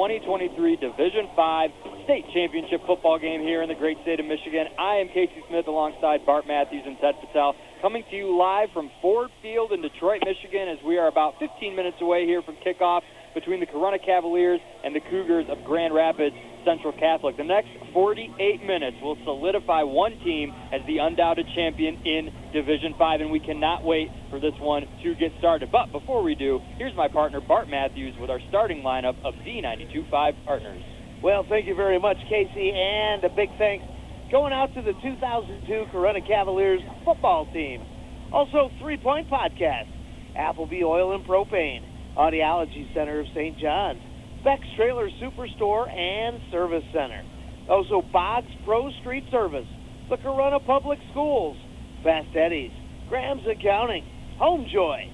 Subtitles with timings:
[0.00, 1.70] 2023 Division 5
[2.08, 4.64] State Championship football game here in the great state of Michigan.
[4.80, 8.90] I am Casey Smith alongside Bart Matthews and Ted Fattal, coming to you live from
[9.02, 13.02] Ford Field in Detroit, Michigan, as we are about 15 minutes away here from kickoff
[13.34, 17.36] between the Corunna Cavaliers and the Cougars of Grand Rapids Central Catholic.
[17.36, 20.54] The next 48 minutes will solidify one team
[20.90, 25.30] the undoubted champion in Division 5, and we cannot wait for this one to get
[25.38, 25.70] started.
[25.70, 30.10] But before we do, here's my partner Bart Matthews with our starting lineup of Z92.5
[30.44, 30.82] partners.
[31.22, 33.84] Well, thank you very much, Casey, and a big thanks
[34.32, 37.86] going out to the 2002 Corunna Cavaliers football team.
[38.32, 39.86] Also, Three Point Podcast,
[40.34, 43.58] Appleby Oil and Propane, Audiology Center of St.
[43.60, 44.00] John's,
[44.42, 47.22] Beck's Trailer Superstore and Service Center.
[47.68, 49.66] Also, Boggs Pro Street Service,
[50.10, 51.56] the Corunna Public Schools,
[52.02, 52.72] Fast Eddie's,
[53.08, 54.04] Graham's Accounting,
[54.42, 55.06] Homejoy,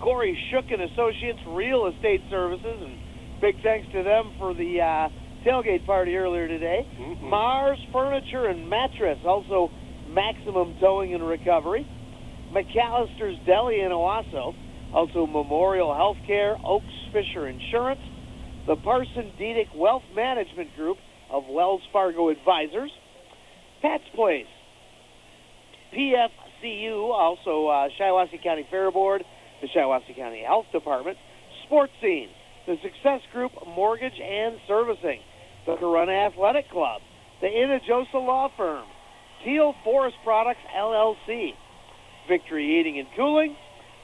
[0.00, 5.08] Corey Shook and Associates Real Estate Services, and big thanks to them for the uh,
[5.44, 6.86] tailgate party earlier today.
[6.96, 7.26] Mm-hmm.
[7.26, 9.68] Mars Furniture and Mattress, also
[10.10, 11.84] Maximum Towing and Recovery.
[12.54, 14.54] McAllister's Deli in Owosso,
[14.94, 18.00] also Memorial Healthcare, Oaks Fisher Insurance,
[18.68, 20.98] the Parson Dedick Wealth Management Group
[21.32, 22.92] of Wells Fargo Advisors,
[23.86, 24.46] Pat's Place,
[25.94, 29.22] PFCU, also uh, Shiawassee County Fair Board,
[29.62, 31.16] the Shiawassee County Health Department,
[31.64, 32.28] Sports Scene,
[32.66, 35.20] the Success Group Mortgage and Servicing,
[35.66, 37.00] the Corunna Athletic Club,
[37.40, 38.86] the Inajosa Law Firm,
[39.44, 41.50] Teal Forest Products LLC,
[42.28, 43.54] Victory Heating and Cooling,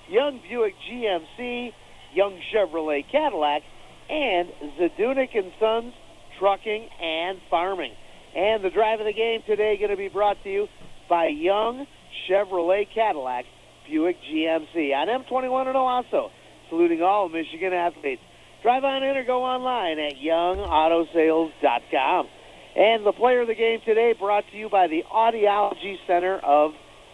[0.08, 1.70] Young Buick GMC,
[2.14, 3.62] Young Chevrolet Cadillac,
[4.08, 4.48] and
[4.78, 5.92] Zadunik and Sons
[6.38, 7.94] Trucking and Farming.
[8.34, 10.66] And the drive of the game today going to be brought to you
[11.08, 11.86] by Young
[12.28, 13.44] Chevrolet Cadillac
[13.86, 16.30] Buick GMC on M21 in Owosso,
[16.70, 18.22] saluting all Michigan athletes.
[18.62, 22.28] Drive on in or go online at youngautosales.com.
[22.74, 26.70] And the player of the game today brought to you by the Audiology Center of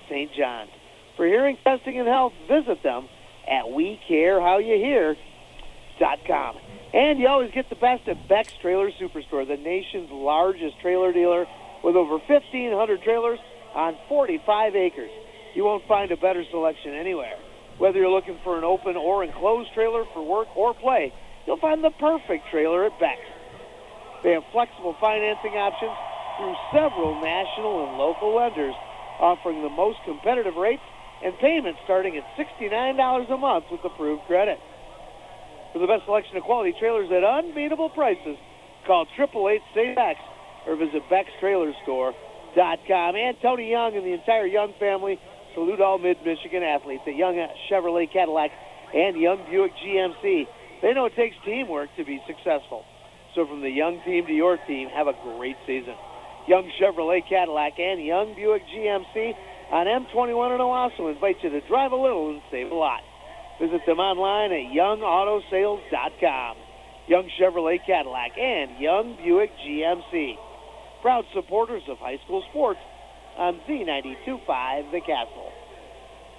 [0.09, 0.31] St.
[0.39, 0.71] John's.
[1.17, 3.09] For hearing testing and health, visit them
[3.49, 6.55] at WeCareHowYouHear.com.
[6.93, 11.47] And you always get the best at Beck's Trailer Superstore, the nation's largest trailer dealer
[11.85, 13.39] with over 1,500 trailers
[13.75, 15.11] on 45 acres.
[15.55, 17.37] You won't find a better selection anywhere.
[17.77, 21.13] Whether you're looking for an open or enclosed trailer for work or play,
[21.47, 23.21] you'll find the perfect trailer at Beck's.
[24.25, 25.93] They have flexible financing options
[26.39, 28.75] through several national and local lenders,
[29.21, 30.83] offering the most competitive rates
[31.23, 34.59] and payments starting at $69 a month with approved credit.
[35.73, 38.37] For the best selection of quality trailers at unbeatable prices,
[38.87, 40.19] call 888 say Bex
[40.67, 43.17] or visit BexTrailerStore.com.
[43.17, 45.21] And Tony Young and the entire Young family
[45.55, 47.37] salute all mid-Michigan athletes at Young
[47.71, 48.51] Chevrolet Cadillac
[48.95, 50.47] and Young Buick GMC.
[50.81, 52.85] They know it takes teamwork to be successful.
[53.35, 55.95] So from the Young team to your team, have a great season.
[56.47, 59.35] Young Chevrolet Cadillac and Young Buick GMC
[59.71, 63.01] on M21 in Owosso invite you to drive a little and save a lot.
[63.61, 66.57] Visit them online at youngautosales.com.
[67.09, 70.37] Young Chevrolet Cadillac and Young Buick GMC.
[71.03, 72.81] Proud supporters of high school sports
[73.37, 75.53] on Z92.5 The Castle.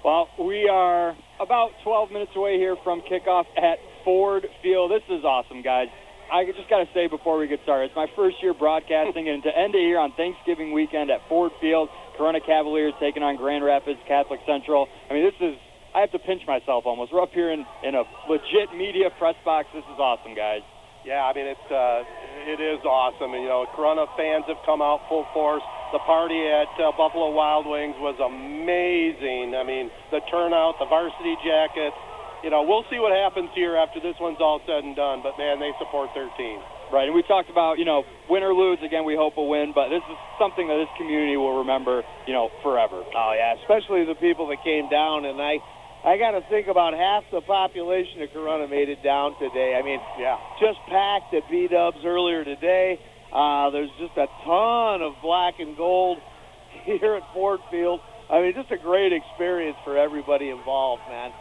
[0.04, 4.90] Well, we are about 12 minutes away here from kickoff at Ford Field.
[4.90, 5.88] This is awesome, guys.
[6.32, 9.42] I just got to say before we get started, it's my first year broadcasting, and
[9.42, 13.64] to end it here on Thanksgiving weekend at Ford Field, Corunna Cavaliers taking on Grand
[13.64, 14.86] Rapids Catholic Central.
[15.10, 15.56] I mean, this is,
[15.94, 17.12] I have to pinch myself almost.
[17.12, 19.68] We're up here in, in a legit media press box.
[19.74, 20.62] This is awesome, guys.
[21.04, 22.04] Yeah, I mean it's uh,
[22.44, 25.64] it is awesome, and you know Corunna fans have come out full force.
[25.96, 29.56] The party at uh, Buffalo Wild Wings was amazing.
[29.56, 31.96] I mean the turnout, the varsity jackets,
[32.42, 35.20] you know, we'll see what happens here after this one's all said and done.
[35.22, 36.60] But man, they support their team.
[36.90, 39.70] Right, and we talked about, you know, win or lose, again, we hope a win,
[39.70, 43.06] but this is something that this community will remember, you know, forever.
[43.06, 45.62] Oh yeah, especially the people that came down, and I,
[46.04, 49.76] I got to think about half the population of Corunna made it down today.
[49.78, 50.38] I mean, Yeah.
[50.58, 52.98] just packed at B Dubs earlier today.
[53.32, 56.18] Uh, there's just a ton of black and gold
[56.84, 58.00] here at Ford Field.
[58.30, 61.32] I mean, just a great experience for everybody involved, man.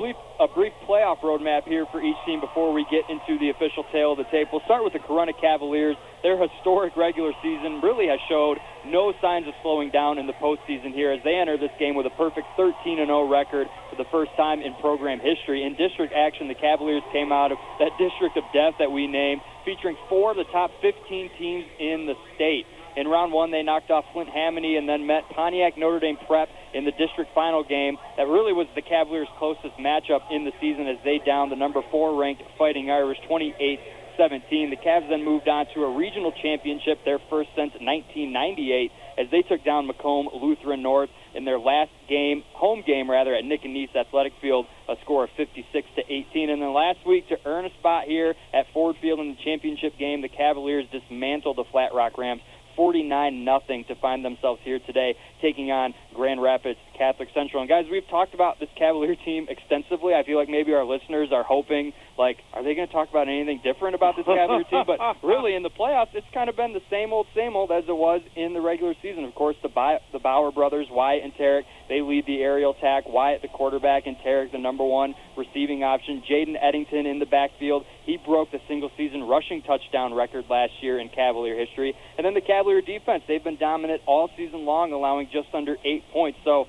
[0.00, 3.84] Brief, a brief playoff roadmap here for each team before we get into the official
[3.92, 4.48] tale of the tape.
[4.50, 5.94] We'll start with the Corunna Cavaliers.
[6.22, 8.56] Their historic regular season really has showed
[8.86, 12.06] no signs of slowing down in the postseason here as they enter this game with
[12.06, 15.68] a perfect 13 0 record for the first time in program history.
[15.68, 19.44] In district action, the Cavaliers came out of that district of death that we named,
[19.68, 22.64] featuring four of the top 15 teams in the state.
[22.96, 26.48] In round one, they knocked off Flint Hamady and then met Pontiac Notre Dame Prep
[26.74, 27.96] in the district final game.
[28.16, 31.82] That really was the Cavaliers' closest matchup in the season as they downed the number
[31.90, 33.78] four ranked Fighting Irish 28
[34.20, 34.68] 17.
[34.68, 39.40] The Cavs then moved on to a regional championship, their first since 1998, as they
[39.40, 43.72] took down Macomb Lutheran North in their last game, home game rather, at Nick and
[43.72, 46.50] Nice Athletic Field, a score of 56 to 18.
[46.50, 49.96] And then last week, to earn a spot here at Ford Field in the championship
[49.96, 52.42] game, the Cavaliers dismantled the Flat Rock Rams
[52.80, 57.60] 49 nothing to find themselves here today taking on Grand Rapids Catholic Central.
[57.60, 60.14] And guys, we've talked about this Cavalier team extensively.
[60.14, 63.28] I feel like maybe our listeners are hoping like are they going to talk about
[63.28, 64.84] anything different about this Cavalier team?
[64.86, 67.84] But really in the playoffs it's kind of been the same old same old as
[67.88, 69.24] it was in the regular season.
[69.24, 73.08] Of course, the Bi- the Bauer brothers, Wyatt and Tarek, they lead the aerial attack.
[73.08, 76.22] Wyatt the quarterback and Tarek the number 1 receiving option.
[76.28, 77.84] Jaden Eddington in the backfield.
[78.04, 81.96] He broke the single season rushing touchdown record last year in Cavalier history.
[82.18, 86.04] And then the Cavalier defense, they've been dominant all season long, allowing just under 8
[86.12, 86.38] points.
[86.44, 86.66] So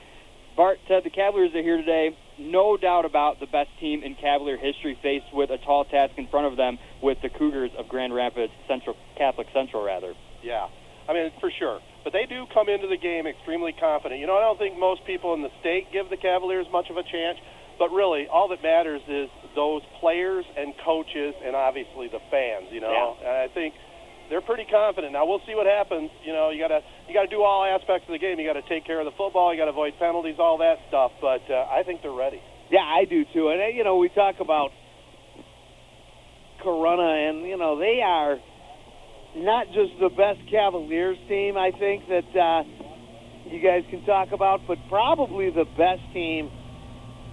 [0.55, 2.15] Bart, Ted, the Cavaliers are here today.
[2.39, 6.27] No doubt about the best team in Cavalier history, faced with a tall task in
[6.27, 10.13] front of them with the Cougars of Grand Rapids Central Catholic Central, rather.
[10.43, 10.67] Yeah,
[11.07, 11.79] I mean for sure.
[12.03, 14.19] But they do come into the game extremely confident.
[14.19, 16.97] You know, I don't think most people in the state give the Cavaliers much of
[16.97, 17.37] a chance.
[17.77, 22.67] But really, all that matters is those players and coaches, and obviously the fans.
[22.71, 23.73] You know, and I think
[24.31, 25.11] they're pretty confident.
[25.11, 26.09] Now we'll see what happens.
[26.23, 28.39] You know, you gotta you gotta do all aspects of the game.
[28.39, 29.51] You gotta take care of the football.
[29.51, 31.11] You gotta avoid penalties, all that stuff.
[31.19, 32.39] But uh, I think they're ready.
[32.71, 33.51] Yeah, I do too.
[33.51, 34.71] And uh, you know, we talk about
[36.63, 38.39] Corunna, and you know they are
[39.35, 41.59] not just the best Cavaliers team.
[41.59, 42.63] I think that uh,
[43.51, 46.49] you guys can talk about, but probably the best team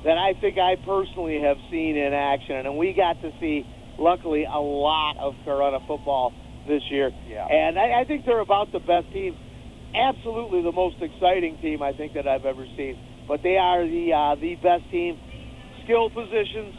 [0.02, 2.66] that I think I personally have seen in action.
[2.66, 3.66] And we got to see,
[3.98, 6.32] luckily, a lot of Corunna football
[6.68, 7.10] this year.
[7.26, 7.46] Yeah.
[7.46, 9.36] And I, I think they're about the best team.
[9.94, 12.98] Absolutely the most exciting team I think that I've ever seen.
[13.26, 15.18] But they are the uh, the best team.
[15.84, 16.74] Skill positions,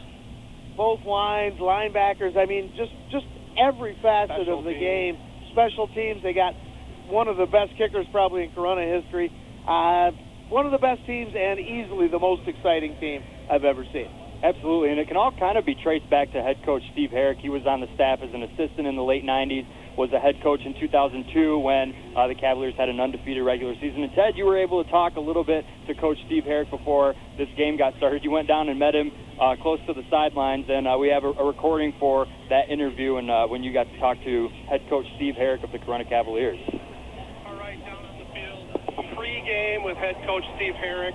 [0.76, 2.36] both lines, linebackers.
[2.38, 3.26] I mean, just just
[3.58, 4.80] every facet Special of the teams.
[4.80, 5.18] game.
[5.52, 6.22] Special teams.
[6.22, 6.54] They got
[7.10, 9.30] one of the best kickers probably in Corunna history.
[9.66, 10.10] Uh,
[10.48, 14.08] one of the best teams and easily the most exciting team I've ever seen.
[14.42, 17.38] Absolutely, and it can all kind of be traced back to head coach Steve Herrick.
[17.38, 19.66] He was on the staff as an assistant in the late 90s,
[19.96, 24.02] was a head coach in 2002 when uh, the Cavaliers had an undefeated regular season.
[24.02, 27.14] And Ted, you were able to talk a little bit to Coach Steve Herrick before
[27.38, 28.24] this game got started.
[28.24, 31.24] You went down and met him uh, close to the sidelines, and uh, we have
[31.24, 34.80] a, a recording for that interview and uh, when you got to talk to head
[34.88, 36.60] coach Steve Herrick of the Corunna Cavaliers.
[37.46, 41.14] All right, down on the field, pre-game with head coach Steve Herrick.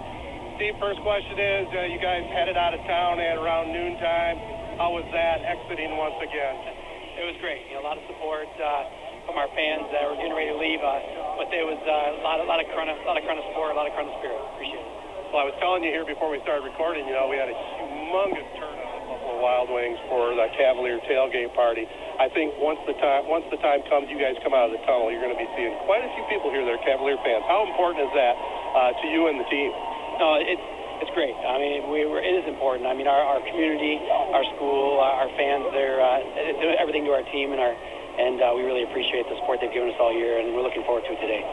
[0.57, 4.39] Steve, first question is, uh, you guys headed out of town at around noontime.
[4.79, 6.84] How was that exiting once again?
[7.15, 7.63] It was great.
[7.71, 8.83] You know, a lot of support uh,
[9.23, 11.03] from our fans that were getting ready to leave us,
[11.39, 13.71] but there was uh, a lot, a lot of Corunna, a lot of Corunna support,
[13.71, 14.35] a lot of Corunna spirit.
[14.55, 14.95] Appreciate it.
[15.31, 17.55] Well, I was telling you here before we started recording, you know, we had a
[17.55, 21.87] humongous turnout at Buffalo Wild Wings for the Cavalier tailgate party.
[22.19, 24.83] I think once the time once the time comes, you guys come out of the
[24.83, 27.47] tunnel, you're going to be seeing quite a few people here that are Cavalier fans.
[27.47, 28.35] How important is that
[28.75, 29.71] uh, to you and the team?
[30.19, 30.67] No, it's
[31.01, 31.35] it's great.
[31.35, 32.87] I mean, we were, it is important.
[32.87, 33.99] I mean, our, our community,
[34.31, 38.55] our school, our fans, they're uh, it's everything to our team, and our and uh,
[38.55, 41.11] we really appreciate the support they've given us all year, and we're looking forward to
[41.11, 41.43] it today.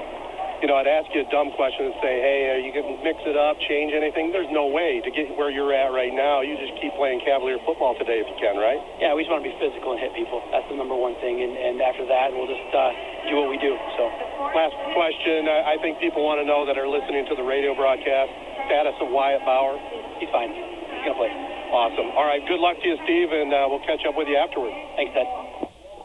[0.62, 2.98] You know, I'd ask you a dumb question and say, hey, are you going to
[3.02, 4.30] mix it up, change anything?
[4.30, 6.38] There's no way to get where you're at right now.
[6.38, 8.78] You just keep playing Cavalier football today if you can, right?
[9.02, 10.38] Yeah, we just want to be physical and hit people.
[10.54, 12.94] That's the number one thing, and, and after that, we'll just uh,
[13.26, 13.74] do what we do.
[13.98, 14.06] So.
[14.54, 15.50] Last question.
[15.50, 18.30] I I think people want to know that are listening to the radio broadcast
[18.70, 19.78] status of Wyatt Bauer.
[20.20, 20.50] He's fine.
[20.50, 21.32] He's gonna play.
[21.72, 22.12] Awesome.
[22.14, 22.42] All right.
[22.46, 24.76] Good luck to you, Steve, and uh, we'll catch up with you afterwards.
[24.94, 25.26] Thanks, Ted.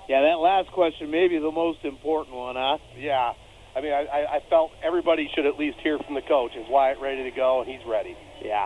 [0.08, 2.78] Yeah, that last question may be the most important one, huh?
[2.96, 3.36] Yeah.
[3.78, 6.52] I mean, I, I felt everybody should at least hear from the coach.
[6.58, 7.62] Is Wyatt ready to go?
[7.62, 8.18] And he's ready.
[8.44, 8.66] Yeah.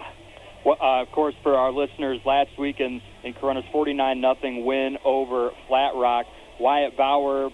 [0.65, 4.95] Well, uh, of course, for our listeners, last week in, in Corunna's 49 nothing win
[5.03, 6.27] over Flat Rock,
[6.61, 7.49] Wyatt Bauer,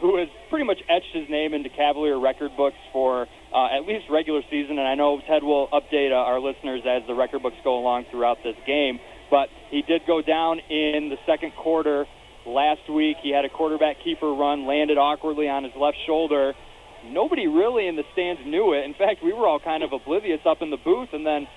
[0.00, 4.06] who has pretty much etched his name into Cavalier record books for uh, at least
[4.08, 7.56] regular season, and I know Ted will update uh, our listeners as the record books
[7.62, 9.00] go along throughout this game.
[9.30, 12.06] But he did go down in the second quarter
[12.46, 13.18] last week.
[13.22, 16.54] He had a quarterback keeper run, landed awkwardly on his left shoulder.
[17.06, 18.84] Nobody really in the stands knew it.
[18.84, 21.48] In fact, we were all kind of oblivious up in the booth, and then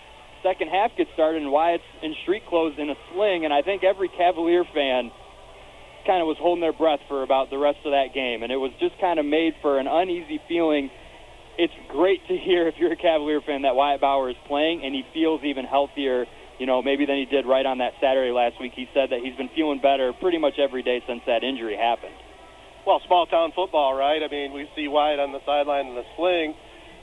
[0.42, 3.84] second half gets started, and Wyatt's in street clothes in a sling, and I think
[3.84, 5.12] every Cavalier fan
[6.06, 8.58] kind of was holding their breath for about the rest of that game, and it
[8.58, 10.92] was just kind of made for an uneasy feeling.
[11.58, 14.94] It's great to hear if you're a Cavalier fan that Wyatt Bauer is playing, and
[14.94, 16.26] he feels even healthier,
[16.60, 18.74] you know, maybe than he did right on that Saturday last week.
[18.76, 22.16] He said that he's been feeling better pretty much every day since that injury happened.
[22.86, 24.22] Well, small town football, right?
[24.22, 26.56] I mean, we see Wyatt on the sideline in the sling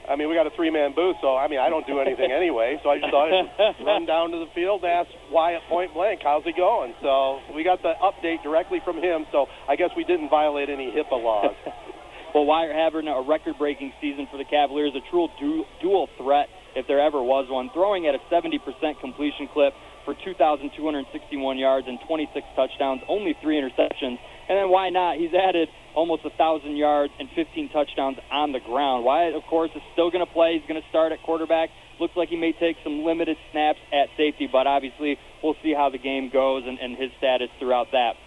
[0.09, 2.79] I mean, we got a three-man booth, so I mean, I don't do anything anyway.
[2.81, 5.93] So I just thought I'd just run down to the field and ask Wyatt point
[5.93, 9.25] blank, "How's it going?" So we got the update directly from him.
[9.31, 11.55] So I guess we didn't violate any HIPAA laws.
[12.33, 16.87] well, Wyatt having a record-breaking season for the Cavaliers, a true du- dual threat if
[16.87, 18.57] there ever was one, throwing at a 70%
[18.99, 19.73] completion clip
[20.05, 24.17] for 2,261 yards and 26 touchdowns, only three interceptions.
[24.51, 25.15] And then why not?
[25.15, 29.05] He's added almost 1,000 yards and 15 touchdowns on the ground.
[29.05, 30.59] Wyatt, of course, is still going to play.
[30.59, 31.69] He's going to start at quarterback.
[32.01, 35.87] Looks like he may take some limited snaps at safety, but obviously we'll see how
[35.87, 38.19] the game goes and, and his status throughout that.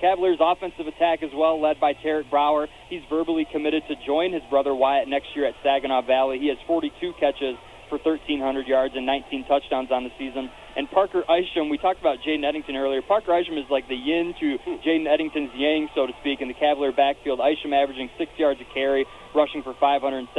[0.00, 2.66] Cavaliers offensive attack as well, led by Tarek Bauer.
[2.88, 6.38] He's verbally committed to join his brother Wyatt next year at Saginaw Valley.
[6.38, 7.60] He has 42 catches
[7.90, 10.48] for 1,300 yards and 19 touchdowns on the season.
[10.78, 13.02] And Parker Isham, we talked about Jaden Eddington earlier.
[13.02, 16.54] Parker Isham is like the yin to Jaden Eddington's yang, so to speak, in the
[16.54, 17.40] Cavalier backfield.
[17.42, 19.04] Isham averaging six yards a carry,
[19.34, 20.30] rushing for 572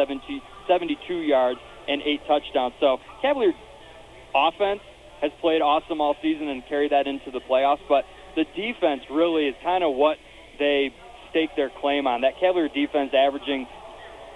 [1.19, 2.73] yards and eight touchdowns.
[2.79, 3.51] So Cavalier
[4.33, 4.79] offense
[5.19, 8.05] has played awesome all season and carried that into the playoffs, but
[8.39, 10.15] the defense really is kind of what
[10.57, 10.95] they
[11.31, 12.21] stake their claim on.
[12.21, 13.67] That Cavalier defense averaging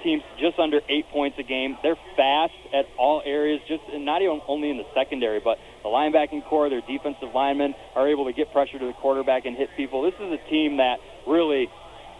[0.03, 1.77] teams just under eight points a game.
[1.81, 6.47] They're fast at all areas, just not even only in the secondary, but the linebacking
[6.47, 10.01] core, their defensive linemen are able to get pressure to the quarterback and hit people.
[10.01, 10.97] This is a team that
[11.27, 11.67] really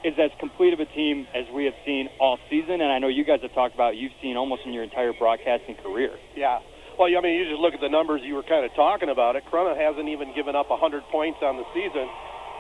[0.04, 3.08] is as complete of a team as we have seen all season, and I know
[3.08, 6.12] you guys have talked about you've seen almost in your entire broadcasting career.
[6.36, 6.60] Yeah.
[7.00, 9.36] Well, I mean, you just look at the numbers you were kind of talking about.
[9.36, 12.06] It Corunna hasn't even given up 100 points on the season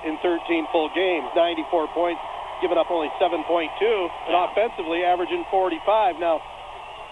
[0.08, 2.22] in 13 full games, 94 points
[2.62, 6.16] giving up only 7.2, and offensively averaging 45.
[6.20, 6.40] Now,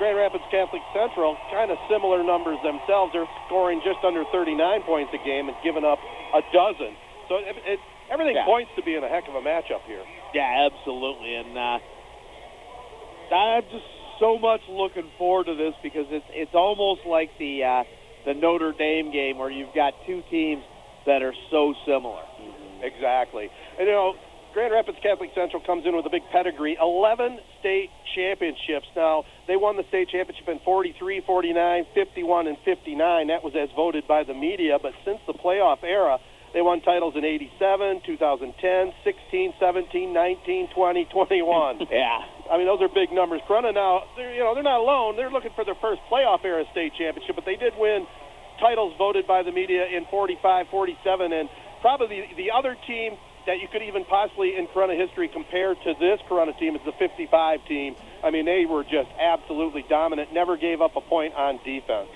[0.02, 3.14] Grand Rapids Catholic Central, kind of similar numbers themselves.
[3.14, 6.02] They're scoring just under 39 points a game and giving up
[6.34, 6.98] a dozen.
[7.30, 7.80] So it, it,
[8.10, 8.50] everything yeah.
[8.50, 10.02] points to being a heck of a matchup here.
[10.34, 11.38] Yeah, absolutely.
[11.38, 11.78] And uh,
[13.30, 13.86] I'm just
[14.18, 17.84] so much looking forward to this because it's it's almost like the uh,
[18.26, 20.66] the Notre Dame game where you've got two teams
[21.06, 22.26] that are so similar.
[22.42, 22.90] Mm-hmm.
[22.90, 23.54] Exactly.
[23.78, 24.18] And you know,
[24.54, 28.88] Grand Rapids Catholic Central comes in with a big pedigree 11 state championships.
[28.96, 33.28] Now, they won the state championship in 43, 49, 51, and 59.
[33.28, 34.78] That was as voted by the media.
[34.82, 36.20] But since the playoff era,
[36.54, 41.80] they won titles in 87, 2010, 16, 17, 19, 20, 21.
[41.92, 42.20] yeah.
[42.52, 43.40] I mean, those are big numbers.
[43.48, 45.16] Corunna now, they're, you know, they're not alone.
[45.16, 48.04] They're looking for their first playoff era state championship, but they did win
[48.60, 51.48] titles voted by the media in 45, 47, and
[51.80, 53.16] probably the, the other team
[53.46, 56.94] that you could even possibly in Corunna history compare to this Corunna team is the
[56.94, 57.96] 55 team.
[58.24, 62.10] I mean, they were just absolutely dominant, never gave up a point on defense.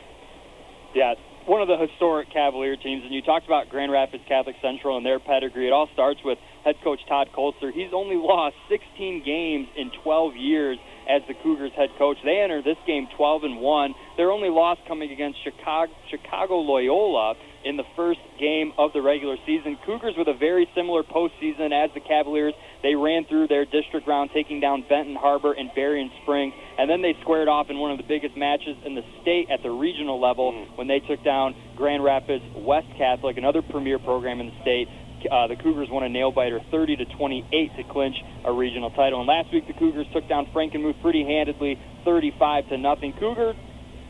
[0.93, 1.15] Yeah,
[1.45, 5.05] one of the historic Cavalier teams, and you talked about Grand Rapids Catholic Central and
[5.05, 5.67] their pedigree.
[5.67, 7.71] It all starts with head coach Todd Colster.
[7.71, 10.77] He's only lost 16 games in 12 years
[11.09, 12.17] as the Cougars head coach.
[12.23, 13.95] They enter this game 12 and 1.
[14.17, 17.35] Their only loss coming against Chicago, Chicago Loyola
[17.65, 19.77] in the first game of the regular season.
[19.85, 22.53] Cougars with a very similar postseason as the Cavaliers.
[22.83, 27.01] They ran through their district round, taking down Benton Harbor and Berrien Springs, and then
[27.01, 30.21] they squared off in one of the biggest matches in the state at the regional
[30.21, 30.77] level mm.
[30.77, 34.87] when they took down Grand Rapids West Catholic, another premier program in the state.
[35.29, 38.15] Uh, the Cougars won a nail biter 30 to 28 to clinch
[38.45, 39.19] a regional title.
[39.19, 43.13] And last week the Cougars took down Frankenmuth pretty handedly, 35 to nothing.
[43.19, 43.53] Cougar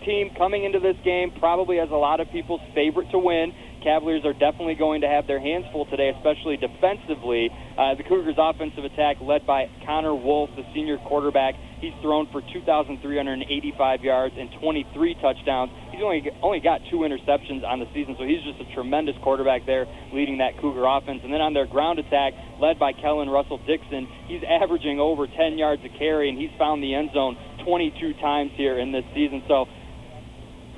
[0.06, 3.54] team coming into this game probably has a lot of people's favorite to win.
[3.86, 7.54] Cavaliers are definitely going to have their hands full today, especially defensively.
[7.78, 12.42] Uh, the Cougars' offensive attack, led by Connor Wolf, the senior quarterback, he's thrown for
[12.42, 12.98] 2,385
[14.02, 14.90] yards and 23
[15.22, 15.70] touchdowns.
[15.94, 19.70] He's only only got two interceptions on the season, so he's just a tremendous quarterback
[19.70, 21.22] there, leading that Cougar offense.
[21.22, 25.62] And then on their ground attack, led by Kellen Russell Dixon, he's averaging over 10
[25.62, 29.44] yards a carry, and he's found the end zone 22 times here in this season.
[29.48, 29.70] So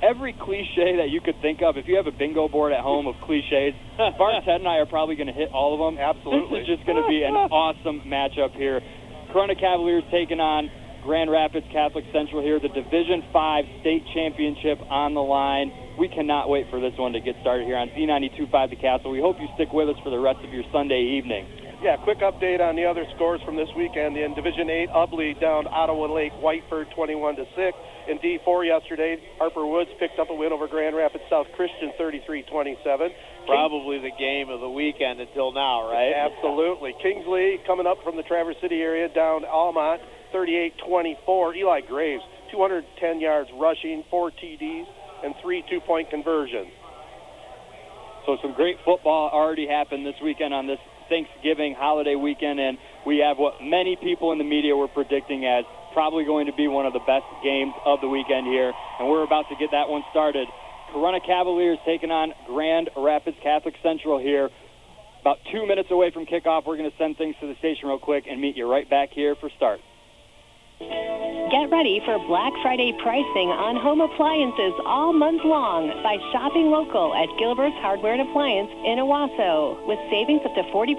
[0.02, 1.76] every cliche that you could think of.
[1.76, 3.74] If you have a bingo board at home of cliches,
[4.18, 6.00] Bart, Ted, and I are probably going to hit all of them.
[6.00, 6.60] Absolutely.
[6.60, 8.80] This is just going to be an awesome matchup here.
[9.34, 10.70] Corunna Cavaliers taking on
[11.02, 15.72] Grand Rapids Catholic Central here, the Division Five state championship on the line.
[15.98, 19.10] We cannot wait for this one to get started here on Z92.5 The Castle.
[19.10, 21.67] We hope you stick with us for the rest of your Sunday evening.
[21.78, 24.18] Yeah, quick update on the other scores from this weekend.
[24.18, 27.78] In Division 8, Ubly down Ottawa Lake Whiteford 21 to 6.
[28.10, 32.82] In D4 yesterday, Harper Woods picked up a win over Grand Rapids South Christian 33-27.
[33.46, 36.10] Probably the game of the weekend until now, right?
[36.18, 36.98] Absolutely.
[37.00, 40.02] Kingsley coming up from the Traverse City area down Almont
[40.34, 41.54] 38-24.
[41.62, 44.86] Eli Graves 210 yards rushing, four TDs,
[45.22, 46.74] and three two-point conversions.
[48.26, 53.18] So some great football already happened this weekend on this Thanksgiving holiday weekend, and we
[53.18, 56.86] have what many people in the media were predicting as probably going to be one
[56.86, 60.02] of the best games of the weekend here, and we're about to get that one
[60.10, 60.48] started.
[60.92, 64.48] Corunna Cavaliers taking on Grand Rapids Catholic Central here.
[65.20, 67.98] About two minutes away from kickoff, we're going to send things to the station real
[67.98, 69.80] quick and meet you right back here for start.
[70.78, 77.10] Get ready for Black Friday pricing on home appliances all month long by shopping local
[77.18, 79.74] at Gilbert's Hardware and Appliance in Owosso.
[79.90, 80.94] With savings up to 40%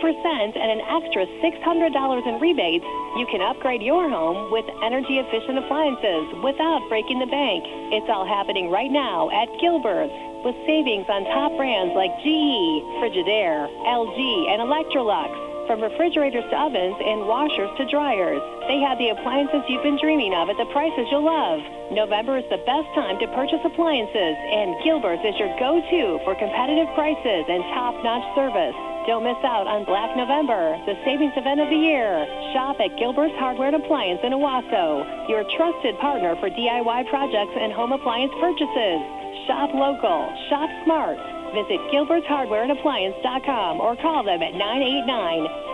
[0.59, 2.83] and an extra $600 in rebates,
[3.15, 7.63] you can upgrade your home with energy efficient appliances without breaking the bank.
[7.95, 10.11] It's all happening right now at Gilbert's
[10.43, 14.19] with savings on top brands like GE, Frigidaire, LG,
[14.51, 15.31] and Electrolux.
[15.69, 20.33] From refrigerators to ovens and washers to dryers, they have the appliances you've been dreaming
[20.33, 21.61] of at the prices you'll love.
[21.93, 26.89] November is the best time to purchase appliances, and Gilbert's is your go-to for competitive
[26.97, 28.73] prices and top-notch service.
[29.05, 32.25] Don't miss out on Black November, the savings event of the year.
[32.57, 37.69] Shop at Gilbert's Hardware and Appliance in Owosso, your trusted partner for DIY projects and
[37.77, 39.05] home appliance purchases.
[39.45, 41.21] Shop local, shop smart.
[41.53, 44.53] Visit Gilbert'sHardwareandAppliance.com or call them at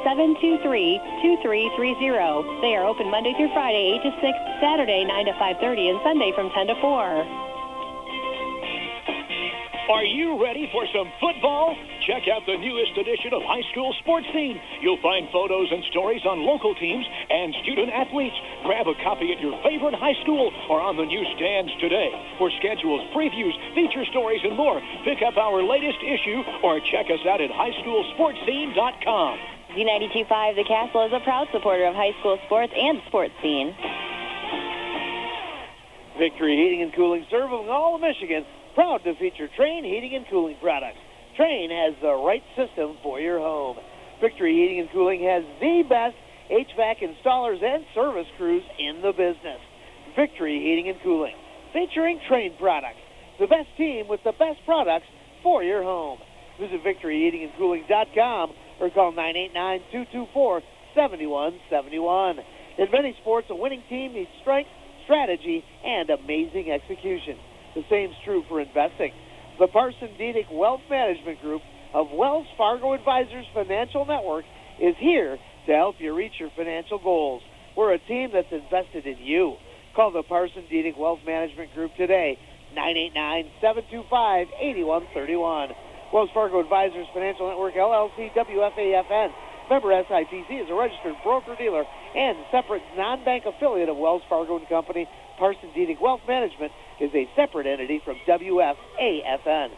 [0.05, 2.61] 989-723-2330.
[2.61, 6.31] They are open Monday through Friday, 8 to 6, Saturday, 9 to 5.30, and Sunday
[6.35, 7.54] from 10 to 4.
[9.85, 11.77] Are you ready for some football?
[12.09, 14.57] Check out the newest edition of High School Sports Scene.
[14.81, 18.33] You'll find photos and stories on local teams and student athletes.
[18.65, 22.09] Grab a copy at your favorite high school or on the newsstands today.
[22.41, 27.21] For schedules, previews, feature stories, and more, pick up our latest issue or check us
[27.29, 29.33] out at highschoolsportscene.com.
[29.77, 33.69] Z92.5 The Castle is a proud supporter of high school sports and sports scene.
[36.17, 38.49] Victory Heating and Cooling serving all of Michigan.
[38.75, 40.99] Proud to feature Trane Heating and Cooling products.
[41.39, 43.77] Trane has the right system for your home.
[44.19, 46.15] Victory Heating and Cooling has the best
[46.51, 49.63] HVAC installers and service crews in the business.
[50.19, 51.35] Victory Heating and Cooling,
[51.71, 52.99] featuring Trane products.
[53.39, 55.07] The best team with the best products
[55.41, 56.19] for your home.
[56.59, 59.13] Visit victoryheatingandcooling.com or call
[60.95, 62.39] 989-224-7171.
[62.77, 64.69] In many sports, a winning team needs strength,
[65.05, 67.37] strategy, and amazing execution.
[67.75, 69.11] The same is true for investing.
[69.59, 71.61] The Parson Diedick Wealth Management Group
[71.93, 74.45] of Wells Fargo Advisors Financial Network
[74.79, 77.41] is here to help you reach your financial goals.
[77.75, 79.55] We're a team that's invested in you.
[79.93, 82.37] Call the Parson Diedick Wealth Management Group today,
[83.63, 85.71] 989-725-8131.
[86.13, 89.29] Wells Fargo Advisors Financial Network, LLC, WFAFN.
[89.69, 91.83] Member SIPC is a registered broker-dealer
[92.15, 95.07] and separate non-bank affiliate of Wells Fargo & Company.
[95.37, 99.69] Parson Diedick Wealth Management is a separate entity from WFAFN.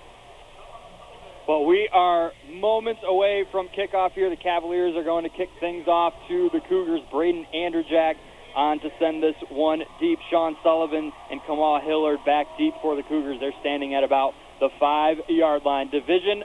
[1.47, 4.29] Well, we are moments away from kickoff here.
[4.29, 6.99] The Cavaliers are going to kick things off to the Cougars.
[7.09, 8.15] Braden Anderjack
[8.53, 10.19] on to send this one deep.
[10.29, 13.37] Sean Sullivan and Kamal Hillard back deep for the Cougars.
[13.39, 15.89] They're standing at about the five-yard line.
[15.89, 16.43] Division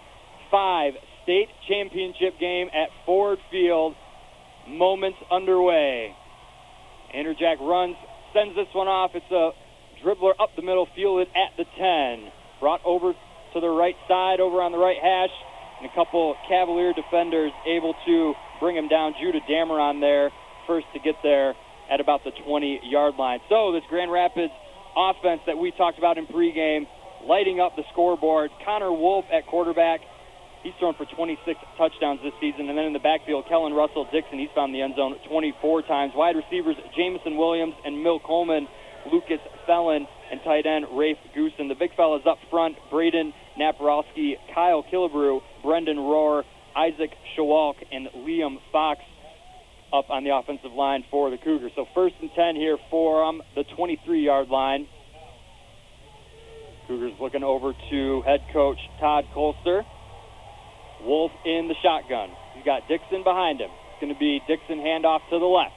[0.52, 3.94] 5 state championship game at Ford Field.
[4.68, 6.14] Moments underway.
[7.14, 7.96] Anderjack runs,
[8.32, 9.10] sends this one off.
[9.14, 9.50] It's a
[10.04, 12.32] dribbler up the middle, fielded at the 10.
[12.60, 15.34] Brought over to the right side, over on the right hash,
[15.80, 19.14] and a couple Cavalier defenders able to bring him down.
[19.20, 20.30] Judah Dameron there,
[20.66, 21.54] first to get there
[21.90, 23.40] at about the 20-yard line.
[23.48, 24.52] So this Grand Rapids
[24.96, 26.86] offense that we talked about in pregame,
[27.26, 28.50] lighting up the scoreboard.
[28.64, 30.00] Connor Wolf at quarterback.
[30.62, 32.68] He's thrown for 26 touchdowns this season.
[32.68, 36.12] And then in the backfield, Kellen Russell Dixon, he's found the end zone 24 times.
[36.14, 38.68] Wide receivers, Jamison Williams and Mill Coleman,
[39.10, 41.68] Lucas Fellon, and tight end, Rafe Goosen.
[41.68, 46.44] The big fellas up front, Braden Naparowski, Kyle Killebrew, Brendan Rohr,
[46.76, 49.00] Isaac Shawalk, and Liam Fox
[49.92, 51.72] up on the offensive line for the Cougars.
[51.76, 54.86] So first and 10 here for um, the 23-yard line.
[56.86, 59.82] Cougars looking over to head coach Todd Colster.
[61.04, 62.30] Wolf in the shotgun.
[62.54, 63.70] He's got Dixon behind him.
[63.70, 65.74] It's going to be Dixon handoff to the left.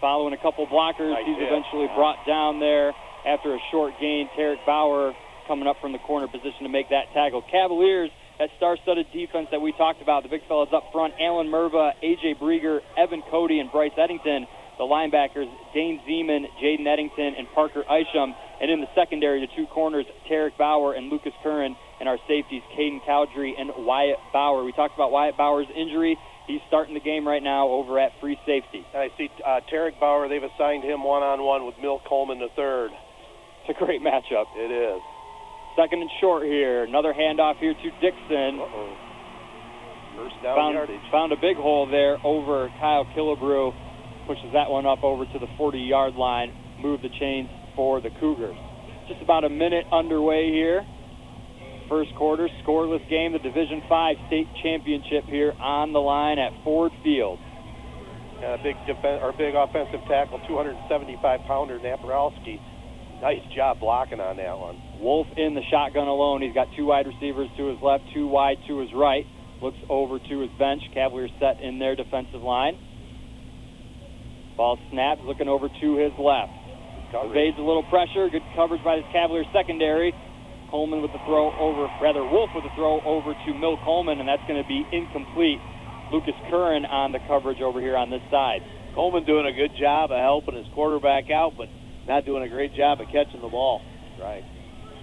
[0.00, 1.48] Following a couple blockers, Nice he's hit.
[1.50, 2.94] eventually brought down there
[3.26, 4.28] after a short gain.
[4.38, 5.12] Tarek Bauer
[5.48, 7.42] coming up from the corner position to make that tackle.
[7.50, 11.92] Cavaliers, that star-studded defense that we talked about, the big fellas up front, Alan Merva,
[12.00, 12.34] A.J.
[12.40, 14.46] Brieger, Evan Cody, and Bryce Eddington.
[14.78, 18.32] The linebackers, Dane Zeman, Jaden Eddington, and Parker Isham.
[18.60, 22.62] And in the secondary, the two corners, Tarek Bauer and Lucas Curran, and our safeties,
[22.78, 24.64] Caden Cowdrey and Wyatt Bauer.
[24.64, 26.16] We talked about Wyatt Bauer's injury.
[26.46, 28.86] He's starting the game right now over at free safety.
[28.94, 32.90] And I see uh, Tarek Bauer, they've assigned him one-on-one with Mill Coleman the third.
[33.68, 34.46] It's a great matchup.
[34.56, 35.02] It is.
[35.76, 36.84] Second and short here.
[36.84, 38.58] Another handoff here to Dixon.
[38.60, 38.96] Uh-oh.
[40.16, 41.00] First down Found, yardage.
[41.12, 43.70] found a big hole there over Kyle Killebrew.
[44.26, 46.52] Pushes that one up over to the 40-yard line.
[46.80, 48.56] Move the chains for the Cougars.
[49.08, 50.84] Just about a minute underway here.
[51.88, 53.32] First quarter, scoreless game.
[53.32, 57.38] The Division Five state championship here on the line at Ford Field.
[58.44, 62.60] And a big defen or big offensive tackle, 275 pounder Naparowski.
[63.22, 64.78] Nice job blocking on that one.
[65.00, 66.42] Wolf in the shotgun alone.
[66.42, 69.24] He's got two wide receivers to his left, two wide to his right.
[69.62, 70.82] Looks over to his bench.
[70.94, 72.78] Cavaliers set in their defensive line.
[74.56, 76.52] Ball snaps, looking over to his left.
[77.10, 78.28] Evades a little pressure.
[78.28, 80.12] Good coverage by this Cavaliers secondary.
[80.70, 84.28] Coleman with the throw over, rather Wolf with the throw over to Mill Coleman, and
[84.28, 85.60] that's going to be incomplete.
[86.12, 88.62] Lucas Curran on the coverage over here on this side.
[88.94, 91.68] Coleman doing a good job of helping his quarterback out, but
[92.06, 93.82] not doing a great job of catching the ball.
[94.20, 94.44] Right.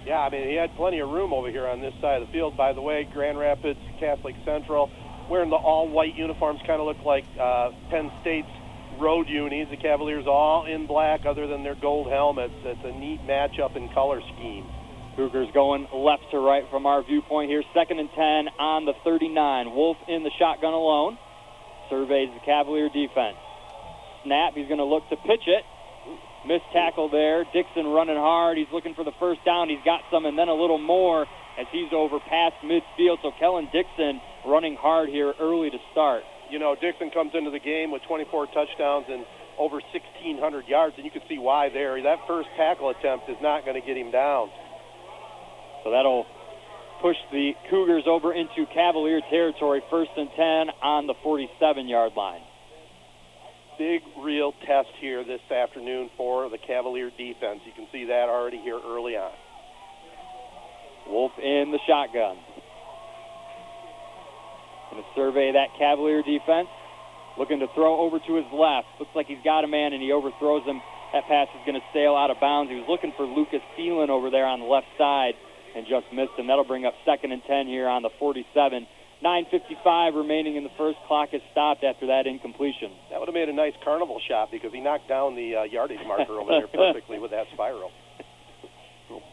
[0.04, 2.32] Yeah, I mean, he had plenty of room over here on this side of the
[2.32, 2.56] field.
[2.56, 4.90] By the way, Grand Rapids Catholic Central
[5.28, 8.48] wearing the all-white uniforms kind of look like uh, Penn State's
[9.00, 9.68] road unis.
[9.70, 12.54] The Cavaliers all in black other than their gold helmets.
[12.62, 14.66] It's a neat matchup in color scheme.
[15.16, 17.64] Cougars going left to right from our viewpoint here.
[17.72, 19.72] Second and 10 on the 39.
[19.72, 21.16] Wolf in the shotgun alone.
[21.88, 23.40] Surveys the Cavalier defense.
[24.24, 24.52] Snap.
[24.52, 25.64] He's going to look to pitch it.
[26.44, 27.44] Missed tackle there.
[27.48, 28.58] Dixon running hard.
[28.58, 29.72] He's looking for the first down.
[29.72, 31.24] He's got some and then a little more
[31.58, 33.24] as he's over past midfield.
[33.24, 36.22] So Kellen Dixon running hard here early to start.
[36.50, 39.24] You know, Dixon comes into the game with 24 touchdowns and
[39.58, 42.00] over 1,600 yards, and you can see why there.
[42.02, 44.50] That first tackle attempt is not going to get him down.
[45.86, 46.26] So that'll
[47.00, 49.80] push the Cougars over into Cavalier territory.
[49.88, 50.42] First and 10
[50.82, 52.40] on the 47 yard line.
[53.78, 57.60] Big, real test here this afternoon for the Cavalier defense.
[57.64, 59.30] You can see that already here early on.
[61.06, 62.34] Wolf in the shotgun.
[64.90, 66.66] Going to survey that Cavalier defense.
[67.38, 68.90] Looking to throw over to his left.
[68.98, 70.82] Looks like he's got a man and he overthrows him.
[71.12, 72.72] That pass is going to sail out of bounds.
[72.72, 75.38] He was looking for Lucas Thielen over there on the left side
[75.76, 76.46] and just missed him.
[76.46, 78.86] That'll bring up second and 10 here on the 47.
[79.22, 80.98] 9.55 remaining in the first.
[81.06, 82.92] Clock is stopped after that incompletion.
[83.10, 86.04] That would have made a nice carnival shot because he knocked down the uh, yardage
[86.06, 87.90] marker over there perfectly with that spiral.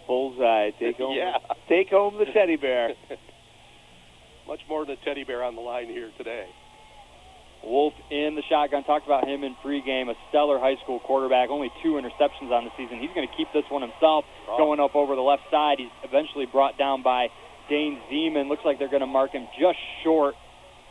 [0.08, 0.72] Bullseye.
[0.80, 1.18] Take home.
[1.18, 1.38] Yeah.
[1.70, 2.92] Take home the teddy bear.
[4.48, 6.48] Much more than a teddy bear on the line here today.
[7.66, 8.84] Wolf in the shotgun.
[8.84, 10.10] Talked about him in pregame.
[10.10, 11.50] A stellar high school quarterback.
[11.50, 13.00] Only two interceptions on the season.
[13.00, 14.26] He's going to keep this one himself.
[14.48, 14.58] Oh.
[14.58, 15.80] Going up over the left side.
[15.80, 17.28] He's eventually brought down by
[17.70, 18.50] Dane Zeman.
[18.50, 20.36] Looks like they're going to mark him just short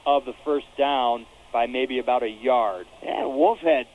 [0.07, 2.87] of the first down by maybe about a yard.
[3.03, 3.87] Yeah, Wolf had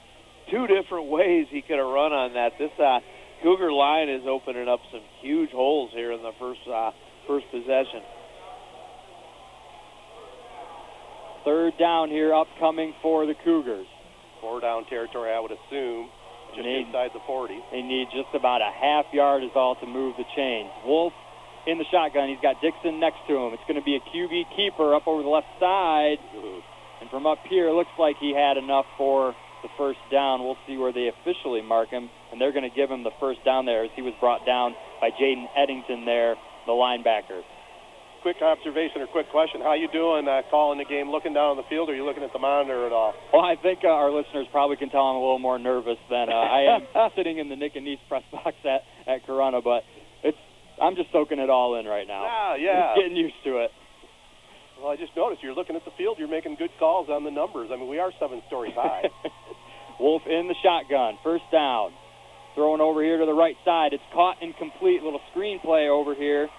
[0.51, 2.53] two different ways he could have run on that.
[2.59, 2.99] This uh,
[3.43, 6.91] Cougar line is opening up some huge holes here in the first uh,
[7.27, 8.01] first possession.
[11.47, 13.88] Third down here upcoming for the Cougars.
[14.41, 16.12] Four down territory, I would assume,
[16.51, 17.55] just Need- inside the 40.
[17.71, 20.67] They need just about a half yard is all to move the chains.
[20.83, 21.13] Wolf
[21.65, 22.27] in the shotgun.
[22.27, 23.53] He's got Dixon next to him.
[23.53, 26.19] It's going to be a QB keeper up over the left side.
[26.36, 26.60] Mm-hmm.
[26.99, 29.33] And from up here, it looks like he had enough for
[29.63, 30.43] the first down.
[30.43, 32.10] We'll see where they officially mark him.
[32.33, 34.75] And they're going to give him the first down there as he was brought down
[34.99, 37.39] by Jaden Eddington there, the linebacker.
[38.27, 41.07] Quick observation or quick question: How you doing uh, calling the game?
[41.07, 43.15] Looking down on the field, or are you looking at the monitor at all?
[43.31, 46.27] Well, I think uh, our listeners probably can tell I'm a little more nervous than
[46.27, 46.83] uh, I am
[47.15, 49.87] sitting in the Nick and Niece press box at, at Corunna, but
[50.27, 50.35] it's
[50.75, 52.27] I'm just soaking it all in right now.
[52.27, 52.99] Ah, yeah.
[52.99, 53.71] Just getting used to it.
[54.83, 56.19] Well, I just noticed you're looking at the field.
[56.19, 57.71] You're making good calls on the numbers.
[57.71, 59.07] I mean, we are seven stories high.
[60.03, 61.15] Wolf in the shotgun.
[61.23, 61.95] First down.
[62.55, 63.93] Throwing over here to the right side.
[63.93, 64.99] It's caught incomplete.
[64.99, 66.49] Little screenplay over here.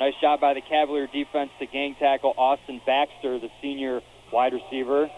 [0.00, 4.00] Nice job by the Cavalier defense to gang tackle Austin Baxter, the senior
[4.32, 5.10] wide receiver.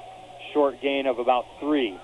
[0.55, 1.99] Short gain of about three.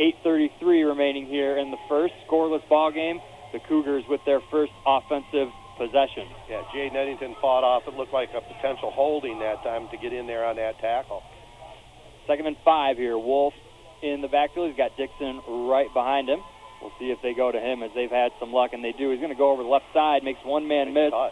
[0.00, 2.14] 8.33 remaining here in the first.
[2.26, 3.20] Scoreless ball game.
[3.52, 6.24] the Cougars with their first offensive possession.
[6.48, 7.82] Yeah, Jay Eddington fought off.
[7.86, 11.22] It looked like a potential holding that time to get in there on that tackle.
[12.26, 13.18] Second and five here.
[13.18, 13.52] Wolf
[14.02, 14.68] in the backfield.
[14.68, 16.40] He's got Dixon right behind him.
[16.80, 19.10] We'll see if they go to him as they've had some luck, and they do.
[19.10, 21.30] He's going to go over the left side, makes one man miss, Cut.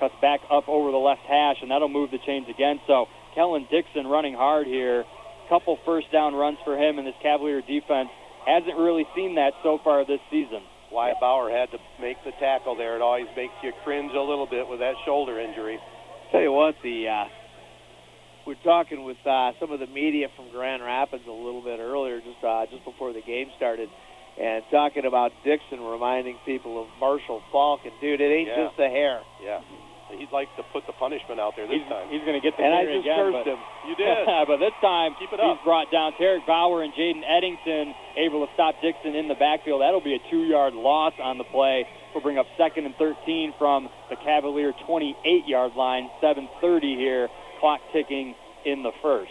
[0.00, 2.80] Cuts back up over the left hash, and that'll move the chains again.
[2.86, 5.04] So Kellen Dixon running hard here.
[5.48, 8.08] Couple first down runs for him, and this Cavalier defense
[8.46, 10.62] hasn't really seen that so far this season.
[10.90, 12.96] Wyatt Bauer had to make the tackle there.
[12.96, 15.78] It always makes you cringe a little bit with that shoulder injury.
[16.32, 17.24] Tell you what, the uh,
[18.46, 22.20] we're talking with uh, some of the media from Grand Rapids a little bit earlier,
[22.20, 23.88] just uh, just before the game started,
[24.40, 27.80] and talking about Dixon reminding people of Marshall Faulk.
[27.84, 28.64] And dude, it ain't Yeah.
[28.66, 29.20] just the hair.
[29.42, 29.60] Yeah.
[30.18, 32.08] He'd like to put the punishment out there this He's, time.
[32.10, 33.60] he's going to get the And I just again, cursed but- him.
[33.88, 34.26] You did.
[34.50, 38.50] but this time Keep it he's brought down Tarek Bauer and Jaden Eddington, able to
[38.54, 39.80] stop Dixon in the backfield.
[39.82, 41.86] That'll be a two-yard loss on the play.
[42.14, 46.10] We'll bring up second and 13 from the Cavalier 28-yard line.
[46.22, 47.28] 7:30 here,
[47.60, 48.34] clock ticking
[48.66, 49.30] in the first.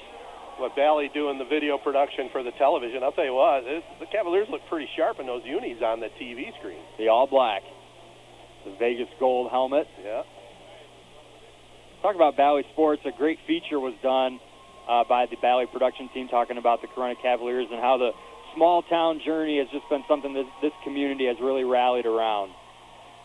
[0.58, 4.08] What Bally doing the video production for the television, I'll tell you what, this, the
[4.12, 6.80] Cavaliers look pretty sharp in those unis on the TV screen.
[6.98, 7.62] The all black,
[8.66, 9.88] the Vegas gold helmet.
[10.04, 10.24] Yeah.
[12.02, 13.02] Talk about Bally Sports.
[13.06, 14.40] A great feature was done
[14.88, 18.12] uh, by the Bally production team talking about the Corunna Cavaliers and how the
[18.56, 22.52] small town journey has just been something that this community has really rallied around.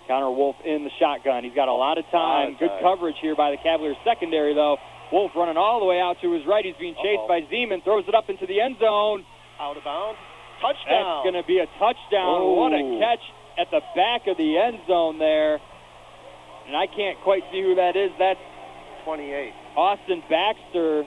[0.06, 1.44] Connor Wolf in the shotgun.
[1.44, 2.52] He's got a lot of time.
[2.52, 2.82] Lot of Good time.
[2.82, 4.76] coverage here by the Cavaliers secondary, though.
[5.12, 6.64] Wolf running all the way out to his right.
[6.64, 7.30] He's being chased Uh-oh.
[7.30, 7.80] by Zeman.
[7.86, 9.24] Throws it up into the end zone.
[9.56, 10.18] Out of bounds.
[10.60, 10.84] Touchdown.
[10.90, 12.42] That's going to be a touchdown.
[12.58, 13.22] What a catch
[13.56, 15.56] at the back of the end zone there.
[16.68, 18.10] And I can't quite see who that is.
[18.18, 18.40] That's
[19.04, 19.52] 28.
[19.76, 21.04] Austin Baxter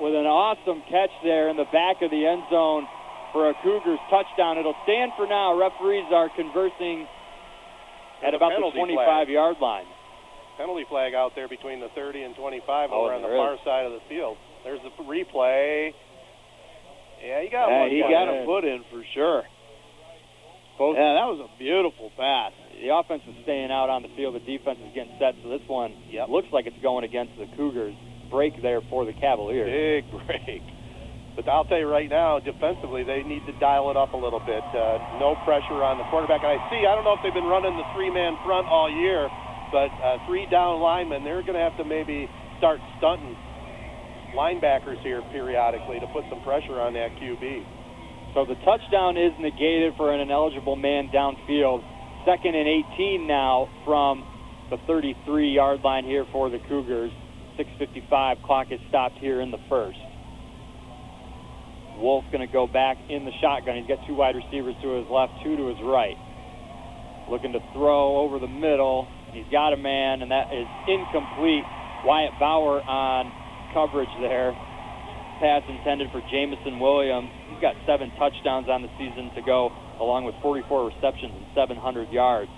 [0.00, 2.86] with an awesome catch there in the back of the end zone
[3.32, 4.56] for a Cougars touchdown.
[4.58, 5.58] It'll stand for now.
[5.58, 7.06] Referees are conversing
[8.24, 9.28] at about the 25 flag.
[9.28, 9.86] yard line.
[10.56, 13.60] Penalty flag out there between the 30 and 25 Oh, over on the far is.
[13.64, 14.36] side of the field.
[14.64, 15.92] There's the replay.
[17.22, 17.90] Yeah, you got Yeah, one.
[17.90, 19.42] he got a foot in for sure.
[20.78, 22.52] Both Yeah, that was a beautiful pass.
[22.82, 24.34] The offense is staying out on the field.
[24.34, 25.34] The defense is getting set.
[25.42, 26.28] So this one Yep.
[26.28, 27.94] looks like it's going against the Cougars.
[28.30, 29.66] Break there for the Cavaliers.
[29.68, 30.62] Big break.
[31.36, 34.42] But I'll tell you right now, defensively, they need to dial it up a little
[34.42, 34.62] bit.
[34.74, 36.42] Uh, no pressure on the quarterback.
[36.42, 39.30] And I see, I don't know if they've been running the three-man front all year,
[39.70, 42.26] but uh, three down linemen, they're going to have to maybe
[42.58, 43.38] start stunting
[44.34, 48.34] linebackers here periodically to put some pressure on that QB.
[48.34, 51.80] So the touchdown is negated for an ineligible man downfield.
[52.24, 54.24] Second and 18 now from
[54.70, 57.12] the 33 yard line here for the Cougars.
[57.58, 59.98] 6.55 clock is stopped here in the first.
[61.98, 63.76] Wolf going to go back in the shotgun.
[63.76, 66.14] He's got two wide receivers to his left, two to his right.
[67.28, 69.08] Looking to throw over the middle.
[69.32, 71.64] He's got a man, and that is incomplete.
[72.06, 73.32] Wyatt Bauer on
[73.74, 74.54] coverage there
[75.38, 77.30] pass intended for Jamison Williams.
[77.50, 82.10] He's got seven touchdowns on the season to go, along with 44 receptions and 700
[82.10, 82.50] yards.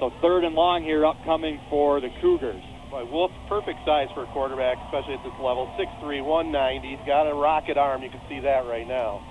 [0.00, 2.62] So third and long here upcoming for the Cougars.
[2.90, 5.70] Boy, Wolf, perfect size for a quarterback, especially at this level.
[5.78, 6.88] 6'3", 190.
[6.88, 8.02] He's got a rocket arm.
[8.02, 9.22] You can see that right now.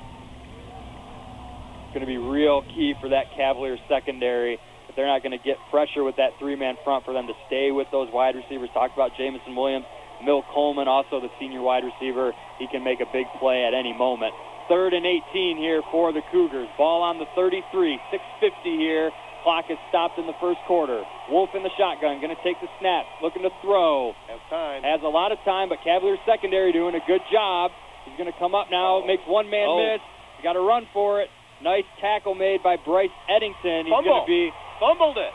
[1.83, 4.61] It's going to be real key for that Cavalier secondary.
[4.87, 7.71] If they're not going to get pressure with that three-man front for them to stay
[7.71, 8.69] with those wide receivers.
[8.73, 9.85] Talked about Jamison Williams,
[10.23, 12.31] Mill Coleman, also the senior wide receiver.
[12.59, 14.33] He can make a big play at any moment.
[14.69, 16.69] Third and 18 here for the Cougars.
[16.77, 17.99] Ball on the 33.
[18.13, 19.11] 6:50 here.
[19.43, 21.01] Clock is stopped in the first quarter.
[21.31, 24.11] Wolf in the shotgun, going to take the snap, looking to throw.
[24.27, 24.83] Have time.
[24.83, 27.71] Has a lot of time, but Cavaliers secondary doing a good job.
[28.03, 29.79] He's going to come up now, makes one man Oh.
[29.79, 30.01] miss.
[30.37, 31.29] You got to run for it.
[31.63, 33.85] Nice tackle made by Bryce Eddington.
[33.87, 35.33] He's going to be, Fumbled it.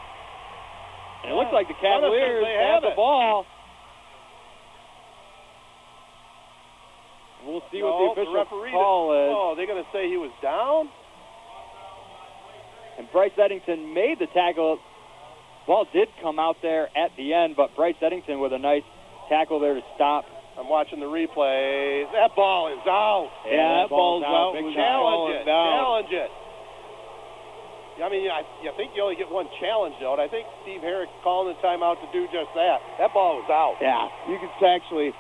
[1.25, 3.47] and it looks like the Cavaliers have have the ball.
[7.47, 9.31] We'll see what the official referee call is.
[9.33, 10.89] Oh, they're going to say he was down?
[12.99, 14.79] And Bryce Eddington made the tackle.
[15.67, 18.87] Ball did come out there at the end, but Bryce Eddington with a nice
[19.29, 20.25] tackle there to stop.
[20.57, 22.07] I'm watching the replay.
[22.15, 23.29] That ball is out.
[23.43, 24.55] Yeah, that ball's out.
[24.55, 24.79] Big Was.
[24.79, 25.45] Challenge it.
[25.45, 25.67] down.
[25.75, 26.31] Challenge it.
[27.95, 30.83] I mean, I, I think you only get one challenge though, and I think Steve
[30.83, 32.83] Herrick calling the timeout to do just that.
[32.99, 33.79] That ball was out.
[33.79, 35.15] Yeah, you can actually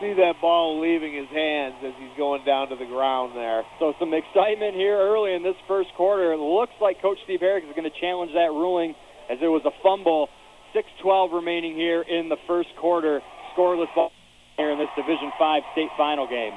[0.00, 3.62] see that ball leaving his hands as he's going down to the ground there.
[3.78, 6.32] So some excitement here early in this first quarter.
[6.32, 8.94] It looks like Coach Steve Herrick is going to challenge that ruling
[9.30, 10.28] as it was a fumble.
[10.74, 13.20] 6-12 remaining here in the first quarter.
[13.56, 14.12] Scoreless ball
[14.56, 16.52] here in this Division Five state final game.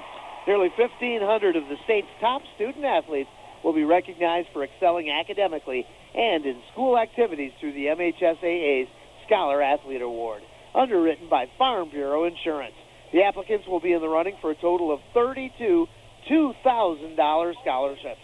[0.47, 3.29] Nearly 1,500 of the state's top student athletes
[3.63, 8.89] will be recognized for excelling academically and in school activities through the MHSAA's
[9.27, 10.41] Scholar Athlete Award,
[10.75, 12.75] underwritten by Farm Bureau Insurance.
[13.13, 15.87] The applicants will be in the running for a total of 32
[16.29, 18.21] $2,000 scholarships.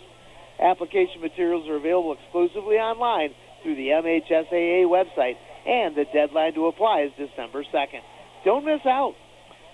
[0.62, 7.02] Application materials are available exclusively online through the MHSAA website, and the deadline to apply
[7.02, 8.02] is December 2nd.
[8.46, 9.14] Don't miss out.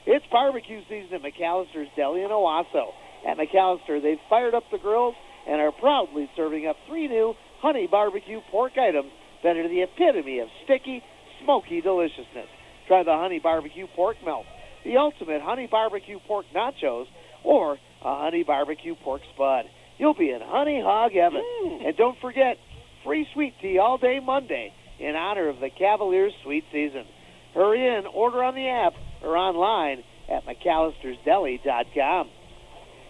[0.05, 2.91] It's barbecue season at McAllister's Deli in Owosso.
[3.27, 5.15] At McAllister, they've fired up the grills
[5.47, 9.11] and are proudly serving up three new honey barbecue pork items
[9.43, 11.01] that are the epitome of sticky,
[11.43, 12.47] smoky deliciousness.
[12.87, 14.45] Try the honey barbecue pork melt,
[14.83, 17.05] the ultimate honey barbecue pork nachos,
[17.43, 17.77] or a
[18.23, 19.65] honey barbecue pork spud.
[19.97, 21.43] You'll be in honey hog heaven.
[21.65, 21.87] Mm.
[21.87, 22.57] And don't forget,
[23.03, 27.05] free sweet tea all day Monday in honor of the Cavaliers' sweet season.
[27.53, 32.29] Hurry in, order on the app or online at McAllister'sDeli.com.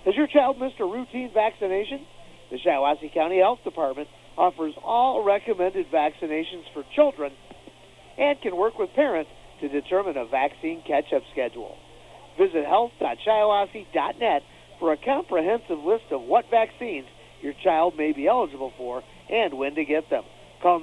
[0.05, 2.05] Has your child missed a routine vaccination?
[2.51, 7.31] The Shiawassee County Health Department offers all recommended vaccinations for children
[8.17, 9.29] and can work with parents
[9.63, 11.77] to determine a vaccine catch-up schedule.
[12.37, 14.41] Visit health.shiawassee.net
[14.77, 17.07] for a comprehensive list of what vaccines
[17.41, 20.23] your child may be eligible for and when to get them.
[20.61, 20.81] Call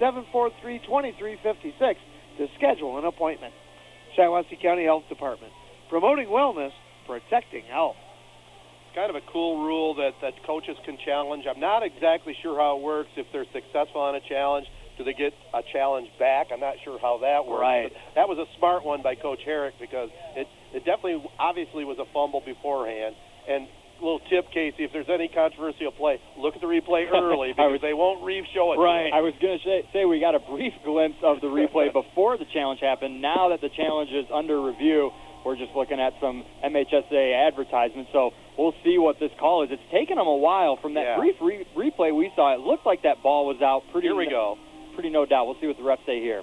[0.00, 1.94] 989-743-2356
[2.38, 3.54] to schedule an appointment.
[4.18, 5.52] Shiawassee County Health Department,
[5.88, 6.72] promoting wellness,
[7.06, 7.96] protecting health.
[8.86, 11.44] It's kind of a cool rule that, that coaches can challenge.
[11.48, 13.10] I'm not exactly sure how it works.
[13.16, 14.66] If they're successful on a challenge,
[14.98, 16.48] do they get a challenge back?
[16.52, 17.60] I'm not sure how that works.
[17.62, 17.88] Right.
[17.92, 21.98] But that was a smart one by Coach Herrick because it, it definitely, obviously, was
[21.98, 23.14] a fumble beforehand.
[23.48, 23.66] And
[24.02, 27.94] little tip, Casey, if there's any controversial play, look at the replay early because they
[27.94, 28.76] won't re-show it.
[28.82, 29.08] Right.
[29.08, 29.14] us.
[29.14, 32.36] I was going to say, say we got a brief glimpse of the replay before
[32.36, 33.22] the challenge happened.
[33.22, 35.10] Now that the challenge is under review,
[35.46, 38.10] we're just looking at some MHSA advertisements.
[38.12, 39.70] So we'll see what this call is.
[39.72, 41.18] It's taken them a while from that Yeah.
[41.18, 42.54] brief re- replay we saw.
[42.54, 43.82] It looked like that ball was out.
[43.92, 44.56] Pretty Here we go.
[44.94, 45.46] Pretty no doubt.
[45.46, 46.42] We'll see what the refs say here.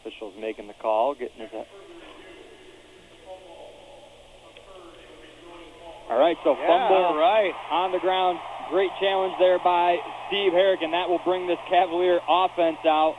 [0.00, 1.50] Officials making the call, getting his.
[6.10, 7.54] All right, so fumble right.
[7.70, 8.38] on the ground.
[8.70, 13.14] Great challenge there by Steve Herrick, and that will bring this Cavalier offense out.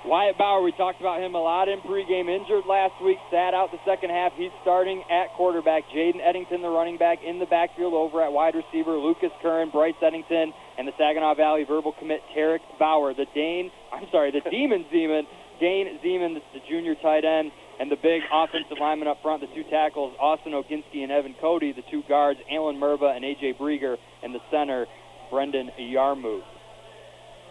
[0.00, 2.32] Wyatt Bauer, we talked about him a lot in pregame.
[2.32, 4.32] Injured last week, sat out the second half.
[4.32, 5.84] He's starting at quarterback.
[5.94, 8.96] Jaden Eddington, the running back, in the backfield over at wide receiver.
[8.96, 13.12] Lucas Curran, Bryce Eddington, and the Saginaw Valley verbal commit Tarek Bauer.
[13.12, 15.28] The Dane, I'm sorry, the Demon Zeman,
[15.60, 19.68] Dane Zeman, the, junior tight end, and the big offensive lineman up front, the two
[19.68, 24.34] tackles, Austin Oginski and Evan Cody, the two guards, Alan Merva and AJ Brieger, and
[24.34, 24.86] the center,
[25.30, 26.44] Brendan Yarmouth.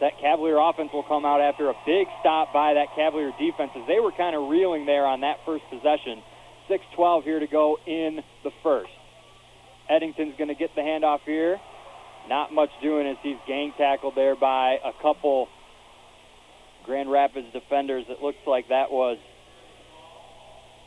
[0.01, 3.85] That Cavalier offense will come out after a big stop by that Cavalier defense as
[3.87, 6.23] they were kind of reeling there on that first possession.
[6.69, 8.91] 6-12 here to go in the first.
[9.89, 11.59] Eddington's going to get the handoff here.
[12.29, 15.47] Not much doing as he's gang tackled there by a couple
[16.85, 18.05] Grand Rapids defenders.
[18.07, 19.17] It looks like that was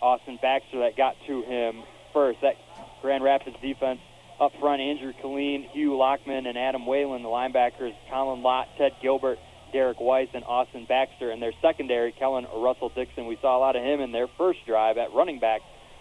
[0.00, 2.40] Austin Baxter that got to him first.
[2.42, 2.54] That
[3.02, 4.00] Grand Rapids defense
[4.42, 7.22] up front, Andrew Killeen, Hugh Lockman, and Adam Whalen.
[7.22, 9.38] The linebackers, Colin Lott, Ted Gilbert,
[9.72, 11.30] Derek Weiss, and Austin Baxter.
[11.30, 13.26] And their secondary, Kellen Russell Dixon.
[13.26, 15.60] We saw a lot of him in their first drive at running back.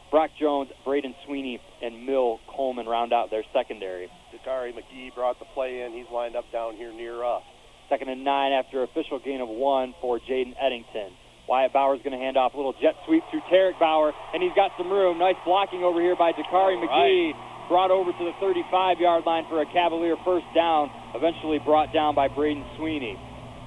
[0.10, 4.10] Brock Jones, Braden Sweeney, and Mill Coleman round out their secondary.
[4.34, 5.94] Dakari McGee brought the play in.
[5.94, 7.44] He's lined up down here near us.
[7.90, 11.14] Second and nine after official gain of one for Jaden Eddington.
[11.48, 14.54] Wyatt Bauer's going to hand off a little jet sweep to Tarek Bauer, and he's
[14.56, 15.18] got some room.
[15.20, 17.51] Nice blocking over here by Dakari McGee.
[17.72, 20.92] Brought over to the 35-yard line for a Cavalier first down.
[21.16, 23.16] Eventually brought down by Braden Sweeney.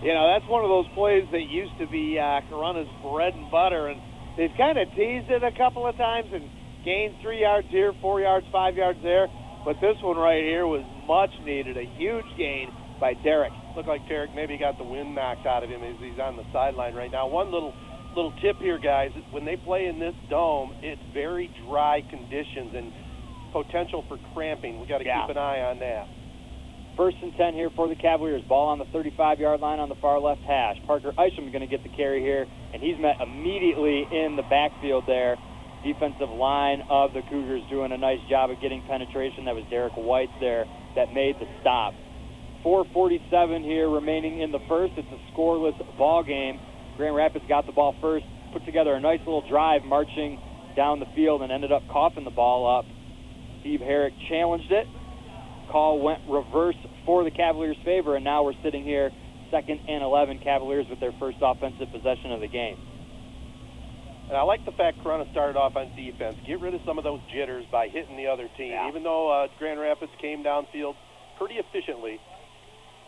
[0.04, 3.48] You know, that's one of those plays that used to be uh, Corunna's bread and
[3.48, 3.96] butter, and
[4.36, 6.44] they've kind of teased it a couple of times and
[6.84, 9.24] gained three yards here, four yards, five yards there.
[9.64, 12.68] But this one right here was much needed, a huge gain
[13.00, 13.56] by Derek.
[13.72, 16.44] Looked like Tarek maybe got the wind knocked out of him as he's on the
[16.52, 17.26] sideline right now.
[17.26, 17.72] One little
[18.12, 22.92] little tip here, guys: when they play in this dome, it's very dry conditions and
[23.54, 24.80] potential for cramping.
[24.80, 25.22] We've got to Yeah.
[25.22, 26.08] keep an eye on that.
[26.96, 28.42] First and 10 here for the Cavaliers.
[28.42, 30.76] Ball on the 35-yard line on the far left hash.
[30.86, 34.42] Parker Isham is going to get the carry here, and he's met immediately in the
[34.42, 35.36] backfield there.
[35.82, 39.44] Defensive line of the Cougars doing a nice job of getting penetration.
[39.44, 41.94] That was Derek White there that made the stop.
[42.62, 44.94] 4:47 here remaining in the first.
[44.96, 46.58] It's a scoreless ball game.
[46.96, 50.40] Grand Rapids got the ball first, put together a nice little drive, marching
[50.74, 52.86] down the field, and ended up coughing the ball up.
[53.64, 54.86] Steve Herrick challenged it.
[55.72, 59.10] Call went reverse for the Cavaliers' favor, and now we're sitting here,
[59.50, 62.76] second and 11 Cavaliers with their first offensive possession of the game.
[64.28, 66.36] And I like the fact Corunna started off on defense.
[66.46, 68.72] Get rid of some of those jitters by hitting the other team.
[68.72, 68.88] Yeah.
[68.88, 70.94] Even though uh, Grand Rapids came downfield
[71.38, 72.20] pretty efficiently,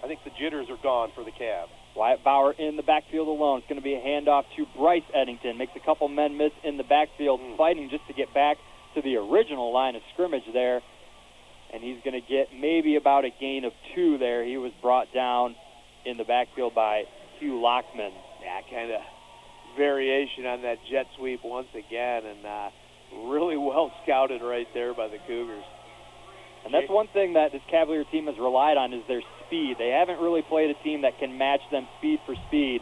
[0.02, 1.68] I think the jitters are gone for the Cavs.
[1.94, 3.58] Wyatt Bauer in the backfield alone.
[3.58, 5.56] It's going to be a handoff to Bryce Eddington.
[5.56, 7.56] Makes a couple men miss in the backfield, Mm.
[7.56, 8.56] fighting just to get back
[8.96, 10.82] to the original line of scrimmage there.
[11.72, 14.44] And he's going to get maybe about a gain of two there.
[14.44, 15.54] He was brought down
[16.04, 17.04] in the backfield by
[17.38, 18.12] Hugh Lockman.
[18.42, 19.00] Yeah, kind of
[19.76, 22.68] variation on that jet sweep once again, and uh,
[23.28, 25.64] really well scouted right there by the Cougars.
[26.64, 29.76] And that's one thing that this Cavalier team has relied on is their speed.
[29.78, 32.80] They haven't really played a team that can match them speed for speed.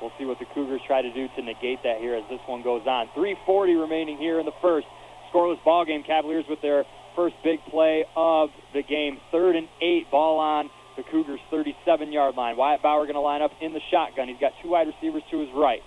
[0.00, 2.62] We'll see what the Cougars try to do to negate that here as this one
[2.62, 3.08] goes on.
[3.14, 4.86] 340 remaining here in the first.
[5.32, 6.02] Scoreless ball game.
[6.02, 6.84] Cavaliers with their
[7.16, 9.18] first big play of the game.
[9.32, 10.10] Third and eight.
[10.10, 12.56] Ball on the Cougars' 37-yard line.
[12.56, 14.28] Wyatt Bauer going to line up in the shotgun.
[14.28, 15.80] He's got two wide receivers to his right.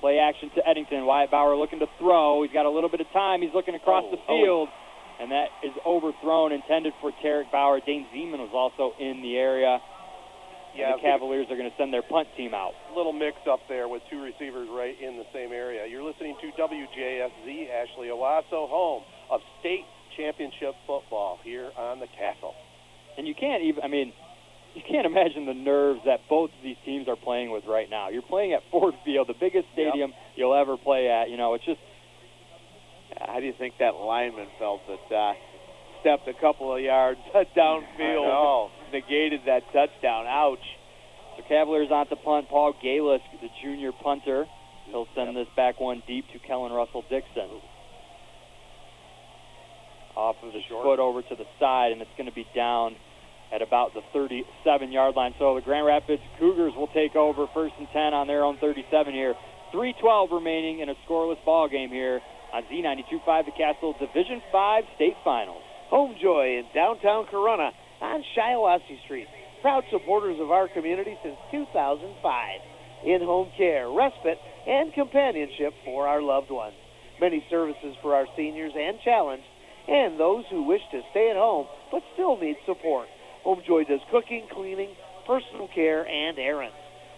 [0.00, 1.06] Play action to Eddington.
[1.06, 2.42] Wyatt Bauer looking to throw.
[2.42, 3.40] He's got a little bit of time.
[3.40, 4.42] He's looking across Oh, the oh.
[4.42, 4.68] field
[5.20, 7.78] and that is overthrown, intended for Tarek Bauer.
[7.84, 9.78] Dane Zeman was also in the area.
[10.74, 12.72] Yeah, and the Cavaliers are going to send their punt team out.
[12.96, 15.86] little mix up there with two receivers right in the same area.
[15.86, 19.84] You're listening to WJSZ Ashley Owosso, home of state
[20.16, 22.54] championship football here on the Castle.
[23.18, 24.12] And you can't even, I mean,
[24.74, 28.08] you can't imagine the nerves that both of these teams are playing with right now.
[28.08, 31.28] You're playing at Ford Field, the biggest stadium you'll ever play at.
[31.28, 31.80] You know, it's just,
[33.20, 35.32] How do you think that lineman felt that uh,
[36.00, 37.20] stepped a couple of yards
[37.56, 38.70] downfield, know.
[38.92, 40.26] Negated that touchdown?
[40.26, 40.64] Ouch.
[41.36, 42.48] so Cavaliers on to punt.
[42.48, 44.46] Paul Galisk, the junior punter,
[44.86, 47.60] he'll send this back one deep to Kellen Russell Dixon.
[50.14, 50.84] Off of the Short.
[50.84, 52.96] foot over to the side, and it's going to be down
[53.52, 55.34] at about the 37-yard line.
[55.38, 59.12] So the Grand Rapids Cougars will take over first and 10 on their own 37
[59.14, 59.34] here.
[59.72, 62.20] 3:12 remaining in a scoreless ball game here
[62.52, 65.62] on Z92.5 The Castle Division 5 State Finals.
[65.90, 67.72] Homejoy in downtown Corunna
[68.02, 69.28] on Shiawassee Street.
[69.62, 72.02] Proud supporters of our community since 2005.
[73.06, 76.74] In-home care, respite, and companionship for our loved ones.
[77.20, 79.46] Many services for our seniors and challenged,
[79.88, 83.06] and those who wish to stay at home but still need support.
[83.46, 84.90] Homejoy does cooking, cleaning,
[85.26, 86.76] personal care, and errands.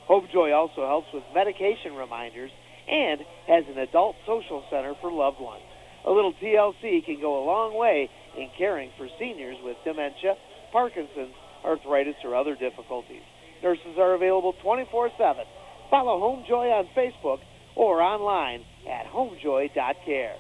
[0.09, 2.51] Homejoy also helps with medication reminders
[2.89, 5.65] and has an adult social center for loved ones.
[6.07, 10.37] A little TLC can go a long way in caring for seniors with dementia,
[10.75, 11.33] Parkinson's,
[11.65, 13.23] arthritis, or other difficulties.
[13.63, 15.45] Nurses are available 24 7.
[15.89, 17.39] Follow Homejoy on Facebook
[17.77, 20.35] or online at homejoy.care.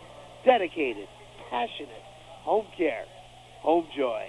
[0.44, 1.06] Dedicated,
[1.48, 2.02] passionate,
[2.42, 3.04] home care.
[3.64, 4.26] Homejoy.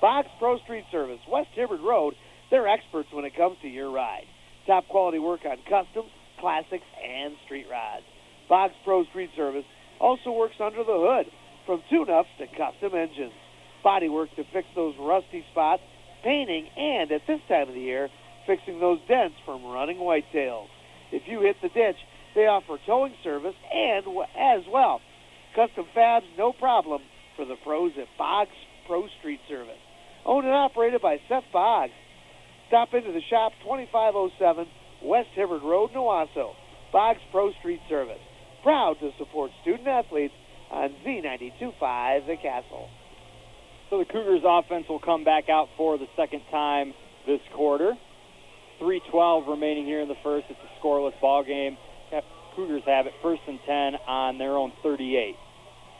[0.00, 2.14] Box Pro Street Service, West Hibbard Road,
[2.50, 4.26] they're experts when it comes to your ride.
[4.66, 6.10] Top quality work on customs,
[6.40, 8.04] classics, and street rides.
[8.48, 9.64] Box Pro Street Service
[10.00, 11.26] also works under the hood,
[11.66, 13.32] from tune-ups to custom engines.
[13.82, 15.82] Body work to fix those rusty spots,
[16.24, 18.08] painting, and at this time of the year,
[18.46, 20.66] fixing those dents from running whitetails.
[21.10, 21.96] If you hit the ditch,
[22.34, 24.06] they offer towing service and
[24.38, 25.00] as well.
[25.54, 27.02] Custom fabs, no problem
[27.36, 28.56] for the pros at Boggs
[28.86, 29.80] Pro Street Service.
[30.24, 31.92] Owned and operated by Seth Boggs.
[32.68, 34.66] Stop into the shop 2507
[35.02, 36.52] West Hibbard Road, Nawaso.
[36.92, 38.20] Boggs Pro Street Service.
[38.62, 40.34] Proud to support student athletes
[40.70, 42.88] on Z92.5 The Castle.
[43.92, 46.94] So the Cougars offense will come back out for the second time
[47.26, 47.92] this quarter.
[48.80, 50.46] 3:12 remaining here in the first.
[50.48, 51.76] It's a scoreless ball game.
[52.56, 55.36] Cougars have it first and 10 on their own 38.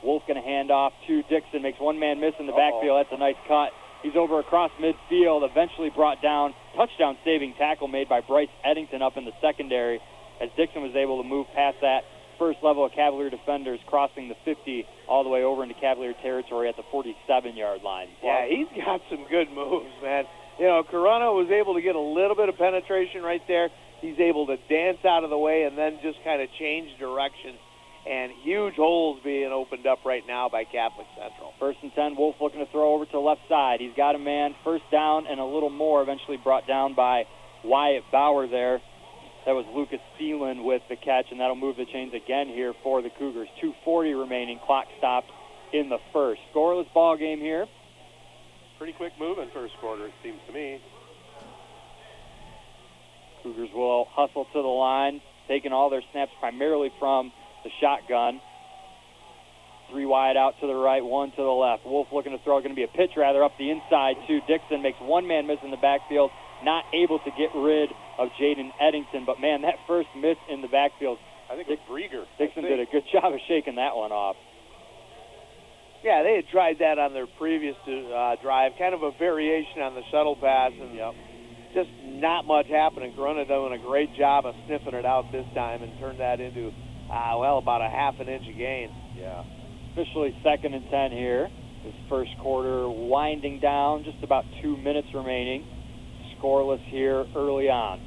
[0.03, 1.61] Wolf going to hand off to Dixon.
[1.61, 2.81] Makes one man miss in the Uh-oh.
[2.81, 2.97] backfield.
[2.99, 3.73] That's a nice cut.
[4.03, 5.45] He's over across midfield.
[5.45, 6.55] Eventually brought down.
[6.75, 10.01] Touchdown saving tackle made by Bryce Eddington up in the secondary
[10.41, 12.05] as Dixon was able to move past that
[12.43, 16.69] first level of Cavalier defenders, crossing the 50 all the way over into Cavalier territory
[16.69, 18.09] at the 47-yard line.
[18.19, 20.25] Yeah, he's got some good moves, man.
[20.59, 23.71] You know, Corunna was able to get a little bit of penetration right there.
[24.01, 27.55] He's able to dance out of the way and then just kind of change direction.
[28.11, 31.55] And huge holes being opened up right now by Catholic Central.
[31.61, 33.79] First and 10, Wolf looking to throw over to the left side.
[33.79, 37.23] He's got a man, first down and a little more, eventually brought down by
[37.63, 38.83] Wyatt Bauer there.
[39.45, 43.03] That was Lucas Thielen with the catch, and that'll move the chains again here for
[43.03, 43.49] the Cougars.
[43.63, 45.31] 2.40 remaining, clock stopped
[45.73, 46.41] in the first.
[46.55, 47.67] Scoreless ball game here.
[48.79, 50.81] Pretty quick moving first quarter, it seems to me.
[53.43, 57.33] Cougars will hustle to the line, taking all their snaps primarily from
[57.65, 58.41] the shotgun.
[59.91, 61.85] Three wide out to the right, one to the left.
[61.85, 64.83] Wolf looking to throw, going to be a pitch rather up the inside to Dixon.
[64.83, 66.31] Makes one man miss in the backfield,
[66.65, 69.25] not able to get rid of Jaden Eddington.
[69.27, 71.19] But man, that first miss in the backfield
[71.53, 72.25] I think it was Brieger.
[72.39, 74.37] Dixon did a good job of shaking that one off.
[76.03, 79.95] Yeah, they had tried that on their previous uh, drive, kind of a variation on
[79.95, 81.15] the shuttle pass, and Yep.
[81.75, 83.13] just not much happening.
[83.13, 86.73] Corunna doing a great job of sniffing it out this time and turned that into,
[87.13, 88.91] uh, well, about a half an inch of gain.
[89.15, 89.45] Yeah.
[89.93, 91.51] Officially second and 10 here.
[91.85, 95.67] This first quarter winding down, just about two minutes remaining.
[96.43, 98.01] Scoreless here early on.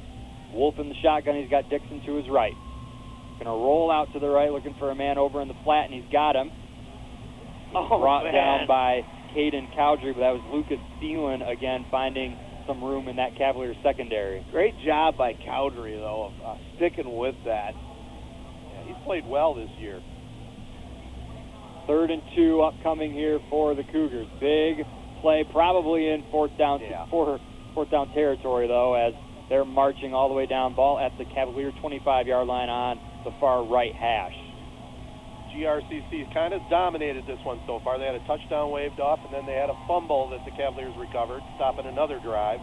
[0.52, 2.52] Wolf in the shotgun, he's got Dixon to his right.
[3.38, 5.94] Gonna roll out to the right looking for a man over in the flat, and
[5.94, 6.50] he's got him.
[7.74, 8.32] Oh, brought man.
[8.32, 9.00] down by
[9.36, 14.44] Caden Cowdrey, but that was Lucas Thielen again finding some room in that Cavaliers secondary.
[14.50, 17.72] Great job by Cowdrey, though, of uh, sticking with that.
[17.74, 18.84] yeah.
[18.86, 20.00] He's played well this year.
[21.86, 24.26] Third and two upcoming here for the Cougars.
[24.40, 24.84] Big
[25.20, 27.06] play, probably in fourth down Yeah.
[27.10, 27.38] four,
[27.76, 29.12] fourth down territory though, as
[29.52, 30.74] they're marching all the way down.
[30.74, 34.32] Ball at the Cavalier 25-yard line on the far right hash.
[35.52, 37.98] GRCC kind of dominated this one so far.
[38.00, 40.96] They had a touchdown waved off, and then they had a fumble that the Cavaliers
[40.98, 42.60] recovered, stopping another drive.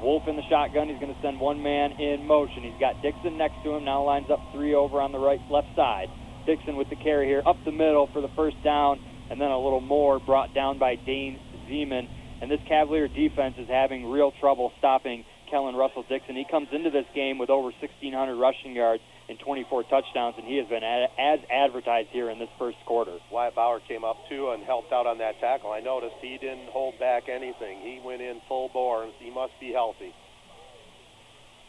[0.00, 0.88] Wolf in the shotgun.
[0.88, 2.62] He's going to send one man in motion.
[2.62, 3.84] He's got Dixon next to him.
[3.84, 6.08] Now lines up three over on the right left side.
[6.46, 8.98] Dixon with the carry here up the middle for the first down,
[9.30, 12.08] and then a little more brought down by Dane Zeman.
[12.40, 16.36] And this Cavalier defense is having real trouble stopping Kellen Russell Dixon.
[16.36, 20.56] He comes into this game with over 1,600 rushing yards and 24 touchdowns, and he
[20.56, 23.20] has been a- as advertised here in this first quarter.
[23.30, 25.70] Wyatt Bauer came up too and helped out on that tackle.
[25.70, 27.80] I noticed he didn't hold back anything.
[27.80, 29.06] He went in full bore.
[29.18, 30.14] He must be healthy.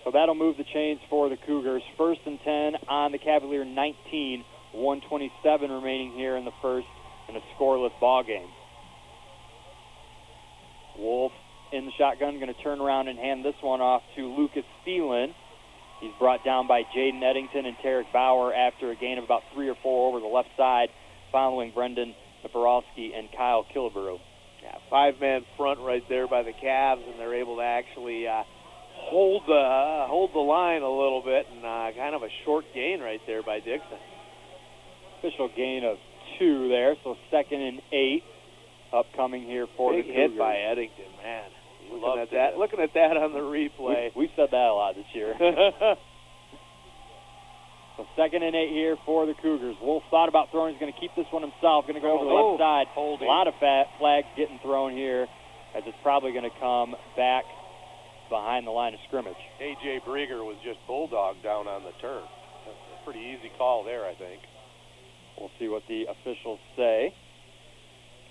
[0.04, 1.84] So that'll move the chains for the Cougars.
[1.98, 6.88] First and 10 on the Cavalier 19, 127 remaining here in the first,
[7.28, 8.50] and a scoreless ball game.
[10.98, 11.32] Wolf
[11.72, 15.34] in the shotgun, going to turn around and hand this one off to Lucas Thielen.
[16.02, 19.70] He's brought down by Jaden Eddington and Tarek Bauer after a gain of about three
[19.70, 20.90] or four over the left side,
[21.32, 24.18] following Brendan Naporowski and Kyle Killebrew.
[24.64, 28.44] Yeah, five-man front right there by the Cavs, and they're able to actually uh,
[28.94, 32.66] hold the uh, hold the line a little bit, and uh, kind of a short
[32.74, 33.98] gain right there by Dixon.
[35.20, 35.98] Official gain of
[36.38, 38.24] two there, so second and eight
[38.94, 40.40] upcoming here for Big the hit Cougars.
[40.40, 41.50] by Eddington, man.
[41.92, 44.16] Love Looking at that, looking at that on the replay.
[44.16, 45.36] We, we've said that a lot this year.
[47.98, 49.76] so second and eight here for the Cougars.
[49.82, 50.74] Wolf thought about throwing.
[50.74, 51.84] He's going to keep this one himself.
[51.86, 52.88] Going to go over the Oh, left side.
[52.96, 53.28] holding.
[53.28, 55.28] A lot of fat flags getting thrown here,
[55.76, 57.44] as it's probably going to come back
[58.30, 59.36] behind the line of scrimmage.
[59.60, 62.24] AJ Brieger was just bulldog down on the turf.
[62.66, 64.40] That's a pretty easy call there, I think.
[65.38, 67.14] We'll see what the officials say.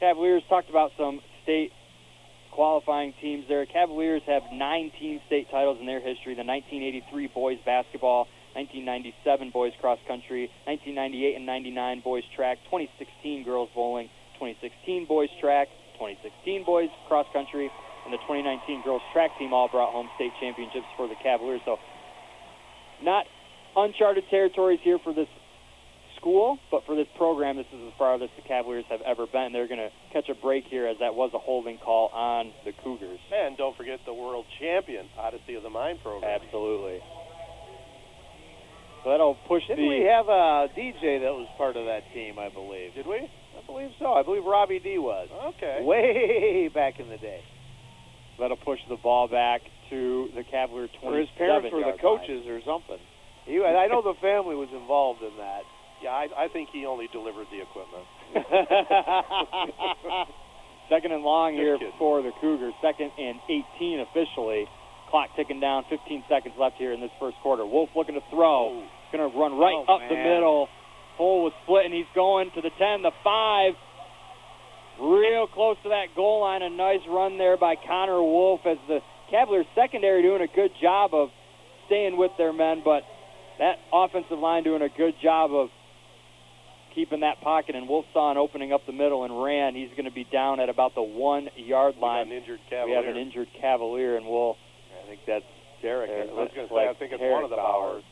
[0.00, 1.72] Cavaliers talked about some state
[2.52, 3.66] qualifying teams there.
[3.66, 8.26] Cavaliers have 19 state titles in their history the 1983 boys basketball,
[8.56, 14.08] 1997 boys cross country, 1998 and 99 boys track, 2016 girls bowling,
[14.40, 15.68] 2016 boys track,
[16.00, 17.70] 2016 boys cross country,
[18.04, 21.60] and the 2019 girls track team all brought home state championships for the Cavaliers.
[21.64, 21.76] So,
[23.04, 23.26] not
[23.76, 25.28] uncharted territories here for this
[26.20, 29.52] school, but for this program, this is as farthest the Cavaliers have ever been.
[29.52, 32.72] They're going to catch a break here, as that was a holding call on the
[32.84, 33.18] Cougars.
[33.32, 36.40] And don't forget the world champion Odyssey of the Mind program.
[36.42, 37.00] Absolutely.
[39.02, 39.88] So that'll push Didn't the.
[39.88, 42.38] we have a DJ that was part of that team?
[42.38, 42.92] I believe.
[42.94, 43.16] Did we?
[43.56, 44.12] I believe so.
[44.12, 45.28] I believe Robbie D was.
[45.56, 45.80] Okay.
[45.82, 47.40] Way back in the day.
[48.38, 52.44] that'll push the ball back to the Cavalier 27 Or his parents were the coaches
[52.46, 53.00] or something.
[53.46, 55.64] He, I know the family was involved in that.
[56.02, 58.06] Yeah, I, I think he only delivered the equipment.
[60.88, 61.92] Second and long Just here kidding.
[61.98, 62.74] for the Cougars.
[62.82, 64.66] Second and 18 officially.
[65.10, 65.84] Clock ticking down.
[65.90, 67.64] 15 seconds left here in this first quarter.
[67.66, 68.82] Wolf looking to throw.
[69.12, 70.68] Going to run right Oh, up the middle.
[71.16, 73.72] Hole was split, and he's going to the 10, the 5.
[75.00, 76.62] Real close to that goal line.
[76.62, 81.14] A nice run there by Connor Wolf as the Cavaliers secondary doing a good job
[81.14, 81.28] of
[81.86, 83.02] staying with their men, but
[83.58, 85.68] that offensive line doing a good job of
[86.94, 87.74] keeping that pocket.
[87.74, 89.74] And Wolf saw an opening up the middle and ran.
[89.74, 92.26] He's going to be down at about the one yard We line.
[92.28, 92.96] an injured We Cavalier.
[92.96, 94.56] have an injured Cavalier, and we'll.
[95.04, 95.44] I think that's
[95.82, 96.10] Derek.
[96.10, 98.02] I was going to like say, I think it's one of the Bauers.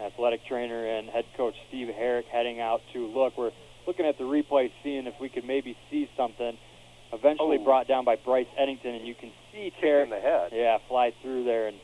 [0.00, 3.38] athletic trainer and head coach Steve Herrick heading out to look.
[3.38, 3.52] We're
[3.86, 6.58] looking at the replay, seeing if we could maybe see something.
[7.12, 7.64] Eventually Oh.
[7.64, 10.02] brought down by Bryce Eddington, and you can see Terry.
[10.02, 10.50] In the head.
[10.52, 11.78] Yeah, fly through there, and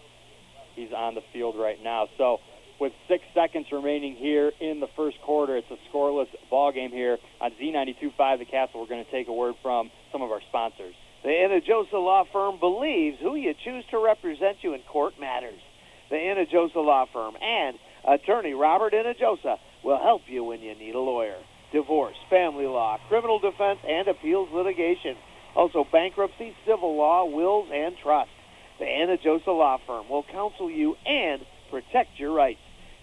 [0.75, 2.09] he's on the field right now.
[2.19, 2.41] So,
[2.81, 7.19] with six seconds remaining here in the first quarter, it's a scoreless ball game here
[7.41, 8.81] on Z92.5 The Castle.
[8.81, 10.95] We're going to take a word from some of our sponsors.
[11.23, 15.61] The Anna Joseph Law Firm believes who you choose to represent you in court matters.
[16.09, 17.77] the Inajosa Law Firm, and
[18.09, 21.37] attorney Robert Inajosa will help you when you need a lawyer.
[21.73, 25.17] Divorce, family law, criminal defense, and appeals litigation.
[25.55, 28.31] Also bankruptcy, civil law, wills, and trust.
[28.79, 32.61] The Inajosa Law Firm will counsel you and protect your rights.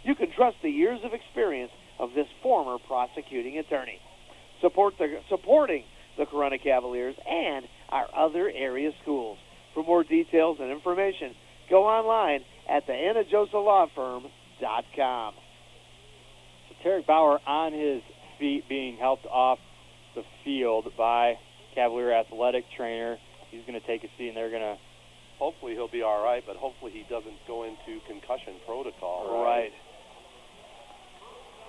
[0.08, 4.00] You can trust the years of experience of this former prosecuting attorney.
[4.62, 5.84] Support the, supporting
[6.18, 9.38] the Corunna Cavaliers and our other area schools.
[9.74, 11.36] For more details and information,
[11.70, 12.40] go online
[12.70, 15.34] at theinnajosalawfirm.com.
[16.70, 18.02] So Tarek Bauer on his
[18.40, 19.60] feet being helped off
[20.16, 21.34] the field by
[21.76, 23.18] Cavalier athletic trainer.
[23.52, 24.78] He's going to take a seat and they're going to
[25.40, 29.44] Hopefully he'll be all right, but hopefully he doesn't go into concussion protocol.
[29.44, 29.70] Right.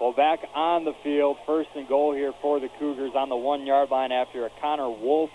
[0.01, 3.67] Well, back on the field, first and goal here for the Cougars on the one
[3.67, 5.31] yard line after a Connor Wolf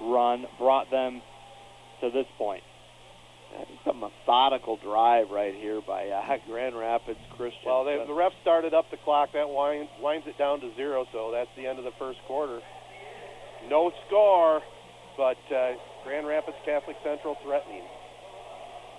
[0.00, 1.20] run brought them
[2.00, 2.62] to this point.
[3.60, 7.60] It's a methodical drive right here by uh, Grand Rapids Christian.
[7.66, 9.30] Well, they, the ref started up the clock.
[9.34, 12.60] That winds, winds it down to zero, so that's the end of the first quarter.
[13.68, 14.62] No score,
[15.16, 15.72] but uh,
[16.04, 17.84] Grand Rapids Catholic Central threatening.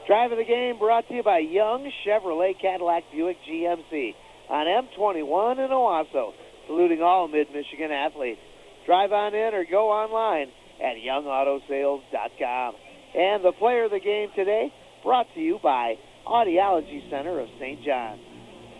[0.05, 4.13] Drive of the game brought to you by Young Chevrolet Cadillac Buick GMC
[4.49, 6.33] on M21 in Owosso,
[6.67, 8.39] saluting all Mid-Michigan athletes.
[8.85, 10.47] Drive on in or go online
[10.79, 12.75] at youngautosales.com.
[13.15, 14.71] And the player of the game today
[15.03, 15.95] brought to you by
[16.25, 17.83] Audiology Center of St.
[17.83, 18.21] John's.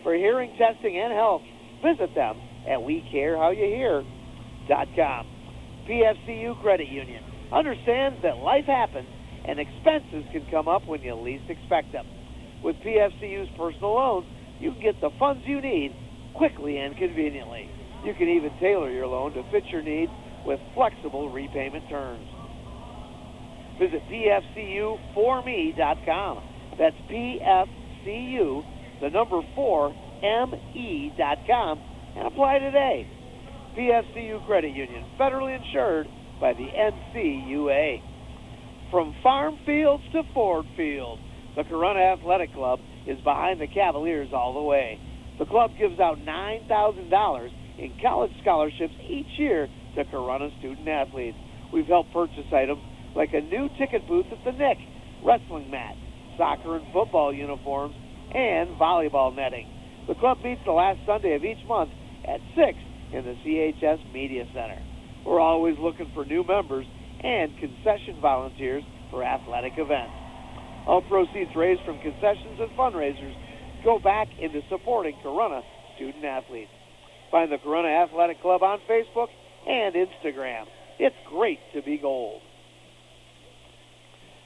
[0.02, 1.42] For hearing testing and health,
[1.82, 5.26] visit them at WeCareHowYouHear.com.
[5.88, 9.08] PFCU Credit Union understands that life happens
[9.46, 12.06] and expenses can come up when you least expect them.
[12.62, 14.26] With PFCU's personal loans,
[14.60, 15.94] you can get the funds you need
[16.34, 17.68] quickly and conveniently.
[18.04, 20.10] You can even tailor your loan to fit your needs
[20.46, 22.26] with flexible repayment terms.
[23.78, 26.42] Visit pfcu4me.com.
[26.78, 28.64] That's pfcu,
[29.00, 31.80] the number 4, me.com,
[32.16, 33.06] and apply today.
[33.76, 36.08] PFCU Credit Union, federally insured
[36.40, 38.00] by the NCUA.
[38.90, 41.20] From farm fields to Ford Field,
[41.56, 45.00] the Corunna Athletic Club is behind the Cavaliers all the way.
[45.38, 47.48] The club gives out $9,000
[47.78, 51.38] in college scholarships each year to Corunna student athletes.
[51.72, 52.82] We've helped purchase items
[53.16, 54.78] like a new ticket booth at the Nick,
[55.24, 55.94] wrestling mat,
[56.36, 57.94] soccer and football uniforms,
[58.34, 59.66] and volleyball netting.
[60.06, 61.90] The club meets the last Sunday of each month
[62.26, 62.78] at 6
[63.12, 64.82] in the CHS Media Center.
[65.24, 66.86] We're always looking for new members
[67.22, 70.27] and concession volunteers for athletic events.
[70.88, 73.36] All proceeds raised from concessions and fundraisers
[73.84, 75.60] go back into supporting Corunna
[75.96, 76.70] student athletes.
[77.30, 79.28] Find the Corunna Athletic Club on Facebook
[79.66, 80.64] and Instagram.
[80.98, 82.40] It's great to be gold.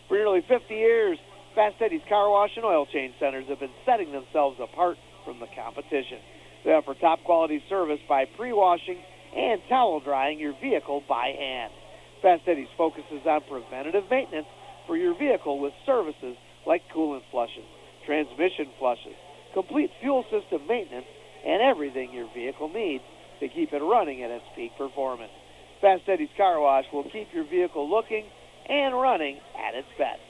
[0.09, 1.17] For nearly 50 years,
[1.55, 5.47] Fast Eddie's Car Wash and Oil Change Centers have been setting themselves apart from the
[5.55, 6.19] competition.
[6.65, 8.99] They offer top quality service by pre-washing
[9.37, 11.73] and towel drying your vehicle by hand.
[12.21, 14.47] Fast Eddie's focuses on preventative maintenance
[14.87, 17.65] for your vehicle with services like coolant flushes,
[18.07, 19.17] transmission flushes,
[19.55, 21.07] complete fuel system maintenance,
[21.47, 23.05] and everything your vehicle needs
[23.41, 25.33] to keep it running at its peak performance.
[25.81, 28.25] Fast Eddie's Car Wash will keep your vehicle looking
[28.69, 30.21] and running at its best.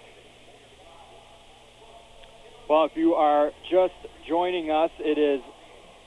[2.69, 3.93] Well, if you are just
[4.27, 5.43] joining us, it is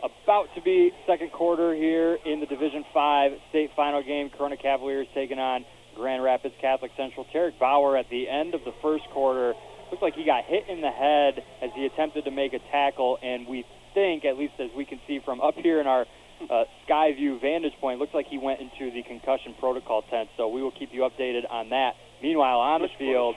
[0.04, 4.30] about to be second quarter here in the Division Five state final game.
[4.30, 5.66] Corunna Cavaliers taking on
[5.96, 7.26] Grand Rapids Catholic Central.
[7.34, 9.54] Tarek Bauer at the end of the first quarter
[9.92, 13.18] looked like he got hit in the head as he attempted to make a tackle,
[13.22, 16.06] and we think, at least as we can see from up here in our
[16.50, 20.30] uh, Skyview vantage point, looks like he went into the concussion protocol tent.
[20.38, 21.94] So we will keep you updated on that.
[22.22, 23.36] Meanwhile, on the field,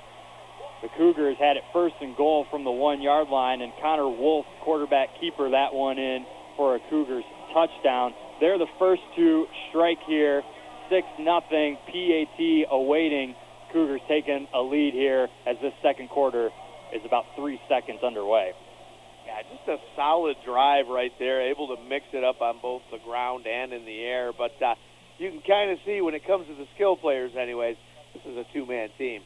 [0.83, 4.47] the Cougars had it first and goal from the one yard line, and Connor Wolf,
[4.63, 8.15] quarterback keeper, that one in for a Cougars touchdown.
[8.41, 10.43] They're the first to strike here.
[10.91, 11.77] 6 nothing.
[11.87, 13.35] PAT awaiting.
[13.73, 16.49] Cougars taking a lead here as this second quarter
[16.95, 18.53] is about three seconds underway.
[19.27, 22.97] Yeah, just a solid drive right there, able to mix it up on both the
[23.05, 24.33] ground and in the air.
[24.33, 24.75] But uh,
[25.19, 27.77] you can kind of see when it comes to the skill players, anyways,
[28.15, 29.21] this is a two-man team.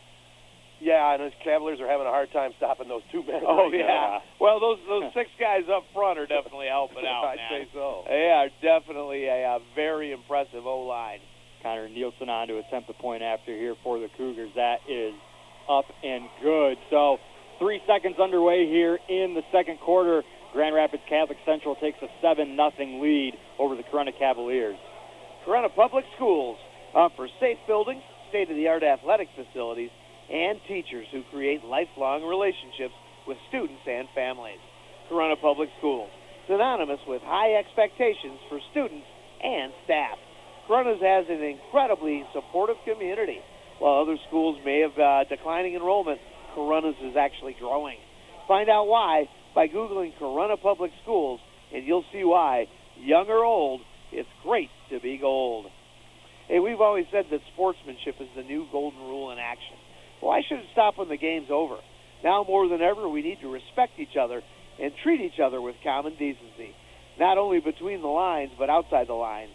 [0.82, 3.46] Yeah, and the Cavaliers are having a hard time stopping those two men.
[3.46, 3.86] Oh right yeah.
[3.86, 4.22] now.
[4.40, 7.22] Well, those those six guys up front are definitely helping out.
[7.30, 7.50] I'd man.
[7.54, 8.02] say so.
[8.10, 11.22] They are definitely a, uh very impressive O line.
[11.62, 14.50] Connor Nielsen on to attempt the point after here for the Cougars.
[14.56, 15.14] That is
[15.68, 16.76] up and good.
[16.90, 17.18] So
[17.58, 20.22] three seconds underway here in the second quarter.
[20.52, 24.76] Grand Rapids Catholic Central takes a 7 nothing lead over the Corunna Cavaliers.
[25.46, 26.58] Corunna Public Schools
[26.94, 29.90] offer safe buildings, state-of-the-art athletic facilities,
[30.30, 32.94] and teachers who create lifelong relationships
[33.26, 34.60] with students and families.
[35.10, 36.10] Corunna Public Schools,
[36.48, 39.06] synonymous with high expectations for students
[39.42, 40.18] and staff.
[40.68, 43.40] Corunna's has an incredibly supportive community.
[43.78, 46.20] While other schools may have uh, declining enrollment,
[46.54, 47.96] Corunna's is actually growing.
[48.46, 51.40] Find out why by Googling Corunna Public Schools,
[51.74, 52.66] and you'll see why.
[53.00, 53.80] Young or old,
[54.12, 55.66] it's great to be gold.
[56.46, 59.76] Hey, we've always said that sportsmanship is the new golden rule in action.
[60.20, 61.76] Why should it stop when the game's over?
[62.22, 64.42] Now more than ever, we need to respect each other
[64.80, 66.74] and treat each other with common decency,
[67.18, 69.50] not only between the lines, but outside the lines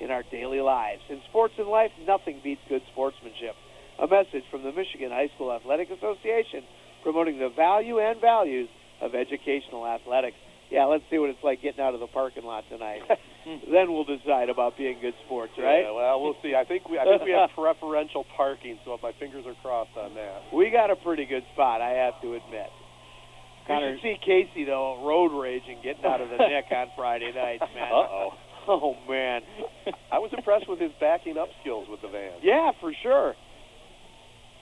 [0.00, 1.02] in our daily lives.
[1.08, 3.54] In sports and life, nothing beats good sportsmanship.
[3.98, 6.64] A message from the Michigan High School Athletic Association
[7.02, 8.68] promoting the value and values
[9.00, 10.36] of educational athletics.
[10.70, 13.02] Yeah, let's see what it's like getting out of the parking lot tonight.
[13.70, 15.86] then we'll decide about being good sports, right?
[15.86, 16.54] Yeah, well, we'll see.
[16.58, 19.96] I think we I think we have preferential parking, so if my fingers are crossed
[19.96, 20.50] on that.
[20.52, 22.66] We got a pretty good spot, I have to admit.
[23.68, 27.30] Connor- You should see Casey though road raging, getting out of the nick on Friday
[27.32, 27.92] nights, man.
[27.92, 28.30] Uh-oh.
[28.34, 28.38] Oh
[28.68, 29.42] Oh, man.
[30.12, 32.32] I was impressed with his backing up skills with the van.
[32.42, 33.34] Yeah, for sure.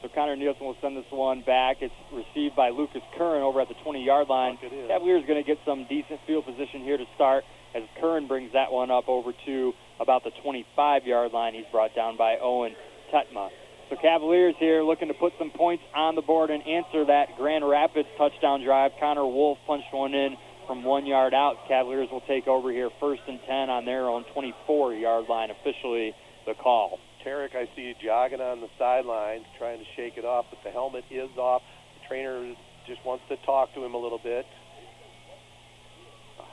[0.03, 1.79] So Connor Nielsen will send this one back.
[1.81, 4.59] It's received by Lucas Curran over at the 20-yard line.
[4.61, 4.89] Look, it is.
[4.89, 7.45] Cavaliers going to get some decent field position here to start
[7.75, 11.55] as Curran brings that one up over to about the 25-yard line.
[11.55, 12.77] He's brought down by Owen
[13.09, 13.49] Tetma.
[13.89, 17.67] So Cavaliers here looking to put some points on the board and answer that Grand
[17.67, 18.93] Rapids touchdown drive.
[19.01, 20.37] Connor Wolf punched one in
[20.67, 21.57] from one yard out.
[21.69, 26.15] Cavaliers will take over here first and 10 on their own 24-yard line, officially
[26.47, 26.99] the call.
[27.25, 31.05] Tarek, I see jogging on the sidelines, trying to shake it off, but the helmet
[31.11, 31.63] is off.
[32.01, 32.55] The trainer
[32.87, 34.45] just wants to talk to him a little bit.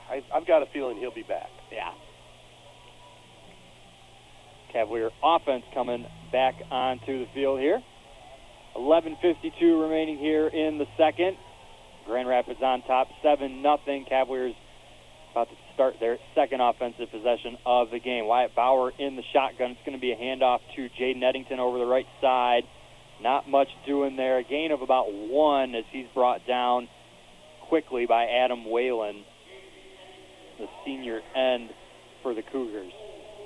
[0.08, 1.50] I, I've got a feeling he'll be back.
[1.70, 1.90] Yeah.
[4.72, 7.80] Cavalier offense coming back onto the field here.
[8.76, 11.36] 11:52 remaining here in the second.
[12.06, 14.04] Grand Rapids on top, seven nothing.
[14.08, 14.54] Cavaliers
[15.32, 18.26] about to start their second offensive possession of the game.
[18.26, 19.72] Wyatt Bauer in the shotgun.
[19.72, 22.62] It's going to be a handoff to Jaden Eddington over the right side.
[23.22, 24.38] Not much doing there.
[24.38, 26.88] A gain of about one as he's brought down
[27.68, 29.24] quickly by Adam Whalen,
[30.58, 31.70] the senior end
[32.22, 32.92] for the Cougars.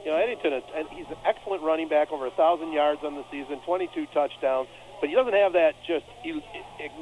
[0.05, 3.61] You know, Eddington, he's an excellent running back, over a thousand yards on the season,
[3.65, 4.69] 22 touchdowns,
[5.01, 6.05] but he doesn't have that just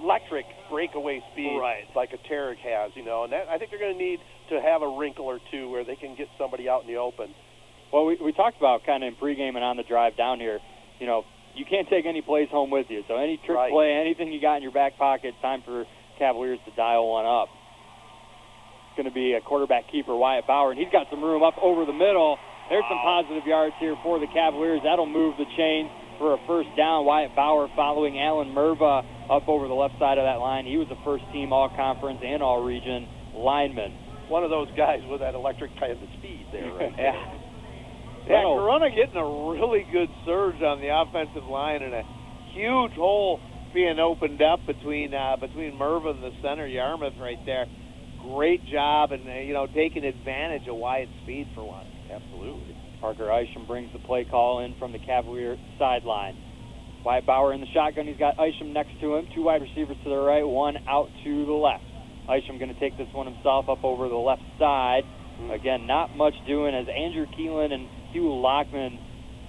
[0.01, 1.84] electric breakaway speed Right.
[1.95, 2.92] like a Tarek has.
[2.95, 4.20] You know, and that, I think they're going to need
[4.51, 7.34] to have a wrinkle or two where they can get somebody out in the open.
[7.92, 10.59] Well, we, we talked about kind of in pregame and on the drive down here.
[10.99, 11.22] You know,
[11.55, 13.03] you can't take any plays home with you.
[13.07, 13.70] So any trick Right.
[13.70, 15.84] play, anything you got in your back pocket, time for
[16.18, 17.49] Cavaliers to dial one up.
[18.90, 21.55] It's going to be a quarterback keeper, Wyatt Bauer, and he's got some room up
[21.62, 22.38] over the middle.
[22.70, 24.80] There's some positive yards here for the Cavaliers.
[24.84, 27.04] That'll move the chain for a first down.
[27.04, 30.66] Wyatt Bauer following Alan Merva up over the left side of that line.
[30.66, 33.92] He was a first team all conference and all region lineman.
[34.28, 36.92] One of those guys with that electric kind of speed there, right?
[36.98, 37.12] Yeah.
[38.24, 42.02] Yeah, That'll- getting a really good surge on the offensive line and a
[42.54, 43.38] huge hole
[43.74, 47.66] being opened up between uh, between Merva and the center Yarmouth right there.
[48.22, 51.88] Great job and uh, you know taking advantage of Wyatt's speed for once.
[52.10, 52.76] Absolutely.
[53.05, 56.40] Parker Isham brings the play call in from the Cavalier sideline.
[57.05, 58.07] Wyatt Bauer in the shotgun.
[58.07, 59.28] He's got Isham next to him.
[59.34, 61.84] Two wide receivers to the right, one out to the left.
[62.32, 65.02] Isham going to take this one himself up over the left side.
[65.52, 68.96] Again, not much doing as Andrew Keelan and Hugh Lockman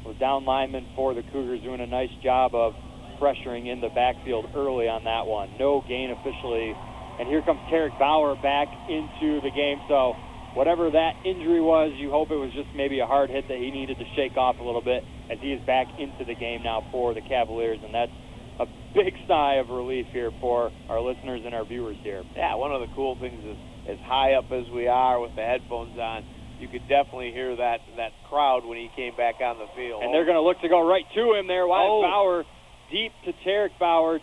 [0.04, 2.74] was down linemen for the Cougars doing a nice job of
[3.22, 5.56] pressuring in the backfield early on that one.
[5.58, 6.76] No gain officially.
[7.20, 9.80] And here comes Tarek Bauer back into the game.
[9.88, 10.12] So
[10.56, 13.70] whatever that injury was, you hope it was just maybe a hard hit that he
[13.72, 16.82] needed to shake off a little bit as he is back into the game now
[16.92, 17.80] for the Cavaliers.
[17.84, 18.12] And that's
[18.60, 22.24] a big sigh of relief here for our listeners and our viewers here.
[22.36, 25.44] Yeah, one of the cool things is as high up as we are with the
[25.44, 26.26] headphones on,
[26.60, 30.02] you could definitely hear that that crowd when he came back on the field.
[30.02, 31.68] And they're going to look to go right to him there.
[31.68, 32.02] Wyatt Oh.
[32.02, 32.44] Bauer
[32.90, 34.20] deep to Tarek Bauer.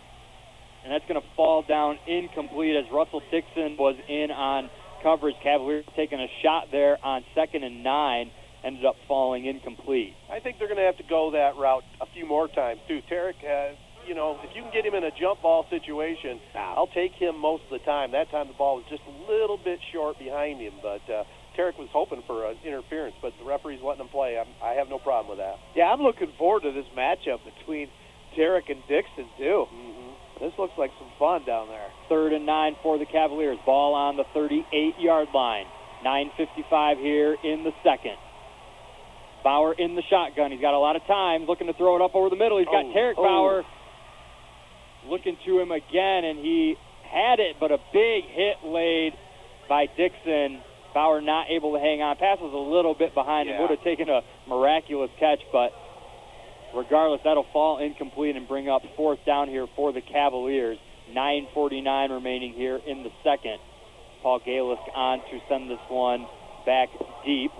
[0.83, 4.69] And that's going to fall down incomplete as Russell Dixon was in on
[5.03, 5.35] coverage.
[5.43, 8.31] Cavaliers taking a shot there on second and nine.
[8.63, 10.15] Ended up falling incomplete.
[10.31, 13.01] I think they're going to have to go that route a few more times too.
[13.11, 13.75] Tarek has,
[14.07, 17.37] you know, if you can get him in a jump ball situation, I'll take him
[17.37, 18.15] most of the time.
[18.15, 21.27] That time the ball was just a little bit short behind him, but uh,
[21.59, 24.39] Tarek was hoping for an interference, but the referee's letting him play.
[24.39, 25.59] I'm, I have no problem with that.
[25.75, 27.89] Yeah, I'm looking forward to this matchup between
[28.39, 29.67] Tarek and Dixon too.
[29.67, 30.12] Mm-hmm.
[30.43, 31.87] This looks like some fun down there.
[32.09, 33.57] Third and nine for the Cavaliers.
[33.65, 35.65] Ball on the 38-yard line.
[36.05, 38.17] 9.55 here in the second.
[39.41, 40.51] Bauer in the shotgun.
[40.51, 41.45] He's got a lot of time.
[41.45, 42.57] Looking to throw it up over the middle.
[42.59, 43.23] He's got Oh, Tarek oh.
[43.23, 43.63] Bauer
[45.07, 46.75] looking to him again, and he
[47.07, 49.13] had it, but a big hit laid
[49.69, 50.59] by Dixon.
[50.93, 52.17] Bauer not able to hang on.
[52.17, 53.61] Pass was a little bit behind and Yeah.
[53.61, 55.71] would have taken a miraculous catch, but
[56.75, 60.77] regardless, that'll fall incomplete and bring up fourth down here for the Cavaliers.
[61.11, 63.59] 9.49 remaining here in the second.
[64.21, 66.25] Paul Galisk on to send this one
[66.65, 66.89] back
[67.25, 67.51] deep.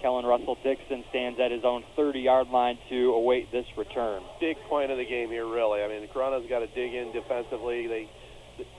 [0.00, 4.22] Kellen Russell Dixon stands at his own 30 yard line to await this return.
[4.40, 5.82] Big point of the game here, really.
[5.82, 7.86] I mean, Corunna's got to dig in defensively.
[7.86, 8.10] They,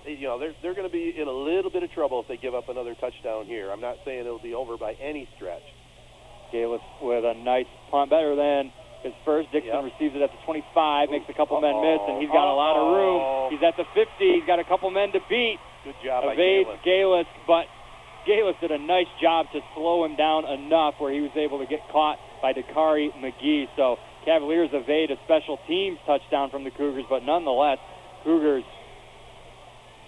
[0.05, 2.27] they you know, they're they're going to be in a little bit of trouble if
[2.27, 3.71] they give up another touchdown here.
[3.71, 5.65] I'm not saying it'll be over by any stretch.
[6.53, 8.71] Galisk with a nice punt, better than
[9.05, 9.51] his first.
[9.53, 9.93] Dixon Yep.
[9.93, 12.73] receives it at the 25, makes a couple men miss, and he's got a lot
[12.75, 13.51] of room.
[13.53, 14.33] He's at the 50.
[14.33, 15.59] He's got a couple men to beat.
[15.85, 17.23] Good job by evades Galen.
[17.25, 17.65] Galisk, but
[18.25, 21.67] Galisk did a nice job to slow him down enough where he was able to
[21.67, 23.69] get caught by Dakari McGee.
[23.77, 27.77] So Cavaliers evade a special teams touchdown from the Cougars, but nonetheless,
[28.23, 28.63] Cougars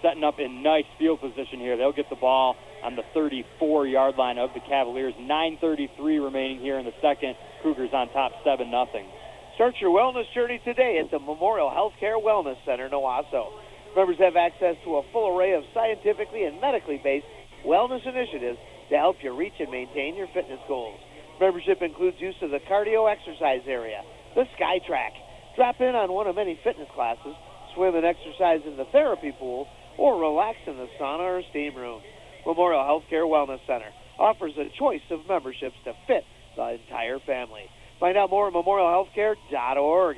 [0.02, 1.76] setting up in nice field position here.
[1.76, 5.14] They'll get the ball on the 34-yard line of the Cavaliers.
[5.20, 7.36] 9:33 remaining here in the second.
[7.62, 9.06] Cougars on top, seven nothing.
[9.54, 13.50] Start your wellness journey today at the Memorial Healthcare Wellness Center in.
[13.96, 17.26] Members have access to a full array of scientifically and medically based
[17.66, 18.58] wellness initiatives
[18.90, 21.00] to help you reach and maintain your fitness goals.
[21.40, 24.02] Membership includes use of the cardio exercise area,
[24.34, 25.12] the Sky Track.
[25.56, 27.34] Drop in on one of many fitness classes,
[27.74, 29.66] swim and exercise in the therapy pool,
[29.98, 32.00] or relax in the sauna or steam room.
[32.48, 36.24] Memorial Healthcare Wellness Center offers a choice of memberships to fit
[36.56, 37.64] the entire family.
[38.00, 40.16] Find out more at memorialhealthcare.org.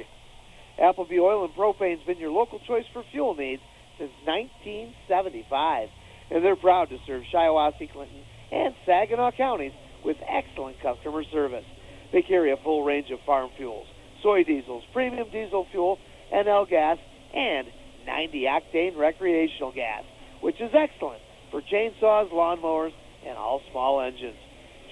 [0.80, 3.60] Appleby Oil and Propane's been your local choice for fuel needs
[3.98, 5.88] since 1975,
[6.30, 8.22] and they're proud to serve Shiawassee, Clinton,
[8.52, 9.72] and Saginaw counties
[10.04, 11.66] with excellent customer service.
[12.12, 13.88] They carry a full range of farm fuels,
[14.22, 15.98] soy diesels, premium diesel fuel,
[16.32, 16.98] NL gas,
[17.34, 17.66] and
[18.06, 20.04] 90 octane recreational gas,
[20.40, 22.92] which is excellent for chainsaws, lawnmowers,
[23.26, 24.36] and all small engines.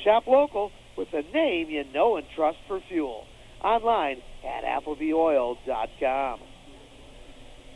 [0.05, 3.25] Shop local with a name you know and trust for fuel.
[3.63, 6.41] Online at ApplebyOil.com.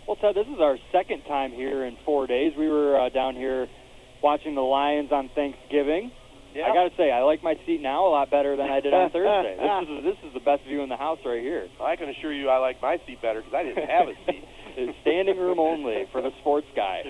[0.06, 2.52] Well, Ted, this is our second time here in four days.
[2.58, 3.68] We were uh, down here
[4.22, 6.10] watching the Lions on Thanksgiving.
[6.52, 8.92] I got to say, I like my seat now a lot better than I did
[8.92, 9.56] on Thursday.
[9.56, 11.66] This is this is the best view in the house right here.
[11.80, 14.44] I can assure you, I like my seat better because I didn't have a seat.
[14.74, 17.02] It's standing room only for the sports guy.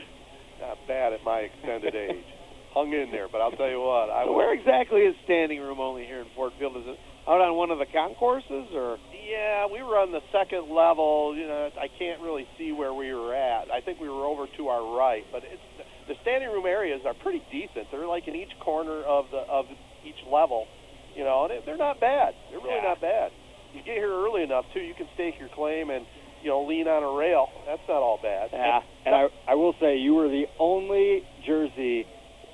[0.62, 2.24] Not bad at my extended age.
[2.72, 5.76] Hung in there, but I'll tell you what, I So where exactly is standing room
[5.78, 6.72] only here in Ford Field?
[6.78, 6.96] Is it
[7.28, 8.96] out on one of the concourses or?
[9.12, 11.36] Yeah, we were on the second level.
[11.36, 13.68] You know, I can't really see where we were at.
[13.68, 15.60] I think we were over to our right, but it's
[16.08, 17.92] the standing room areas are pretty decent.
[17.92, 19.66] They're like in each corner of the of
[20.02, 20.64] each level,
[21.14, 22.32] you know, and they're not bad.
[22.50, 22.96] They're really Yeah.
[22.96, 23.30] not bad.
[23.76, 26.04] You get here early enough too, you can stake your claim and
[26.42, 27.48] you know lean on a rail.
[27.66, 28.50] That's not all bad.
[28.52, 32.06] Yeah, and I I will say you were the only jersey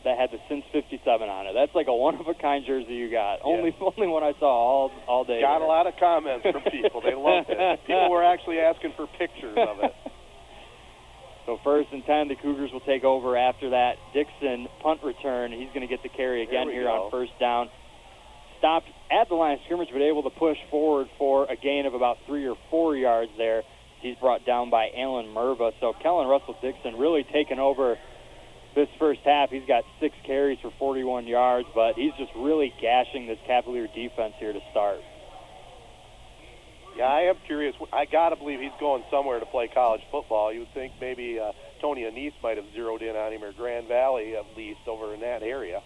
[0.05, 1.53] that had the since '57 on it.
[1.55, 3.41] That's like a one of a kind jersey you got.
[3.43, 5.41] Only only one I saw all all day.
[5.41, 7.01] Got a lot of comments from people.
[7.01, 7.59] They loved it.
[7.87, 9.93] People were actually asking for pictures of it.
[11.49, 13.95] So first and ten, the Cougars will take over after that.
[14.13, 15.51] Dixon punt return.
[15.51, 17.09] He's going to get the carry again here go.
[17.09, 17.71] on first down.
[18.59, 21.95] Stopped at the line of scrimmage, but able to push forward for a gain of
[21.95, 23.63] about three or four yards there.
[24.01, 25.73] He's brought down by Alan Merva.
[25.81, 27.97] So Kellen Russell Dixon really taken over
[28.75, 29.51] this first half.
[29.51, 34.35] He's got six carries for 41 yards, but he's just really gashing this Cavalier defense
[34.39, 35.01] here to start.
[36.97, 37.75] Yeah, I am curious.
[37.93, 40.53] I got to believe he's going somewhere to play college football.
[40.53, 43.87] You would think maybe uh, Tony Annese might have zeroed in on him, or Grand
[43.87, 45.81] Valley at least over in that area.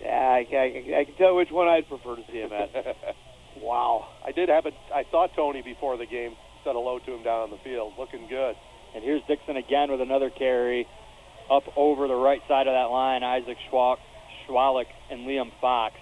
[0.00, 2.96] Yeah, I, I, I can tell which one I'd prefer to see him at.
[3.60, 4.08] wow.
[4.26, 4.72] I did have a.
[4.92, 6.34] I saw Tony before the game.
[6.64, 7.92] Said hello to him down on the field.
[7.98, 8.56] Looking good.
[8.94, 10.86] And here's Dixon again with another carry
[11.50, 13.22] up over the right side of that line.
[13.22, 13.98] Isaac Schwalk,
[14.48, 15.94] Schwalik and Liam Fox.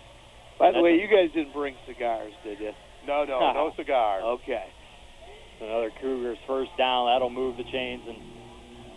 [0.61, 2.71] By the way, you guys didn't bring cigars, did you?
[3.07, 4.21] No, no, no cigar.
[4.39, 4.67] Okay.
[5.61, 7.07] Another Cougars first down.
[7.07, 8.03] That'll move the chains.
[8.07, 8.19] And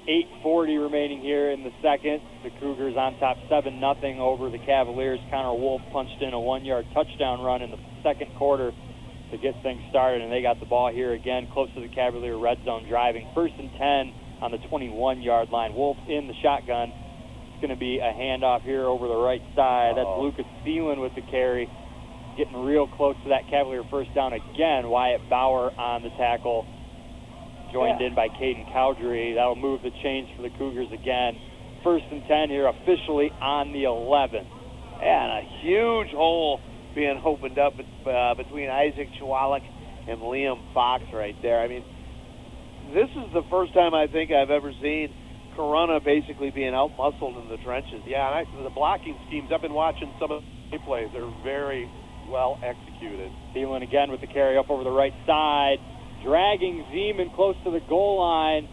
[0.07, 2.21] 8:40 remaining here in the second.
[2.43, 5.19] The Cougars on top, seven nothing over the Cavaliers.
[5.31, 8.71] Connor Wolf punched in a one-yard touchdown run in the second quarter
[9.31, 12.37] to get things started, and they got the ball here again, close to the Cavalier
[12.37, 15.73] red zone, driving first and 10 on the 21-yard line.
[15.73, 16.91] Wolf in the shotgun.
[17.51, 19.93] It's going to be a handoff here over the right side.
[19.95, 20.21] That's Uh-oh.
[20.23, 21.69] Lucas Thielen with the carry
[22.37, 24.89] getting real close to that Cavalier first down again.
[24.89, 26.67] Wyatt Bauer on the tackle,
[27.71, 28.07] joined Yeah.
[28.07, 29.35] in by Caden Cowdery.
[29.35, 31.37] That'll move the chains for the Cougars again.
[31.83, 34.45] First and 10 here, officially on the 11.
[35.01, 36.59] And a huge hole
[36.95, 39.63] being opened up uh, between Isaac Chwalik
[40.07, 41.59] and Liam Fox right there.
[41.59, 41.83] I mean,
[42.93, 45.13] this is the first time I think I've ever seen
[45.57, 48.01] Corunna basically being outmuscled in the trenches.
[48.05, 51.09] Yeah, and I, the blocking schemes, I've been watching some of the plays.
[51.13, 51.89] They're very
[52.29, 53.31] well executed.
[53.55, 55.77] Thielen again with the carry up over the right side,
[56.23, 58.69] dragging Zeman close to the goal line.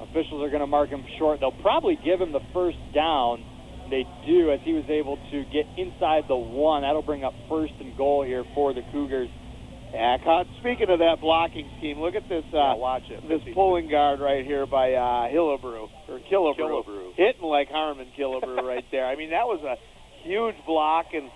[0.00, 1.40] Officials are going to mark him short.
[1.40, 3.44] They'll probably give him the first down.
[3.90, 6.82] They do, as he was able to get inside the one.
[6.82, 9.28] That'll bring up first and goal here for the Cougars.
[9.94, 10.18] Yeah,
[10.60, 13.22] speaking of that blocking scheme, look at this uh, Yeah, watch it.
[13.28, 16.58] this pulling guard right here by uh, Hillebrew or Killebrew.
[16.58, 17.14] Killebrew.
[17.16, 19.06] hitting like Harmon Killebrew right there.
[19.06, 19.76] I mean, that was a
[20.28, 21.30] huge block and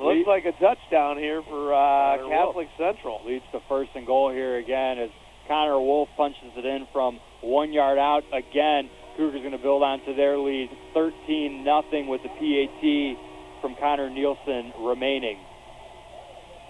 [0.00, 3.20] looks like a touchdown here for uh, Catholic Central.
[3.26, 5.10] leads to first and goal here again as
[5.48, 8.22] Connor Wolf punches it in from one yard out.
[8.32, 8.88] Again,
[9.18, 13.18] Cougars going to build onto their lead, 13 nothing with the PAT
[13.60, 15.42] from Connor Nielsen remaining.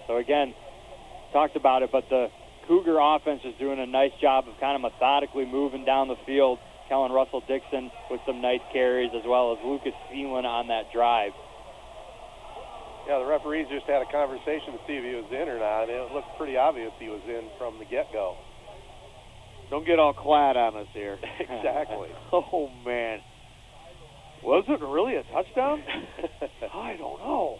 [0.07, 0.55] So again,
[1.31, 2.33] talked about it, but the
[2.67, 6.57] Cougar offense is doing a nice job of kind of methodically moving down the field.
[6.89, 11.33] Kellen Russell Dixon with some nice carries, as well as Lucas Thielen on that drive.
[13.05, 15.85] Yeah, the referees just had a conversation to see if he was in or not,
[15.85, 18.37] it looked pretty obvious he was in from the get-go.
[19.69, 21.17] Don't get all clad on us here.
[21.39, 22.09] exactly.
[22.31, 23.19] oh man,
[24.43, 25.83] was it really a touchdown?
[26.73, 27.59] I don't know.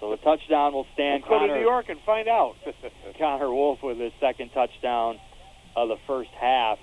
[0.00, 1.22] So the touchdown will stand.
[1.22, 2.54] Let's go to New York and find out.
[3.18, 5.16] Connor Wolf with his second touchdown
[5.74, 6.78] of the first half.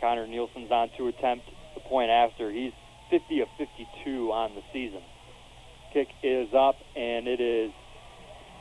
[0.00, 2.52] Connor Nielsen's on to attempt the point after.
[2.52, 2.72] He's
[3.10, 5.00] 50 of 52 on the season.
[5.92, 7.72] Kick is up, and it is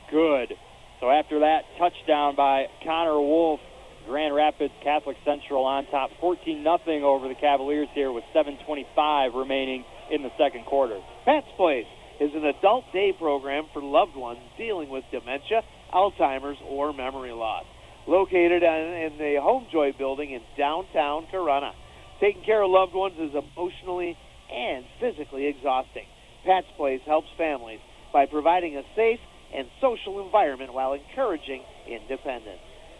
[0.09, 0.53] good.
[0.99, 3.59] So after that touchdown by Connor Wolf,
[4.07, 9.85] Grand Rapids Catholic Central on top 14 nothing over the Cavaliers here with 7.25 remaining
[10.11, 10.99] in the second quarter.
[11.25, 11.85] Pat's Place
[12.19, 15.61] is an adult day program for loved ones dealing with dementia,
[15.93, 17.65] Alzheimer's, or memory loss.
[18.07, 21.71] Located in, in the Homejoy building in downtown Corunna.
[22.19, 24.17] Taking care of loved ones is emotionally
[24.51, 26.05] and physically exhausting.
[26.45, 27.79] Pat's Place helps families
[28.11, 29.19] by providing a safe
[29.55, 32.59] and social environment while encouraging independence.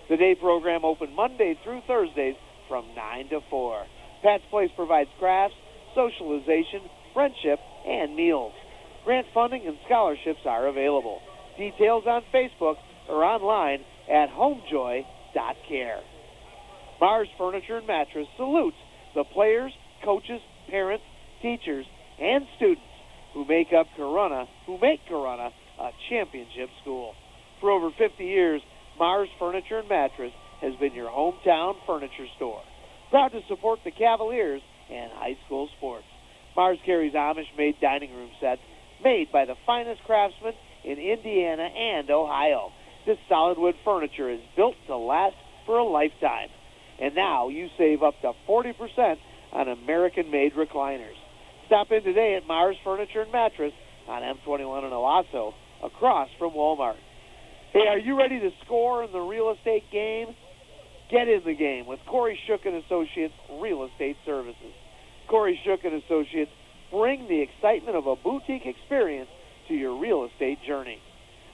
[0.09, 2.35] The day program open Monday through Thursdays
[2.67, 3.85] from 9 to 4.
[4.21, 5.55] Pat's Place provides crafts,
[5.95, 6.81] socialization,
[7.13, 8.53] friendship, and meals.
[9.05, 11.19] Grant funding and scholarships are available.
[11.57, 12.75] Details on Facebook
[13.07, 13.79] or online
[14.09, 16.01] at homejoy.care.
[16.99, 18.77] Mars Furniture and Mattress salutes
[19.15, 19.71] the players,
[20.03, 21.03] coaches, parents,
[21.41, 21.85] teachers,
[22.19, 22.83] and students
[23.33, 25.49] who make up Corunna, who make Corunna
[25.79, 27.13] a championship school.
[27.59, 28.61] For over 50 years,
[28.99, 32.61] Mars Furniture and Mattress has been your hometown furniture store.
[33.09, 36.05] Proud to support the Cavaliers and high school sports.
[36.55, 38.61] Mars carries Amish-made dining room sets
[39.03, 42.71] made by the finest craftsmen in Indiana and Ohio.
[43.05, 45.35] This solid wood furniture is built to last
[45.65, 46.49] for a lifetime.
[47.01, 49.17] And now you save up to 40%
[49.51, 51.17] on American-made recliners.
[51.65, 53.73] Stop in today at Mars Furniture and Mattress
[54.07, 56.97] on M21 in Owosso, across from Walmart.
[57.74, 60.28] Hey, are you ready to score in the real estate game?
[61.09, 64.74] Get in the game with Corey Shook and Associates Real Estate Services.
[65.28, 66.51] Corey Shook and Associates
[66.91, 69.28] bring the excitement of a boutique experience
[69.69, 70.99] to your real estate journey.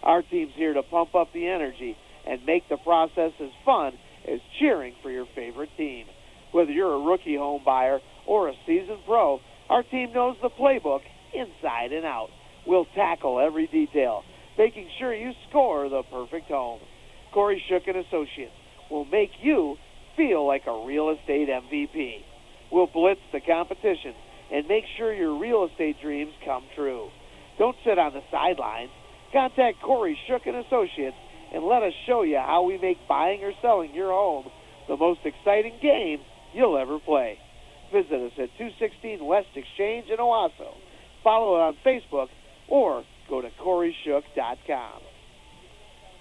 [0.03, 1.95] Our team's here to pump up the energy
[2.27, 3.93] and make the process as fun
[4.27, 6.05] as cheering for your favorite team.
[6.51, 9.39] Whether you're a rookie home buyer or a seasoned pro,
[9.69, 10.99] our team knows the playbook
[11.33, 12.27] inside and out.
[12.67, 14.23] We'll tackle every detail,
[14.59, 16.81] making sure you score the perfect home.
[17.33, 18.51] Corey Shook and Associates
[18.91, 19.77] will make you
[20.17, 22.17] feel like a real estate MVP.
[22.69, 24.13] We'll blitz the competition
[24.51, 27.07] and make sure your real estate dreams come true.
[27.57, 28.89] Don't sit on the sidelines.
[29.31, 31.15] Contact Corey Shook and Associates
[31.53, 34.45] and let us show you how we make buying or selling your home
[34.89, 36.19] the most exciting game
[36.53, 37.37] you'll ever play.
[37.93, 40.75] Visit us at 216 West Exchange in Owosso.
[41.23, 42.27] Follow us on Facebook
[42.67, 45.01] or go to CoreyShook.com.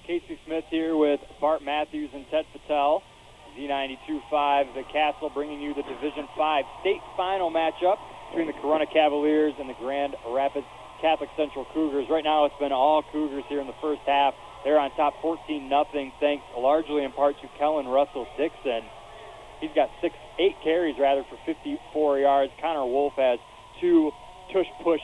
[0.06, 3.00] Casey Smith here with Bart Matthews and Ted Fattal.
[3.58, 7.96] Z92.5, the Castle, bringing you the Division 5 state final matchup
[8.30, 10.66] between the Corunna Cavaliers and the Grand Rapids
[11.00, 12.06] Catholic Central Cougars.
[12.10, 14.34] Right now, it's been all Cougars here in the first half.
[14.64, 18.82] They're on top 14 nothing, thanks largely in part to Kellen Russell Dixon.
[19.60, 22.52] He's got six, eight carries rather for 54 yards.
[22.60, 23.38] Connor Wolf has
[23.80, 24.10] two
[24.52, 25.02] tush push,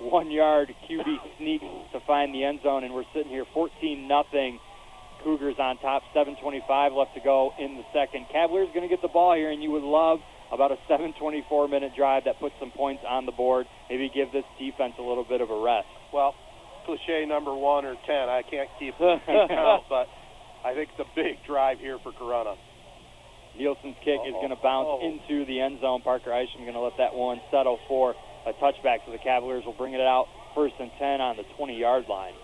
[0.00, 1.04] one yard QB
[1.38, 4.58] sneaks to find the end zone, and we're sitting here 14 nothing.
[5.22, 8.24] Cougars on top, 7:25 left to go in the second.
[8.32, 10.20] Cavaliers going to get the ball here, and you would love
[10.50, 13.66] about a 7:24 minute drive that puts some points on the board.
[13.90, 15.86] Maybe give this defense a little bit of a rest.
[16.12, 16.34] Well,
[16.86, 20.08] cliche number one or ten, I can't keep count, but
[20.64, 22.56] I think it's a big drive here for Corunna.
[23.58, 25.04] Nielsen's kick is going to bounce Oh.
[25.04, 26.00] into the end zone.
[26.02, 28.14] Parker Isham going to let that one settle for
[28.46, 29.04] a touchback.
[29.06, 32.34] So the Cavaliers will bring it out first and 10 on the 20 yard line.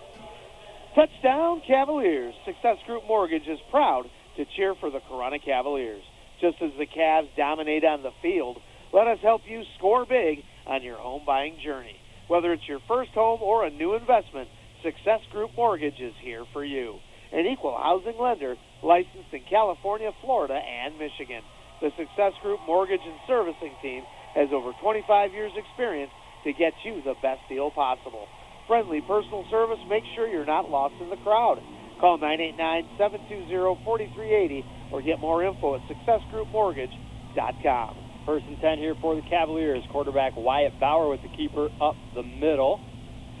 [0.95, 2.33] Touchdown Cavaliers.
[2.45, 4.05] Success Group Mortgage is proud
[4.37, 6.03] to cheer for the Corunna Cavaliers.
[6.41, 8.57] Just as the Cavs dominate on the field,
[8.93, 11.95] let us help you score big on your home buying journey.
[12.27, 14.49] Whether it's your first home or a new investment,
[14.83, 16.99] Success Group Mortgage is here for you.
[17.31, 21.41] An equal housing lender licensed in California, Florida, and Michigan.
[21.81, 24.03] The Success Group Mortgage and Servicing Team
[24.37, 26.13] has over 25 years' experience
[26.45, 28.27] to get you the best deal possible.
[28.67, 31.59] Friendly personal service makes sure you're not lost in the crowd.
[31.99, 32.19] Call
[32.99, 37.97] 989-720-4380 or get more info at successgroupmortgage.com.
[38.25, 39.83] First and 10 here for the Cavaliers.
[39.91, 42.79] Quarterback Wyatt Bauer with the keeper up the middle.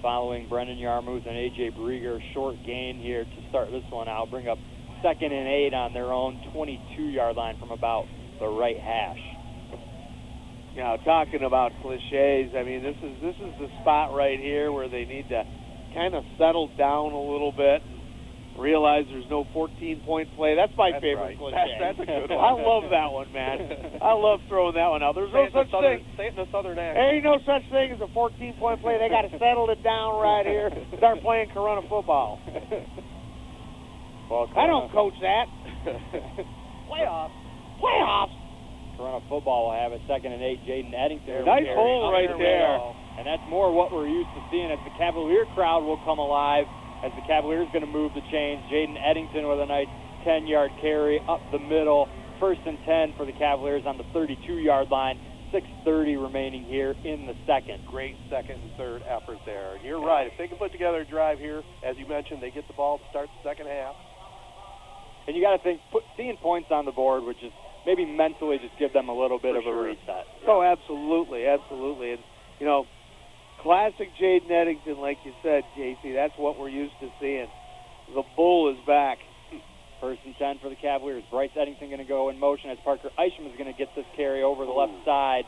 [0.01, 1.71] Following Brendan Yarmouth and A.J.
[1.77, 2.19] Brieger.
[2.33, 4.31] Short gain here to start this one out.
[4.31, 4.57] Bring up
[5.03, 8.05] second and eight on their own 22-yard line from about
[8.39, 9.36] the right hash.
[10.77, 14.87] Now, talking about cliches, I mean, this is this is the spot right here where
[14.87, 15.41] they need to
[15.97, 17.97] kind of settle down a little bit and
[18.61, 20.53] realize there's no 14-point play.
[20.53, 21.37] That's my That's favorite right.
[21.41, 21.57] cliche.
[21.57, 22.45] That's- that's a good one.
[22.45, 23.97] I love that one, man.
[24.05, 25.15] I love throwing that one out.
[25.17, 26.13] There's Say no it in the such southern, thing.
[26.13, 27.09] say it in the southern accent.
[27.09, 29.01] Ain't no such thing as a 14-point play.
[29.01, 30.69] They got to settle it down right here.
[31.01, 32.37] Start playing Corunna football.
[34.29, 35.45] Well, I don't coach that.
[36.85, 37.33] Playoffs.
[37.81, 38.35] Playoffs.
[38.97, 40.59] Corunna football will have it second and eight.
[40.65, 41.45] Jaden Eddington.
[41.45, 42.75] Nice hole right there.
[43.21, 46.65] And that's more what we're used to seeing as the Cavalier crowd will come alive
[47.05, 48.65] as the Cavaliers going to move the chains.
[48.73, 49.89] Jaden Eddington with a nice
[50.25, 52.09] 10-yard carry up the middle.
[52.39, 55.17] First and 10 for the Cavaliers on the 32-yard line.
[55.53, 57.85] 6.30 remaining here in the second.
[57.87, 59.75] Great second and third effort there.
[59.75, 60.27] And you're right.
[60.27, 62.97] If they can put together a drive here, as you mentioned, they get the ball
[62.97, 63.95] to start the second half.
[65.27, 67.55] And you got to think, put, seeing points on the board which just
[67.87, 69.87] maybe mentally just give them a little bit For of sure.
[69.87, 70.27] a reset.
[70.45, 72.11] Oh, absolutely, absolutely.
[72.11, 72.21] And
[72.59, 72.85] you know,
[73.63, 76.11] classic Jaden Eddington, like you said, Casey.
[76.13, 77.47] That's what we're used to seeing.
[78.13, 79.19] The bull is back.
[79.99, 81.23] First and 10 for the Cavaliers.
[81.31, 84.05] Bryce Eddington going to go in motion as Parker Isham is going to get this
[84.15, 85.41] carry over the left side.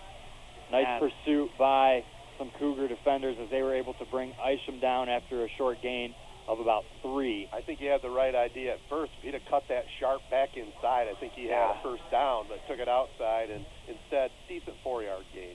[0.72, 0.98] Nice Yeah.
[1.00, 2.04] pursuit by
[2.40, 6.16] some Cougar defenders as they were able to bring Isham down after a short gain
[6.50, 7.48] of about three.
[7.54, 9.14] I think he had the right idea at first.
[9.20, 12.50] If he'd have cut that sharp back inside, I think he had a first down,
[12.50, 15.54] but took it outside and instead decent four yard gain.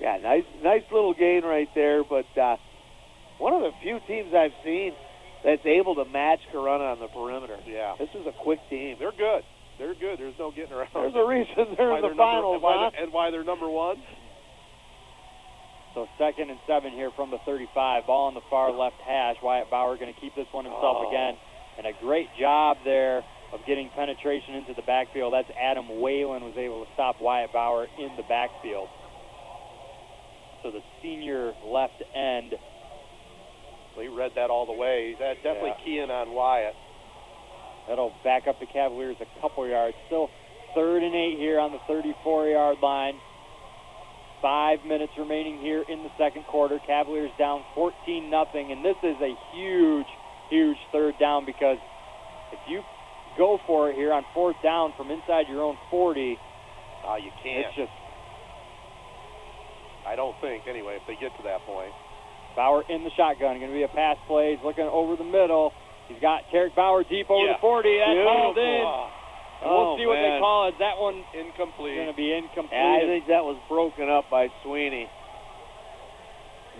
[0.00, 2.04] Yeah, nice, nice little gain right there.
[2.06, 2.56] But uh,
[3.38, 4.94] one of the few teams I've seen
[5.42, 7.58] that's able to match Corunna on the perimeter.
[7.66, 7.94] Yeah.
[7.98, 8.96] This is a quick team.
[8.98, 9.42] They're good.
[9.78, 10.18] They're good.
[10.18, 10.90] There's no getting around.
[10.94, 13.30] There's a reason they're why in the they're finals, number, and, why they're, and why
[13.30, 13.96] they're number one.
[15.98, 18.06] So second and seven here from the 35.
[18.06, 19.34] Ball on the far left hash.
[19.42, 21.08] Wyatt Bauer going to keep this one himself Oh.
[21.08, 21.34] again.
[21.76, 25.32] And a great job there of getting penetration into the backfield.
[25.32, 28.88] That's Adam Whalen was able to stop Wyatt Bauer in the backfield.
[30.62, 32.54] So the senior left end
[33.96, 35.08] Well, he read that all the way.
[35.08, 35.84] He's definitely Yeah.
[35.84, 36.76] keying on Wyatt.
[37.88, 39.96] That'll back up the Cavaliers a couple yards.
[40.06, 40.30] Still
[40.74, 43.18] third and eight here on the 34-yard line.
[44.40, 46.78] Five minutes remaining here in the second quarter.
[46.86, 50.06] Cavaliers down 14 nothing, and this is a huge,
[50.48, 51.78] huge third down because
[52.52, 52.82] if you
[53.36, 56.38] go for it here on fourth down from inside your own 40,
[57.06, 57.66] Oh, you can't.
[57.66, 57.92] it's just
[60.06, 61.92] I don't think, anyway, if they get to that point.
[62.56, 63.58] Bauer in the shotgun.
[63.60, 64.56] Going to be a pass play.
[64.56, 65.70] He's looking over the middle.
[66.08, 67.52] He's got Tarek Bauer deep over Yeah.
[67.54, 67.98] the 40.
[67.98, 68.82] That's hauled in.
[69.60, 69.76] Beautiful.
[69.76, 70.74] We'll Oh, see what they call it.
[70.78, 71.96] That one Incomplete.
[71.96, 72.72] going to be incomplete.
[72.78, 75.08] Yeah, I think that was broken up by Sweeney.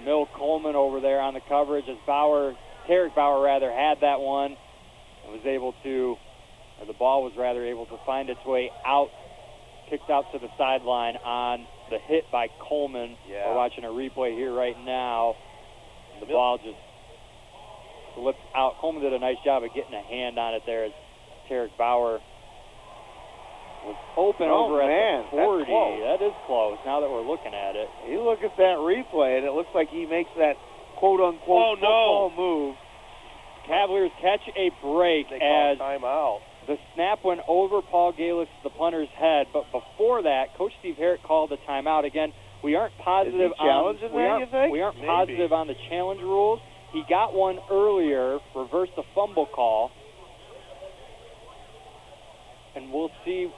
[0.04, 2.54] Mill Coleman over there on the coverage as Bauer,
[2.88, 4.56] Tarek Bauer rather, had that one
[5.24, 6.16] and was able to,
[6.80, 9.08] or the ball was rather able to find its way out,
[9.90, 13.16] kicked out to the sideline on the hit by Coleman.
[13.28, 13.48] Yeah.
[13.50, 15.34] We're watching a replay here right now.
[16.20, 16.78] The Mill- ball just
[18.14, 18.76] slipped out.
[18.80, 20.92] Coleman did a nice job of getting a hand on it there as
[21.50, 22.20] Tarek Bauer
[23.84, 25.64] was open Oh, over man, at the that's 40.
[25.64, 25.98] close.
[26.04, 27.88] That is close now that we're looking at it.
[28.08, 30.56] You look at that replay, and it looks like he makes that
[30.96, 32.36] quote unquote Oh, no.
[32.36, 32.76] move.
[33.66, 36.40] Cavaliers catch a break They as timeout.
[36.66, 39.46] the snap went over Paul Galis, the punter's head.
[39.52, 42.04] But before that, Coach Steve Herrick called the timeout.
[42.04, 42.32] Again,
[42.64, 44.72] we aren't positive on we aren't, you think?
[44.72, 46.60] we aren't positive on the challenge rules.
[46.92, 49.90] He got one earlier, reversed the fumble call,
[52.74, 53.50] and we'll see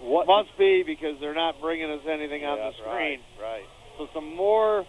[0.00, 3.20] what Must be because they're not bringing us anything on the screen.
[3.40, 3.66] Right, right.
[3.98, 4.84] So some more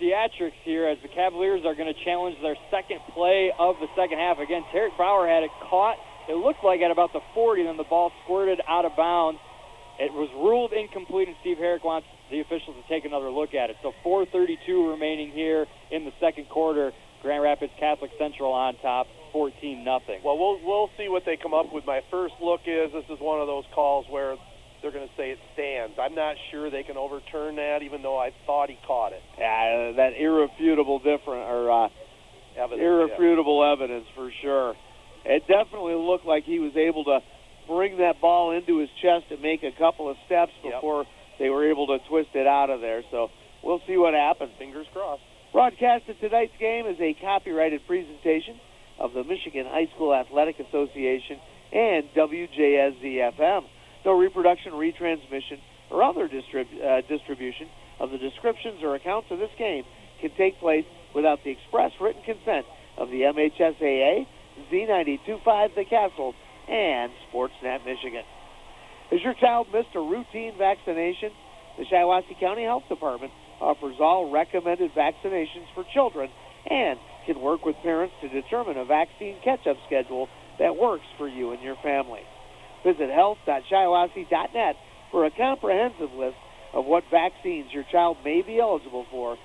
[0.00, 4.18] theatrics here as the Cavaliers are going to challenge their second play of the second
[4.18, 4.38] half.
[4.38, 5.96] Again, Tarek Bauer had it caught
[6.28, 9.40] it looked like at about the 40, then the ball squirted out of bounds.
[9.98, 13.70] It was ruled incomplete, and Steve Herrick wants the officials to take another look at
[13.70, 13.76] it.
[13.82, 16.92] So 4:32 remaining here in the second quarter.
[17.22, 20.20] Grand Rapids Catholic Central on top, 14 nothing.
[20.24, 21.84] Well, we'll we'll see what they come up with.
[21.86, 24.36] My first look is this is one of those calls where
[24.82, 25.96] they're going to say it stands.
[25.98, 29.22] I'm not sure they can overturn that, even though I thought he caught it.
[29.38, 31.88] Yeah, that irrefutable different or uh,
[32.56, 34.74] Evidence, irrefutable evidence for sure.
[35.24, 37.20] It definitely looked like he was able to
[37.66, 40.74] bring that ball into his chest and make a couple of steps Yep.
[40.74, 41.06] before
[41.38, 43.02] they were able to twist it out of there.
[43.10, 43.30] So
[43.62, 44.50] we'll see what happens.
[44.58, 45.22] Fingers crossed.
[45.52, 48.58] Broadcasted tonight's game is a copyrighted presentation
[49.02, 51.36] of the Michigan High School Athletic Association
[51.72, 53.62] and WJSZ-FM.
[54.04, 55.58] No reproduction, retransmission,
[55.90, 57.68] or other distrib- uh, distribution
[57.98, 59.82] of the descriptions or accounts of this game
[60.20, 60.84] can take place
[61.14, 62.64] without the express written consent
[62.96, 64.26] of the MHSAA,
[64.70, 66.34] Z925 The Castle,
[66.68, 68.22] and Sportsnet Michigan.
[69.10, 71.30] Has your child missed a routine vaccination?
[71.76, 76.30] The Shiawassee County Health Department offers all recommended vaccinations for children
[76.68, 80.28] and can work with parents to determine a vaccine catch-up schedule
[80.58, 82.22] that works for you and your family.
[82.84, 84.76] Visit health.shiawassee.net
[85.10, 86.36] for a comprehensive list
[86.74, 89.36] of what vaccines your child may be eligible for.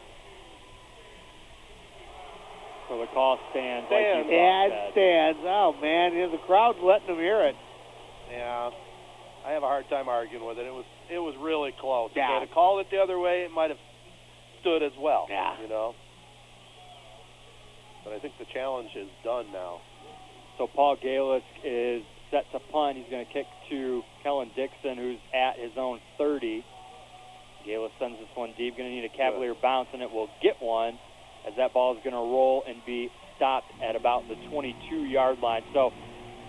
[2.90, 3.88] So the call stands.
[3.88, 4.26] Stands.
[4.26, 5.40] Like you And stands.
[5.44, 7.56] Oh man, yeah, the crowd's letting them hear it.
[8.32, 8.72] Yeah,
[9.45, 10.66] I have a hard time arguing with it.
[10.66, 12.12] It was it was really close.
[12.16, 12.24] Yeah.
[12.24, 13.80] If they had called it the other way, it might have
[14.62, 15.28] stood as well.
[15.30, 15.60] Yeah.
[15.62, 15.95] You know.
[18.08, 19.82] But I think the challenge is done now.
[20.58, 22.96] So Paul Galisk is set to punt.
[22.96, 26.64] He's going to kick to Kellen Dixon, who's at his own 30.
[27.68, 28.78] Galisk sends this one deep.
[28.78, 30.98] Going to need a Cavalier bounce, and it will get one
[31.46, 35.64] as that ball is going to roll and be stopped at about the 22-yard line.
[35.74, 35.92] So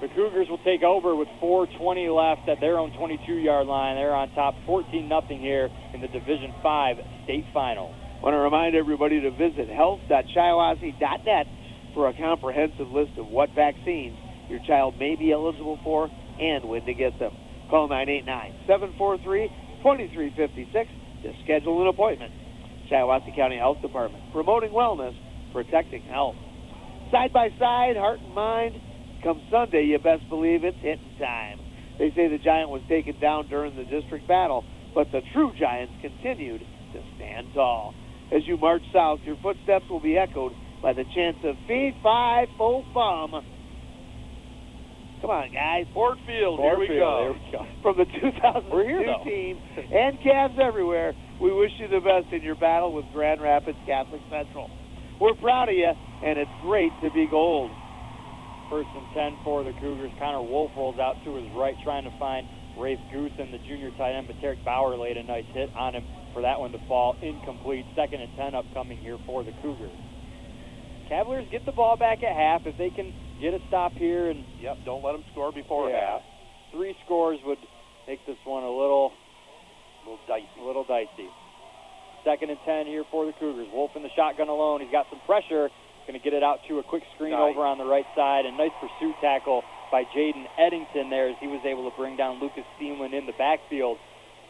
[0.01, 3.97] the Cougars will take over with 4:20 left at their own 22-yard line.
[3.97, 7.93] They're on top, 14 nothing here in the Division Five state final.
[8.23, 11.47] Want to remind everybody to visit health.shiawassee.net
[11.95, 14.17] for a comprehensive list of what vaccines
[14.49, 17.33] your child may be eligible for and when to get them.
[17.71, 20.89] Call 989-743-2356
[21.23, 22.33] to schedule an appointment.
[22.91, 25.13] Shiawassee County Health Department, promoting wellness,
[25.53, 26.37] protecting health.
[27.11, 28.75] Side by side, heart and mind.
[29.23, 31.59] Come Sunday, you best believe it's hitting time.
[31.99, 34.65] They say the Giant was taken down during the district battle,
[34.95, 37.95] but the true Giants continued to stand tall.
[38.35, 40.53] As you march south, your footsteps will be echoed
[40.83, 43.33] by the chants of Fee, Fi, Fo, Fum.
[45.21, 45.87] Come on, guys.
[45.93, 47.35] Ford Field, here we go.
[47.35, 47.67] We go.
[47.83, 52.55] From the 2002 here, team and Cavs everywhere, we wish you the best in your
[52.55, 54.71] battle with Grand Rapids Catholic Central.
[55.21, 57.73] We're proud of you, and it's great to be gold.
[58.71, 60.13] First and 10 for the Cougars.
[60.21, 62.47] Connor Wolf rolls out to his right, trying to find
[62.79, 66.05] Rafe Goosen the junior tight end, but Tarek Bauer laid a nice hit on him
[66.39, 67.83] for that one to fall incomplete.
[67.99, 69.91] Second and 10 upcoming here for the Cougars.
[71.11, 72.63] Cavaliers get the ball back at half.
[72.65, 73.11] If they can
[73.43, 74.79] get a stop here and Yep.
[74.87, 75.99] Don't let them score before Yeah.
[75.99, 76.23] half.
[76.71, 77.59] three scores would
[78.07, 79.13] make this one a little
[80.07, 80.47] A little dicey.
[80.61, 81.27] a little dicey.
[82.23, 83.67] Second and 10 here for the Cougars.
[83.73, 84.81] Wolf in the shotgun alone.
[84.81, 85.71] He's got some pressure.
[86.07, 87.51] Going to get it out to a quick screen Nice.
[87.57, 88.47] over on the right side.
[88.47, 92.39] And nice pursuit tackle by Jaden Eddington there as he was able to bring down
[92.39, 93.99] Lucas Steenland in the backfield.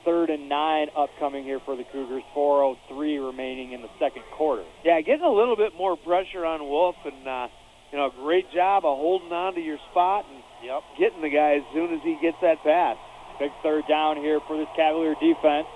[0.05, 2.23] Third and nine upcoming here for the Cougars.
[2.37, 4.65] 4.03 remaining in the second quarter.
[4.85, 7.49] Yeah, getting a little bit more pressure on Wolf, and uh,
[7.93, 10.83] you know, great job of holding on to your spot and Yep.
[10.99, 12.97] getting the guy as soon as he gets that pass.
[13.39, 15.71] Big third down here for this Cavalier defense.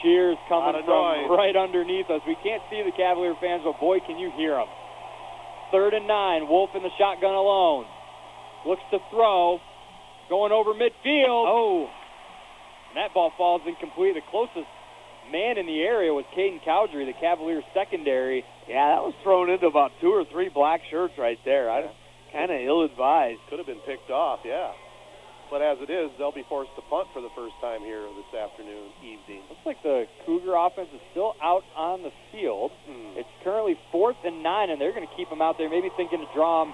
[0.00, 1.28] Cheers coming from noise.
[1.28, 2.22] right underneath us.
[2.26, 4.66] We can't see the Cavalier fans, but boy, can you hear them.
[5.70, 6.48] Third and nine.
[6.48, 7.84] Wolf in the shotgun alone.
[8.66, 9.60] Looks to throw.
[10.30, 11.44] Going over midfield.
[11.46, 11.90] Oh,
[12.92, 14.12] And that ball falls incomplete.
[14.14, 14.68] The closest
[15.32, 18.44] man in the area was Caden Cowdery, the Cavaliers secondary.
[18.68, 21.72] yeah, that was thrown into about two or three black shirts right there.
[21.72, 21.88] I
[22.36, 23.40] kind of ill-advised.
[23.48, 24.76] Could have been picked off, yeah.
[25.48, 28.32] But as it is, they'll be forced to punt for the first time here this
[28.32, 29.44] afternoon, evening.
[29.48, 32.72] Looks like the Cougar offense is still out on the field.
[32.88, 33.20] Hmm.
[33.20, 36.20] It's currently fourth and nine, and they're going to keep him out there, maybe thinking
[36.20, 36.72] to draw him.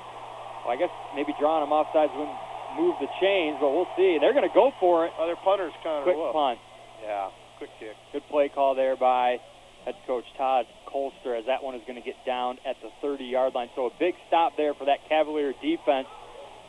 [0.63, 2.39] Well, I guess maybe drawing him offsides wouldn't
[2.77, 4.19] move the chains, but we'll see.
[4.21, 5.13] They're going to go for it.
[5.19, 6.33] Oh, Other punters, Connor Quick Wolf.
[6.35, 6.59] punt.
[7.03, 7.97] Yeah, quick kick.
[8.13, 9.39] Good play call there by
[9.85, 13.55] head coach Todd Colster as that one is going to get down at the 30-yard
[13.55, 13.69] line.
[13.77, 16.09] So a big stop there for that Cavalier defense.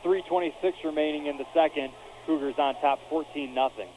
[0.06, 0.54] 3:26
[0.86, 1.92] remaining in the second.
[2.26, 3.90] Cougars on top, 14 nothing.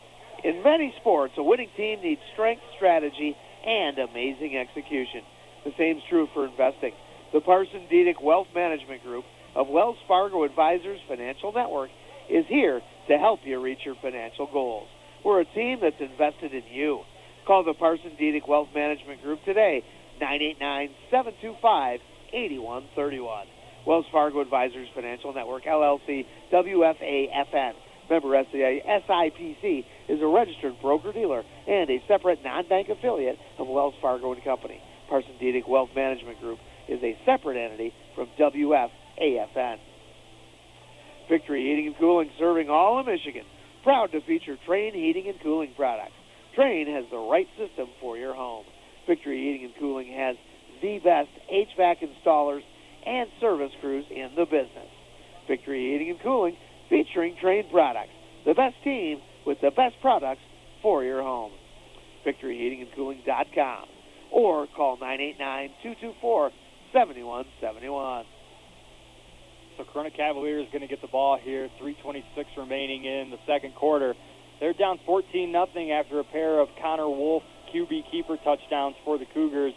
[0.43, 5.23] In many sports, a winning team needs strength, strategy, and amazing execution.
[5.65, 6.93] The same's true for investing.
[7.33, 9.25] The Parson Dedic Wealth Management Group
[9.55, 11.91] of Wells Fargo Advisors Financial Network
[12.31, 14.89] is here to help you reach your financial goals.
[15.25, 17.03] We're a team that's invested in you.
[17.47, 19.83] Call the Parson Dedic Wealth Management Group today,
[21.13, 23.45] 989-725-8131.
[23.87, 27.73] Wells Fargo Advisors Financial Network, LLC, WFAFN.
[28.11, 34.45] Member SIPC is a registered broker-dealer and a separate non-bank affiliate of Wells Fargo &
[34.45, 34.81] Company.
[35.09, 36.59] Parson Dedic Wealth Management Group
[36.89, 38.91] is a separate entity from WFAFN.
[41.29, 43.45] Victory Heating and Cooling serving all of Michigan.
[43.85, 46.13] Proud to feature Trane Heating and Cooling products.
[46.59, 48.65] Trane has the right system for your home.
[49.07, 50.37] Victory Heating and Cooling has
[50.83, 52.63] the best HVAC installers
[53.07, 54.89] and service crews in the business.
[55.49, 56.57] Victory Heating and Cooling
[56.89, 58.11] featuring Trane products.
[58.45, 60.43] The best team with the best products
[60.83, 61.53] for your home.
[62.27, 63.85] VictoryHeatingandCooling.com
[64.33, 64.99] or call
[66.95, 68.25] 989-224-7171.
[69.83, 71.69] So Corunna Cavaliers going to get the ball here.
[71.81, 72.23] 3:26
[72.57, 74.15] remaining in the second quarter.
[74.61, 77.43] They're down 14 nothing after a pair of Connor Wolf
[77.75, 79.73] QB keeper touchdowns for the Cougars.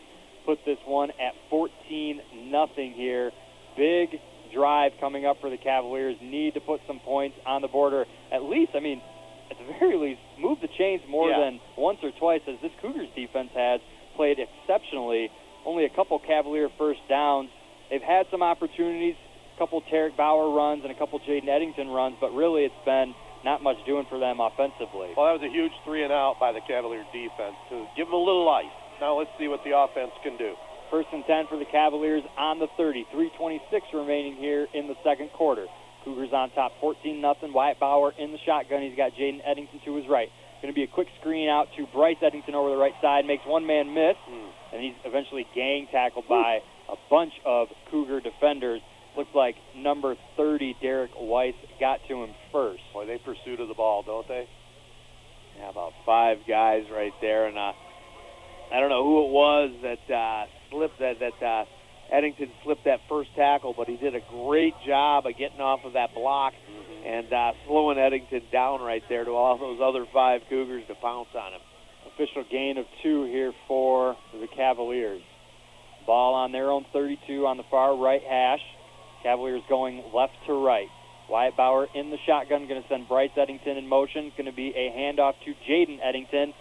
[0.46, 2.22] Put this one at 14
[2.52, 3.32] nothing here.
[3.78, 4.20] Big
[4.54, 6.18] drive coming up for the Cavaliers.
[6.22, 8.06] Need to put some points on the border.
[8.32, 9.02] At least, I mean,
[9.50, 11.40] at the very least, move the chains more Yeah.
[11.40, 13.82] than once or twice, as this Cougars defense has
[14.16, 15.32] played exceptionally.
[15.66, 17.50] Only a couple Cavalier first downs.
[17.90, 19.16] They've had some opportunities,
[19.56, 23.16] a couple Tarek Bauer runs and a couple Jaden Eddington runs, but really it's been
[23.44, 25.16] not much doing for them offensively.
[25.16, 28.16] Well, that was a huge three and out by the Cavalier defense to give them
[28.16, 28.74] a little life.
[29.00, 30.56] Now let's see what the offense can do.
[30.92, 33.08] First and 10 for the Cavaliers on the 30.
[33.12, 35.66] 326 remaining here in the second quarter.
[36.04, 37.54] Cougars on top 14 nothing.
[37.54, 38.82] Wyatt Bauer in the shotgun.
[38.82, 40.30] He's got Jaden Eddington to his right.
[40.62, 43.26] Going to be a quick screen out to Bryce Eddington over the right side.
[43.26, 44.50] Makes one man miss, hmm.
[44.74, 46.60] and he's eventually gang tackled by
[46.90, 48.82] a bunch of Cougar defenders.
[49.18, 52.82] Looks like number 30, Derek Weiss, got to him first.
[52.94, 54.48] Boy, they pursued of the ball, don't they?
[55.58, 57.72] Yeah, about five guys right there, and uh,
[58.74, 61.66] I don't know who it was that uh, slipped that that uh,
[62.12, 65.94] Eddington slipped that first tackle, but he did a great job of getting off of
[65.94, 66.54] that block
[67.06, 71.30] and uh, slowing Eddington down right there to all those other five Cougars to pounce
[71.36, 71.62] on him.
[72.14, 75.22] Official gain of two here for the Cavaliers.
[76.06, 78.62] Ball on their own 32 on the far right hash.
[79.26, 80.88] Cavaliers going left to right.
[81.28, 84.32] Wyatt Bauer in the shotgun, going to send Bryce Eddington in motion.
[84.38, 86.54] Going to be a handoff to Jaden Eddington.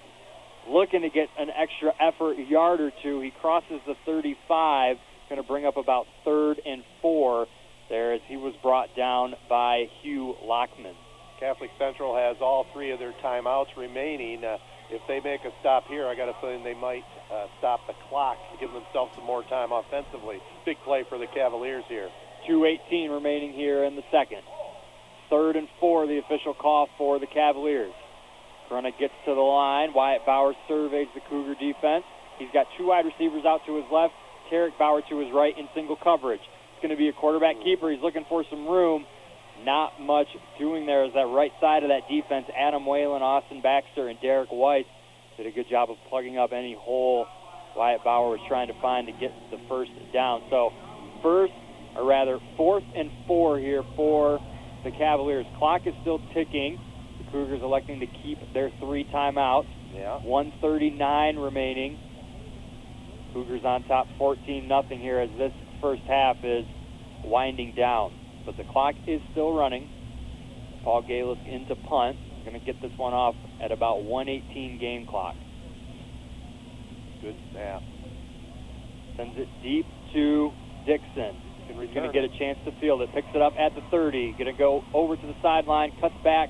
[0.67, 3.21] Looking to get an extra effort yard or two.
[3.21, 4.97] He crosses the 35.
[5.29, 7.47] Going to bring up about third and four
[7.91, 10.95] there as he was brought down by Hugh Lockman.
[11.39, 14.43] Catholic Central has all three of their timeouts remaining.
[14.43, 14.57] Uh,
[14.91, 17.95] if they make a stop here, I got a feeling they might uh, stop the
[18.09, 20.41] clock to give themselves some more time offensively.
[20.65, 22.09] Big play for the Cavaliers here.
[22.49, 24.43] 2.18 remaining here in the second.
[25.31, 27.93] Third and four, the official call for the Cavaliers.
[28.71, 29.93] Corunna gets to the line.
[29.95, 32.05] Wyatt Bauer surveys the Cougar defense.
[32.39, 34.15] He's got two wide receivers out to his left,
[34.51, 36.41] Tarek Bauer to his right in single coverage.
[36.41, 37.91] It's going to be a quarterback keeper.
[37.91, 39.07] He's looking for some room.
[39.65, 40.27] Not much
[40.59, 42.47] doing there is that right side of that defense.
[42.57, 44.87] Adam Whalen, Austin Baxter, and Derek White
[45.37, 47.27] did a good job of plugging up any hole
[47.77, 50.43] Wyatt Bauer was trying to find to get the first down.
[50.51, 50.71] So
[51.23, 51.53] first,
[51.97, 54.41] or rather fourth and four here for
[54.85, 55.47] the Cavaliers.
[55.59, 56.79] Clock is still ticking.
[57.19, 59.69] The Cougars electing to keep their three timeouts.
[59.95, 60.19] Yeah.
[60.23, 61.99] 139 remaining.
[63.33, 66.65] Cougars on top 14 nothing here as this first half is
[67.25, 68.13] winding down.
[68.47, 69.89] But the clock is still running.
[70.85, 72.17] Paul Galis into punt.
[72.45, 75.35] Going to get this one off at about 118 game clock.
[77.23, 77.81] Good snap.
[79.17, 80.51] Sends it deep to
[80.87, 81.41] Dixon.
[81.81, 83.11] He's going to get a chance to field it.
[83.15, 84.33] Picks it up at the 30.
[84.39, 86.49] Going to go over to the sideline, cuts back,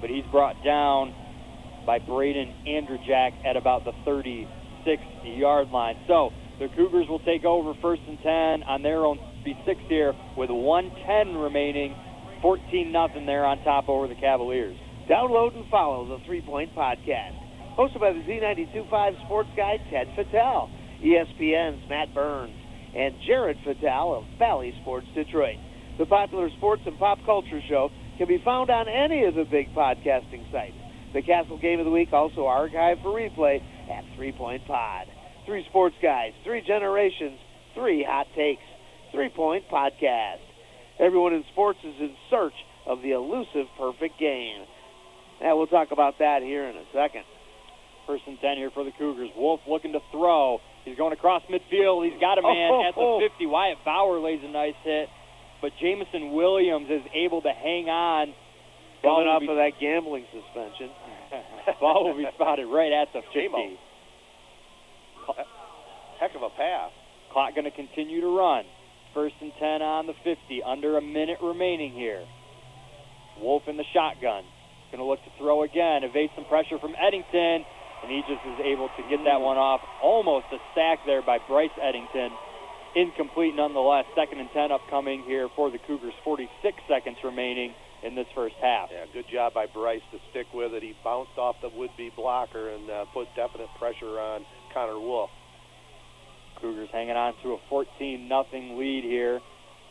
[0.00, 1.14] but he's brought down
[1.86, 5.96] by Braden Andrejak at about the 36 yard line.
[6.06, 10.50] So the Cougars will take over first and 10 on their own B6 here with
[10.50, 11.94] 110 remaining.
[12.42, 14.76] 14 nothing there on top over the Cavaliers.
[15.08, 17.38] Download and follow the Three Point Podcast,
[17.78, 20.68] hosted by the Z92.5 sports guy Ted Fattal,
[21.02, 22.54] ESPN's Matt Burns,
[22.96, 25.56] and Jared Fattal of Valley Sports Detroit.
[25.98, 29.74] The popular sports and pop culture show can be found on any of the big
[29.74, 30.76] podcasting sites.
[31.12, 33.60] The Castle Game of the Week also archived for replay
[33.90, 35.06] at Three Point Pod.
[35.44, 37.38] Three sports guys, three generations,
[37.74, 38.62] three hot takes.
[39.12, 40.44] Three Point Podcast.
[40.98, 42.52] Everyone in sports is in search
[42.86, 44.64] of the elusive perfect game.
[45.40, 47.22] Now we'll talk about that here in a second.
[48.06, 49.30] First and 10 here for the Cougars.
[49.36, 50.58] Wolf looking to throw.
[50.86, 52.06] He's going across midfield.
[52.06, 53.28] He's got a oh, man Oh, at the oh, oh.
[53.28, 53.44] 50.
[53.46, 55.10] Wyatt Bauer lays a nice hit,
[55.60, 58.30] but but Jamison Williams is able to hang on.
[59.02, 60.94] Ball Coming off be- of that gambling suspension.
[61.80, 63.34] Ball will be spotted right at the 50.
[63.34, 63.74] J-Mo.
[66.20, 66.94] Heck of a pass.
[67.32, 68.64] Clock going to continue to run.
[69.12, 70.62] First and 10 on the 50.
[70.62, 72.24] Under a minute remaining here.
[73.40, 74.44] Wolf in the shotgun.
[74.92, 76.04] Going to look to throw again.
[76.04, 77.66] Evade some pressure from Eddington.
[78.06, 79.82] And he just is able to get that one off.
[79.98, 82.30] Almost a sack there by Bryce Eddington.
[82.94, 84.06] Incomplete nonetheless.
[84.14, 86.14] Second and 10 upcoming here for the Cougars.
[86.22, 86.46] 46
[86.86, 87.74] seconds remaining
[88.06, 88.90] in this first half.
[88.94, 90.84] Yeah, good job by Bryce to stick with it.
[90.86, 95.30] He bounced off the would-be blocker and uh, put definite pressure on Connor Wolf.
[96.62, 99.40] Cougars hanging on to a 14 nothing lead here,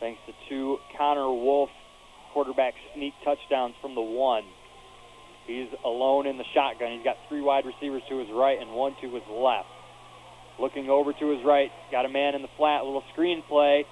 [0.00, 1.68] thanks to two Connor Wolf
[2.32, 4.42] quarterback sneak touchdowns from the one.
[5.46, 6.92] He's alone in the shotgun.
[6.92, 9.68] He's got three wide receivers to his right and one to his left.
[10.58, 13.84] Looking over to his right, got a man in the flat, little screen play.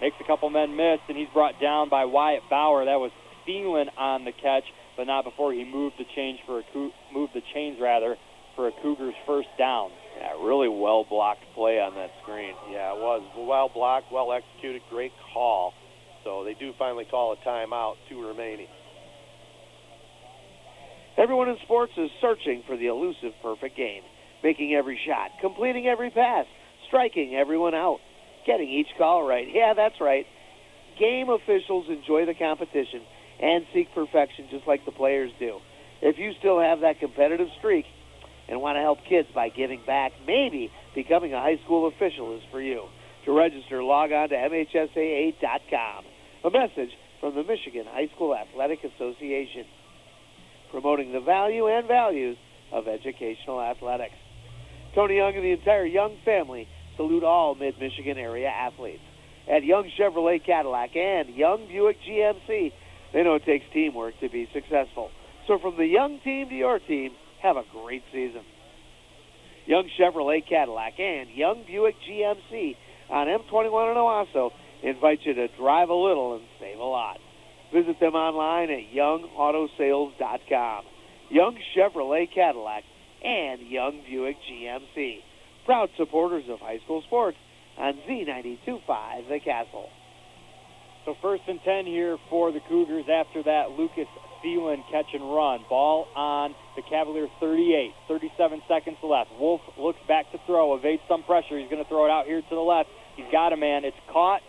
[0.00, 2.84] Makes a couple men miss, and he's brought down by Wyatt Bauer.
[2.84, 3.12] That was
[3.46, 4.64] Thielen on the catch,
[4.96, 8.16] but not before he moved the change for a Cou- moved the chains rather
[8.56, 9.90] for a Cougars first down.
[10.18, 12.52] Yeah, really well blocked play on that screen.
[12.70, 15.72] Yeah, it was well blocked, well executed, great call.
[16.24, 18.66] So they do finally call a timeout, two remaining.
[21.20, 24.00] Everyone in sports is searching for the elusive perfect game,
[24.42, 26.46] making every shot, completing every pass,
[26.88, 27.98] striking everyone out,
[28.46, 29.46] getting each call right.
[29.52, 30.24] Yeah, that's right.
[30.98, 33.02] Game officials enjoy the competition
[33.38, 35.58] and seek perfection just like the players do.
[36.00, 37.84] If you still have that competitive streak
[38.48, 42.42] and want to help kids by giving back, maybe becoming a high school official is
[42.50, 42.84] for you.
[43.26, 46.04] To register, log on to MHSAA.com.
[46.44, 49.66] A message from the Michigan High School Athletic Association
[50.70, 52.36] promoting the value and values
[52.72, 54.14] of educational athletics.
[54.94, 59.02] Tony Young and the entire Young family salute all Mid Michigan area athletes.
[59.50, 62.72] At Young Chevrolet Cadillac and Young Buick GMC,
[63.12, 65.10] they know it takes teamwork to be successful.
[65.46, 68.42] So from the Young team to your team, have a great season.
[69.66, 72.76] Young Chevrolet Cadillac and Young Buick GMC
[73.08, 74.50] on M21 in Owosso
[74.82, 77.18] invite you to drive a little and save a lot.
[77.72, 80.84] Visit them online at youngautosales.com.
[81.30, 82.82] Young Chevrolet Cadillac
[83.22, 85.18] and Young Buick GMC.
[85.64, 87.36] Proud supporters of high school sports
[87.78, 89.88] on Z92.5 The Castle.
[91.04, 93.04] So first and 10 here for the Cougars.
[93.10, 94.08] After that, Lucas
[94.44, 95.60] Thielen catch and run.
[95.68, 97.92] Ball on the Cavalier 38.
[98.08, 99.30] 37 seconds left.
[99.38, 101.58] Wolf looks back to throw, evades some pressure.
[101.58, 102.88] He's going to throw it out here to the left.
[103.16, 103.84] He's got a man.
[103.84, 104.40] It's caught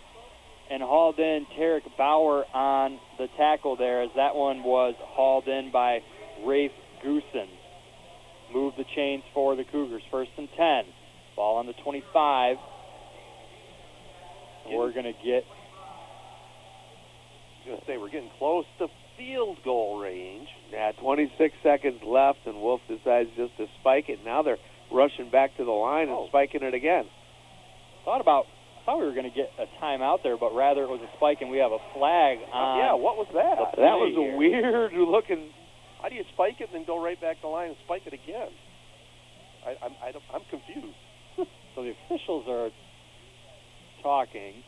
[0.70, 1.46] and hauled in.
[1.58, 6.00] Tarek Bauer on the tackle there as that one was hauled in by
[6.44, 6.72] Rafe
[7.06, 7.48] Goosen.
[8.52, 10.02] Move the chains for the Cougars.
[10.10, 10.84] First and 10.
[11.36, 12.58] Ball on the 25.
[14.66, 15.44] And we're going to get
[17.64, 18.88] I was going to say we're getting close to
[19.18, 20.48] field goal range.
[20.72, 24.20] Yeah, 26 seconds left, and Wolf decides just to spike it.
[24.26, 24.58] Now they're
[24.92, 26.28] rushing back to the line and Oh.
[26.28, 27.06] spiking it again.
[28.04, 28.48] thought about
[28.86, 31.40] thought we were going to get a timeout there, but rather it was a spike,
[31.42, 32.78] and we have a flag on.
[32.80, 33.78] yeah, what was that?
[33.78, 35.50] That was a weird looking.
[36.02, 38.02] How do you spike it and then go right back to the line and spike
[38.06, 38.50] it again?
[39.66, 40.98] I, I'm, I don't, I'm confused.
[41.74, 42.70] So the officials are
[44.04, 44.62] talking.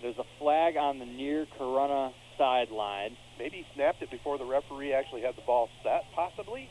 [0.00, 3.16] There's a flag on the near Corunna sideline.
[3.38, 6.68] Maybe he snapped it before the referee actually had the ball set, possibly.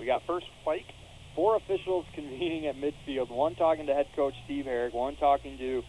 [0.00, 0.86] We got First spike.
[1.34, 3.30] Four officials convening at midfield.
[3.30, 4.94] One talking to head coach Steve Herrick.
[4.94, 5.82] One talking to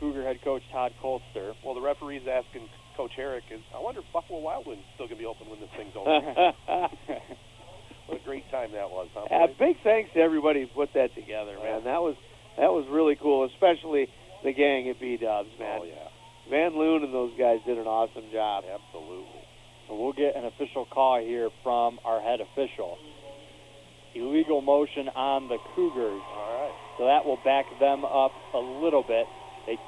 [0.00, 1.54] Cougar head coach Todd Colster.
[1.64, 5.06] Well, the referee's asking Coach Herrick, is, I wonder if Buffalo Wild Wings is still
[5.06, 6.10] going to be open when this thing's over.
[8.10, 9.22] what a great time that was, huh?
[9.30, 11.84] Uh, big thanks to everybody who put that together, man.
[11.84, 12.16] That was
[12.58, 14.10] that was really cool, especially
[14.42, 15.78] the gang at B Dubs, man.
[15.80, 16.10] Oh, yeah.
[16.50, 18.64] Van Loon and those guys did an awesome job.
[18.66, 19.46] Absolutely.
[19.86, 22.98] So we'll get an official call here from our head official.
[24.18, 26.20] Illegal motion on the Cougars.
[26.34, 26.74] All right.
[26.98, 29.26] So that will back them up a little bit.
[29.66, 29.78] They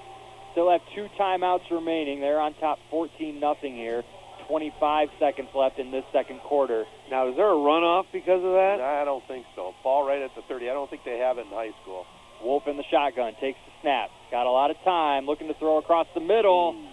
[0.52, 2.20] still have two timeouts remaining.
[2.20, 4.04] They're on top 14 nothing here.
[4.48, 6.84] 25 seconds left in this second quarter.
[7.10, 8.80] Now, is there a runoff because of that?
[8.80, 9.74] I don't think so.
[9.84, 10.68] Ball right at the 30.
[10.68, 12.04] I don't think they have it in high school.
[12.42, 14.10] Wolf in the shotgun takes the snap.
[14.30, 15.26] Got a lot of time.
[15.26, 16.72] Looking to throw across the middle.
[16.72, 16.86] Hmm.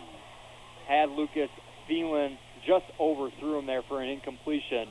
[0.88, 1.50] Had Lucas
[1.90, 4.88] Thielen just overthrew him there for an incompletion.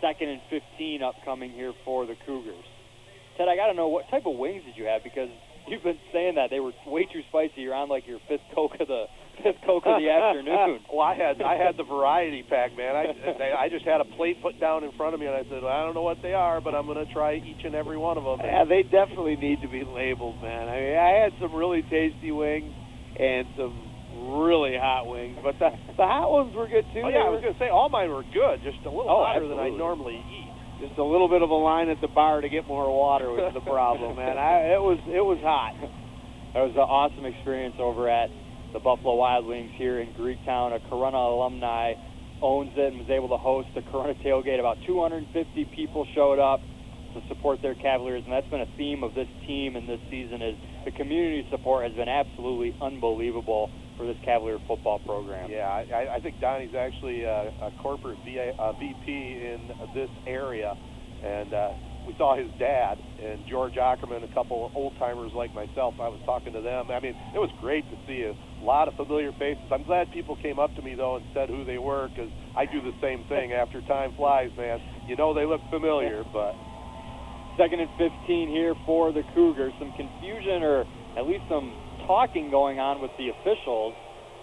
[0.00, 2.64] Second and 15 upcoming here for the Cougars.
[3.36, 5.28] Ted, I got to know what type of wings did you have because
[5.68, 7.62] you've been saying that they were way too spicy.
[7.62, 9.06] You're on like your fifth coke of the
[9.42, 10.80] fifth coke of the afternoon.
[10.92, 12.96] well, I had I had the variety pack, man.
[12.96, 13.12] I
[13.56, 15.84] I just had a plate put down in front of me, and I said, I
[15.84, 18.24] don't know what they are, but I'm going to try each and every one of
[18.24, 18.40] them.
[18.44, 20.68] Yeah, they definitely need to be labeled, man.
[20.68, 22.72] I mean, I had some really tasty wings
[23.20, 23.85] and some
[24.16, 27.02] really hot wings, but the the hot ones were good too.
[27.04, 29.24] Oh, yeah, I was going to say all mine were good, just a little Oh,
[29.24, 30.50] hotter than I normally eat.
[30.88, 33.52] just a little bit of a line at the bar to get more water was
[33.54, 34.36] the problem, man.
[34.38, 35.76] I, it was it was hot.
[36.54, 38.30] That was an awesome experience over at
[38.72, 40.72] the Buffalo Wild Wings here in Greektown.
[40.74, 41.94] A Corunna alumni
[42.42, 44.60] owns it and was able to host the Corunna tailgate.
[44.60, 45.28] About 250
[45.76, 46.60] people showed up
[47.14, 50.42] to support their Cavaliers, and that's been a theme of this team and this season
[50.42, 55.50] is the community support has been absolutely unbelievable for this Cavalier football program.
[55.50, 60.10] Yeah, I, I- I think Donnie's actually a, a corporate VA, uh VP in this
[60.26, 60.74] area,
[61.24, 61.70] and uh,
[62.06, 65.94] we saw his dad and George Ackerman, a couple of old timers like myself.
[65.98, 66.86] I was talking to them.
[66.90, 69.64] I mean, it was great to see a lot of familiar faces.
[69.72, 72.64] I'm glad people came up to me though and said who they were because I
[72.66, 73.52] do the same thing.
[73.52, 74.78] After time flies, man,
[75.08, 76.54] you know they look familiar, but
[77.56, 79.72] Second and 15 here for the Cougars.
[79.80, 80.84] Some confusion or
[81.16, 81.72] at least some
[82.06, 83.94] talking going on with the officials.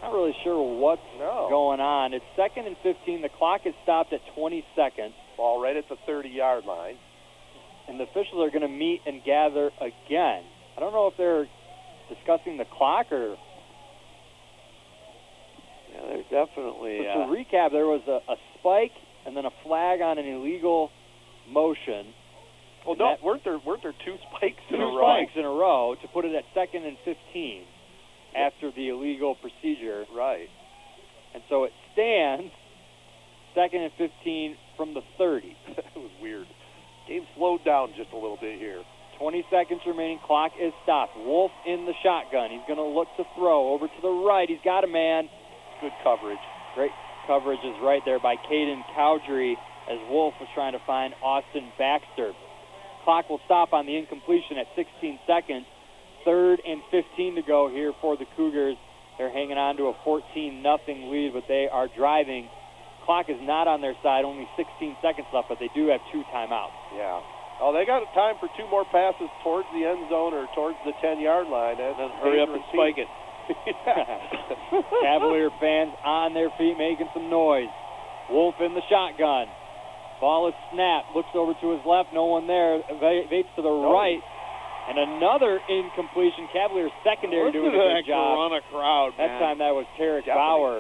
[0.02, 1.48] Not really sure what's no.
[1.50, 2.14] going on.
[2.14, 3.22] It's second and 15.
[3.22, 6.98] The clock is stopped at 20 seconds, Ball right at the 30-yard line.
[7.88, 10.44] and the officials are going to meet and gather again.
[10.76, 11.48] I don't know if they're
[12.10, 13.36] discussing the clock or.
[15.94, 17.00] Yeah, there's definitely.
[17.00, 18.96] But Uh, to recap, there was a, a spike
[19.26, 20.90] and then a flag on an illegal
[21.48, 22.14] motion.
[22.86, 25.06] Well, no, that- weren't there weren't there two spikes in two a row?
[25.24, 27.64] spikes in a row to put it at second and 15
[28.36, 30.06] after the illegal procedure.
[30.14, 30.50] Right.
[31.34, 32.52] And so it stands
[33.56, 35.56] second and 15 from the 30.
[35.68, 36.48] it was weird.
[37.08, 38.82] Game slowed down just a little bit here.
[39.20, 40.20] 20 seconds remaining.
[40.26, 41.16] Clock is stopped.
[41.18, 42.50] Wolf in the shotgun.
[42.50, 44.50] He's going to look to throw over to the right.
[44.50, 45.30] He's got a man.
[45.82, 46.42] Good coverage.
[46.76, 46.92] Great
[47.28, 49.56] coverage is right there by Caden Cowdrey
[49.90, 52.34] as Wolf was trying to find Austin Baxter.
[53.04, 55.66] Clock will stop on the incompletion at 16 seconds.
[56.26, 58.78] Third and 15 to go here for the Cougars.
[59.18, 62.50] They're hanging on to a 14 nothing lead, but they are driving.
[63.06, 64.24] Clock is not on their side.
[64.24, 66.74] Only 16 seconds left, but they do have two timeouts.
[66.96, 67.20] Yeah.
[67.62, 70.96] Oh, they got time for two more passes towards the end zone or towards the
[71.04, 71.78] 10-yard line.
[71.78, 73.08] And then hurry up and spike it.
[75.04, 77.70] Cavalier fans on their feet making some noise.
[78.32, 79.48] Wolf in the shotgun.
[80.24, 81.12] Ball is snapped.
[81.12, 82.16] Looks over to his left.
[82.16, 82.80] No one there.
[82.80, 84.24] Evades to the right.
[84.88, 86.48] And another incompletion.
[86.56, 88.40] Cavaliers secondary Listen doing a that good job.
[88.40, 89.40] Corunna crowd, That man.
[89.44, 90.40] time that was Tarek Definitely.
[90.40, 90.76] Bauer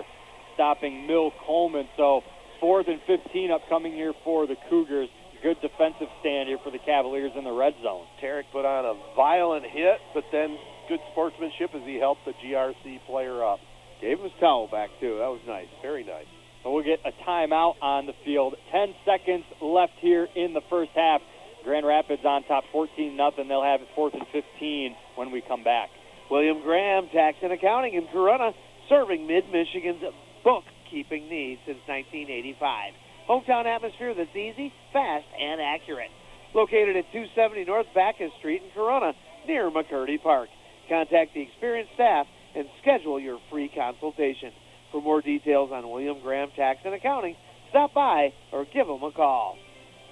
[0.56, 1.88] stopping Mill Coleman.
[1.99, 2.24] So
[2.64, 5.10] fourth and 15 upcoming here for the Cougars.
[5.44, 8.07] Good defensive stand here for the Cavaliers in the red zone.
[8.24, 10.56] Tarek put on a violent hit, but then
[10.88, 13.60] good sportsmanship as he helped the GRC player up.
[13.99, 15.20] Gave him his towel back too.
[15.20, 15.68] That was nice.
[15.84, 16.32] Very nice.
[16.64, 18.56] So we'll get a timeout on the field.
[18.72, 21.22] 10 seconds left here in the first half.
[21.64, 23.48] Grand Rapids on top 14 nothing.
[23.48, 25.90] They'll have it fourth and 15 when we come back.
[26.31, 28.53] William Graham, Tax and Accounting in Corunna,
[28.90, 30.03] serving Mid-Michigan's
[30.44, 32.94] bookkeeping needs since 1985.
[33.30, 36.11] Hometown atmosphere that's easy, fast, and accurate.
[36.53, 39.14] Located at 270 North Bacchus Street in Corunna,
[39.48, 40.49] near McCurdy Park.
[40.90, 44.52] Contact the experienced staff and schedule your free consultation.
[44.94, 47.36] For more details on William Graham Tax and Accounting,
[47.72, 49.57] stop by or give them a call.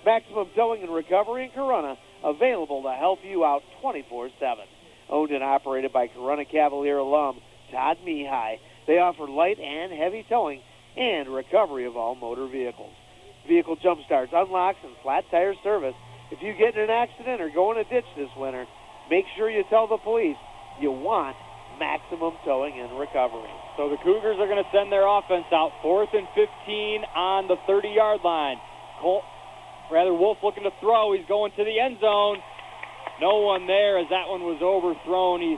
[0.04, 4.32] Maximum Towing and Recovery in Corunna, available to help you out 24-7.
[5.12, 7.40] Owned and operated by Corunna Cavalier alum
[7.72, 10.62] Todd Mihai, they offer light and heavy towing
[10.98, 12.94] and recovery of all motor vehicles.
[13.48, 15.96] Vehicle jump starts, unlocks, and flat tire service.
[16.32, 18.66] If you get in an accident or go in a ditch this winter,
[19.12, 20.38] make sure you tell the police
[20.82, 21.36] you want
[21.82, 23.50] maximum towing and recovery.
[23.76, 27.58] So the Cougars are going to send their offense out fourth and 15 on the
[27.66, 28.62] 30-yard line.
[29.02, 29.26] Col-
[29.90, 31.18] rather, Wolf looking to throw.
[31.18, 32.38] He's going to the end zone.
[33.18, 35.42] No one there as that one was overthrown.
[35.42, 35.58] He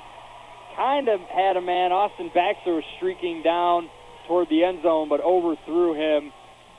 [0.80, 1.92] kind of had a man.
[1.92, 3.92] Austin Baxter was streaking down
[4.28, 6.32] toward the end zone, but overthrew him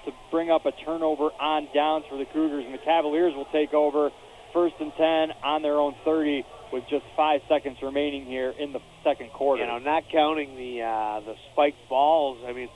[0.09, 2.65] to bring up a turnover on downs for the Cougars.
[2.65, 4.09] And the Cavaliers will take over
[4.53, 5.05] first and 10
[5.45, 6.45] on their own 30
[6.75, 9.63] with just five seconds remaining here in the second quarter.
[9.63, 12.43] You know, not counting the uh, the spiked balls.
[12.43, 12.69] I mean,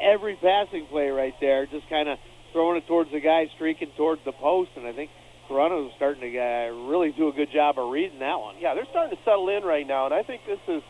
[0.00, 2.18] every passing play right there, just kind of
[2.52, 5.10] throwing it towards the guy streaking towards the post, and I think
[5.48, 8.56] Corunna was starting to uh, really do a good job of reading that one.
[8.60, 10.82] Yeah, they're starting to settle in right now, and I think this is,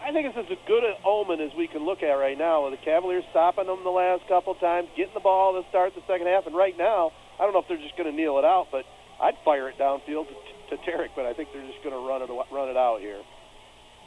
[0.00, 2.64] I think this is as good an omen as we can look at right now.
[2.64, 6.04] With the Cavaliers stopping them the last couple times, getting the ball to start the
[6.08, 8.44] second half, and right now, I don't know if they're just going to kneel it
[8.44, 8.84] out, but
[9.20, 10.36] I'd fire it downfield to,
[10.78, 13.20] Tarek, but I think they're just going to run it run it out here.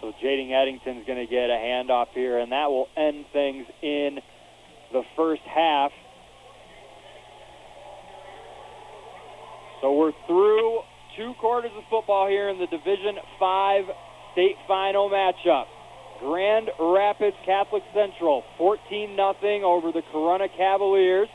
[0.02, 4.20] So Jaden Eddington's going to get a handoff here, and that will end things in
[4.92, 5.92] the first half.
[9.82, 10.82] So we're through
[11.18, 13.86] two quarters of football here in the Division Five
[14.34, 15.66] state final matchup.
[16.20, 21.28] Grand Rapids Catholic Central, 14 nothing over the Corunna Cavaliers.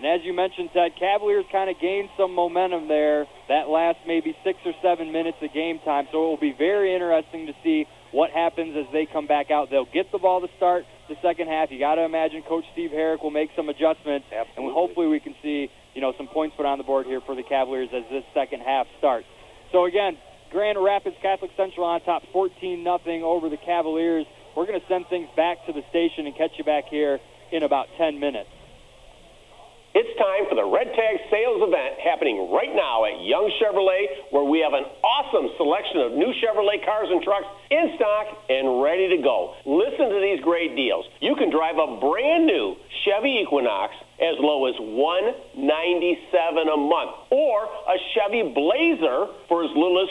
[0.00, 4.34] And as you mentioned, Ted, Cavaliers kind of gained some momentum there that last maybe
[4.42, 6.08] six or seven minutes of game time.
[6.10, 9.68] So it will be very interesting to see what happens as they come back out.
[9.68, 11.70] They'll get the ball to start the second half.
[11.70, 14.64] You got to imagine Coach Steve Herrick will make some adjustments, Absolutely.
[14.64, 17.34] and hopefully we can see you know some points put on the board here for
[17.34, 19.26] the Cavaliers as this second half starts.
[19.70, 20.16] So again,
[20.50, 24.24] Grand Rapids Catholic Central on top, 14 nothing over the Cavaliers.
[24.56, 27.20] We're going to send things back to the station and catch you back here
[27.52, 28.48] in about 10 minutes.
[29.90, 34.46] It's time for the Red Tag sales event happening right now at Young Chevrolet, where
[34.46, 39.10] we have an awesome selection of new Chevrolet cars and trucks in stock and ready
[39.10, 39.58] to go.
[39.66, 41.10] Listen to these great deals.
[41.18, 43.90] You can drive a brand new Chevy Equinox
[44.22, 50.10] as low as 197 a month, or a Chevy Blazer for as little as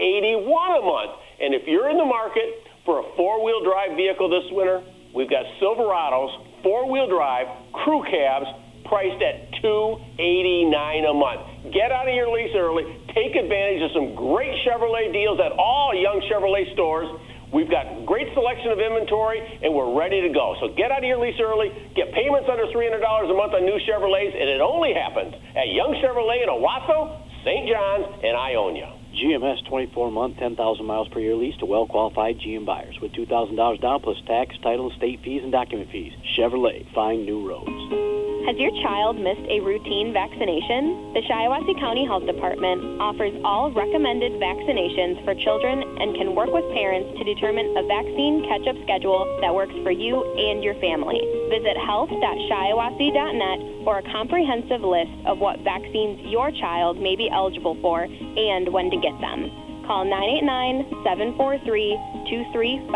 [0.00, 1.12] 281 a month.
[1.44, 4.80] And if you're in the market for a four-wheel drive vehicle this winter,
[5.12, 7.52] we've got Silverados, four-wheel drive,
[7.84, 8.48] crew cabs,
[8.88, 11.72] priced at 289 a month.
[11.72, 12.84] Get out of your lease early.
[13.14, 17.08] Take advantage of some great Chevrolet deals at all Young Chevrolet stores.
[17.52, 20.56] We've got great selection of inventory, and we're ready to go.
[20.60, 23.80] So get out of your lease early, get payments under $300 a month on new
[23.88, 27.64] Chevrolets, and it only happens at Young Chevrolet in Owosso, St.
[27.68, 28.92] John's, and Ionia.
[29.16, 33.80] GMS 24 month, 10,000 miles per year lease to well qualified GM buyers with $2,000
[33.80, 36.12] down plus tax, title, state fees, and document fees.
[36.36, 38.37] Chevrolet, find new roads.
[38.46, 41.12] Has your child missed a routine vaccination?
[41.12, 46.64] The Shiawassee County Health Department offers all recommended vaccinations for children and can work with
[46.72, 51.20] parents to determine a vaccine catch-up schedule that works for you and your family.
[51.50, 58.04] Visit health.shiawassee.net for a comprehensive list of what vaccines your child may be eligible for
[58.04, 59.67] and when to get them.
[59.88, 62.92] Call 989-743-2356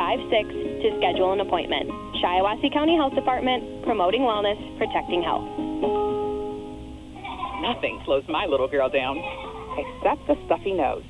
[0.85, 1.89] to schedule an appointment.
[2.20, 5.48] Shiawassee County Health Department, promoting wellness, protecting health.
[7.64, 9.16] Nothing slows my little girl down,
[9.81, 11.02] except the stuffy nose.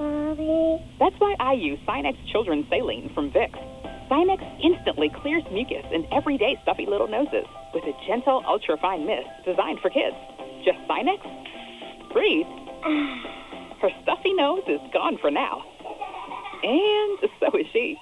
[0.00, 0.80] Mommy.
[0.98, 3.60] That's why I use Sinex Children's Saline from Vicks.
[4.08, 7.44] Sinex instantly clears mucus in everyday stuffy little noses
[7.74, 10.16] with a gentle, ultra-fine mist designed for kids.
[10.64, 11.20] Just Sinex?
[12.14, 12.48] Breathe.
[13.86, 15.62] Her stuffy nose is gone for now.
[16.64, 17.96] And so is she.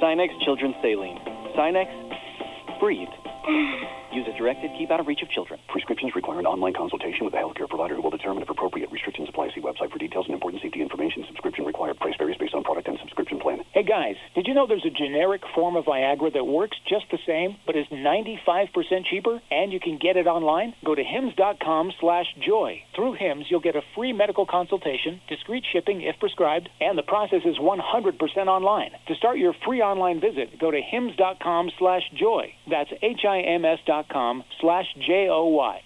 [0.00, 1.18] Sinex Children's Saline.
[1.54, 3.08] Sinex, breathe.
[4.16, 4.70] Use as directed.
[4.78, 5.60] Keep out of reach of children.
[5.68, 9.28] Prescriptions require an online consultation with a healthcare provider who will determine if appropriate restrictions
[9.28, 9.50] apply.
[9.54, 11.26] See website for details and important safety information.
[11.28, 11.98] Subscription required.
[12.00, 13.60] Price varies based on product and subscription plan.
[13.72, 17.18] Hey guys, did you know there's a generic form of Viagra that works just the
[17.26, 20.72] same, but is 95% cheaper, and you can get it online?
[20.82, 22.80] Go to hims.com slash joy.
[22.94, 27.42] Through Hims, you'll get a free medical consultation, discreet shipping if prescribed, and the process
[27.44, 28.92] is 100% online.
[29.08, 32.54] To start your free online visit, go to hims.com slash joy.
[32.70, 35.80] That's H-I-M-S dot com slash J-O-Y.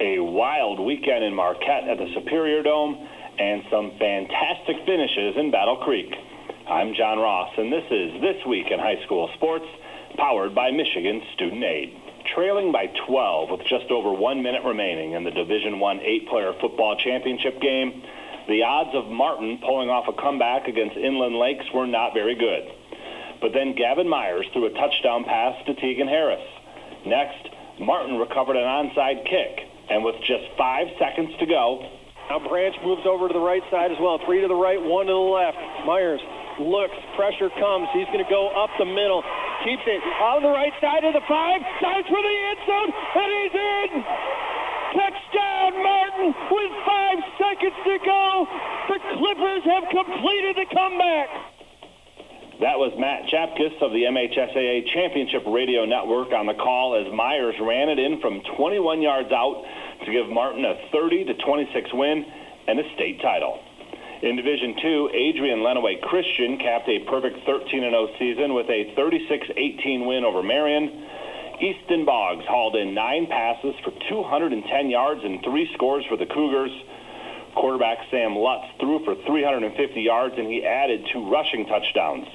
[0.00, 3.08] A wild weekend in Marquette at the Superior Dome
[3.38, 6.12] and some fantastic finishes in Battle Creek.
[6.68, 9.66] I'm John Ross, and this is This Week in High School Sports,
[10.16, 11.96] powered by Michigan Student Aid.
[12.34, 16.96] Trailing by 12 with just over one minute remaining in the Division One eight-player football
[16.96, 18.02] championship game,
[18.48, 22.75] the odds of Martin pulling off a comeback against Inland Lakes were not very good.
[23.40, 26.42] But then Gavin Myers threw a touchdown pass to Tegan Harris.
[27.04, 27.48] Next,
[27.78, 31.84] Martin recovered an onside kick, and with just five seconds to go,
[32.30, 34.18] Now Branch moves over to the right side as well.
[34.24, 35.58] Three to the right, one to the left.
[35.84, 36.20] Myers
[36.58, 37.88] looks, pressure comes.
[37.92, 39.22] He's going to go up the middle.
[39.64, 41.60] Keeps it on the right side of the five.
[41.80, 43.90] Dives for the end zone, and he's in.
[44.96, 48.48] Touchdown, Martin, with five seconds to go.
[48.88, 51.55] The Clippers have completed the comeback.
[52.56, 57.54] That was Matt Chapkus of the MHSAA Championship Radio Network on the call as Myers
[57.60, 59.60] ran it in from 21 yards out
[60.06, 62.24] to give Martin a 30 to 26 win
[62.66, 63.60] and a state title.
[64.22, 70.24] In Division 2, Adrian Lenawee Christian capped a perfect 13-0 season with a 36-18 win
[70.24, 71.04] over Marion.
[71.60, 76.72] Easton Boggs hauled in nine passes for 210 yards and three scores for the Cougars.
[77.54, 82.26] Quarterback Sam Lutz threw for 350 yards and he added two rushing touchdowns.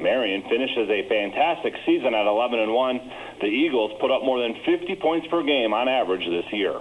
[0.00, 3.12] Marion finishes a fantastic season at 11 and 1.
[3.40, 6.80] The Eagles put up more than 50 points per game on average this year.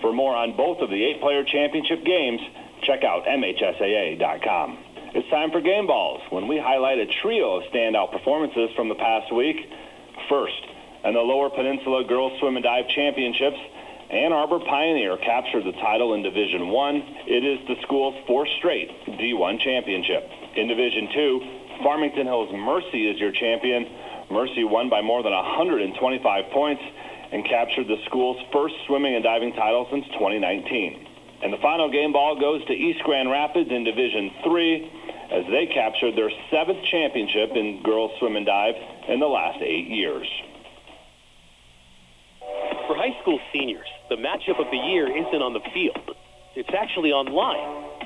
[0.00, 2.40] For more on both of the eight-player championship games,
[2.82, 4.78] check out MHSAA.com.
[5.14, 8.94] It's time for Game Balls, when we highlight a trio of standout performances from the
[8.96, 9.56] past week.
[10.28, 10.60] First,
[11.04, 13.56] in the Lower Peninsula Girls Swim and Dive Championships,
[14.10, 16.96] Ann Arbor Pioneer captured the title in Division 1.
[17.26, 20.30] It is the school's fourth straight D1 championship.
[20.54, 21.40] In Division 2,
[21.82, 23.86] Farmington Hills Mercy is your champion.
[24.30, 26.82] Mercy won by more than 125 points
[27.32, 31.06] and captured the school's first swimming and diving title since 2019.
[31.42, 34.92] And the final game ball goes to East Grand Rapids in Division 3
[35.32, 38.74] as they captured their seventh championship in girls swim and dive
[39.08, 40.26] in the last eight years.
[42.86, 46.16] For high school seniors, the matchup of the year isn't on the field.
[46.54, 48.05] It's actually online.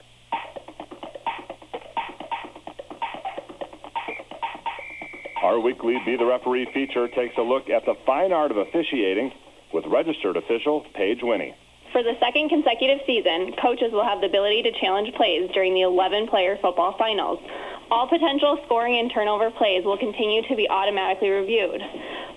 [5.41, 9.33] Our weekly Be the Referee feature takes a look at the fine art of officiating
[9.73, 11.55] with registered official Paige Winnie.
[11.91, 15.81] For the second consecutive season, coaches will have the ability to challenge plays during the
[15.81, 17.39] 11 player football finals.
[17.89, 21.81] All potential scoring and turnover plays will continue to be automatically reviewed.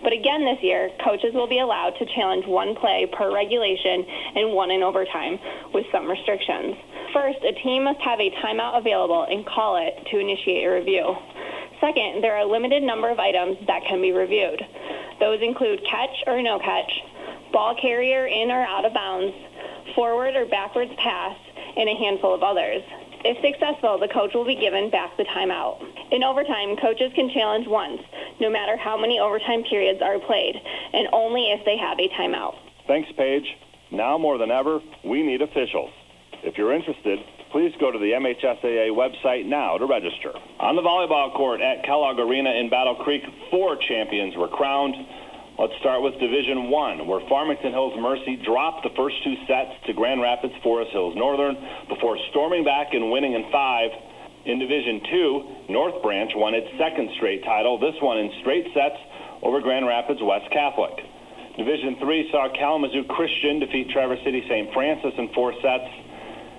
[0.03, 4.01] But again this year, coaches will be allowed to challenge one play per regulation
[4.35, 5.39] and one in overtime,
[5.77, 6.75] with some restrictions.
[7.13, 11.15] First, a team must have a timeout available and call it to initiate a review.
[11.85, 14.57] Second, there are a limited number of items that can be reviewed.
[15.21, 16.91] Those include catch or no catch,
[17.53, 19.37] ball carrier in or out of bounds,
[19.95, 21.37] forward or backwards pass,
[21.77, 22.81] and a handful of others.
[23.23, 25.85] If successful, the coach will be given back the timeout.
[26.11, 28.01] In overtime, coaches can challenge once,
[28.41, 32.55] no matter how many overtime periods are played, and only if they have a timeout.
[32.87, 33.59] Thanks, Paige.
[33.93, 35.91] Now more than ever, we need officials.
[36.43, 37.19] If you're interested,
[37.55, 40.35] please go to the MHSAA website now to register.
[40.59, 44.97] On the volleyball court at Kellogg Arena in Battle Creek, four champions were crowned.
[45.57, 49.95] Let's start with Division 1, where Farmington Hills Mercy dropped the first two sets to
[49.95, 51.55] Grand Rapids Forest Hills Northern
[51.87, 53.91] before storming back and winning in five.
[54.47, 58.99] In Division 2, North Branch won its second straight title, this one in straight sets
[59.47, 61.07] over Grand Rapids West Catholic.
[61.57, 64.75] Division 3 saw Kalamazoo Christian defeat Traverse City St.
[64.75, 65.87] Francis in four sets.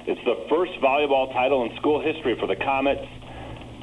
[0.05, 3.01] It's the first volleyball title in school history for the Comets.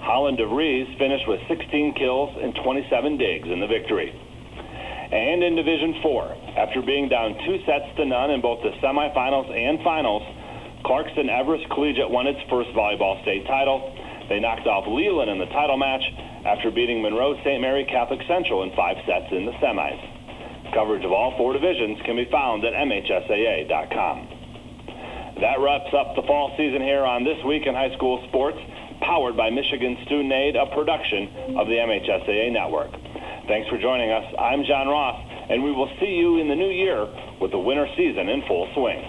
[0.07, 4.15] Holland DeVries finished with 16 kills and 27 digs in the victory.
[4.15, 9.51] And in Division 4, after being down two sets to none in both the semifinals
[9.51, 10.23] and finals,
[10.87, 13.83] Clarkston Everest Collegiate won its first volleyball state title.
[14.31, 16.07] They knocked off Leland in the title match
[16.47, 17.61] after beating Monroe St.
[17.61, 19.99] Mary Catholic Central in five sets in the semis.
[20.71, 24.42] Coverage of all four divisions can be found at MHSAA.com.
[25.41, 28.59] That wraps up the fall season here on This Week in High School Sports,
[29.01, 32.93] powered by Michigan Student Aid, a production of the MHSAA Network.
[33.49, 34.25] Thanks for joining us.
[34.39, 35.19] I'm John Ross,
[35.51, 37.09] and we will see you in the new year
[37.41, 39.03] with the winter season in full swing.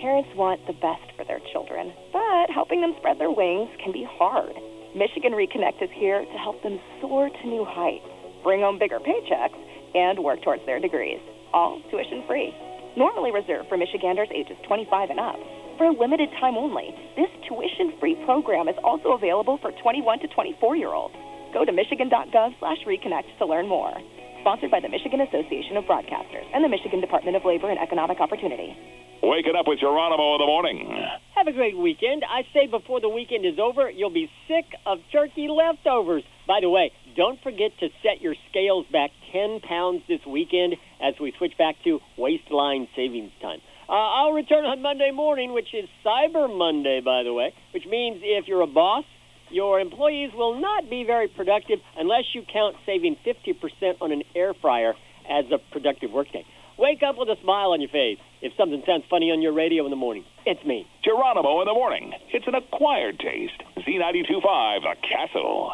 [0.00, 4.04] Parents want the best for their children, but helping them spread their wings can be
[4.08, 4.52] hard.
[4.96, 8.06] Michigan Reconnect is here to help them soar to new heights,
[8.42, 9.56] bring home bigger paychecks,
[9.94, 11.20] and work towards their degrees,
[11.52, 12.54] all tuition free.
[12.96, 15.38] Normally reserved for Michiganders ages 25 and up.
[15.78, 20.28] For a limited time only, this tuition free program is also available for 21 to
[20.28, 21.14] 24 year olds.
[21.54, 23.94] Go to michigan.gov slash reconnect to learn more.
[24.40, 28.20] Sponsored by the Michigan Association of Broadcasters and the Michigan Department of Labor and Economic
[28.20, 28.76] Opportunity.
[29.22, 30.88] Waking up with Geronimo in the morning.
[31.36, 32.24] Have a great weekend.
[32.24, 36.24] I say before the weekend is over, you'll be sick of turkey leftovers.
[36.48, 41.14] By the way, don't forget to set your scales back 10 pounds this weekend as
[41.20, 43.60] we switch back to waistline savings time.
[43.88, 48.20] Uh, I'll return on Monday morning, which is Cyber Monday, by the way, which means
[48.22, 49.04] if you're a boss,
[49.50, 54.54] your employees will not be very productive unless you count saving 50% on an air
[54.54, 54.94] fryer
[55.28, 56.44] as a productive workday.
[56.78, 58.18] Wake up with a smile on your face.
[58.40, 60.86] If something sounds funny on your radio in the morning, it's me.
[61.04, 62.12] Geronimo in the morning.
[62.32, 63.60] It's an acquired taste.
[63.76, 65.72] Z92.5, The Castle.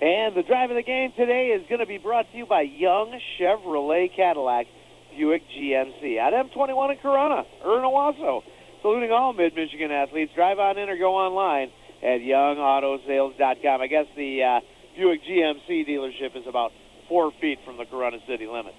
[0.00, 2.62] And the drive of the game today is going to be brought to you by
[2.62, 4.66] Young Chevrolet Cadillac
[5.10, 8.42] Buick GMC at M21 in Corunna, or.
[8.80, 10.30] Saluting all mid-Michigan athletes.
[10.36, 13.80] Drive on in or go online at youngautosales.com.
[13.80, 14.60] I guess the uh,
[14.96, 16.70] Buick GMC dealership is about
[17.08, 18.76] four feet from the Corunna city limits.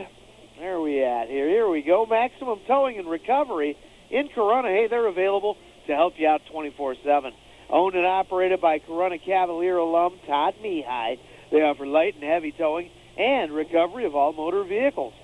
[0.59, 1.48] where are we at here?
[1.48, 2.06] Here we go.
[2.06, 3.77] Maximum Towing and Recovery
[4.09, 4.69] in Corunna.
[4.69, 5.56] Hey, they're available
[5.89, 7.32] to help you out 24-7.
[7.69, 11.19] Owned and operated by Corunna Cavalier alum Todd Mihai.
[11.51, 15.15] They offer light and heavy towing and recovery of all motor vehicles.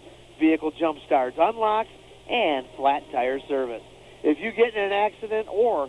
[0.41, 1.91] Vehicle jump starts, unlocks,
[2.29, 3.83] and flat tire service.
[4.25, 5.89] If you get in an accident or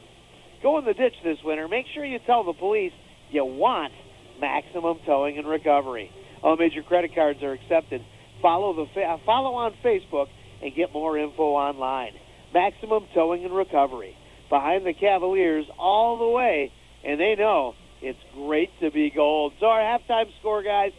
[0.61, 2.93] go in the ditch this winter, make sure you tell the police
[3.31, 3.93] you want
[4.39, 6.11] maximum towing and recovery.
[6.43, 8.03] All major credit cards are accepted.
[8.41, 10.27] Follow the fa- follow on Facebook
[10.61, 12.13] and get more info online.
[12.53, 14.15] Maximum towing and recovery.
[14.49, 16.71] Behind the Cavaliers all the way,
[17.03, 19.53] and they know it's great to be gold.
[19.59, 20.91] So our halftime score, guys,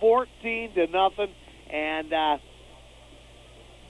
[0.00, 1.34] 14 to nothing,
[1.70, 2.36] and uh,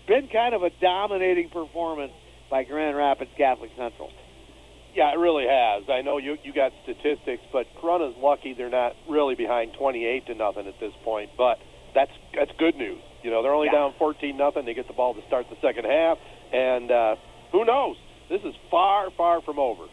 [0.07, 2.13] been kind of a dominating performance
[2.51, 4.11] by Grand Rapids Catholic Central.
[4.95, 5.85] Yeah, it really has.
[5.91, 10.35] I know you you got statistics, but Corunna's lucky they're not really behind 28 to
[10.35, 11.31] nothing at this point.
[11.37, 11.59] But
[11.95, 13.01] that's that's good news.
[13.23, 13.79] You know, they're only Yeah.
[13.91, 14.65] down 14 nothing.
[14.67, 16.19] They get the ball to start the second half,
[16.53, 17.17] and uh,
[17.53, 17.97] who knows?
[18.31, 19.85] This is far far from over.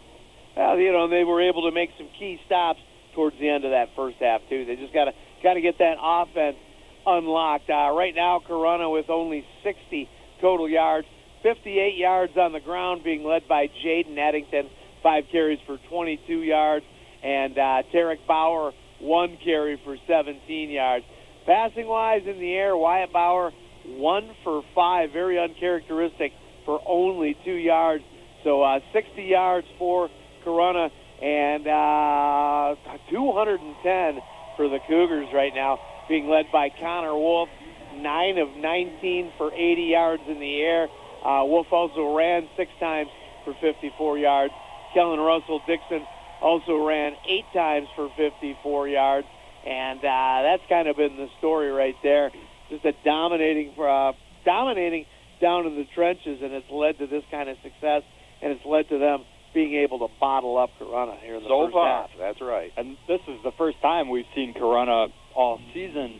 [0.56, 2.80] Well, you know, they were able to make some key stops
[3.16, 4.66] towards the end of that first half too.
[4.66, 5.12] They just got to
[5.42, 6.58] got to get that offense
[7.06, 7.70] unlocked.
[7.70, 10.08] Uh, right now, Corunna with only 60
[10.42, 11.08] total yards,
[11.42, 14.70] 58 yards on the ground, being led by Jaden Eddington,
[15.04, 16.86] five carries for 22 yards,
[17.24, 21.06] and uh, Tarek Bauer one carry for 17 yards.
[21.46, 23.52] Passing wise in the air, Wyatt Bauer
[23.86, 26.34] one for five, very uncharacteristic
[26.66, 28.04] for only two yards.
[28.44, 30.10] So uh, 60 yards for
[30.46, 30.90] Corunna
[31.22, 32.76] and uh,
[33.10, 34.24] 210
[34.58, 37.50] for the Cougars right now, being led by Connor Wolf,
[37.96, 40.88] 9 of 19 for 80 yards in the air.
[41.24, 43.10] Uh, Wolf also ran six times
[43.46, 44.54] for 54 yards.
[44.94, 46.06] Kellen Russell Dixon
[46.42, 49.28] also ran eight times for 54 yards.
[49.66, 52.32] And uh, that's kind of been the story right there.
[52.70, 54.14] Just a dominating, uh,
[54.44, 55.06] dominating
[55.40, 58.02] down in the trenches, and it's led to this kind of success,
[58.42, 59.24] and it's led to them
[59.54, 62.10] being able to bottle up Corunna here in the So first far, half.
[62.18, 62.72] that's right.
[62.78, 66.20] And this is the first time we've seen Corunna all season.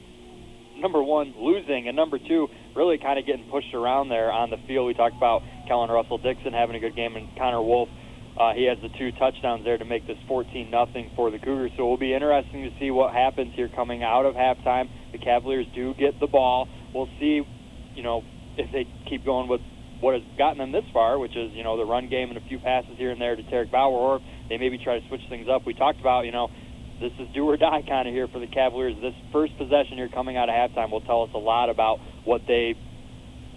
[0.78, 4.58] Number one, losing, and number two, really kind of getting pushed around there on the
[4.68, 4.88] field.
[4.88, 7.90] We talked about Kellen Russell Dixon having a good game, and Connor Wolf.
[8.38, 11.72] Uh, he has the two touchdowns there to make this 14 nothing for the Cougars.
[11.76, 14.90] So it will be interesting to see what happens here coming out of halftime.
[15.12, 16.68] The Cavaliers do get the ball.
[16.94, 17.42] We'll see,
[17.94, 18.24] you know,
[18.58, 19.62] if they keep going with
[20.00, 22.48] what has gotten them this far, which is you know the run game and a
[22.48, 25.48] few passes here and there to Tarek Bauer, or they maybe try to switch things
[25.48, 25.66] up.
[25.66, 26.50] We talked about you know
[27.00, 28.96] this is do or die kind of here for the Cavaliers.
[29.02, 32.42] This first possession here coming out of halftime will tell us a lot about what
[32.48, 32.76] they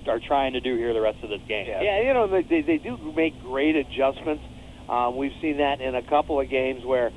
[0.07, 1.67] are trying to do here the rest of this game.
[1.67, 4.45] Yeah, you know, they, they do make great adjustments.
[4.89, 7.11] Um, we've seen that in a couple of games where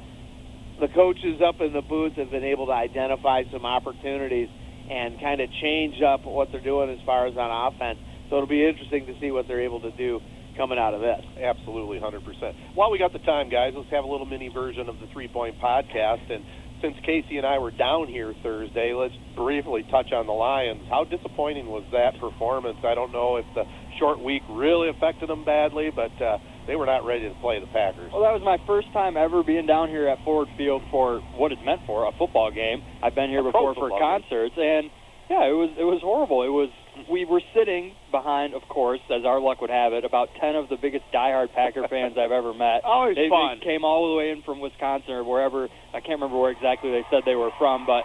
[0.80, 4.49] the coaches up in the booth have been able to identify some opportunities
[4.89, 7.99] and kind of change up what they're doing as far as on offense.
[8.30, 10.19] So it'll be interesting to see what they're able to do
[10.56, 11.22] coming out of this.
[11.41, 12.76] Absolutely, 100%.
[12.76, 15.27] While we got the time, guys, let's have a little mini version of the Three
[15.27, 16.31] Point Podcast.
[16.31, 16.44] And
[16.81, 20.81] since Casey and I were down here Thursday, let's briefly touch on the Lions.
[20.89, 22.77] How disappointing was that performance?
[22.84, 23.64] I don't know if the
[23.99, 26.38] short week really affected them badly, but uh,
[26.68, 28.11] they were not ready to play the Packers.
[28.11, 31.52] Well, that was my first time ever being down here at Ford Field for what
[31.52, 32.84] it's meant for, a football game.
[33.02, 34.22] I've been here A before for football game.
[34.27, 34.91] concerts, and
[35.31, 36.44] yeah, it was it was horrible.
[36.44, 36.69] It was
[37.11, 40.69] we were sitting behind, of course, as our luck would have it, about ten of
[40.69, 42.84] the biggest diehard Packer fans I've ever met.
[42.84, 43.60] Always they, fun.
[43.60, 45.68] They came all the way in from Wisconsin or wherever.
[45.94, 48.03] I can't remember where exactly they said they were from, but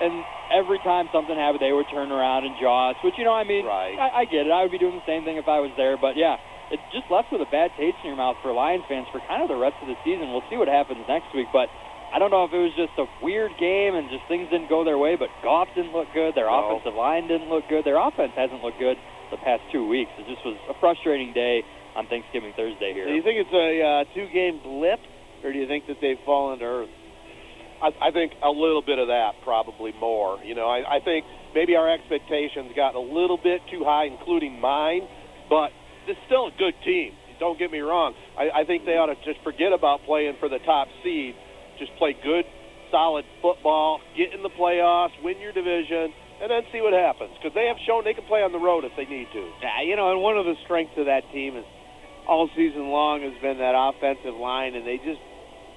[0.00, 2.96] and every time something happened, they would turn around and jaw us.
[3.04, 3.96] Which you know, I mean, Right.
[3.96, 4.52] I, I get it.
[4.52, 6.36] I would be doing the same thing if I was there, but yeah,
[6.70, 9.42] it just left with a bad taste in your mouth for Lions fans for kind
[9.42, 10.30] of the rest of the season.
[10.30, 11.66] We'll see what happens next week, but
[12.14, 14.82] I don't know if it was just a weird game and just things didn't go
[14.82, 15.14] their way.
[15.14, 16.34] But Goff didn't look good.
[16.34, 16.74] Their No.
[16.74, 17.84] offensive line didn't look good.
[17.84, 18.98] Their offense hasn't looked good
[19.30, 20.10] the past two weeks.
[20.18, 21.62] It just was a frustrating day
[21.94, 23.06] on Thanksgiving Thursday here.
[23.06, 24.98] Do you think it's a uh, two-game blip,
[25.42, 26.90] or do you think that they've fallen to earth?
[27.82, 30.38] I, I think a little bit of that, probably more.
[30.44, 31.24] You know, I, I think
[31.54, 35.06] maybe our expectations got a little bit too high, including mine.
[35.48, 35.70] But
[36.06, 37.12] it's still a good team.
[37.38, 38.12] Don't get me wrong.
[38.36, 41.34] I, I think they ought to just forget about playing for the top seed.
[41.80, 42.44] Just play good,
[42.92, 46.12] solid football, get in the playoffs, win your division,
[46.44, 47.32] and then see what happens.
[47.40, 49.44] Because they have shown they can play on the road if they need to.
[49.64, 51.64] Yeah, you know, and one of the strengths of that team is
[52.28, 55.20] all season long has been that offensive line, and they just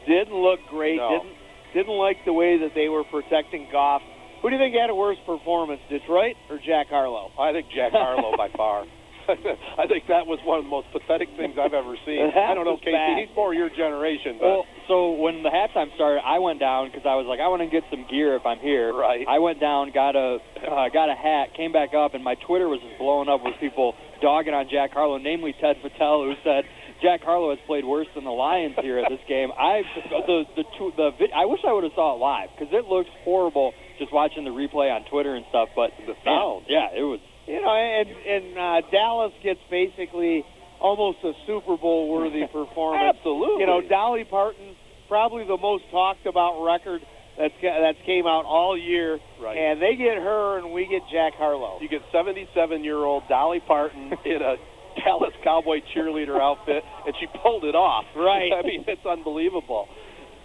[0.04, 1.00] didn't look great.
[1.00, 1.24] No.
[1.24, 1.36] Didn't
[1.74, 4.04] didn't like the way that they were protecting Goff.
[4.42, 7.32] Who do you think had a worse performance, Detroit or Jack Harlow?
[7.40, 8.86] I think Jack Harlow by far.
[9.80, 12.32] I think that was one of the most pathetic things I've ever seen.
[12.36, 12.92] I don't know, Casey.
[12.92, 13.18] bad.
[13.20, 17.06] He's more your generation, but Well, so when the halftime started, I went down because
[17.08, 18.94] I was like, I want to get some gear if I'm here.
[18.94, 19.26] Right.
[19.28, 22.68] I went down, got a uh, got a hat, came back up, and my Twitter
[22.68, 26.64] was just blowing up with people dogging on Jack Harlow, namely Ted Fattal, who said
[27.02, 29.52] Jack Harlow has played worse than the Lions here at this game.
[29.52, 29.84] I
[30.28, 32.86] the the two, the vid, I wish I would have saw it live because it
[32.88, 35.70] looks horrible just watching the replay on Twitter and stuff.
[35.76, 37.20] But The man, yeah, it was.
[37.48, 40.46] You know, and and uh, Dallas gets basically
[40.80, 43.18] almost a Super Bowl worthy performance.
[43.18, 43.62] Absolutely.
[43.62, 44.76] You know, Dolly Parton
[45.08, 47.02] probably the most talked about record
[47.38, 49.20] that's that's came out all year.
[49.42, 49.58] Right.
[49.58, 51.80] And they get her, and we get Jack Harlow.
[51.82, 54.56] You get 77 year old Dolly Parton in a
[55.04, 58.06] Dallas Cowboy cheerleader outfit, and she pulled it off.
[58.16, 58.52] Right.
[58.54, 59.88] I mean, it's unbelievable.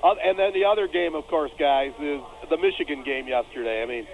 [0.02, 3.82] Uh, and then the other game, of course, guys, is the Michigan game yesterday.
[3.82, 4.06] I mean,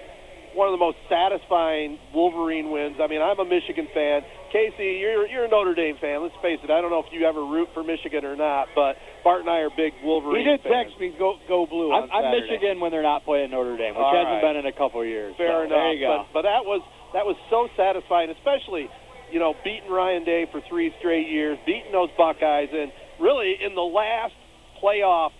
[0.55, 2.95] one of the most satisfying Wolverine wins.
[3.03, 4.23] I mean, I'm a Michigan fan.
[4.55, 6.23] Casey, you're you're a Notre Dame fan.
[6.23, 6.71] Let's face it.
[6.71, 9.67] I don't know if you ever root for Michigan or not, but Bart and I
[9.67, 10.87] are big Wolverine He did fans.
[10.87, 14.03] text me, "Go go blue." I'm, I'm Michigan when they're not playing Notre Dame, which
[14.03, 14.55] All hasn't right.
[14.55, 15.35] been in a couple of years.
[15.35, 15.75] Fair so enough.
[15.75, 16.23] There you go.
[16.31, 18.87] But, but that was that was so satisfying, especially
[19.31, 23.75] you know beating Ryan Day for three straight years, beating those Buckeyes, and really in
[23.75, 24.33] the last
[24.79, 25.31] playoff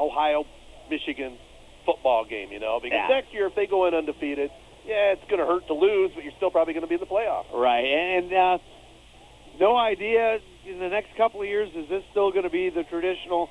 [0.00, 0.44] Ohio
[0.88, 1.36] Michigan
[1.84, 2.50] football game.
[2.52, 3.14] You know, because Yeah.
[3.14, 4.50] next year if they go in undefeated,
[4.84, 7.00] yeah, it's going to hurt to lose, but you're still probably going to be in
[7.00, 7.44] the playoff.
[7.52, 8.58] Right, and uh,
[9.58, 12.84] no idea in the next couple of years is this still going to be the
[12.84, 13.48] traditional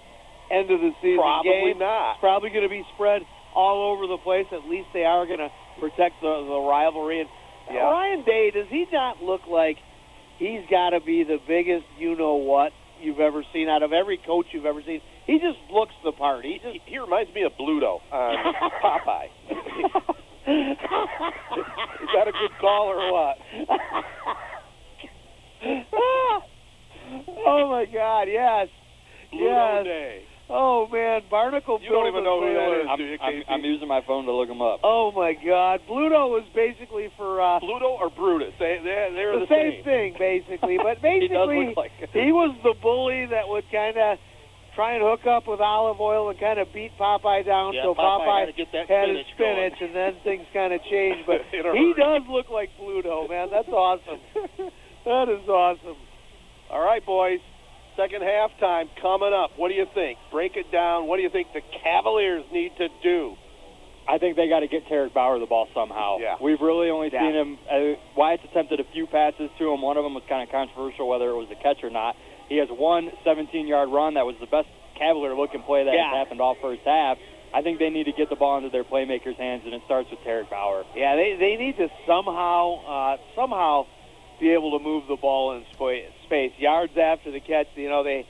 [0.51, 1.79] end of the season Probably game?
[1.79, 2.11] not.
[2.13, 3.21] It's probably going to be spread
[3.55, 4.45] all over the place.
[4.51, 5.49] At least they are going to
[5.79, 7.21] protect the, the rivalry.
[7.21, 7.29] And
[7.71, 7.81] Yeah.
[7.81, 9.77] Ryan Day, does he not look like
[10.37, 12.73] he's got to be the biggest you know what
[13.03, 15.01] you've ever seen out of every coach you've ever seen?
[15.27, 16.43] He just looks the part.
[16.45, 19.29] He just He, reminds me of Bluto on uh, Popeye.
[20.45, 20.77] Is
[22.15, 23.37] that a good call or what?
[27.45, 28.23] oh my God!
[28.23, 28.67] Yes,
[29.33, 29.83] Bluto yes.
[29.85, 30.25] Day.
[30.49, 31.79] Oh man, Barnacle.
[31.79, 32.91] You don't even know who that is, Sailor.
[32.91, 34.83] I'm, do you, I'm, I'm using my phone to look them up.
[34.83, 38.51] Oh my God, Bluto was basically for uh, Pluto or Brutus?
[38.59, 40.75] They they they're the, the, same, thing, basically.
[40.75, 44.19] But He does basically, look like he was the bully that would kind of
[44.75, 47.73] try and hook up with Olive Oyl and kind of beat Popeye down.
[47.73, 50.73] Yeah, so Popeye had to get that had his spinach spinach, and then things kind
[50.73, 51.23] of changed.
[51.23, 51.95] But he hurry.
[51.95, 53.47] does look like Bluto, man.
[53.47, 54.19] That's awesome.
[55.07, 55.97] that is awesome.
[56.69, 57.39] All right, boys.
[57.95, 59.51] Second halftime coming up.
[59.55, 60.17] What do you think?
[60.31, 61.07] Break it down.
[61.07, 63.35] What do you think the Cavaliers need to do?
[64.09, 66.17] I think they got to get Tarek Bauer the ball somehow.
[66.19, 66.35] Yeah.
[66.41, 67.21] We've really only Yeah.
[67.21, 67.57] seen him.
[67.69, 69.81] Uh, Wyatt's attempted a few passes to him.
[69.81, 72.15] One of them was kind of controversial, whether it was a catch or not.
[72.49, 76.09] He has one 17-yard run that was the best Cavalier-looking play that Yeah.
[76.09, 77.17] has happened all first half.
[77.53, 80.09] I think they need to get the ball into their playmakers' hands, and it starts
[80.09, 80.83] with Tarek Bauer.
[80.95, 83.85] Yeah, they they need to somehow uh, somehow
[84.43, 87.67] be able to move the ball in spa- space, yards after the catch.
[87.75, 88.27] You know, they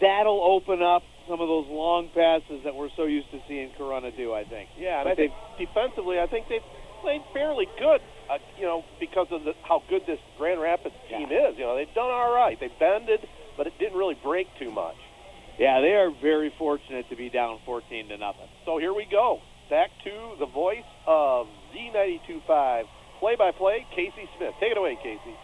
[0.00, 4.14] that'll open up some of those long passes that we're so used to seeing Corunna
[4.14, 4.34] do.
[4.34, 4.68] I think.
[4.76, 6.68] Yeah, and But I think defensively, I think they've
[7.00, 8.00] played fairly good.
[8.30, 11.58] Uh, you know, because of the, how good this Grand Rapids team is.
[11.58, 12.58] You know, they've done all right.
[12.60, 13.20] They bended,
[13.56, 14.96] but it didn't really break too much.
[15.58, 18.48] Yeah, they are very fortunate to be down 14 to nothing.
[18.64, 19.40] So here we go.
[19.68, 22.84] Back to the voice of Z92.5
[23.22, 24.50] play-by-play, Casey Smith.
[24.58, 25.38] Take it away, Casey.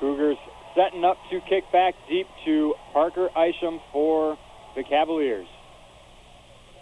[0.00, 0.36] Cougars
[0.74, 4.36] setting up to kick back deep to Parker Isham for
[4.74, 5.46] the Cavaliers.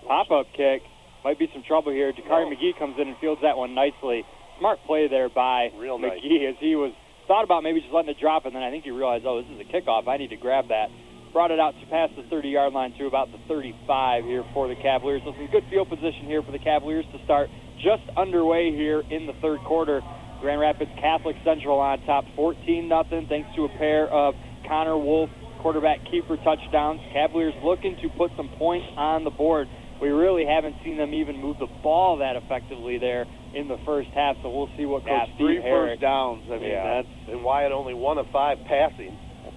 [0.09, 0.81] Pop-up kick.
[1.22, 2.10] Might be some trouble here.
[2.16, 4.24] Jakari McGee comes in and fields that one nicely.
[4.59, 6.12] Smart play there by Real nice.
[6.24, 6.93] McGee as he was
[7.28, 9.51] thought about maybe just letting it drop, and then I think he realized, oh, this
[9.52, 10.09] is a kickoff.
[10.09, 10.89] I need to grab that.
[11.35, 14.74] Brought it out to past the 30-yard line to about the 35 here for the
[14.74, 15.20] Cavaliers.
[15.24, 17.51] So some good field position here for the Cavaliers to start.
[17.82, 20.01] Just underway here in the third quarter.
[20.40, 24.35] Grand Rapids Catholic Central on top, 14 nothing, thanks to a pair of
[24.66, 25.28] Connor Wolf
[25.61, 27.01] quarterback keeper touchdowns.
[27.12, 29.69] Cavaliers looking to put some points on the board.
[30.01, 34.09] We really haven't seen them even move the ball that effectively there in the first
[34.15, 36.44] half, so we'll see what Yeah, Coach three Herrick first downs.
[36.48, 37.02] I mean, Yeah.
[37.02, 39.12] that's And Wyatt only one of five passing.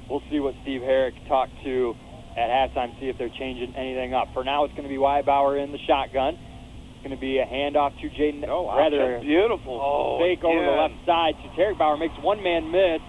[0.10, 1.96] We'll see what Steve Herrick talked to
[2.36, 4.34] at halftime, see if they're changing anything up.
[4.34, 6.38] For now, it's going to be Wyatt Bauer in the shotgun.
[7.04, 8.48] Going to be a handoff to Jaden.
[8.48, 9.76] Oh, wow, rather, beautiful.
[9.76, 12.00] Oh, fake over the left side to Tarek Bauer.
[12.00, 13.04] Makes one man miss.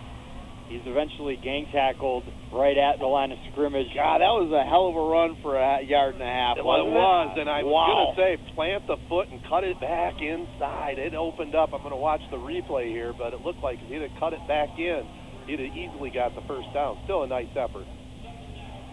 [0.66, 3.86] He's eventually gang tackled right at the line of scrimmage.
[3.94, 6.58] God, that was a hell of a run for a yard and a half.
[6.58, 9.78] Well, it wasn't and I was going to say plant the foot and cut it
[9.78, 10.98] back inside.
[10.98, 11.70] It opened up.
[11.70, 14.34] I'm going to watch the replay here, but it looked like if he'd have cut
[14.34, 15.06] it back in,
[15.46, 16.98] he'd have easily got the first down.
[17.06, 17.86] Still a nice effort.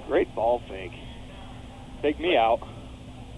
[0.05, 0.93] Great ball fake.
[2.05, 2.61] Take me out.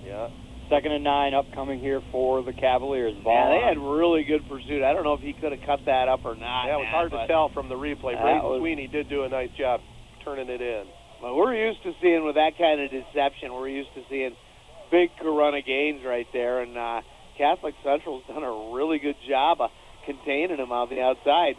[0.03, 0.27] Yeah.
[0.69, 3.13] Second and nine upcoming here for the Cavaliers.
[3.23, 3.67] Ball Yeah, they on.
[3.67, 4.81] had really good pursuit.
[4.83, 6.65] I don't know if he could have cut that up or not.
[6.65, 8.13] Yeah, it was man, hard to tell from the replay.
[8.15, 9.81] That Braden was- Sweeney did do a nice job
[10.23, 10.85] turning it in.
[11.21, 13.53] But we're used to seeing with that kind of deception.
[13.53, 14.35] We're used to seeing
[14.89, 17.01] big Corunna gains right there, and uh,
[17.37, 19.69] Catholic Central's done a really good job of
[20.05, 21.55] containing them on the outside.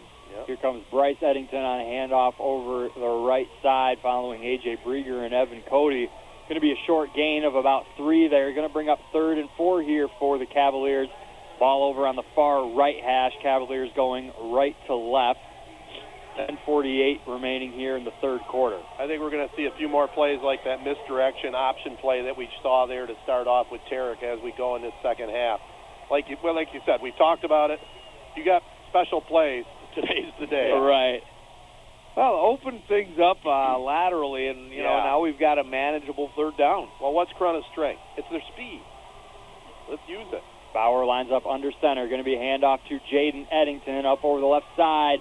[0.46, 4.78] Here comes Bryce Eddington on a handoff over the right side following A.J.
[4.84, 6.10] Brieger and Evan Cody.
[6.48, 8.52] Going to be a short gain of about three there.
[8.52, 11.08] Going to bring up third and four here for the Cavaliers.
[11.58, 13.32] Ball over on the far right hash.
[13.42, 15.40] Cavaliers going right to left.
[16.36, 18.78] 10:48 remaining here in the third quarter.
[18.98, 22.24] I think we're going to see a few more plays like that misdirection option play
[22.24, 25.30] that we saw there to start off with Tarek as we go in this second
[25.30, 25.60] half.
[26.10, 27.78] Like you, well, like you said, we've talked about it.
[28.36, 29.64] You got special plays.
[29.94, 30.72] Today's the day.
[30.74, 31.22] Right.
[32.16, 36.56] Well, open things up uh, laterally, and you know now we've got a manageable third
[36.56, 36.88] down.
[37.02, 38.00] Well, what's Corunna's strength?
[38.16, 38.82] It's their speed.
[39.90, 40.42] Let's use it.
[40.72, 42.06] Bauer lines up under center.
[42.06, 45.18] Going to be a handoff to Jaden Eddington up over the left side.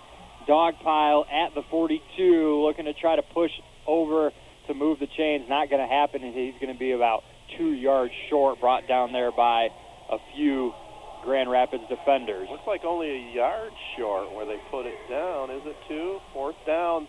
[0.48, 3.52] Dog pile at the 42, looking to try to push
[3.88, 4.32] over
[4.68, 5.46] to move the chains.
[5.50, 7.24] Not going to happen, and he's going to be about
[7.58, 9.70] two yards short, brought down there by
[10.12, 10.74] a few
[11.24, 12.48] Grand Rapids defenders.
[12.52, 15.50] Looks like only a yard short where they put it down.
[15.52, 16.20] Is it two?
[16.34, 17.08] Fourth down.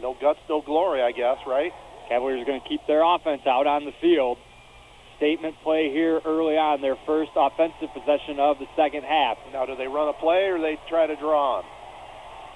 [0.00, 1.72] No guts, no glory, I guess, right?
[2.08, 4.38] Cavaliers are going to keep their offense out on the field.
[5.16, 9.38] Statement play here early on, their first offensive possession of the second half.
[9.52, 11.64] Now, do they run a play or they try to draw on?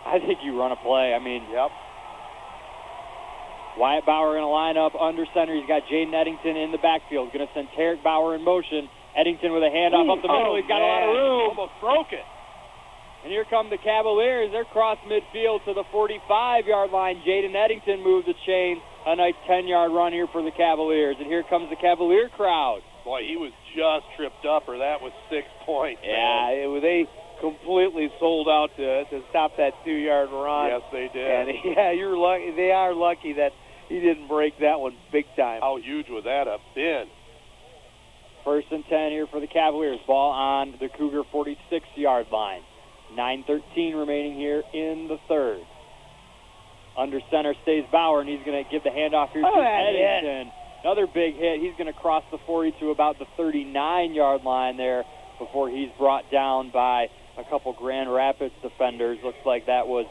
[0.04, 1.14] I think you run a play.
[1.14, 1.70] I mean, Yep.
[3.78, 5.54] Wyatt Bauer going to line up under center.
[5.54, 7.32] He's got Jaden Eddington in the backfield.
[7.32, 8.90] Going to send Tarek Bauer in motion.
[9.18, 10.54] Eddington with a handoff up the middle.
[10.54, 11.58] Oh, He's got a lot of oh, room.
[11.58, 12.22] Almost broke it.
[13.26, 14.54] And here come the Cavaliers.
[14.54, 17.18] They're cross midfield to the 45-yard line.
[17.26, 18.78] Jaden Eddington moved the chain.
[19.06, 21.16] A nice 10-yard run here for the Cavaliers.
[21.18, 22.80] And here comes the Cavalier crowd.
[23.04, 26.00] Boy, he was just tripped up, or that was six points.
[26.04, 26.78] Yeah, man.
[26.78, 27.08] it, they
[27.40, 30.70] completely sold out to to stop that two-yard run.
[30.70, 31.26] Yes, they did.
[31.26, 32.52] And yeah, you're lucky.
[32.54, 33.50] They are lucky that
[33.88, 35.60] he didn't break that one big time.
[35.60, 37.06] How huge would that have been?
[38.48, 39.98] First and 10 here for the Cavaliers.
[40.06, 42.62] Ball on the Cougar 46-yard line.
[43.12, 45.60] 9.13 remaining here in the third.
[46.96, 50.00] Under center stays Bauer, and he's going to give the handoff here Oh, to hit.
[50.00, 50.50] Eddington.
[50.82, 51.60] Another big hit.
[51.60, 55.04] He's going to cross the 40 to about the 39-yard line there
[55.38, 59.18] before he's brought down by a couple Grand Rapids defenders.
[59.22, 60.06] Looks like that was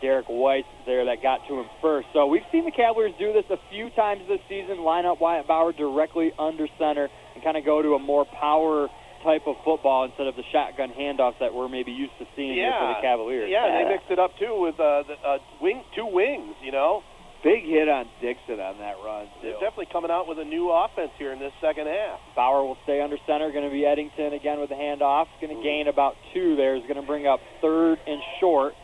[0.00, 2.08] Derek White there that got to him first.
[2.12, 5.46] So we've seen the Cavaliers do this a few times this season, line up Wyatt
[5.46, 8.88] Bauer directly under center and kind of go to a more power
[9.24, 12.70] type of football instead of the shotgun handoffs that we're maybe used to seeing here
[12.70, 13.50] for the Cavaliers.
[13.50, 13.82] Yeah, yeah.
[13.82, 16.54] they mixed it up too with uh, the, uh, wing, two wings.
[16.62, 17.02] You know,
[17.44, 21.14] Big hit on Dixon on that run they're definitely coming out with a new offense
[21.18, 22.18] here in this second half.
[22.34, 23.52] Bauer will stay under center.
[23.52, 25.26] Going to be Eddington again with the handoff.
[25.40, 26.74] Going to gain about two there.
[26.74, 28.74] Is going to bring up third and short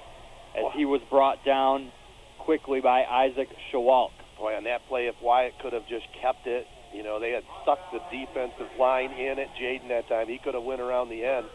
[0.57, 1.91] as he was brought down
[2.39, 4.11] quickly by Isaac Shawalk.
[4.39, 7.43] Boy, on that play, if Wyatt could have just kept it, you know, they had
[7.65, 10.29] sucked the defensive line in at Jaden that time.
[10.29, 11.47] He could have went around the end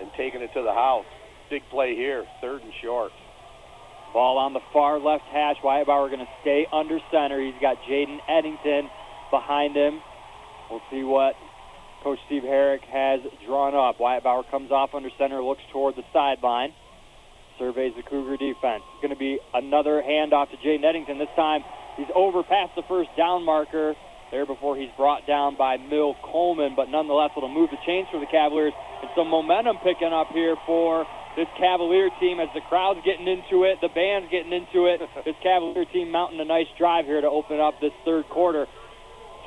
[0.00, 1.06] and taken it to the house.
[1.50, 3.12] Big play here, third and short.
[4.12, 5.56] Ball on the far left hash.
[5.62, 7.40] Wyatt Bauer going to stay under center.
[7.44, 8.88] He's got Jaden Eddington
[9.30, 10.00] behind him.
[10.70, 11.34] We'll see what
[12.02, 14.00] Coach Steve Herrick has drawn up.
[14.00, 16.72] Wyatt Bauer comes off under center, looks toward the sideline.
[17.58, 18.82] Surveys the Cougar defense.
[18.94, 21.18] It's going to be another handoff to Jaden Eddington.
[21.18, 21.62] This time
[21.96, 23.94] he's over past the first down marker
[24.30, 28.18] there before he's brought down by Mill Coleman, but nonetheless it'll move the chains for
[28.18, 28.72] the Cavaliers
[29.02, 31.06] and some momentum picking up here for
[31.36, 35.00] this Cavalier team as the crowd's getting into it, the band's getting into it.
[35.24, 38.66] this Cavalier team mounting a nice drive here to open up this third quarter.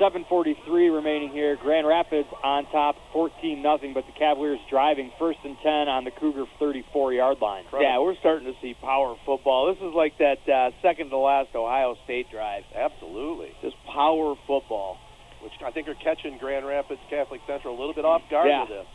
[0.00, 1.56] 7:43 remaining here.
[1.56, 6.10] Grand Rapids on top, 14 nothing, but the Cavaliers driving first and 10 on the
[6.10, 7.64] Cougar 34-yard line.
[7.78, 9.66] Yeah, we're starting to see power football.
[9.72, 12.62] This is like that uh, second to last Ohio State drive.
[12.74, 13.50] Absolutely.
[13.62, 14.98] Just power football.
[15.42, 18.60] Which I think are catching Grand Rapids Catholic Central a little bit off guard Yeah.
[18.62, 18.86] with this.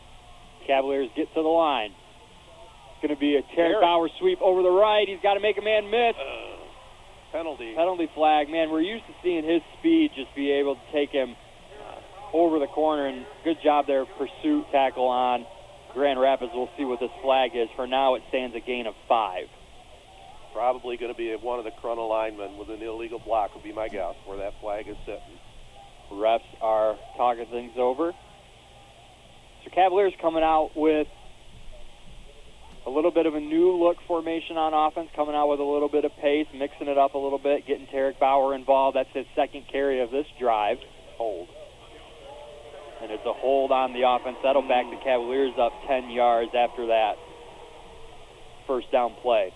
[0.68, 1.92] Cavaliers get to the line.
[1.92, 3.82] It's going to be a Terry Terry.
[3.82, 5.08] Bauer sweep over the right.
[5.08, 6.16] He's got to make a man miss.
[7.34, 7.74] Penalty.
[7.74, 8.48] Penalty flag.
[8.48, 11.36] Man, we're used to seeing his speed just be able to take him
[11.82, 15.48] uh, over the corner, and good job there, pursuit tackle on
[15.94, 16.52] Grand Rapids.
[16.54, 17.70] We'll see what this flag is.
[17.76, 19.48] For now, it stands a gain of five.
[20.54, 23.74] Probably going to be one of the Corunna linemen with an illegal block would be
[23.74, 25.40] my guess where that flag is sitting.
[26.12, 28.14] Refs are talking things over.
[29.64, 31.08] So Cavaliers coming out with
[32.86, 35.90] a little bit of a new look formation on offense, coming out with a little
[35.90, 38.98] bit of pace, mixing it up a little bit, getting Tarek Bauer involved.
[38.98, 40.78] That's his second carry of this drive.
[41.18, 41.48] Hold.
[43.02, 44.38] And it's a hold on the offense.
[44.44, 47.16] That'll back the Cavaliers up 10 yards after that
[48.68, 49.54] first down play.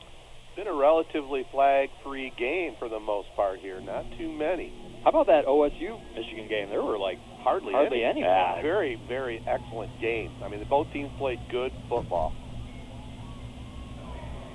[0.56, 3.80] Been a relatively flag-free game for the most part here.
[3.80, 4.74] Not too many.
[5.04, 6.70] How about that OSU Michigan game?
[6.70, 8.24] There were like Hardly, Hardly any.
[8.24, 8.62] any.
[8.62, 10.32] Very, very excellent game.
[10.44, 12.34] I mean, both teams played good football.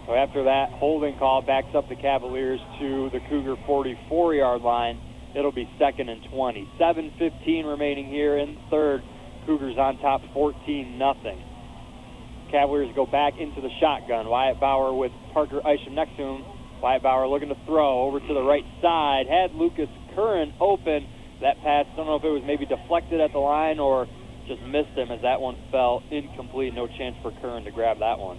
[0.06, 5.00] So after that holding call backs up the Cavaliers to the Cougar 44-yard line.
[5.34, 6.68] It'll be second and 20.
[6.78, 9.02] 7:15 remaining here in third.
[9.46, 11.42] Cougars on top, 14 nothing.
[12.50, 14.28] Cavaliers go back into the shotgun.
[14.28, 16.44] Wyatt Bauer with Parker Isham next to him.
[16.82, 19.26] Wyatt Bauer looking to throw over to the right side.
[19.26, 21.06] Had Lucas Curran open.
[21.40, 24.06] That pass, don't know if it was maybe deflected at the line or
[24.46, 26.74] just missed him as that one fell incomplete.
[26.74, 28.38] No chance for Curran to grab that one.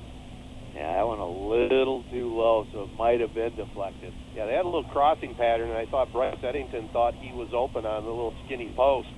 [0.74, 4.12] Yeah, that went a little too low, so it might have been deflected.
[4.36, 7.54] Yeah, they had a little crossing pattern, and I thought Bryce Eddington thought he was
[7.54, 9.10] open on the little skinny post.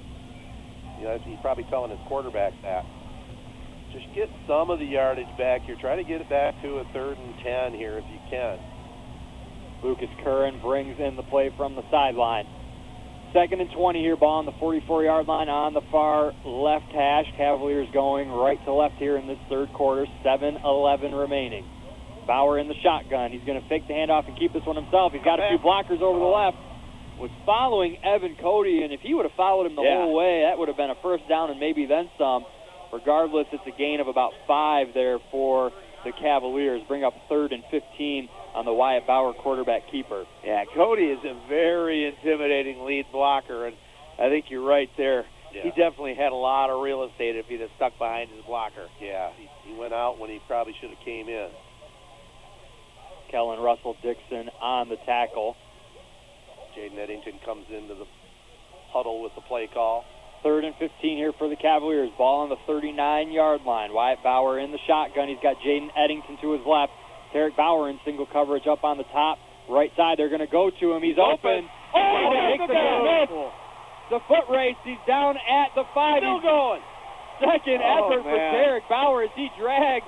[1.00, 2.84] You know, he's probably telling his quarterback that.
[3.96, 5.78] Just get some of the yardage back here.
[5.80, 8.60] Try to get it back to a third and ten here if you can.
[9.84, 12.46] Lucas Curran brings in the play from the sideline.
[13.36, 17.28] Second and 20 here, ball on the 44-yard line on the far left hash.
[17.36, 20.08] Cavaliers going right to left here in this third quarter.
[20.24, 21.68] 7-11 remaining.
[22.26, 23.36] Bauer in the shotgun.
[23.36, 25.12] He's going to fake the handoff and keep this one himself.
[25.12, 26.56] He's got a few blockers over the left.
[27.20, 30.04] Was following Evan Cody, and if he would have followed him the Yeah.
[30.08, 32.46] whole way, that would have been a first down and maybe then some.
[32.92, 35.72] Regardless, it's a gain of about five there for
[36.06, 36.82] the Cavaliers.
[36.88, 40.24] Bring up third and 15 on the Wyatt Bauer quarterback keeper.
[40.46, 43.76] Yeah, Cody is a very intimidating lead blocker, and
[44.18, 45.26] I think you're right there.
[45.64, 48.88] He definitely had a lot of real estate if he'd have stuck behind his blocker.
[49.02, 51.50] Yeah, he, he went out when he probably should have came in.
[53.32, 55.56] Kellen Russell Dixon on the tackle.
[56.78, 58.06] Jaden Eddington comes into the
[58.92, 60.04] huddle with the play call.
[60.46, 62.14] Third and 15 here for the Cavaliers.
[62.22, 63.90] Ball on the 39-yard line.
[63.98, 65.26] Wyatt Bauer in the shotgun.
[65.28, 66.94] He's got Jaden Eddington to his left.
[67.34, 69.42] Tarek Bauer in single coverage up on the top.
[69.68, 71.02] Right side, they're going to go to him.
[71.02, 71.66] He's open.
[71.98, 73.26] Oh, He takes the that.
[74.14, 74.78] The foot race.
[74.86, 76.22] He's down at the five.
[76.22, 76.82] Still He's going.
[77.42, 78.54] Second Oh, effort for man.
[78.54, 80.06] Tarek Bauer as he dragged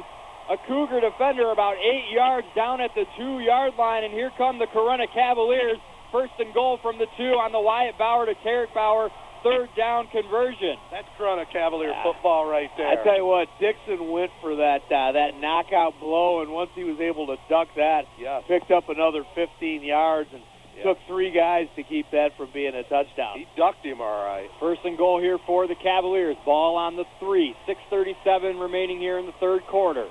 [0.53, 4.05] a Cougar defender about eight yards down at the two-yard line.
[4.05, 5.81] And here come the Corunna Cavaliers.
[6.13, 9.09] First and goal from the two on the Wyatt Bauer to Tarek Bauer.
[9.43, 10.75] Third down conversion.
[10.91, 12.87] That's Corunna Cavalier football right there.
[12.87, 16.83] I tell you what, Dixon went for that uh, that knockout blow, and once he
[16.83, 18.43] was able to duck that, Yes.
[18.47, 20.41] picked up another 15 yards and
[20.83, 23.37] took three guys to keep that from being a touchdown.
[23.39, 24.49] He ducked him all right.
[24.59, 26.35] First and goal here for the Cavaliers.
[26.45, 27.55] Ball on the three.
[27.67, 30.05] 6.37 remaining here in the third quarter.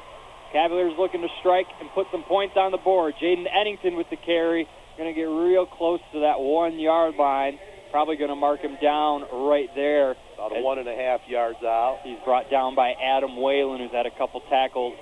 [0.53, 3.15] Cavaliers looking to strike and put some points on the board.
[3.23, 4.67] Jaden Eddington with the carry.
[4.99, 7.59] Going to get real close to that one yard line.
[7.97, 10.13] Probably going to mark him down right there.
[10.37, 12.05] About a one and a half yards out.
[12.05, 14.93] He's brought down by Adam Whalen, who's had a couple tackles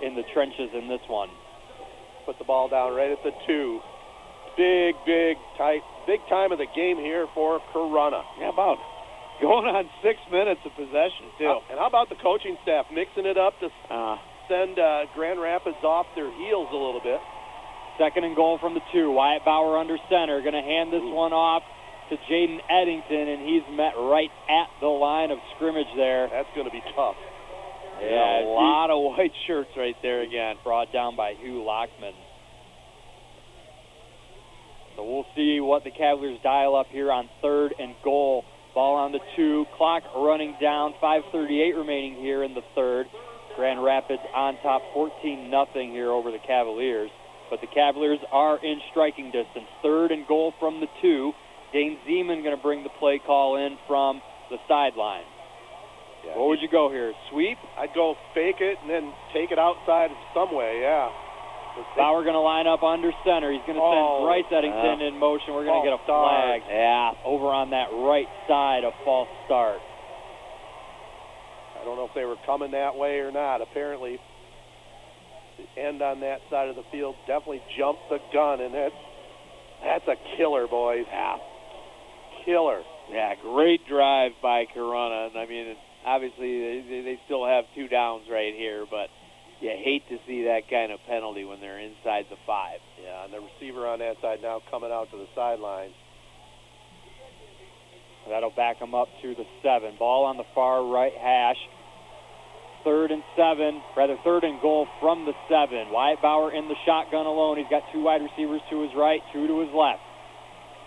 [0.00, 1.28] in the trenches in this one.
[2.24, 3.84] Put the ball down right at the two.
[4.56, 8.24] Big, big, tight, big time of the game here for Corunna.
[8.40, 8.80] Yeah, about
[9.44, 11.60] going on six minutes of possession too.
[11.68, 14.16] And how about the coaching staff mixing it up to Uh,
[14.48, 17.20] send uh, Grand Rapids off their heels a little bit?
[18.00, 19.12] Second and goal from the two.
[19.12, 20.40] Wyatt Bauer under center.
[20.40, 21.60] Going to hand this one off
[22.10, 26.28] to Jaden Eddington, and he's met right at the line of scrimmage there.
[26.30, 27.16] That's going to be tough.
[28.00, 30.56] Yeah, a lot of white shirts right there again.
[30.64, 32.14] Brought down by Hugh Lockman.
[34.96, 38.44] So we'll see what the Cavaliers dial up here on third and goal.
[38.74, 39.64] Ball on the two.
[39.76, 40.94] Clock running down.
[41.00, 43.06] 5:38 remaining here in the third.
[43.56, 47.10] Grand Rapids on top, 14 nothing here over the Cavaliers.
[47.50, 49.68] But the Cavaliers are in striking distance.
[49.82, 51.32] Third and goal from the two.
[51.72, 54.20] Dane Zeman going to bring the play call in from
[54.50, 55.24] the sideline.
[56.24, 57.12] Yeah, what would you go here?
[57.30, 57.58] Sweep?
[57.78, 60.80] I'd go fake it and then take it outside some way.
[60.82, 61.10] Yeah.
[61.96, 63.48] Bauer going to line up under center.
[63.50, 65.08] He's going to send Oh, Bryce Eddington yeah.
[65.08, 65.54] in motion.
[65.56, 66.60] We're going to get a flag.
[66.62, 66.68] start.
[66.68, 69.80] Yeah, over on that right side, a false start.
[71.80, 73.62] I don't know if they were coming that way or not.
[73.64, 74.20] Apparently,
[75.58, 78.94] the end on that side of the field definitely jumped the gun, and that's
[79.82, 81.08] that's a killer, boys.
[81.10, 81.36] Yeah,
[82.44, 82.82] killer.
[83.10, 85.28] Yeah, great drive by Corunna.
[85.28, 89.10] And I mean, obviously they- they, still have two downs right here, but
[89.60, 92.80] you hate to see that kind of penalty when they're inside the five.
[93.02, 95.92] Yeah, and the receiver on that side now coming out to the sideline.
[98.28, 99.96] That'll back them up to the seven.
[99.98, 101.58] Ball on the far right hash.
[102.84, 105.90] Third and seven, rather third and goal from the seven.
[105.90, 107.58] Wyatt Bauer in the shotgun alone.
[107.58, 110.02] He's got two wide receivers to his right, two to his left.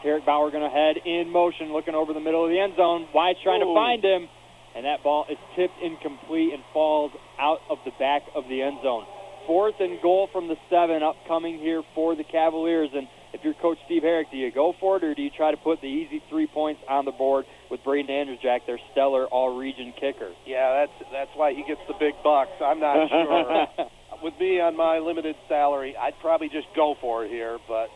[0.03, 3.07] Tarek Bauer going to head in motion, looking over the middle of the end zone.
[3.13, 4.27] Wyatt's trying to find him,
[4.75, 8.77] and that ball is tipped incomplete and falls out of the back of the end
[8.83, 9.05] zone.
[9.47, 12.89] Fourth and goal from the seven upcoming here for the Cavaliers.
[12.93, 15.51] And if you're Coach Steve Herrick, do you go for it or do you try
[15.51, 19.93] to put the easy three points on the board with Braden Andrewjack, their stellar all-region
[19.99, 20.31] kicker?
[20.47, 22.57] Yeah, that's that's why he gets the big bucks.
[22.59, 23.07] I'm not
[23.77, 23.87] sure.
[24.23, 27.59] With me on my limited salary, I'd probably just go for it here.
[27.67, 27.89] But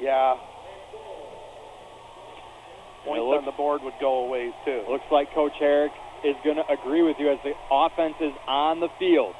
[0.00, 0.36] yeah,
[3.04, 4.84] points looks- on the board would go a ways too.
[4.88, 5.92] Looks like Coach Herrick
[6.24, 9.34] is going to agree with you as the offense is on the field.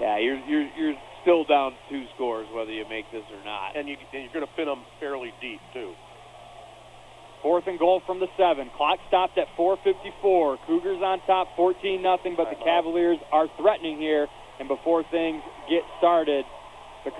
[0.00, 3.76] Yeah, you're you're you're still down two scores whether you make this or not.
[3.76, 5.92] And you and you're going to pin them fairly deep too.
[7.42, 8.70] Fourth and goal from the seven.
[8.76, 10.58] Clock stopped at 4:54.
[10.66, 12.34] Cougars on top, 14 nothing.
[12.36, 14.28] But the Cavaliers are threatening here.
[14.60, 16.44] And before things get started,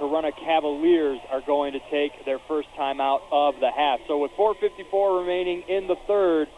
[0.03, 4.01] the Corunna Cavaliers are going to take their first time out of the half.
[4.09, 6.49] So with 4:54 remaining in the third,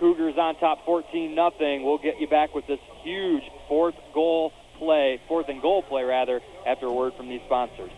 [0.00, 1.84] Cougars on top, 14 nothing.
[1.84, 6.40] We'll get you back with this huge fourth goal play, fourth and goal play rather,
[6.66, 7.90] after a word from these sponsors.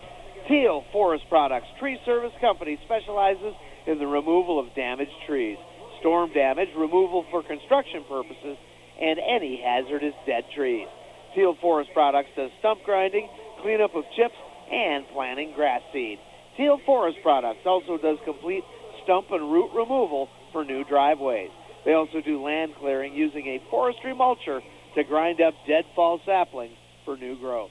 [0.48, 3.54] Teal Forest Products Tree Service Company specializes
[3.86, 5.58] in the removal of damaged trees,
[6.00, 8.58] storm damage, removal for construction purposes,
[9.00, 10.88] and any hazardous dead trees.
[11.34, 13.28] Teal Forest Products does stump grinding,
[13.62, 14.34] cleanup of chips,
[14.70, 16.18] and planting grass seed.
[16.56, 18.62] Teal Forest Products also does complete
[19.04, 21.50] stump and root removal for new driveways.
[21.84, 24.60] They also do land clearing using a forestry mulcher
[24.94, 27.70] to grind up deadfall saplings for new growth.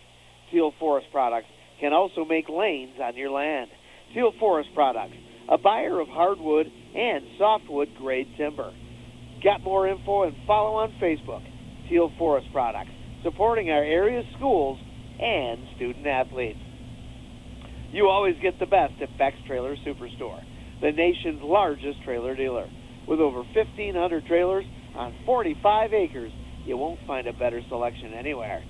[0.51, 1.47] Teal Forest Products
[1.79, 3.69] can also make lanes on your land.
[4.13, 5.15] Teal Forest Products,
[5.49, 8.71] a buyer of hardwood and softwood grade timber.
[9.43, 11.43] Got more info and follow on Facebook.
[11.89, 12.91] Teal Forest Products,
[13.23, 14.79] supporting our area's schools
[15.19, 16.59] and student athletes.
[17.91, 20.39] You always get the best at Beck's Trailer Superstore,
[20.81, 22.67] the nation's largest trailer dealer.
[23.05, 24.63] With over 1,500 trailers
[24.95, 26.31] on 45 acres,
[26.65, 28.63] you won't find a better selection anywhere.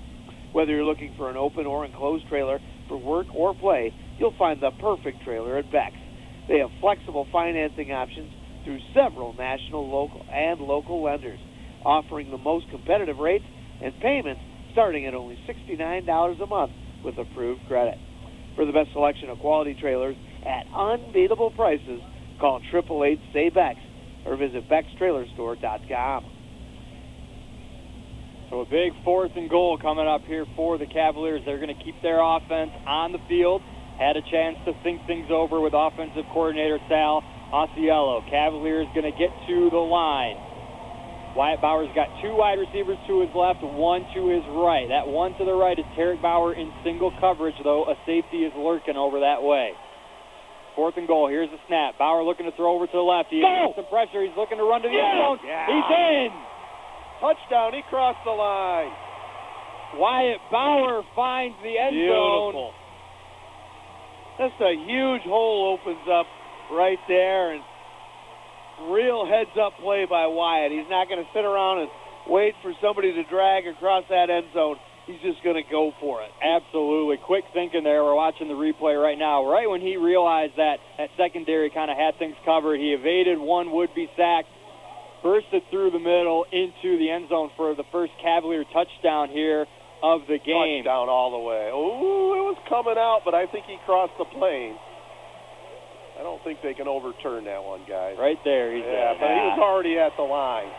[0.52, 2.58] Whether you're looking for an open or enclosed trailer
[2.88, 6.02] for work or play, you'll find the perfect trailer at Beck's.
[6.48, 8.32] They have flexible financing options
[8.64, 11.38] through several national, local, and local lenders,
[11.84, 13.46] offering the most competitive rates
[13.80, 14.42] and payments
[14.72, 16.72] starting at only $69 a month
[17.04, 17.98] with approved credit.
[18.56, 22.00] For the best selection of quality trailers at unbeatable prices,
[22.40, 23.78] call 888 say Bex
[24.26, 26.24] or visit BexTrailerStore.com.
[28.50, 31.40] So a big fourth and goal coming up here for the Cavaliers.
[31.46, 33.62] They're going to keep their offense on the field.
[33.98, 38.20] Had a chance to think things over with offensive coordinator Sal Osceola.
[38.28, 40.36] Cavaliers going to get to the line.
[41.32, 44.84] Wyatt Bauer's got two wide receivers to his left, one to his right.
[44.92, 48.52] That one to the right is Tarek Bauer in single coverage, though a safety is
[48.52, 49.72] lurking over that way.
[50.76, 51.28] Fourth and goal.
[51.28, 51.96] Here's the snap.
[51.96, 53.28] Bauer looking to throw over to the left.
[53.32, 53.72] He Go!
[53.72, 54.20] gets some pressure.
[54.20, 55.38] He's looking to run to the end zone.
[55.44, 55.68] Yeah.
[55.68, 56.28] He's in.
[57.20, 57.72] Touchdown!
[57.76, 58.92] He crossed the line.
[59.96, 62.52] Wyatt Bauer finds the end zone.
[62.52, 62.72] Beautiful.
[64.36, 66.26] Just a huge hole opens up
[66.72, 67.60] right there, and
[68.90, 70.72] real heads-up play by Wyatt.
[70.72, 71.90] He's not going to sit around and
[72.26, 74.76] wait for somebody to drag across that end zone.
[75.06, 76.30] He's just going to go for it.
[76.38, 77.18] Absolutely.
[77.18, 78.04] Quick thinking there.
[78.04, 79.42] We're watching the replay right now.
[79.42, 83.72] Right when he realized that that secondary kind of had things covered, he evaded one
[83.74, 84.46] would-be sack,
[85.22, 89.66] bursted through the middle into the end zone for the first Cavalier touchdown here
[90.02, 90.86] of the game.
[90.86, 91.70] Touchdown all the way.
[91.74, 94.78] Oh, it was coming out, but I think he crossed the plane.
[96.22, 98.14] I don't think they can overturn that one, guys.
[98.14, 99.18] Right there, he's yeah, at.
[99.18, 100.70] but he was already at the line.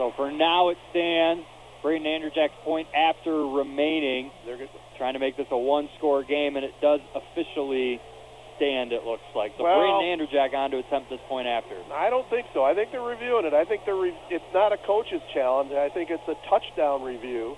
[0.00, 1.44] So for now, it stands.
[1.84, 4.32] Braden Anderjack's point after remaining.
[4.48, 4.56] They're
[4.96, 8.00] trying to make this a one-score game, and it does officially
[8.56, 8.96] stand.
[8.96, 9.52] It looks like.
[9.60, 11.76] So Well- Braden Anderjack on to attempt this point after.
[11.92, 12.64] I don't think so.
[12.64, 13.52] I think they're reviewing it.
[13.52, 14.00] I think they're.
[14.00, 15.76] Re- it's not a coach's challenge.
[15.76, 17.52] I think it's a touchdown review,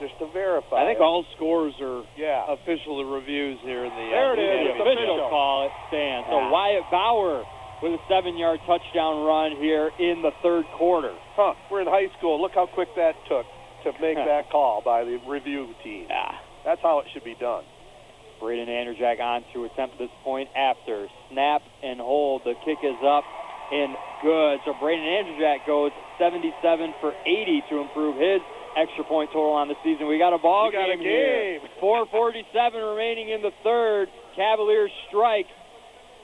[0.00, 0.82] just to verify.
[0.82, 1.06] I think it.
[1.06, 4.06] all scores are yeah official reviews here in the.
[4.10, 4.76] There uh, it is.
[4.76, 5.30] The official official.
[5.30, 5.66] call.
[5.66, 6.26] It stands.
[6.28, 6.50] So Yeah.
[6.50, 7.44] Wyatt Bauer
[7.82, 11.12] with a seven-yard touchdown run here in the third quarter.
[11.36, 11.54] Huh?
[11.70, 12.40] We're in high school.
[12.40, 13.44] Look how quick that took
[13.84, 16.06] to make that call by the review team.
[16.08, 16.32] Yeah.
[16.64, 17.64] That's how it should be done.
[18.40, 21.08] Braden Anderjack on to attempt this point after.
[21.30, 22.42] Snap and hold.
[22.44, 23.24] The kick is up
[23.72, 24.60] and good.
[24.64, 28.40] So Braden Anderjack goes 77 for 80 to improve his
[28.76, 30.06] extra point total on the season.
[30.06, 31.60] We got a ball got a game here.
[31.80, 34.08] 447 remaining in the third.
[34.36, 35.46] Cavaliers strike.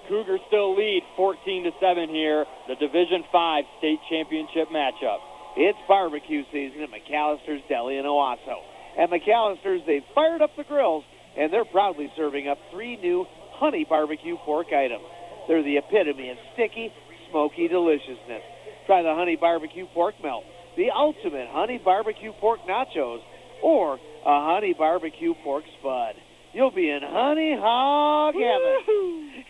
[0.08, 2.44] Cougars still lead 14 to 7 here.
[2.66, 5.22] The Division 5 state championship matchup.
[5.56, 8.62] It's barbecue season at McAllister's Deli in Owosso.
[8.98, 11.04] At McAllister's, they've fired up the grills,
[11.38, 15.04] and they're proudly serving up three new honey barbecue pork items.
[15.48, 16.92] They're the epitome of sticky,
[17.30, 18.42] smoky deliciousness.
[18.86, 20.44] Try the honey barbecue pork melt,
[20.80, 23.20] the ultimate honey barbecue pork nachos,
[23.62, 26.14] or a honey barbecue pork spud.
[26.54, 29.44] You'll be in honey hog heaven.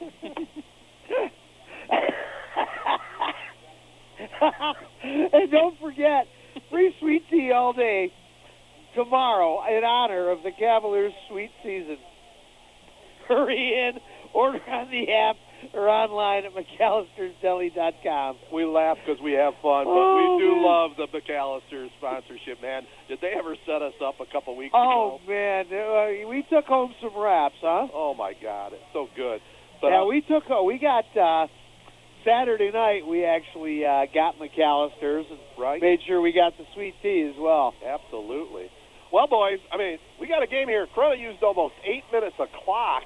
[5.32, 6.28] and don't forget,
[6.70, 8.12] free sweet tea all day
[8.94, 11.98] tomorrow in honor of the Cavaliers' sweet season.
[13.28, 13.98] Hurry in,
[14.32, 15.34] order on the app
[15.74, 18.36] or online at McAllister'sDeli.com.
[18.52, 20.64] We laugh because we have fun, but Oh, we do man.
[20.64, 22.82] love the McAllister sponsorship, man.
[23.08, 25.20] Did they ever set us up a couple weeks Oh ago?
[25.22, 27.88] Oh, man, uh, we took home some wraps, huh?
[27.92, 29.40] Oh my God, it's so good.
[29.80, 30.44] But yeah, uh, we took.
[30.50, 31.46] Uh, we got uh,
[32.24, 33.06] Saturday night.
[33.06, 35.80] We actually uh, got McAllister's and right?
[35.80, 37.74] made sure we got the sweet tea as well.
[37.86, 38.66] Absolutely.
[39.12, 40.86] Well, boys, I mean, we got a game here.
[40.94, 43.04] Corunna used almost eight minutes of clock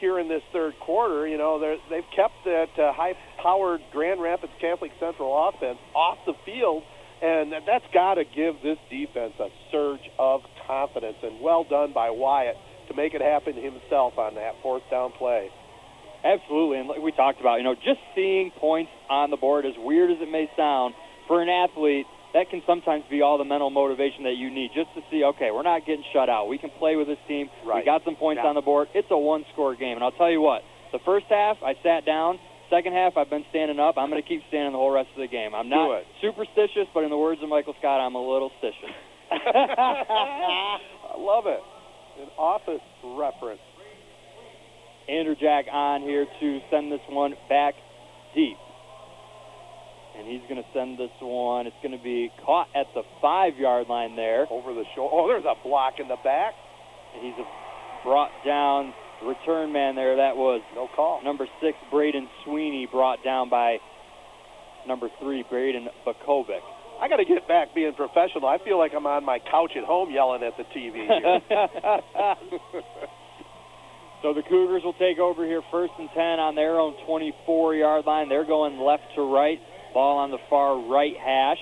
[0.00, 1.28] here in this third quarter.
[1.28, 6.82] You know, they've kept that uh, high-powered Grand Rapids Catholic Central offense off the field,
[7.22, 11.16] and that's got to give this defense a surge of confidence.
[11.22, 12.56] And well done by Wyatt
[12.88, 15.50] to make it happen himself on that fourth down play.
[16.24, 19.72] Absolutely, and like we talked about, you know, just seeing points on the board, as
[19.78, 20.94] weird as it may sound,
[21.26, 24.92] for an athlete, that can sometimes be all the mental motivation that you need just
[24.94, 26.46] to see, okay, we're not getting shut out.
[26.48, 27.48] We can play with this team.
[27.80, 28.48] We got some points Yeah.
[28.50, 28.88] on the board.
[28.94, 30.62] It's a one-score game, and I'll tell you what,
[30.92, 32.38] the first half, I sat down.
[32.70, 33.98] Second half, I've been standing up.
[33.98, 35.54] I'm going to keep standing the whole rest of the game.
[35.56, 35.88] I'm not
[36.20, 38.94] superstitious, but in the words of Michael Scott, I'm a little stitious.
[39.32, 40.78] I
[41.18, 41.60] love it.
[42.22, 43.60] An office reference.
[45.08, 47.74] Andrew Jack on here to send this one back
[48.34, 48.56] deep.
[50.18, 51.66] And he's going to send this one.
[51.66, 54.46] It's going to be caught at the five yard line there.
[54.50, 55.14] Over the shoulder.
[55.14, 56.54] Oh, there's a block in the back.
[57.14, 57.44] And he's
[58.04, 60.16] brought down the return man there.
[60.16, 61.22] That was no call.
[61.24, 63.78] Number six, Braden Sweeney, brought down by
[64.86, 66.60] number three, Braden Bakovic.
[67.00, 68.46] I got to get back being professional.
[68.46, 71.06] I feel like I'm on my couch at home yelling at the TV.
[71.06, 71.40] Here.
[74.22, 78.04] So the Cougars will take over here first and 10 on their own 24 yard
[78.04, 78.28] line.
[78.28, 79.58] They're going left to right.
[79.92, 81.58] Ball on the far right hash.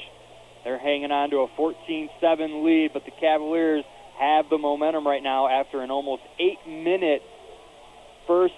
[0.65, 3.85] They're hanging on to a 14 7 lead, but the Cavaliers
[4.19, 7.23] have the momentum right now after an almost eight minute
[8.27, 8.55] first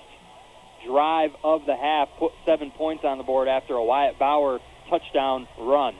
[0.86, 2.08] drive of the half.
[2.18, 5.94] Put seven points on the board after a Wyatt Bauer touchdown run.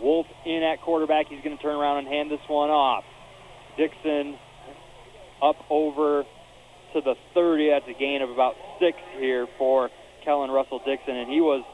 [0.00, 1.26] Wolf in at quarterback.
[1.28, 3.04] He's going to turn around and hand this one off.
[3.76, 4.36] Dixon
[5.42, 6.24] up over
[6.92, 7.70] to the 30.
[7.70, 9.90] That's a gain of about six here for
[10.24, 11.64] Kellen Russell Dixon, and he was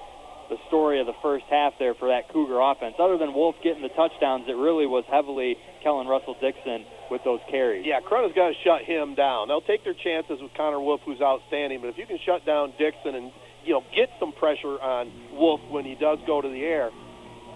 [0.49, 2.97] the story of the first half there for that Cougar offense.
[2.99, 7.41] Other than Wolf getting the touchdowns, it really was heavily Kellen Russell Dixon with those
[7.51, 7.87] carries.
[7.87, 9.49] yeah, Corunna's got to shut him down.
[9.49, 12.73] They'll take their chances with Connor Wolf, who's outstanding, but if you can shut down
[12.79, 13.33] Dixon and
[13.65, 16.91] you know get some pressure on Wolf when he does go to the air,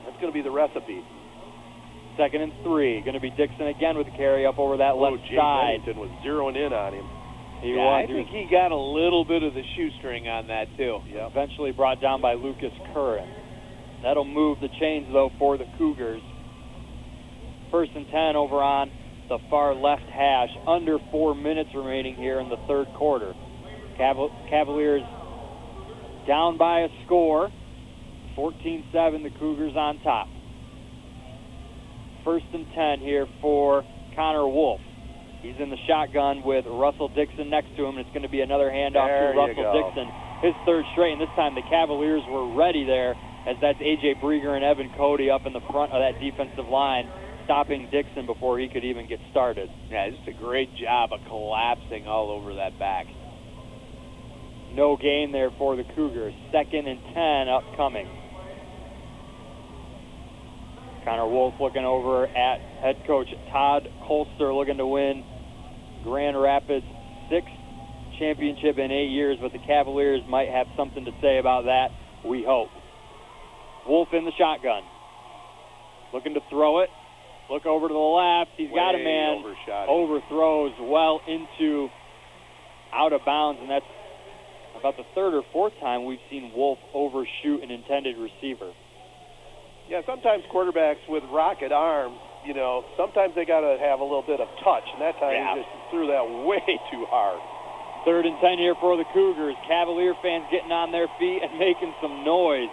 [0.05, 1.05] that's going to be the recipe.
[2.16, 3.01] Second and three.
[3.01, 5.81] Going to be Dixon again with the carry up over that oh, left Jay side.
[5.85, 7.09] Bennington was zeroing in on him.
[7.62, 8.05] He yeah, was.
[8.05, 10.98] I think he got a little bit of the shoestring on that too.
[11.06, 13.28] eventually brought down by Lucas Curran.
[14.02, 16.22] That'll move the chains, though, for the Cougars.
[17.70, 18.90] First and 10 over on
[19.28, 20.51] the far left hash.
[20.66, 23.32] Under four minutes remaining here in the third quarter.
[23.98, 25.02] Caval- Cavaliers
[26.26, 27.48] down by a score.
[28.36, 30.26] 14-7, the Cougars on top.
[32.24, 33.84] First and 10 here for
[34.16, 34.80] Connor Wolf.
[35.43, 38.70] He's in the shotgun with Russell Dixon next to him, it's going to be another
[38.70, 39.74] handoff There to Russell.
[39.74, 40.06] Dixon.
[40.39, 43.19] His third straight, and this time the Cavaliers were ready there,
[43.51, 44.23] as that's A.J.
[44.23, 47.10] Brieger and Evan Cody up in the front of that defensive line,
[47.44, 49.69] stopping Dixon before he could even get started.
[49.90, 53.06] Yeah, just a great job of collapsing all over that back.
[54.74, 56.35] No gain there for the Cougars.
[56.52, 58.06] Second and 10 upcoming.
[61.05, 65.24] Connor Wolf looking over at head coach Todd Holster looking to win
[66.02, 66.84] Grand Rapids'
[67.30, 67.52] sixth
[68.18, 71.88] championship in eight years, but the Cavaliers might have something to say about that.
[72.24, 72.68] We hope.
[73.86, 74.82] Wolf in the shotgun.
[76.12, 76.90] Looking to throw it.
[77.50, 78.50] Look over to the left.
[78.56, 79.42] He's got a man.
[79.42, 79.88] overshot.
[79.88, 81.88] Overthrows well into
[82.94, 83.84] out of bounds, and that's
[84.78, 88.72] about the third or fourth time we've seen Wolf overshoot an intended receiver.
[89.88, 94.24] Yeah, sometimes quarterbacks with rocket arms, you know, sometimes they got to have a little
[94.27, 95.55] bit of touch, and that time Yeah.
[95.55, 97.39] he just threw that way too hard.
[98.05, 99.55] Third and 10 here for the Cougars.
[99.69, 102.70] Cavalier fans getting on their feet and making some noise.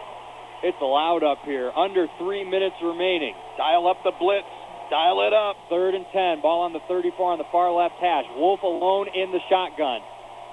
[0.66, 1.72] It's loud up here.
[1.72, 3.36] Under three minutes remaining.
[3.56, 4.50] Dial up the blitz.
[4.90, 5.56] Dial it up.
[5.70, 6.42] Third and 10.
[6.42, 8.26] Ball on the 34 on the far left hash.
[8.36, 10.02] Wolf alone in the shotgun.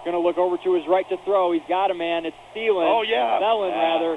[0.04, 1.50] Going to look over to his right to throw.
[1.50, 2.22] He's got a man.
[2.28, 2.86] It's Thielen.
[2.86, 3.40] Oh, yeah.
[3.42, 3.82] Thielen, Yeah.
[3.82, 4.12] rather.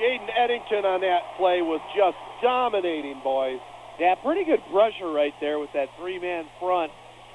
[0.00, 3.60] Jaden Eddington on that play was just dominating, boys.
[4.00, 6.90] Yeah, pretty good pressure right there with that three-man front,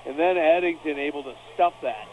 [0.06, 2.06] and then Eddington able to stuff that.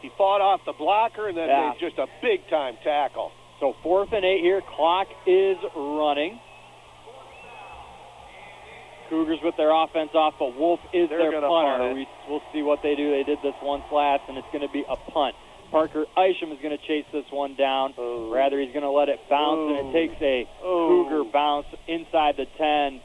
[0.00, 1.74] He fought off the blocker and then Yeah.
[1.78, 3.32] just a big-time tackle.
[3.60, 4.62] So fourth and eight here.
[4.62, 6.40] Clock is running.
[9.10, 11.78] Cougars with their offense off, but Wolf is They're their punter.
[11.82, 11.94] punt.
[11.94, 13.10] We, we'll see what they do.
[13.10, 15.34] They did this once last, and it's going to be a punt.
[15.72, 17.92] Parker Isham is going to chase this one down.
[17.98, 20.46] Rather, he's going to let it bounce, and it takes a.
[20.62, 23.00] Cougar bounce inside the 10,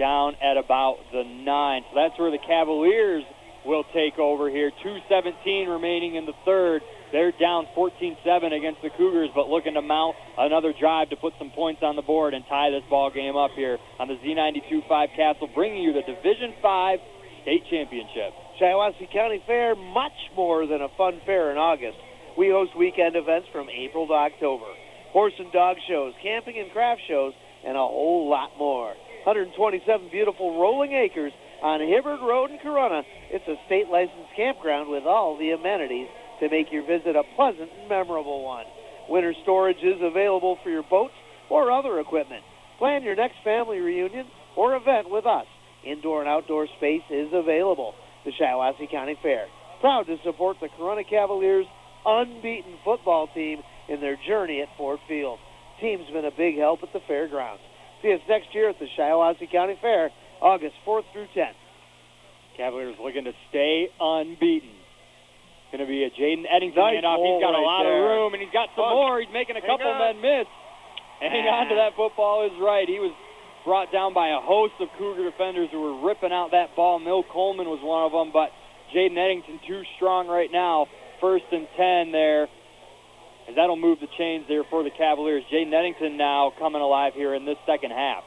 [0.00, 1.44] down at about the 9.
[1.44, 3.22] So that's where the Cavaliers
[3.66, 4.72] will take over here.
[4.82, 6.80] 2.17 remaining in the third.
[7.12, 8.16] They're down 14-7
[8.56, 12.02] against the Cougars, but looking to mount another drive to put some points on the
[12.02, 16.02] board and tie this ball game up here on the Z92.5 Castle, bringing you the
[16.02, 16.98] Division 5
[17.42, 18.32] state championship.
[18.60, 21.98] Shiawassee County Fair, much more than a fun fair in August.
[22.38, 24.66] We host weekend events from April to October.
[25.12, 27.32] Horse and dog shows, camping and craft shows,
[27.66, 28.94] and a whole lot more.
[29.24, 31.32] 127 beautiful rolling acres
[31.62, 33.02] on Hibbard Road in Corunna.
[33.30, 36.08] It's a state licensed campground with all the amenities
[36.40, 38.64] to make your visit a pleasant and memorable one.
[39.10, 41.12] Winter storage is available for your boats
[41.50, 42.42] or other equipment.
[42.78, 44.24] Plan your next family reunion
[44.56, 45.44] or event with us.
[45.84, 47.92] Indoor and outdoor space is available.
[48.24, 49.46] The Shiawassee County Fair,
[49.82, 51.66] proud to support the Corunna Cavaliers'
[52.06, 55.38] unbeaten football team in their journey at Ford Field.
[55.80, 57.60] Team's been a big help at the fairgrounds.
[58.02, 60.10] See us next year at the Shiawassee County Fair,
[60.40, 61.58] August 4th through 10th.
[62.56, 64.72] Cavaliers looking to stay unbeaten.
[65.70, 67.20] Going to be a Jaden Eddington Nice handoff.
[67.22, 67.94] He's got a lot there.
[67.94, 68.98] of room, and he's got some Look.
[68.98, 69.20] more.
[69.20, 70.48] He's making a couple men miss.
[71.20, 72.88] Hang on to that football is right.
[72.88, 73.12] He was
[73.64, 76.98] brought down by a host of Cougar defenders who were ripping out that ball.
[76.98, 78.50] Mill Coleman was one of them, but
[78.90, 80.86] Jaden Eddington too strong right now.
[81.20, 82.48] First and 10 there.
[83.48, 85.42] And that'll move the chains there for the Cavaliers.
[85.52, 88.22] Jaden Eddington now coming alive here in this second half.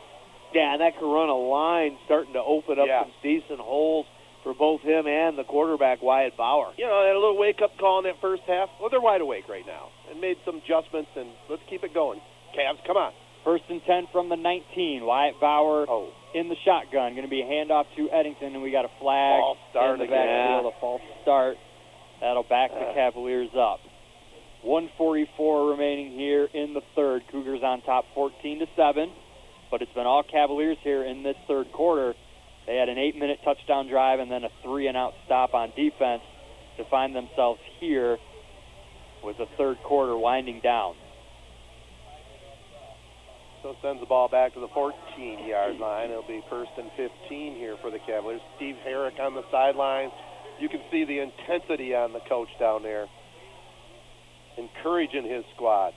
[0.54, 3.04] Yeah, and that Corunna line starting to open up Yeah.
[3.04, 4.06] some decent holes
[4.44, 6.74] for both him and the quarterback, Wyatt Bauer.
[6.78, 8.70] You know, they had a little wake-up call in that first half.
[8.80, 12.20] Well, they're wide awake right now and made some adjustments, and let's keep it going.
[12.54, 13.14] Cavs, come on.
[13.46, 15.06] First and 10 from the 19.
[15.06, 16.10] Wyatt Bauer Oh.
[16.34, 17.14] in the shotgun.
[17.16, 19.98] Going to be a handoff to Eddington, and we got a flag False start in
[20.00, 20.28] the again.
[20.28, 21.58] backfield, a false start.
[22.22, 22.94] That'll back the Uh.
[22.94, 23.80] Cavaliers up.
[24.64, 27.24] 144 remaining here in the third.
[27.32, 29.12] Cougars on top 14 to 7,
[29.70, 32.14] but it's been all Cavaliers here in this third quarter.
[32.66, 36.22] They had an eight-minute touchdown drive and then a three-and-out stop on defense
[36.78, 38.18] to find themselves here
[39.24, 40.96] with the third quarter winding down.
[43.62, 46.10] So sends the ball back to the 14-yard line.
[46.10, 48.42] It'll be first and 15 here for the Cavaliers.
[48.58, 50.12] Steve Herrick on the sidelines.
[50.60, 53.08] You can see the intensity on the coach down there,
[54.58, 55.94] encouraging his squad.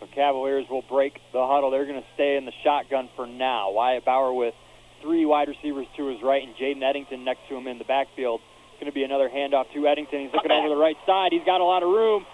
[0.00, 1.70] The Cavaliers will break the huddle.
[1.70, 3.72] They're going to stay in the shotgun for now.
[3.72, 4.54] Wyatt Bauer with
[5.02, 8.40] three wide receivers to his right and Jaden Eddington next to him in the backfield.
[8.72, 10.20] It's going to be another handoff to Eddington.
[10.22, 11.32] He's looking over the right side.
[11.32, 12.24] He's got a lot of room.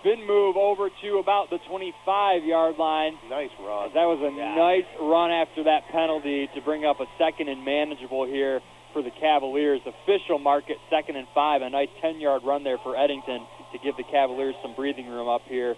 [0.00, 3.14] Spin move over to about the 25-yard line.
[3.30, 3.88] Nice run.
[3.94, 8.26] That was a nice run after that penalty to bring up a second and manageable
[8.26, 8.60] here
[8.94, 9.80] for the Cavaliers.
[9.84, 11.60] Official market, second and five.
[11.60, 13.44] A nice 10-yard run there for Eddington.
[13.72, 15.74] to give the Cavaliers some breathing room up here.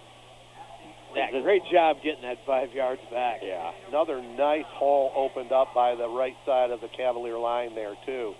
[1.15, 3.39] Yeah, great job getting that five yards back.
[3.41, 3.71] Yeah.
[3.89, 8.33] Another nice hole opened up by the right side of the Cavalier line there, too.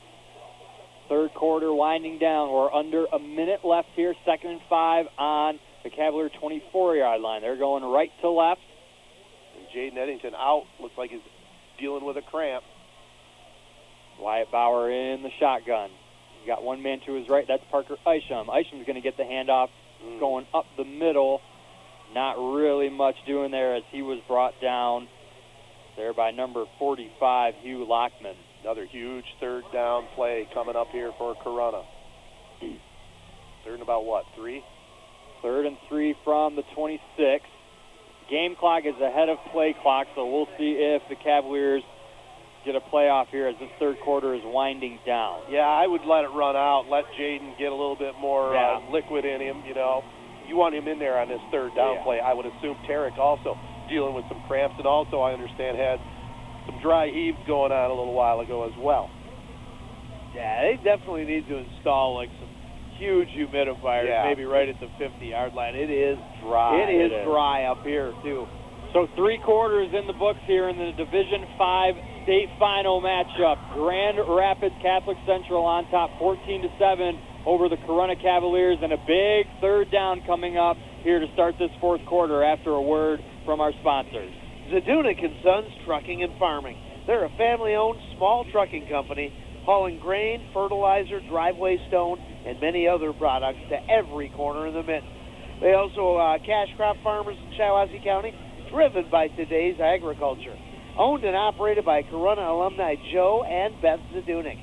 [1.09, 2.51] Third quarter winding down.
[2.51, 4.13] We're under a minute left here.
[4.25, 7.41] Second and five on the Cavalier 24-yard line.
[7.41, 8.61] They're going right to left.
[9.57, 10.65] And Jaden Eddington out.
[10.79, 11.21] Looks like he's
[11.79, 12.63] dealing with a cramp.
[14.19, 15.89] Wyatt Bauer in the shotgun.
[16.39, 17.45] He's got one man to his right.
[17.47, 18.47] That's Parker Isham.
[18.49, 19.69] Isham's going to get the handoff
[20.03, 20.19] Mm.
[20.19, 21.41] going up the middle.
[22.13, 25.07] Not really much doing there as he was brought down
[25.95, 28.35] there by number 45, Hugh Lockman.
[28.61, 31.83] Another huge third down play coming up here for Corunna.
[32.61, 34.63] Third and about what, three?
[35.41, 37.43] Third and three from the 26.
[38.29, 41.83] Game clock is ahead of play clock, so we'll see if the Cavaliers
[42.67, 45.39] get a playoff here as this third quarter is winding down.
[45.49, 46.85] Yeah, I would let it run out.
[46.91, 48.83] Let Jaden get a little bit more Yeah.
[48.83, 49.63] uh, liquid in him.
[49.65, 50.03] You know,
[50.45, 52.03] you want him in there on this third down Yeah.
[52.03, 52.19] play.
[52.19, 53.57] I would assume Tarek also
[53.87, 55.99] dealing with some cramps, and also I understand had
[56.65, 59.09] some dry heaves going on a little while ago as well.
[60.35, 62.49] Yeah, they definitely need to install like some
[62.99, 64.25] huge humidifiers, Yeah.
[64.25, 65.75] maybe right at the 50-yard line.
[65.75, 66.75] It is Dry.
[66.81, 67.23] It is It is.
[67.25, 68.45] dry up here too.
[68.93, 71.95] So three quarters in the books here in the Division Five
[72.27, 73.55] state final matchup.
[73.71, 77.15] Grand Rapids Catholic Central on top, 14 to seven
[77.47, 80.75] over the Corunna Cavaliers, and a big third down coming up
[81.07, 82.43] here to start this fourth quarter.
[82.43, 84.35] After a word from our sponsors.
[84.67, 86.75] Zadunik and Sons Trucking and Farming.
[87.07, 89.31] They're a family-owned small trucking company
[89.63, 95.07] hauling grain, fertilizer, driveway stone, and many other products to every corner in the mitten.
[95.61, 98.35] They also uh, cash crop farmers in Shiawassee County,
[98.69, 100.55] driven by today's agriculture.
[100.97, 104.57] Owned and operated by Corunna alumni Joe and Beth Zadunik.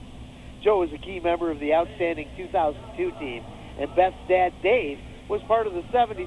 [0.64, 3.42] Joe is a key member of the outstanding 2002 team,
[3.78, 4.98] and Beth's dad Dave
[5.30, 6.26] was part of the 76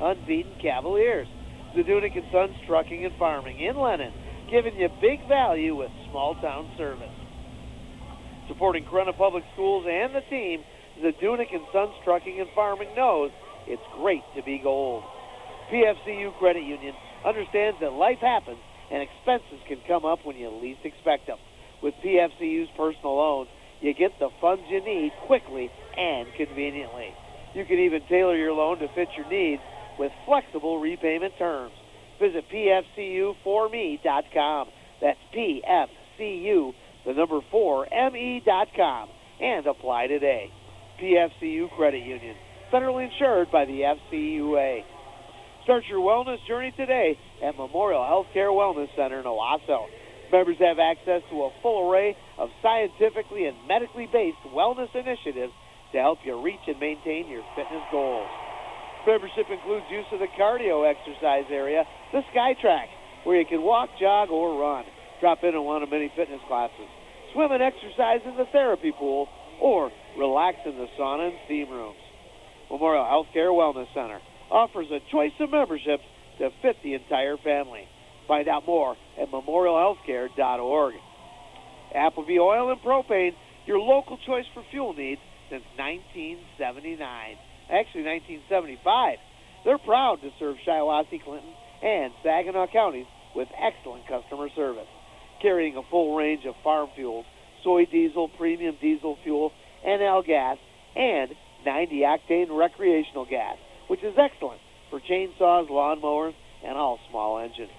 [0.00, 1.26] unbeaten Cavaliers.
[1.74, 4.14] Zadunik and Sons Trucking and Farming in Lennon,
[4.54, 7.10] giving you big value with small town service.
[8.46, 10.62] Supporting Corunna Public Schools and the team,
[11.02, 13.32] Zadunik and Sons Trucking and Farming knows
[13.66, 15.02] it's great to be gold.
[15.74, 16.94] PFCU Credit Union
[17.26, 18.58] understands that life happens
[18.90, 21.38] and expenses can come up when you least expect them.
[21.82, 23.48] With PFCU's personal loans,
[23.80, 27.14] you get the funds you need quickly and conveniently.
[27.54, 29.62] You can even tailor your loan to fit your needs
[29.98, 31.72] with flexible repayment terms.
[32.20, 34.68] Visit pfcu4me.com.
[35.00, 36.74] That's PFCU,
[37.06, 39.08] the number 4, me.com,
[39.40, 40.50] and apply today.
[41.00, 42.36] PFCU Credit Union,
[42.70, 43.80] federally insured by the
[44.12, 44.84] NCUA.
[45.70, 47.16] Start your wellness journey today
[47.46, 49.86] at Memorial Healthcare Wellness Center in Owosso.
[50.32, 55.52] Members have access to a full array of scientifically and medically based wellness initiatives
[55.92, 58.26] to help you reach and maintain your fitness goals.
[59.06, 62.90] Membership includes use of the cardio exercise area, the SkyTrack,
[63.22, 64.82] where you can walk, jog, or run.
[65.20, 66.90] Drop in on one of many fitness classes.
[67.32, 69.28] Swim and exercise in the therapy pool,
[69.60, 72.02] or relax in the sauna and steam rooms.
[72.68, 74.18] Memorial Healthcare Wellness Center
[74.50, 76.04] offers a choice of memberships
[76.38, 77.84] to fit the entire family.
[78.26, 80.94] Find out more at memorialhealthcare.org.
[81.94, 83.32] Appleby Oil and Propane,
[83.66, 85.20] your local choice for fuel needs
[85.50, 87.00] since 1979.
[87.70, 89.18] Actually, 1975.
[89.64, 94.88] They're proud to serve Shiawassee, Clinton, and Saginaw counties with excellent customer service.
[95.42, 97.26] Carrying a full range of farm fuels,
[97.62, 99.52] soy diesel, premium diesel fuel,
[99.86, 100.58] NL gas,
[100.96, 101.30] and
[101.64, 103.56] 90 octane recreational gas,
[103.90, 107.72] which is excellent for chainsaws, lawnmowers, and all small engines.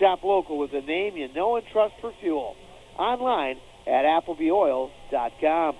[0.00, 2.56] Shop local with a name you know and trust for fuel.
[2.98, 3.54] Online
[3.86, 5.76] at ApplebyOil.com.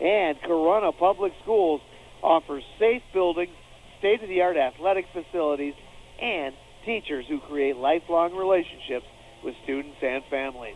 [0.00, 1.80] And Corunna Public Schools
[2.24, 3.54] offers safe buildings,
[4.00, 5.74] state-of-the-art athletic facilities,
[6.20, 6.52] and
[6.84, 9.06] teachers who create lifelong relationships
[9.44, 10.74] with students and families.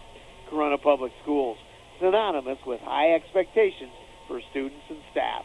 [0.49, 1.59] Corunna Public Schools,
[2.01, 3.91] synonymous with high expectations
[4.29, 5.43] for students and staff.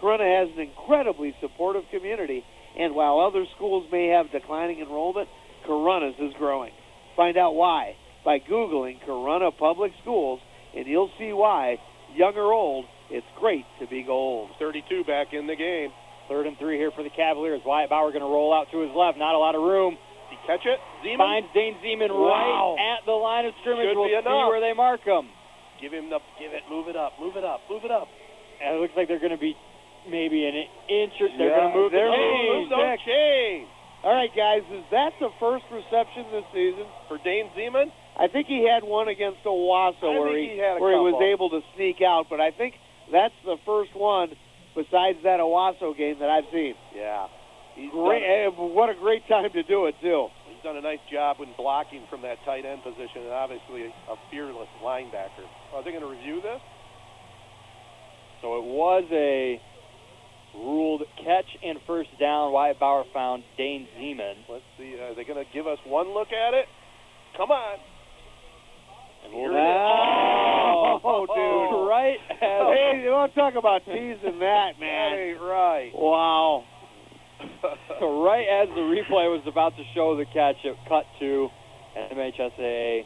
[0.00, 2.44] Corunna has an incredibly supportive community,
[2.78, 5.28] and while other schools may have declining enrollment,
[5.66, 6.72] Corunna's is growing.
[7.16, 7.94] Find out why
[8.24, 10.40] by Googling Corunna Public Schools,
[10.76, 11.76] and you'll see why,
[12.14, 14.50] young or old, it's great to be gold.
[14.58, 15.90] 32 back in the game.
[16.28, 17.62] Third and three here for the Cavaliers.
[17.64, 19.16] Wyatt Bauer going to roll out to his left.
[19.16, 19.94] Not a lot of room.
[19.94, 20.78] Did he catch it?
[21.06, 21.22] Zeman?
[21.22, 22.74] Finds Dane Zeman Wow.
[22.74, 23.86] right at the line of scrimmage.
[23.86, 24.50] Should we'll be see enough.
[24.50, 25.30] where they mark him.
[25.80, 28.08] Give him the, give it, move it up, move it up, move it up.
[28.58, 29.54] And it looks like they're going to be
[30.10, 30.54] maybe an
[30.88, 31.12] inch.
[31.20, 32.68] Or, they're Yeah, going to move they're the chains.
[32.70, 33.68] the Don't.
[34.04, 36.86] All right, guys, is that the first reception this season?
[37.08, 37.90] For Dane Zeman?
[38.18, 41.20] I think he had one against Owosso where think he had a where he was
[41.20, 42.74] able to sneak out, but I think
[43.12, 44.30] that's the first one
[44.74, 46.74] besides that Owosso game that I've seen.
[46.94, 47.26] Yeah.
[47.74, 50.28] He's Great, done, eh, what a great time to do it too.
[50.48, 54.16] he's done a nice job in blocking from that tight end position, and obviously a
[54.30, 55.44] fearless linebacker.
[55.74, 56.60] Are they going to review this?
[58.40, 59.60] So it was a
[60.56, 62.52] ruled catch and first down.
[62.52, 64.34] Wyatt Bauer found Dane Zeman.
[64.48, 64.96] Let's see.
[65.00, 66.66] Are they going to give us one look at it?
[67.36, 67.78] Come on.
[69.24, 69.60] And here it is.
[69.60, 71.88] Oh, oh dude.
[71.88, 75.10] Right as Hey, you want to talk about teasing that, man?
[75.10, 75.90] That ain't right.
[75.94, 76.64] Wow.
[78.00, 81.48] So right as the replay was about to show the catch, it cut to
[81.96, 83.02] an MHSAA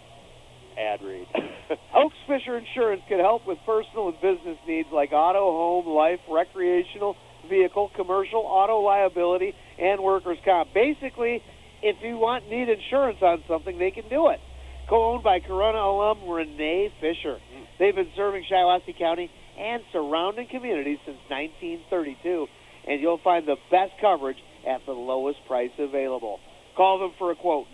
[0.78, 1.26] ad read.
[1.94, 7.16] Oaks Fisher Insurance can help with personal and business needs like auto, home, life, recreational,
[7.48, 10.72] vehicle, commercial, auto liability, and workers' comp.
[10.74, 11.42] Basically,
[11.82, 14.40] if you want need insurance on something, they can do it.
[14.88, 17.38] Co-owned by Corunna alum Renee Fisher.
[17.78, 22.46] They've been serving Shiawassee County and surrounding communities since 1932,
[22.88, 26.40] and you'll find the best coverage at the lowest price available.
[26.76, 27.66] Call them for a quote,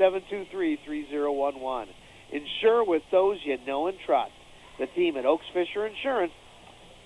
[0.00, 1.86] 989-723-3011.
[2.32, 4.32] Insure with those you know and trust.
[4.78, 6.32] The team at Oaks Fisher Insurance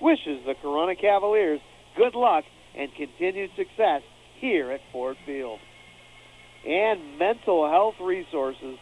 [0.02, 1.60] wishes the Corunna Cavaliers
[1.96, 2.44] good luck
[2.76, 4.02] and continued success
[4.40, 5.60] here at Ford Field.
[6.66, 8.76] And mental health resources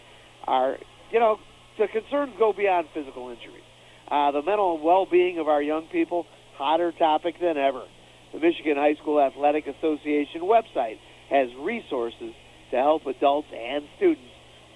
[0.45, 0.77] are,
[1.13, 1.37] you know,
[1.79, 3.65] the concerns go beyond physical injuries.
[4.11, 6.27] Uh, the mental well-being of our young people,
[6.57, 7.85] hotter topic than ever.
[8.33, 10.99] The Michigan High School Athletic Association website
[11.31, 12.33] has resources
[12.71, 14.23] to help adults and students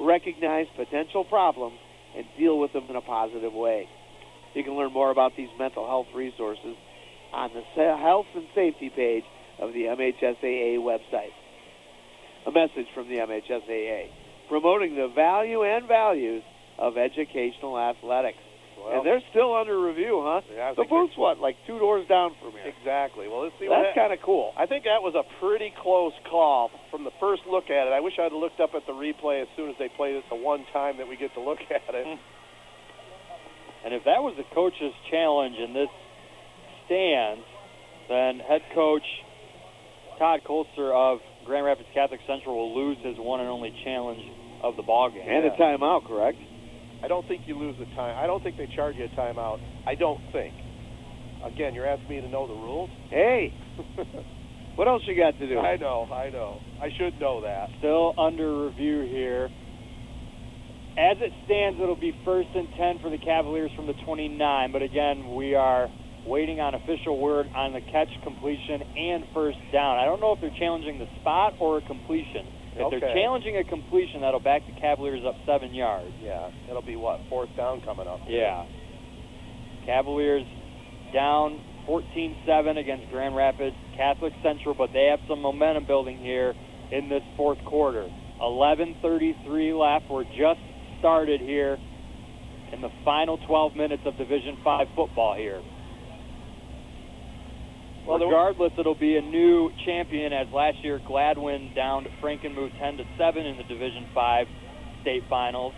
[0.00, 1.78] recognize potential problems
[2.16, 3.89] and deal with them in a positive way.
[4.55, 6.76] You can learn more about these mental health resources
[7.33, 9.24] on the health and safety page
[9.58, 11.34] of the MHSAA website.
[12.47, 14.10] A message from the MHSAA
[14.49, 16.42] promoting the value and values
[16.78, 18.39] of educational athletics.
[18.76, 20.42] Well, and they're still under review, huh?
[20.52, 22.66] Yeah, the booth's what, like two doors down from here?
[22.66, 23.28] Exactly.
[23.28, 24.52] Well, let's see That's kind of cool.
[24.58, 27.92] I think that was a pretty close call from the first look at it.
[27.94, 30.36] I wish I'd looked up at the replay as soon as they played it the
[30.36, 32.05] one time that we get to look at it.
[32.05, 32.20] Hmm.
[33.85, 35.93] And if that was the coach's challenge and this
[36.87, 37.45] stands,
[38.09, 39.05] then head coach
[40.19, 44.23] Todd Kolster of Grand Rapids Catholic Central will lose his one and only challenge
[44.63, 45.29] of the ball game.
[45.29, 46.39] And a timeout, correct?
[47.03, 48.17] I don't think you lose the time.
[48.17, 49.61] I don't think they charge you a timeout.
[49.87, 50.55] I don't think.
[51.45, 52.89] Again, you're asking me to know the rules.
[53.11, 53.53] Hey,
[54.77, 55.59] what else you got to do?
[55.59, 56.61] I know, I know.
[56.81, 57.69] I should know that.
[57.79, 59.51] Still under review here.
[60.97, 64.39] As it stands, it'll be first and 10 for the Cavaliers from the 29.
[64.70, 65.90] But again, we are
[66.24, 69.98] waiting on official word on the catch, completion, and first down.
[69.98, 72.47] I don't know if they're challenging the spot or a completion.
[72.76, 76.10] If they're challenging a completion, that'll back the Cavaliers up seven yards.
[76.23, 78.20] Yeah, it'll be what fourth down coming up.
[78.26, 78.66] Yeah.
[79.86, 80.47] Cavaliers
[81.12, 86.55] down 14-7 against Grand Rapids Catholic Central, but they have some momentum building here
[86.90, 88.08] in this fourth quarter.
[88.40, 90.10] 11:33 left.
[90.10, 90.60] We're just
[91.05, 91.76] started here
[92.73, 95.60] in the final 12 minutes of Division 5 football here.
[98.08, 103.05] Well, Regardless, it'll be a new champion as last year Gladwin downed Frankenmuth 10 to
[103.18, 104.47] 7 in the Division 5
[105.02, 105.74] state finals.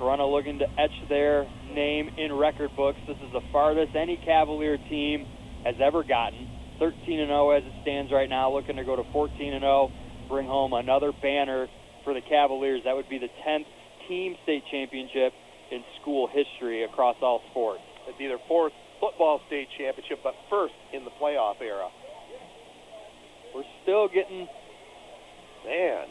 [0.00, 2.98] Corunna looking to etch their name in record books.
[3.06, 5.24] This is the farthest any Cavalier team
[5.64, 6.50] has ever gotten.
[6.80, 9.92] 13 and 0 as it stands right now, looking to go to 14 and 0,
[10.28, 11.68] bring home another banner
[12.02, 12.82] for the Cavaliers.
[12.84, 13.66] That would be the 10th
[14.08, 15.32] team state championship
[15.70, 17.82] in school history across all sports.
[18.06, 21.88] It'd be their fourth football state championship, but first in the playoff era.
[23.54, 24.48] We're still getting
[25.62, 26.06] Man,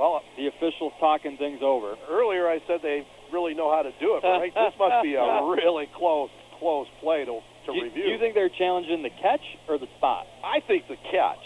[0.00, 1.92] well, the officials talking things over.
[2.08, 4.48] earlier I said they really know how to do it, right?
[4.54, 8.04] this must be a really close, close play to to Do review.
[8.04, 10.24] do you think they're challenging the catch or the spot?
[10.42, 11.44] I think the catch,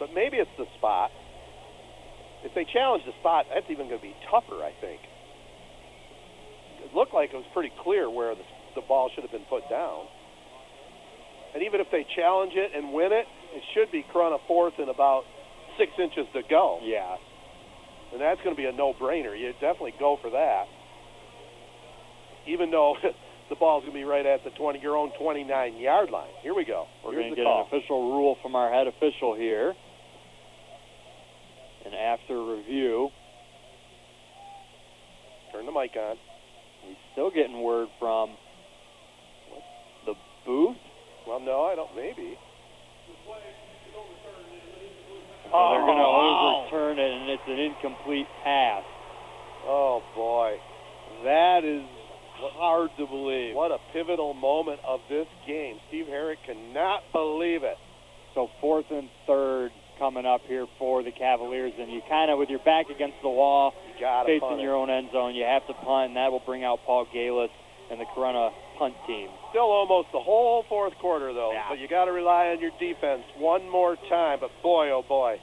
[0.00, 1.10] but maybe it's the spot.
[2.44, 5.00] If they challenge the spot, that's even going to be tougher, I think.
[6.84, 9.68] It looked like it was pretty clear where the, the ball should have been put
[9.68, 10.06] down.
[11.54, 14.88] And even if they challenge it and win it, it should be Corunna fourth and
[14.88, 15.24] about
[15.78, 16.78] six inches to go.
[16.82, 17.16] Yeah.
[18.12, 19.38] And that's going to be a no-brainer.
[19.38, 20.64] You definitely go for that.
[22.46, 22.96] Even though
[23.50, 26.30] the ball's going to be right at the 20, your own 29-yard line.
[26.42, 26.86] Here we go.
[27.04, 27.66] We're going to get call.
[27.66, 29.74] an official rule from our head official here.
[31.88, 33.08] And after review,
[35.52, 36.16] Turn the mic on.
[36.84, 38.36] we're still getting word from
[39.48, 39.62] what,
[40.04, 40.12] the
[40.44, 40.76] booth.
[41.26, 41.96] Well, no, I don't.
[41.96, 42.36] Maybe.
[45.48, 46.66] So they're going to Oh.
[46.68, 48.84] overturn it, and it's an incomplete pass.
[49.66, 50.58] Oh boy.
[51.24, 51.82] That is
[52.60, 53.54] hard to believe.
[53.56, 55.80] What a pivotal moment of this game.
[55.88, 57.78] Steve Herrick cannot believe it.
[58.34, 62.48] So fourth and third coming up here for the Cavaliers, and you kind of, with
[62.48, 66.08] your back against the wall, gotta facing your own end zone, you have to punt,
[66.08, 67.50] and that will bring out Paul Galis
[67.90, 69.28] and the Corunna punt team.
[69.50, 71.52] Still almost the whole fourth quarter, though.
[71.68, 74.38] But you got to rely on your defense one more time.
[74.40, 75.36] But boy, oh boy,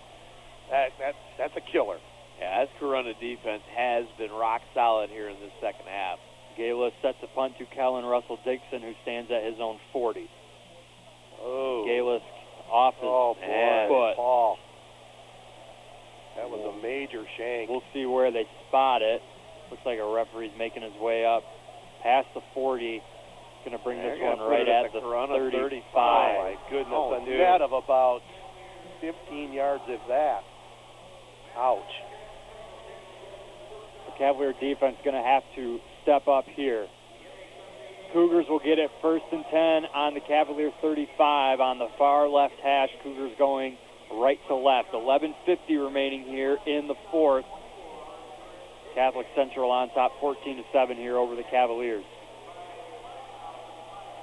[0.72, 1.98] that, that that's a killer.
[2.40, 6.19] Yeah, this Corunna defense has been rock solid here in this second half.
[6.58, 10.30] Galis sets a punt to Kellen Russell Dixon, who stands at his own 40.
[11.42, 11.84] Oh.
[11.88, 12.22] Galis
[12.72, 14.16] off his Oh boy, foot.
[14.16, 14.58] Paul.
[16.35, 17.69] That was a major shank.
[17.69, 19.22] We'll see where they spot it.
[19.72, 21.41] Looks like a referee's making his way up
[22.03, 23.01] past the 40.
[23.65, 25.81] Going to bring They're this one right at at the the Corunna 35.
[25.97, 27.39] Oh my goodness, Oh, a dude.
[27.41, 28.22] net of about
[29.01, 30.41] 15 yards, if that.
[31.57, 31.81] Ouch.
[34.05, 36.85] The Cavalier defense going to have to step up here.
[38.14, 39.57] Cougars will get it first and 10
[39.93, 42.89] on the Cavalier 35 on the far left hash.
[43.03, 43.77] Cougars going
[44.11, 44.92] right to left.
[44.93, 45.34] 11.50
[45.84, 47.45] remaining here in the fourth.
[48.93, 52.06] Catholic Central on top 14 to 7 here over the Cavaliers.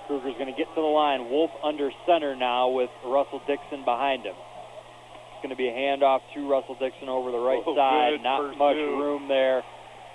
[0.09, 1.29] Cougars going to get to the line.
[1.31, 4.35] Wolf under center now with Russell Dixon behind him.
[4.35, 8.23] It's going to be a handoff to Russell Dixon over the right Oh, side.
[8.23, 9.59] Not much room there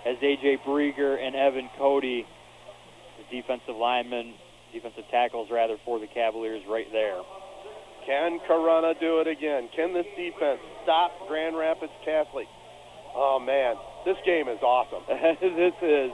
[0.06, 0.58] as A.J.
[0.66, 2.26] Brieger and Evan Cody,
[3.18, 4.34] the defensive linemen,
[4.74, 7.22] defensive tackles rather, for the Cavaliers right there.
[8.08, 9.68] Can Corunna do it again?
[9.76, 12.48] Can this defense stop Grand Rapids Catholic?
[13.14, 15.04] Oh man, this game is awesome.
[15.42, 16.12] this is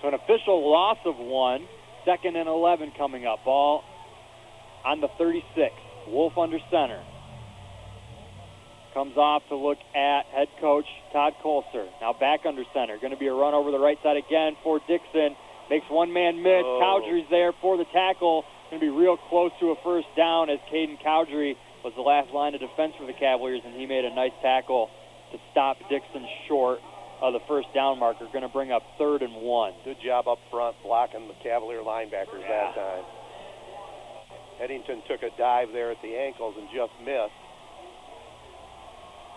[0.00, 1.68] so an official loss of one.
[2.06, 3.44] Second and 11 coming up.
[3.44, 3.82] Ball
[4.84, 5.74] on the 36.
[6.08, 7.02] Wolf under center.
[8.94, 11.84] Comes off to look at head coach Todd Kolster.
[12.00, 12.96] Now back under center.
[12.96, 15.36] Going to be a run over the right side again for Dixon.
[15.68, 16.62] Makes one man miss.
[16.64, 16.78] Oh.
[16.80, 18.44] Cowdrey's there for the tackle.
[18.70, 22.34] Going to be real close to a first down as Caden Cowdrey was the last
[22.34, 24.90] line of defense for the Cavaliers, and he made a nice tackle
[25.30, 26.80] to stop Dixon short
[27.22, 28.26] of the first down marker.
[28.32, 29.72] Going to bring up third and one.
[29.84, 33.04] Good job up front blocking the Cavalier linebackers that time.
[34.60, 37.45] Eddington took a dive there at the ankles and just missed.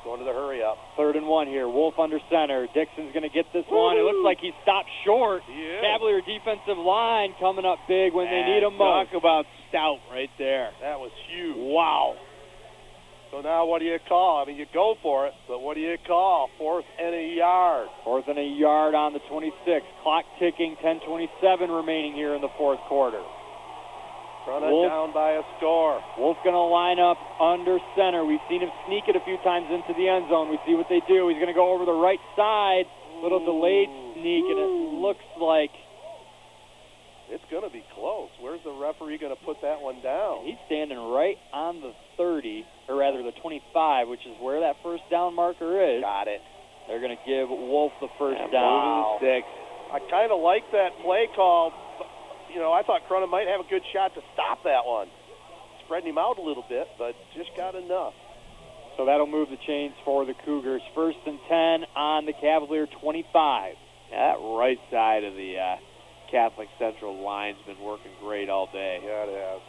[0.03, 0.77] Going to the hurry up.
[0.95, 1.67] Third and one here.
[1.67, 2.67] Wolf under center.
[2.73, 3.97] Dixon's going to get this one.
[3.97, 5.43] It looks like he stopped short.
[5.51, 5.81] is.
[5.81, 9.11] Cavalier defensive line coming up big when they need him most.
[9.11, 10.71] Talk about stout right there.
[10.81, 11.55] That was huge.
[11.57, 12.15] Wow.
[13.31, 14.41] So now what do you call?
[14.41, 16.49] I mean, you go for it, but what do you call?
[16.57, 17.87] Fourth and a yard.
[18.03, 19.85] Fourth and a yard on the 26.
[20.01, 20.75] Clock ticking.
[20.81, 23.21] 10:27 remaining here in the fourth quarter.
[24.49, 24.89] Corunna Wolf.
[24.89, 26.01] down by a score.
[26.17, 28.25] Wolf going to line up under center.
[28.25, 30.49] We've seen him sneak it a few times into the end zone.
[30.49, 31.29] We see what they do.
[31.29, 32.89] He's going to go over the right side.
[33.21, 35.69] Little delayed sneak, and it looks like
[37.29, 38.31] It's going to be close.
[38.41, 40.45] Where's the referee going to put that one down?
[40.49, 45.03] he's standing right on the 30, or rather the 25, which is where that first
[45.11, 46.01] down marker is.
[46.01, 46.41] Got it.
[46.87, 48.65] They're going to give Wolf the first Yeah, down.
[48.65, 49.51] moving the sticks.
[49.93, 51.69] I kind of like that play call.
[52.49, 55.07] But, You know, I thought Corona might have a good shot to stop that one.
[55.85, 58.13] Spreading him out a little bit, but just got enough.
[58.97, 60.81] So that'll move the chains for the Cougars.
[60.93, 63.75] First and 10 on the Cavalier 25.
[64.11, 65.75] That right side of the uh,
[66.31, 68.99] Catholic Central line's been working great all day.
[69.01, 69.61] Yeah, it has.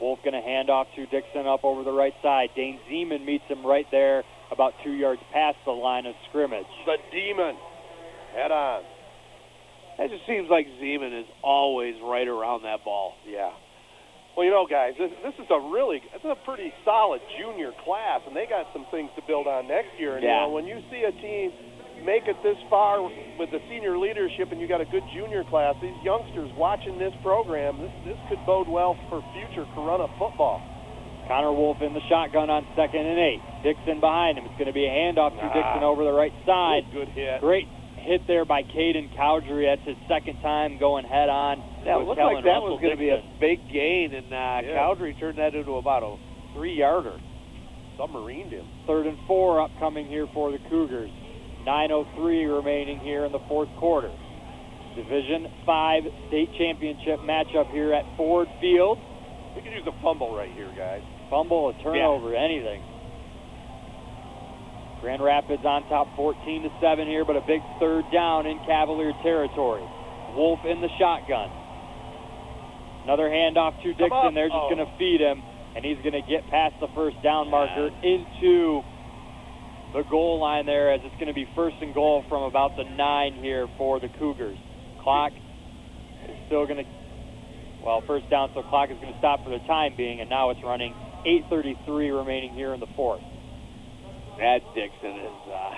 [0.00, 2.50] Wolf going to hand off to Dixon up over the right side.
[2.56, 6.66] Dane Zeman meets him right there, about two yards past the line of scrimmage.
[6.86, 7.56] The demon.
[8.34, 8.82] Head on.
[10.04, 13.14] It just seems like Zeman is always right around that ball.
[13.26, 13.50] Yeah.
[14.36, 18.22] Well, you know, guys, this, this is a really, it's a pretty solid junior class,
[18.26, 20.16] and they got some things to build on next year.
[20.16, 20.40] And, Yeah.
[20.42, 21.52] you know, when you see a team
[22.02, 25.76] make it this far with the senior leadership and you got a good junior class,
[25.82, 30.64] these youngsters watching this program, this, this could bode well for future Corunna football.
[31.28, 33.40] Connor Wolf in the shotgun on second and eight.
[33.62, 34.44] Dixon behind him.
[34.46, 35.52] It's going to be a handoff to Ah.
[35.54, 36.82] Dixon over the right side.
[36.90, 37.38] Good hit.
[37.40, 37.68] Great
[38.02, 39.66] hit there by Caden Cowdrey.
[39.66, 41.58] That's his second time going head on.
[41.84, 44.14] Yeah, it with looked Kellen like that Russell was going to be a big gain,
[44.14, 44.74] and uh, Yeah.
[44.76, 46.16] Cowdrey turned that into about a
[46.54, 47.18] three-yarder.
[47.98, 48.66] Submarined him.
[48.86, 51.10] Third and four upcoming here for the Cougars.
[51.66, 54.10] 9.03 remaining here in the fourth quarter.
[54.96, 58.98] Division 5 state championship matchup here at Ford Field.
[59.56, 61.02] We could use a fumble right here, guys.
[61.30, 62.82] Fumble, a turnover, anything.
[65.02, 69.12] Grand Rapids on top 14 to 7 here, but a big third down in Cavalier
[69.22, 69.82] territory.
[70.38, 71.50] Wolf in the shotgun.
[73.02, 74.32] Another handoff to Dixon.
[74.34, 74.70] They're just Oh.
[74.70, 75.42] going to feed him,
[75.74, 78.84] and he's going to get past the first down marker into
[79.92, 82.84] the goal line there as it's going to be first and goal from about the
[82.84, 84.56] nine here for the Cougars.
[85.02, 86.90] clock is still going to,
[87.84, 90.50] well, first down, so clock is going to stop for the time being, and now
[90.50, 90.94] it's running
[91.26, 93.20] 8.33 remaining here in the fourth.
[94.42, 95.70] That Dixon is, uh,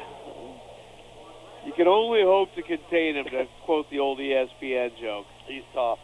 [1.66, 5.26] you can only hope to contain him, to quote the old ESPN joke.
[5.46, 5.98] He's tough.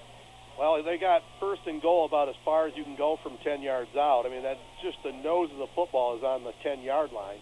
[0.58, 3.62] Well, they got first and goal about as far as you can go from 10
[3.62, 4.24] yards out.
[4.26, 7.40] I mean, that's just the nose of the football is on the 10 yard line.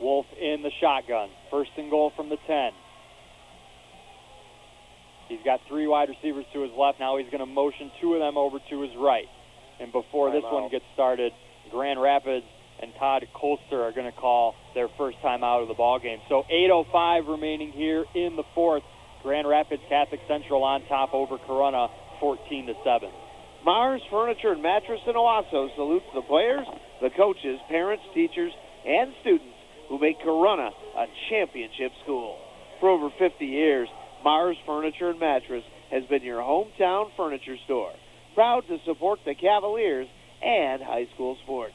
[0.00, 1.30] Wolf in the shotgun.
[1.48, 2.70] First and goal from the 10.
[5.28, 6.98] He's got three wide receivers to his left.
[6.98, 9.30] Now he's going to motion two of them over to his right.
[9.78, 10.62] And before this Timeout.
[10.62, 11.30] one gets started,
[11.70, 12.46] Grand Rapids
[12.82, 16.18] and Todd Kolster are going to call their first time out of the ball game.
[16.28, 18.82] So 8:05 remaining here in the fourth.
[19.22, 21.88] Grand Rapids Catholic Central on top over Corunna,
[22.20, 23.08] 14 to seven.
[23.64, 26.66] Mars Furniture and Mattress in Owosso salutes the players,
[27.00, 28.52] the coaches, parents, teachers,
[28.84, 29.56] and students
[29.88, 32.36] who make Corunna a championship school.
[32.80, 33.88] For over 50 years,
[34.22, 37.92] Mars Furniture and Mattress has been your hometown furniture store,
[38.34, 40.08] proud to support the Cavaliers
[40.42, 41.74] and high school sports.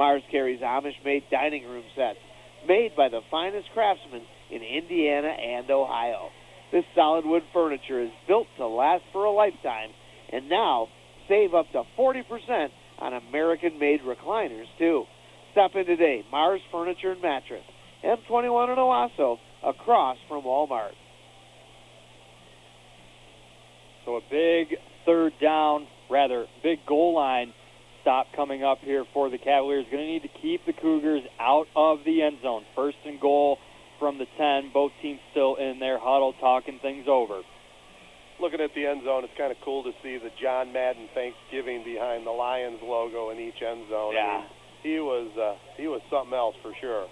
[0.00, 2.16] Mars carries Amish-made dining room sets
[2.66, 6.30] made by the finest craftsmen in Indiana and Ohio.
[6.72, 9.90] This solid wood furniture is built to last for a lifetime,
[10.32, 10.88] and now
[11.28, 15.04] save up to 40% on American-made recliners, too.
[15.52, 17.64] Stop in today, Mars Furniture and Mattress,
[18.02, 20.96] M21 in Owosso, across from Walmart.
[24.06, 27.52] So a big third down, rather big goal line
[28.02, 29.84] stop coming up here for the Cavaliers.
[29.90, 32.62] Going to need to keep the Cougars out of the end zone.
[32.74, 33.58] First and goal
[33.98, 34.70] from the 10.
[34.72, 37.42] Both teams still in their huddle talking things over.
[38.40, 41.84] Looking at the end zone, it's kind of cool to see the John Madden Thanksgiving
[41.84, 44.16] behind the Lions logo in each end zone.
[44.16, 44.38] I Yeah.
[44.38, 44.46] mean,
[44.82, 47.06] he was uh, he was something else for sure.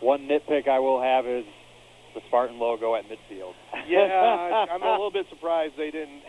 [0.00, 1.44] One nitpick I will have is
[2.14, 3.52] the Spartan logo at midfield.
[3.86, 4.00] Yeah,
[4.72, 6.22] I'm a little bit surprised they didn't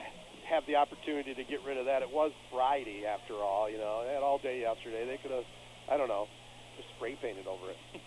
[0.50, 2.02] have the opportunity to get rid of that.
[2.02, 3.70] It was Friday, after all.
[3.70, 5.06] You know, they had all day yesterday.
[5.06, 5.44] They could have,
[5.92, 6.28] I don't know,
[6.78, 7.78] just spray painted over it.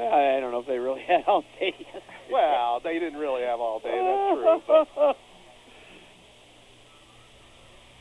[0.00, 1.74] I don't know if they really had all day.
[2.30, 3.90] Well, they didn't really have all day.
[3.90, 4.86] That's true.
[4.96, 5.16] But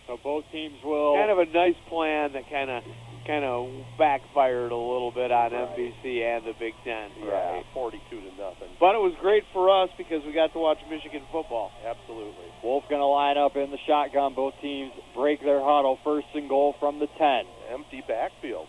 [0.08, 1.16] So both teams will.
[1.20, 2.82] kind of a nice plan that kind of
[3.26, 7.10] kind of backfired a little bit on NBC and the Big Ten.
[7.24, 8.70] yeah, 42 to nothing.
[8.80, 11.72] But it was great for us because we got to watch Michigan football.
[11.86, 12.48] Absolutely.
[12.64, 14.34] Wolf going to line up in the shotgun.
[14.36, 15.98] Both teams break their huddle.
[16.04, 17.74] First and goal from the 10.
[17.74, 18.68] Empty backfield.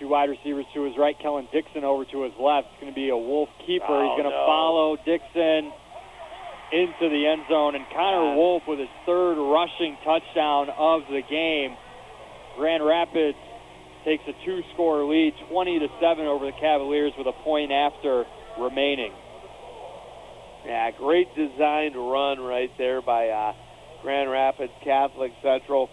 [0.00, 1.16] Two wide receivers to his right.
[1.20, 2.68] Kellen Dixon over to his left.
[2.72, 3.86] It's going to be a Wolf keeper.
[3.88, 4.44] Oh, He's going to no.
[4.44, 5.72] follow Dixon
[6.72, 7.74] into the end zone.
[7.76, 11.76] And Connor Wolf with his third rushing touchdown of the game.
[12.56, 13.36] Grand Rapids
[14.06, 18.24] takes a two-score lead, 20 to seven over the Cavaliers with a point after
[18.56, 19.12] remaining.
[20.64, 23.52] Yeah, great designed run right there by uh,
[24.02, 25.90] Grand Rapids Catholic Central,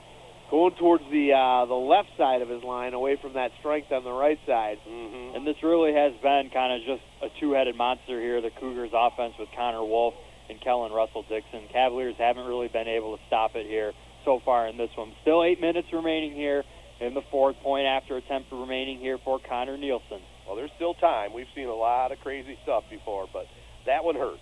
[0.52, 4.04] going towards the uh, the left side of his line, away from that strength on
[4.04, 4.78] the right side.
[4.88, 5.36] Mm-hmm.
[5.36, 9.34] And this really has been kind of just a two-headed monster here, the Cougars offense
[9.40, 10.14] with Connor Wolf
[10.50, 11.66] and Kellen Russell Dixon.
[11.72, 13.94] Cavaliers haven't really been able to stop it here
[14.26, 15.14] so far in this one.
[15.22, 16.64] Still eight minutes remaining here
[17.04, 20.22] in the fourth point after attempt remaining here for Connor Nielsen.
[20.48, 21.34] Well, there's still time.
[21.34, 23.46] We've seen a lot of crazy stuff before, but
[23.86, 24.40] that one hurt.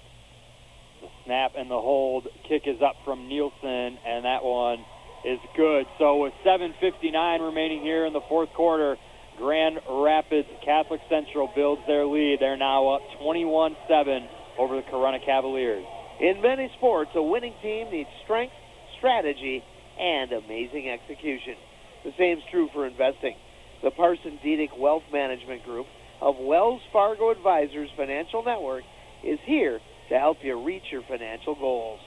[1.02, 4.86] The snap and the hold kick is up from Nielsen, and that one
[5.26, 5.88] is good.
[5.98, 8.98] So with 7:59 remaining here in the fourth quarter,
[9.38, 12.40] Grand Rapids Catholic Central builds their lead.
[12.40, 14.28] They're now up 21-7
[14.60, 15.86] over the Corunna Cavaliers.
[16.20, 18.54] In many sports, a winning team needs strength,
[18.98, 19.64] strategy,
[20.00, 21.56] and amazing execution.
[22.04, 23.36] The same is true for investing.
[23.84, 25.86] The Parson Dedic Wealth Management Group
[26.20, 28.84] of Wells Fargo Advisors Financial Network
[29.24, 32.00] is here to help you reach your financial goals.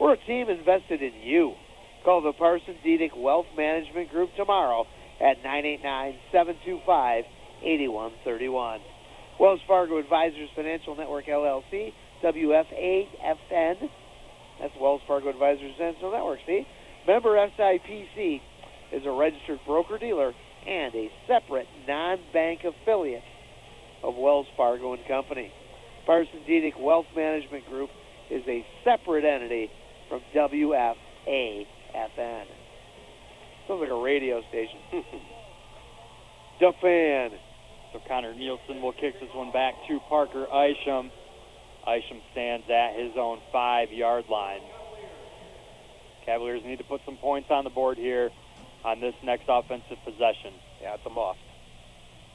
[0.00, 1.54] We're a team invested in you.
[2.04, 4.84] Call the Parson Dedic Wealth Management Group tomorrow
[5.20, 5.44] at
[6.34, 8.78] 989-725-8131.
[9.38, 11.92] Wells Fargo Advisors Financial Network LLC,
[12.22, 13.90] WFAFN.
[14.60, 16.66] That's Wells Fargo Advisors Financial Network, see?
[17.06, 18.40] Member SIPC
[18.92, 20.32] is a registered broker-dealer
[20.66, 23.22] and a separate non-bank affiliate
[24.02, 25.52] of Wells Fargo and Company.
[26.04, 27.90] Parson Dedic Wealth Management Group
[28.30, 29.70] is a separate entity
[30.08, 30.96] from WFAFN.
[33.66, 34.78] Sounds like a radio station.
[36.60, 37.30] the fan.
[37.92, 41.10] So Connor Nielsen will kick this one back to Parker Isham.
[41.86, 44.60] Isham stands at his own five-yard line.
[46.24, 48.30] Cavaliers need to put some points on the board here
[48.86, 50.54] on this next offensive possession.
[50.80, 51.42] Yeah, it's a must.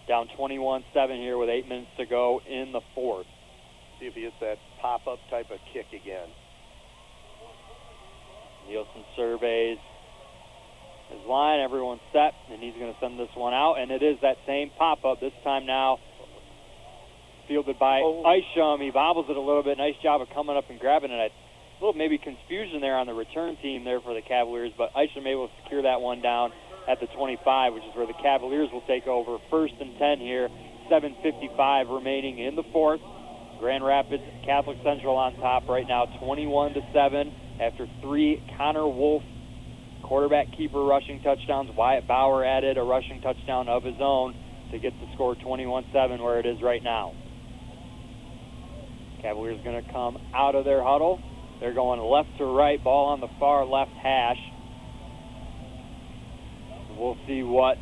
[0.07, 0.83] Down 21-7
[1.17, 3.25] here with eight minutes to go in the fourth.
[3.99, 6.27] see if he hits that pop-up type of kick again.
[8.67, 9.77] Nielsen surveys
[11.09, 11.59] his line.
[11.59, 13.75] Everyone's set, and he's going to send this one out.
[13.79, 15.99] And it is that same pop-up this time now,
[17.47, 18.23] fielded by Oh.
[18.27, 18.81] Isham.
[18.81, 19.77] He bobbles it a little bit.
[19.77, 21.31] Nice job of coming up and grabbing it.
[21.31, 21.40] A
[21.81, 25.47] little maybe confusion there on the return team there for the Cavaliers, but Isham able
[25.47, 26.53] to secure that one down
[26.87, 29.37] at the 25, which is where the Cavaliers will take over.
[29.49, 30.49] First and 10 here.
[30.89, 32.99] 7:55 remaining in the fourth.
[33.59, 37.33] Grand Rapids Catholic Central on top right now, 21 to seven.
[37.61, 39.23] After three, Connor Wolf
[40.03, 41.69] quarterback keeper rushing touchdowns.
[41.77, 44.35] Wyatt Bauer added a rushing touchdown of his own
[44.71, 47.13] to get the score 21-7 where it is right now.
[49.21, 51.21] Cavaliers going to come out of their huddle.
[51.61, 54.41] They're going left to right, ball on the far left hash.
[56.97, 57.77] We'll see what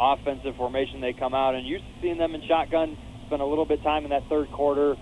[0.00, 2.96] offensive formation they come out and used to seeing them in shotgun.
[3.26, 4.96] Spent a little bit time in that third quarter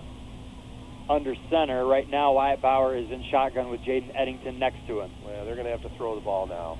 [1.09, 1.87] under center.
[1.87, 5.11] Right now, Wyatt Bauer is in shotgun with Jaden Eddington next to him.
[5.23, 6.77] Well, they're going to have to throw the ball now.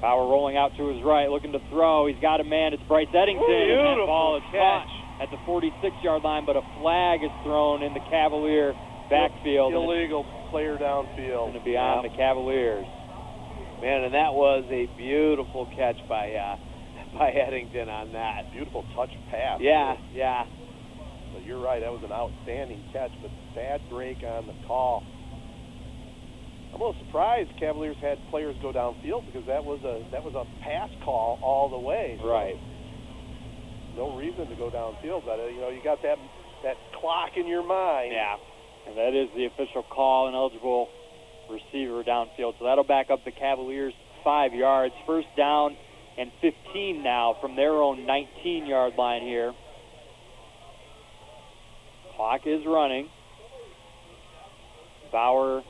[0.00, 2.06] Bauer rolling out to his right, looking to throw.
[2.06, 2.72] He's got a man.
[2.72, 3.42] It's Bryce Eddington.
[3.42, 4.86] and that Beautiful ball is catch.
[4.86, 8.72] caught at the 46-yard line, but a flag is thrown in the Cavalier
[9.10, 9.74] backfield.
[9.74, 11.52] Illegal player downfield.
[11.52, 12.86] going to be on the Cavaliers.
[13.80, 16.56] Man, and that was a beautiful catch by uh,
[17.18, 18.50] by Eddington on that.
[18.52, 19.60] Beautiful touch pass.
[19.60, 20.44] Yeah, yeah.
[21.34, 21.80] But you're right.
[21.80, 25.04] That was an outstanding catch, but bad break on the call.
[26.72, 30.32] I'm a little surprised Cavaliers had players go downfield because that was a that was
[30.32, 32.16] a pass call all the way.
[32.20, 32.56] So Right.
[33.96, 36.16] No reason to go downfield, but uh, you know you got that
[36.64, 38.12] that clock in your mind.
[38.12, 38.36] Yeah.
[38.86, 40.88] And that is the official call, an eligible
[41.50, 42.54] receiver downfield.
[42.58, 43.92] So that'll back up the Cavaliers
[44.24, 44.94] five yards.
[45.06, 45.76] First down
[46.18, 49.52] and 15 now from their own 19-yard line here.
[52.16, 53.08] Clock is running.
[55.12, 55.62] Bauer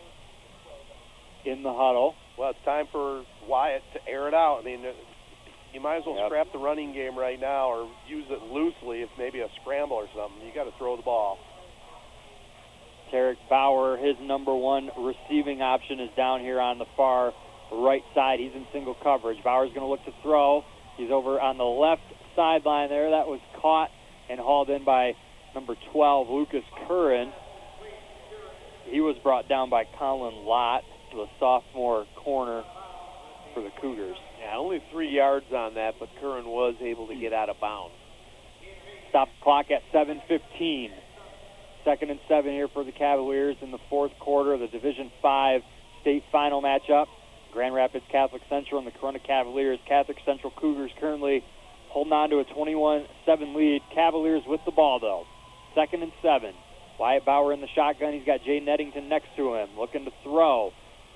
[1.45, 2.15] in the huddle.
[2.39, 4.61] Well, it's time for Wyatt to air it out.
[4.63, 4.93] I mean, uh,
[5.73, 6.27] you might as well Yep.
[6.29, 10.09] scrap the running game right now, or use it loosely if maybe a scramble or
[10.15, 10.47] something.
[10.47, 11.39] You got to throw the ball.
[13.13, 17.33] Tarek Bauer, his number one receiving option is down here on the far
[17.73, 18.39] right side.
[18.39, 19.43] He's in single coverage.
[19.43, 20.63] Bauer's going to look to throw.
[20.97, 22.03] He's over on the left
[22.35, 23.11] sideline there.
[23.11, 23.91] That was caught
[24.31, 25.13] and hauled in by
[25.55, 27.33] number 12, Lucas Curran.
[28.87, 32.63] He was brought down by Colin Lott, the sophomore corner
[33.55, 34.17] for the Cougars.
[34.41, 37.95] Yeah, only three yards on that, but Curran was able to get out of bounds.
[39.09, 40.91] Stop the clock at 7:15.
[41.87, 45.63] Second and seven here for the Cavaliers in the fourth quarter of the Division Five
[46.03, 47.07] state final matchup.
[47.53, 49.79] Grand Rapids Catholic Central and the Corunna Cavaliers.
[49.87, 51.45] Catholic Central Cougars currently
[51.91, 53.83] holding on to a 21-7 lead.
[53.95, 55.25] Cavaliers with the ball though.
[55.77, 56.55] Second and seven.
[56.99, 58.15] Wyatt Bauer in the shotgun.
[58.15, 60.73] He's got Jay Eddington next to him, looking to throw.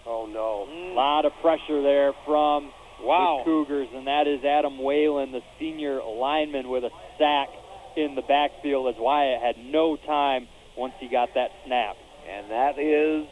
[0.06, 0.70] Oh no!
[0.70, 2.70] A lot of pressure there from
[3.02, 3.38] Wow.
[3.38, 7.48] the Cougars, and that is Adam Whalen, the senior lineman, with a sack
[7.96, 11.96] in the backfield as Wyatt had no time once he got that snap.
[12.28, 13.26] And that is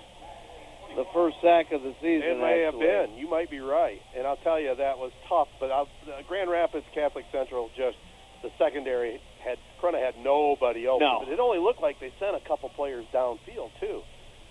[0.97, 2.39] the first sack of the season.
[2.39, 3.17] It may have been.
[3.17, 4.01] You might be right.
[4.17, 5.49] And I'll tell you that was tough.
[5.61, 7.97] But I'll, uh, Grand Rapids Catholic Central just
[8.43, 11.07] the secondary had Corunna had nobody open.
[11.07, 11.23] No.
[11.25, 14.03] But it only looked like they sent a couple players downfield too.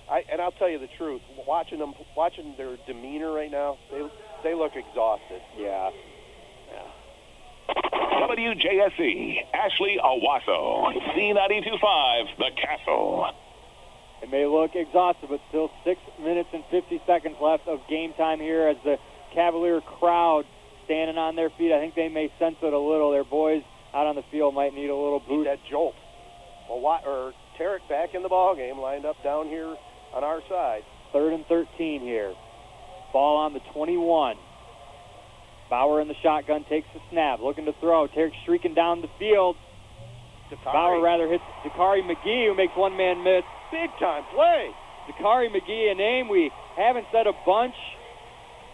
[0.10, 1.22] I and I'll tell you the truth.
[1.46, 4.02] Watching them, watching their demeanor right now, they
[4.44, 5.42] they look exhausted.
[5.58, 5.90] Yeah.
[7.70, 13.32] WJSZ, Ashley Owosso, Z925, The Castle.
[14.22, 18.40] It may look exhausted, but still six minutes and 50 seconds left of game time
[18.40, 18.98] here as the
[19.34, 20.46] Cavalier crowd
[20.86, 21.72] standing on their feet.
[21.72, 23.12] I think they may sense it a little.
[23.12, 23.62] Their boys
[23.94, 25.46] out on the field might need a little Need boost.
[25.50, 25.96] that jolt.
[26.70, 29.76] Well, why, or Tarek back in the ball game, lined up down here
[30.14, 30.82] on our side.
[31.14, 32.34] Third and 13 here.
[33.14, 34.36] Ball on the 21.
[35.70, 38.08] Bauer in the shotgun takes the snap, looking to throw.
[38.08, 39.56] Tarek streaking down the field.
[40.64, 43.44] Bauer rather hits Dakari McGee, who makes one man miss.
[43.72, 44.72] Big time play.
[45.10, 47.76] Dakari McGee, a name we haven't said a bunch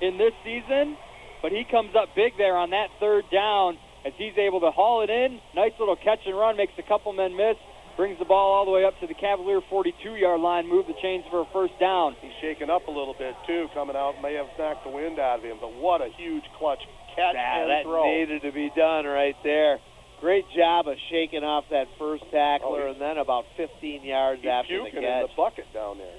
[0.01, 0.97] in this season,
[1.41, 5.01] but he comes up big there on that third down as he's able to haul
[5.01, 5.39] it in.
[5.55, 7.57] Nice little catch and run, makes a couple men miss,
[7.95, 11.23] brings the ball all the way up to the Cavalier 42-yard line, move the chains
[11.30, 12.15] for a first down.
[12.22, 14.15] He's shaking up a little bit too, coming out.
[14.22, 16.80] May have knocked the wind out of him, but what a huge clutch
[17.15, 18.05] catch and that throw.
[18.09, 19.77] needed to be done right there.
[20.22, 24.49] Great job of shaking off that first tackler, Oh, and then about 15 yards He's
[24.49, 25.30] after the puking in catch.
[25.30, 26.15] the bucket down there.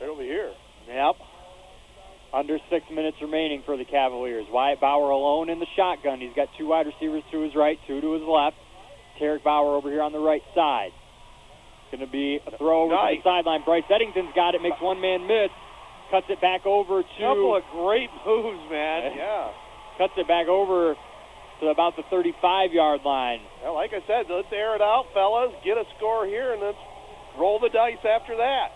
[0.00, 0.50] Right over here.
[0.88, 1.16] Yep.
[2.32, 4.46] Under six minutes remaining for the Cavaliers.
[4.50, 6.20] Wyatt Bauer alone in the shotgun.
[6.20, 8.56] He's got two wide receivers to his right, two to his left.
[9.20, 10.90] Tarek Bauer over here on the right side.
[11.92, 13.62] Going to be a throw over to the sideline.
[13.66, 15.50] Bryce Eddington's got it, makes one man miss,
[16.10, 17.20] cuts it back over to.
[17.20, 19.10] A couple of great moves, man.
[19.18, 19.50] Yeah.
[19.98, 23.40] Cuts it back over to about the 35 yard line.
[23.62, 25.52] Well, like I said, let's air it out, fellas.
[25.64, 26.78] Get a score here, and let's
[27.36, 28.70] roll the dice after that.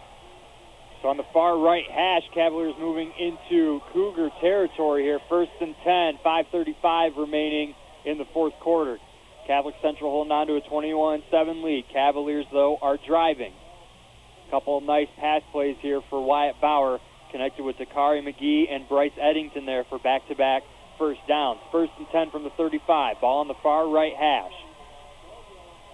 [1.02, 5.20] So on the far right hash, Cavaliers moving into Cougar territory here.
[5.28, 7.74] First and 10, 5.35 remaining
[8.05, 8.98] in the fourth quarter.
[9.47, 11.84] Catholic Central holding on to a 21-7 lead.
[11.92, 13.52] Cavaliers, though, are driving.
[14.48, 16.98] A Couple of nice pass plays here for Wyatt Bauer,
[17.31, 20.62] connected with Dakari McGee and Bryce Eddington there for back-to-back
[20.98, 21.60] first downs.
[21.73, 23.20] First and 10 from the 35.
[23.20, 24.52] Ball on the far right hash.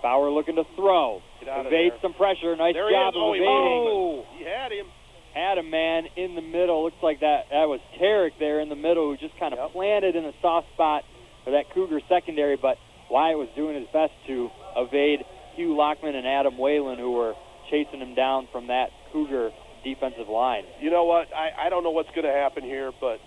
[0.03, 1.21] Bauer looking to throw.
[1.43, 2.57] Evades some pressure.
[2.57, 3.17] Nice There job is.
[3.17, 3.47] Oh, of evading.
[3.49, 4.27] was.
[4.37, 4.87] He had him.
[5.35, 6.85] Had a man in the middle.
[6.85, 10.17] Looks like that that was Tarek there in the middle who just kind of planted
[10.17, 11.05] in a soft spot
[11.45, 12.77] for that Cougar secondary, but
[13.11, 15.21] Wyatt was doing his best to evade
[15.57, 17.35] Hugh Lockman and Adam Whalen who were
[17.71, 19.51] chasing him down from that Cougar
[19.85, 20.65] defensive line.
[20.81, 21.29] You know what?
[21.35, 23.19] I, I don't know what's going to happen here, but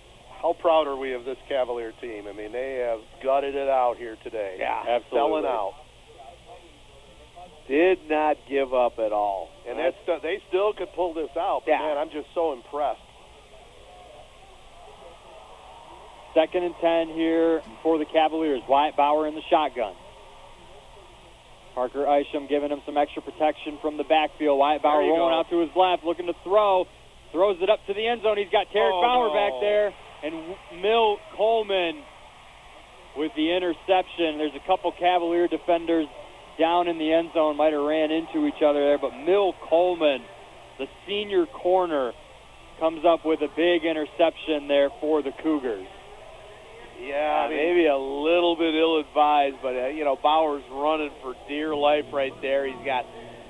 [0.42, 2.28] how proud are we of this Cavalier team?
[2.28, 4.58] I mean, they have gutted it out here today.
[4.60, 5.18] Yeah, absolutely.
[5.18, 5.74] Selling out.
[7.68, 9.50] Did not give up at all.
[9.68, 11.62] And that's, they still could pull this out.
[11.66, 11.80] But Yeah.
[11.80, 13.00] man, I'm just so impressed.
[16.34, 18.62] Second and 10 here for the Cavaliers.
[18.68, 19.94] Wyatt Bauer in the shotgun.
[21.76, 24.58] Parker Isham giving him some extra protection from the backfield.
[24.60, 25.40] Wyatt Bauer rolling go.
[25.40, 26.86] out to his left, looking to throw.
[27.32, 28.38] Throws it up to the end zone.
[28.38, 29.34] He's got Tarek Oh, Bauer no.
[29.34, 29.94] back there.
[30.24, 32.04] And Mill Coleman
[33.18, 34.38] with the interception.
[34.38, 36.08] There's a couple Cavalier defenders
[36.60, 37.58] down in the end zone.
[37.58, 38.98] Might have ran into each other there.
[39.00, 40.22] But Mill Coleman,
[40.78, 42.14] the senior corner,
[42.80, 45.88] comes up with a big interception there for the Cougars.
[47.02, 52.06] Yeah, maybe a little bit ill-advised, but uh, you know Bauer's running for dear life
[52.14, 52.66] right there.
[52.66, 53.06] He's got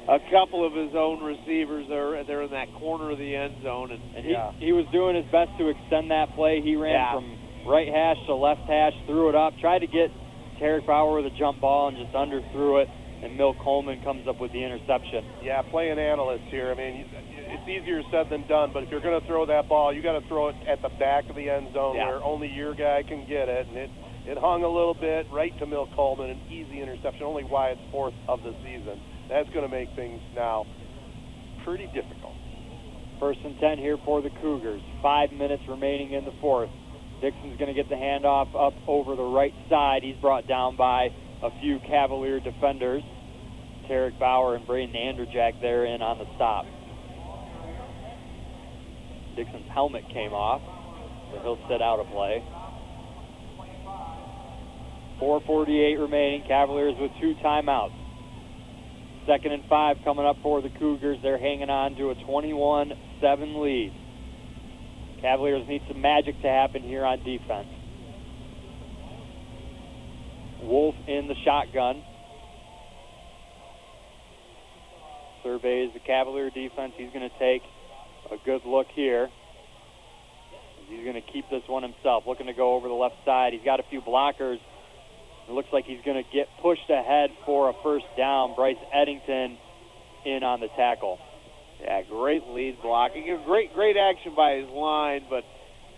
[0.10, 2.24] a couple of his own receivers there.
[2.26, 4.36] They're in that corner of the end zone, and, And he,
[4.68, 6.62] he was doing his best to extend that play.
[6.62, 7.14] He ran Yeah.
[7.14, 10.12] from right hash to left hash, threw it up, tried to get
[10.60, 12.90] Tarek Bauer with a jump ball and just underthrew it.
[13.24, 15.24] And Mill Coleman comes up with the interception.
[15.42, 16.72] Yeah, playing analyst here.
[16.72, 17.08] I mean,
[17.54, 20.20] it's easier said than done, but if you're going to throw that ball, you got
[20.20, 22.08] to throw it at the back of the end zone Yeah.
[22.08, 23.68] where only your guy can get it.
[23.68, 23.90] And it,
[24.26, 28.14] it hung a little bit right to Mill Coleman, an easy interception, only Wyatt's fourth
[28.28, 29.00] of the season.
[29.30, 30.66] That's going to make things now
[31.64, 32.34] pretty difficult.
[33.20, 34.82] First and 10 here for the Cougars.
[35.02, 36.70] Five minutes remaining in the fourth.
[37.22, 40.04] Dixon's going to get the handoff up over the right side.
[40.04, 41.08] He's brought down by
[41.42, 43.02] a few Cavalier defenders.
[43.90, 46.66] Tarek Bauer and Braden Anderjack there in on the stop.
[49.36, 50.62] Dixon's helmet came off,
[51.32, 52.44] so he'll sit out a play.
[55.22, 56.44] 4.48 remaining.
[56.48, 57.94] Cavaliers with two timeouts.
[59.26, 61.18] Second and five coming up for the Cougars.
[61.24, 63.94] They're hanging on to a 21-7 lead.
[65.22, 67.68] Cavaliers need some magic to happen here on defense.
[70.62, 72.04] Wolf in the shotgun.
[75.44, 76.94] Surveys the Cavalier defense.
[76.98, 77.62] He's going to take
[78.32, 79.30] a good look here.
[80.88, 82.26] He's going to keep this one himself.
[82.28, 83.54] Looking to go over the left side.
[83.54, 84.60] He's got a few blockers.
[85.48, 88.56] It looks like he's going to get pushed ahead for a first down.
[88.56, 89.58] Bryce Eddington
[90.26, 91.20] in on the tackle.
[91.82, 93.26] Yeah, great lead blocking.
[93.46, 95.44] Great, great action by his line, but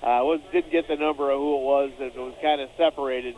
[0.01, 1.91] uh, was didn't get the number of who it was.
[1.99, 3.35] It was kind of separated.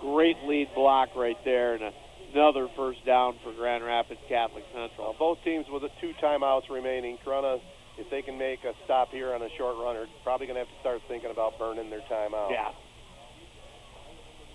[0.00, 1.92] Great lead block right there, and
[2.34, 5.14] another first down for Grand Rapids Catholic Central.
[5.14, 7.18] Well, both teams with the two timeouts remaining.
[7.24, 7.60] Corunna,
[7.98, 10.64] if they can make a stop here on a short run, they're probably going to
[10.64, 12.50] have to start thinking about burning their timeout.
[12.50, 12.70] Yeah.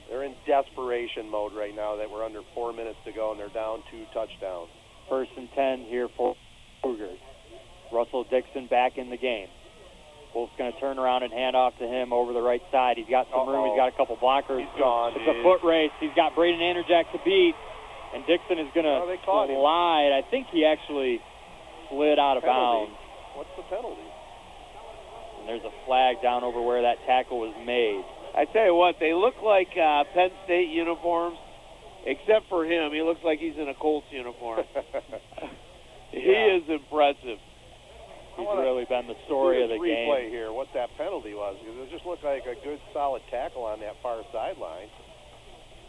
[0.10, 3.50] They're in desperation mode right now that we're under four minutes to go and they're
[3.52, 4.70] down two touchdowns.
[5.10, 6.36] First and 10 here for
[6.82, 7.20] Cougars.
[7.92, 9.48] Russell Dixon back in the game.
[10.36, 12.98] Wolf's going to turn around and hand off to him over the right side.
[12.98, 13.64] He's got some room.
[13.64, 13.72] Uh-oh.
[13.72, 14.60] He's got a couple blockers.
[14.60, 15.14] He's gone.
[15.16, 15.92] It's a foot race.
[16.00, 17.56] He's got Braden Anderjack to beat,
[18.14, 19.56] and Dixon is going to Oh, caught him.
[19.56, 20.12] slide.
[20.14, 21.20] I think he actually
[21.90, 22.92] slid out of Penalty.
[22.92, 23.00] bounds.
[23.38, 24.02] What's the penalty?
[25.40, 28.02] And there's a flag down over where that tackle was made.
[28.34, 31.38] I tell you what, they look like uh, Penn State uniforms,
[32.06, 32.92] except for him.
[32.94, 34.66] He looks like he's in a Colts uniform.
[36.10, 36.56] He Yeah.
[36.56, 37.36] is impressive.
[38.40, 40.08] He's really been the story of the game.
[40.08, 43.66] replay here, what that penalty was, because it just looked like a good solid tackle
[43.68, 44.88] on that far sideline.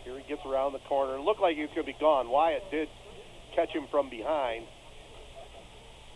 [0.02, 1.14] Here he gets around the corner.
[1.14, 2.28] It looked like he could be gone.
[2.30, 2.88] Wyatt did
[3.54, 4.64] catch him from behind.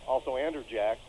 [0.05, 0.99] Also, Anderjack.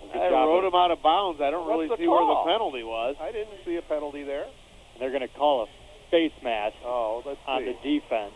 [0.00, 1.40] Good I of- him out of bounds.
[1.40, 3.16] I don't What's really see where the penalty was.
[3.20, 4.46] I didn't see a penalty there.
[4.98, 5.66] They're going to call a
[6.10, 7.72] face mask Oh, let's on see.
[7.72, 8.34] the defense.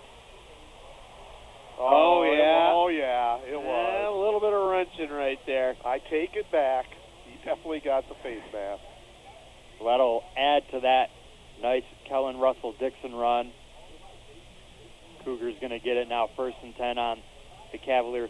[1.77, 2.71] Oh, oh, it- yeah.
[2.73, 3.37] oh yeah.
[3.51, 5.75] It was a little bit of wrenching right there.
[5.85, 6.87] I take it back.
[7.27, 8.83] He definitely got the face mask.
[9.79, 11.09] So that'll add to that
[11.61, 13.51] nice Kellen Russell Dixon run.
[15.25, 17.19] Cougars going to get it now first and 10 on
[17.73, 18.29] the Cavalier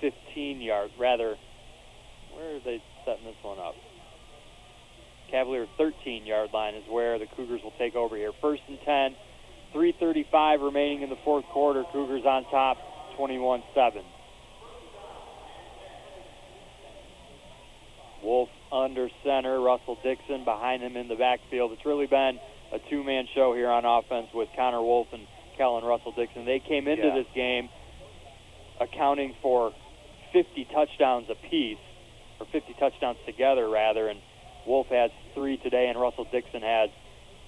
[0.00, 1.36] 15 yard, rather,
[2.34, 3.74] where are they setting this one up?
[5.30, 8.32] Cavalier 13 yard line is where the Cougars will take over here.
[8.40, 9.16] First and 10,
[9.72, 11.84] 335 remaining in the fourth quarter.
[11.92, 12.76] Cougars on top,
[13.16, 14.02] 21 7.
[18.22, 21.72] Wolf under center, Russell Dixon behind him in the backfield.
[21.72, 22.38] It's really been
[22.72, 26.44] a two man show here on offense with Connor Wolf and Kellen Russell Dixon.
[26.44, 27.14] They came into Yeah.
[27.14, 27.68] this game
[28.80, 29.72] accounting for
[30.32, 31.78] 50 touchdowns apiece,
[32.42, 34.18] or 50 touchdowns together, rather, and
[34.66, 36.90] Wolf has three today, and Russell Dixon has,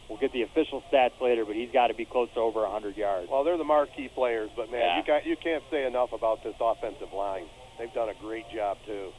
[0.09, 2.97] we'll get the official stats later, but he's got to be close to over 100
[2.97, 3.27] yards.
[3.31, 4.97] Well, they're the marquee players, but man, Yeah.
[4.99, 7.47] you got you can't say enough about this offensive line.
[7.79, 9.11] They've done a great job too.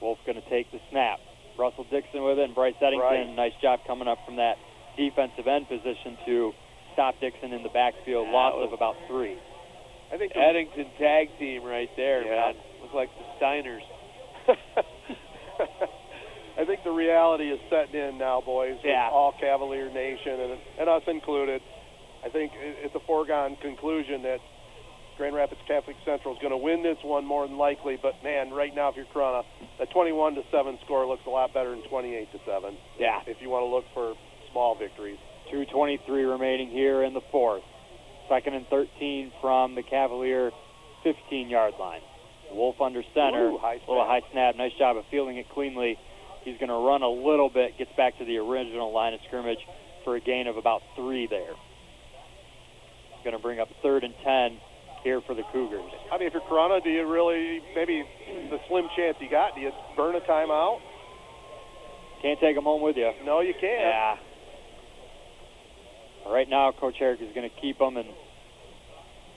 [0.00, 1.20] Wolf going to take the snap.
[1.56, 3.28] Russell Dixon with it, and Bryce Eddington, Right.
[3.30, 4.58] nice job coming up from that
[4.96, 6.52] defensive end position to
[6.92, 8.28] stop Dixon in the backfield.
[8.28, 9.38] Loss of about three.
[10.12, 12.52] I think the- Eddington tag team right there, Yeah.
[12.52, 12.56] man.
[12.82, 13.82] Look like the Steiners.
[16.56, 18.76] I think the reality is setting in now, boys.
[18.76, 19.10] with Yeah.
[19.12, 21.60] all Cavalier Nation and, and us included.
[22.24, 24.38] I think it- it's a foregone conclusion that
[25.16, 27.96] Grand Rapids Catholic Central is going to win this one more than likely.
[28.00, 29.44] But man, right now, if you're Corunna,
[29.78, 32.76] the 21 to seven score looks a lot better than 28 to seven.
[32.98, 33.20] Yeah.
[33.26, 34.14] If you want to look for
[34.50, 35.18] small victories.
[35.52, 37.62] 2.23 remaining here in the fourth.
[38.28, 40.50] Second and 13 from the Cavalier
[41.04, 42.00] 15 yard line.
[42.52, 43.50] Wolf under center.
[43.50, 44.56] Ooh, high little high snap.
[44.56, 45.98] Nice job of fielding it cleanly.
[46.44, 49.58] He's going to run a little bit, gets back to the original line of scrimmage
[50.04, 51.54] for a gain of about three there.
[53.24, 54.58] Going to bring up third and 10
[55.02, 55.90] here for the Cougars.
[56.12, 58.04] I mean, if you're Corunna, do you really maybe
[58.50, 59.54] the slim chance you got?
[59.54, 60.80] Do you burn a timeout?
[62.20, 63.10] Can't take them home with you.
[63.24, 63.62] No, you can't.
[63.62, 64.16] Yeah.
[66.26, 68.08] Right now, Coach Herrick is going to keep them, and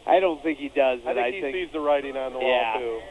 [0.08, 1.00] I don't think he does.
[1.06, 2.74] I think he sees the writing on the Yeah.
[2.74, 3.02] wall too.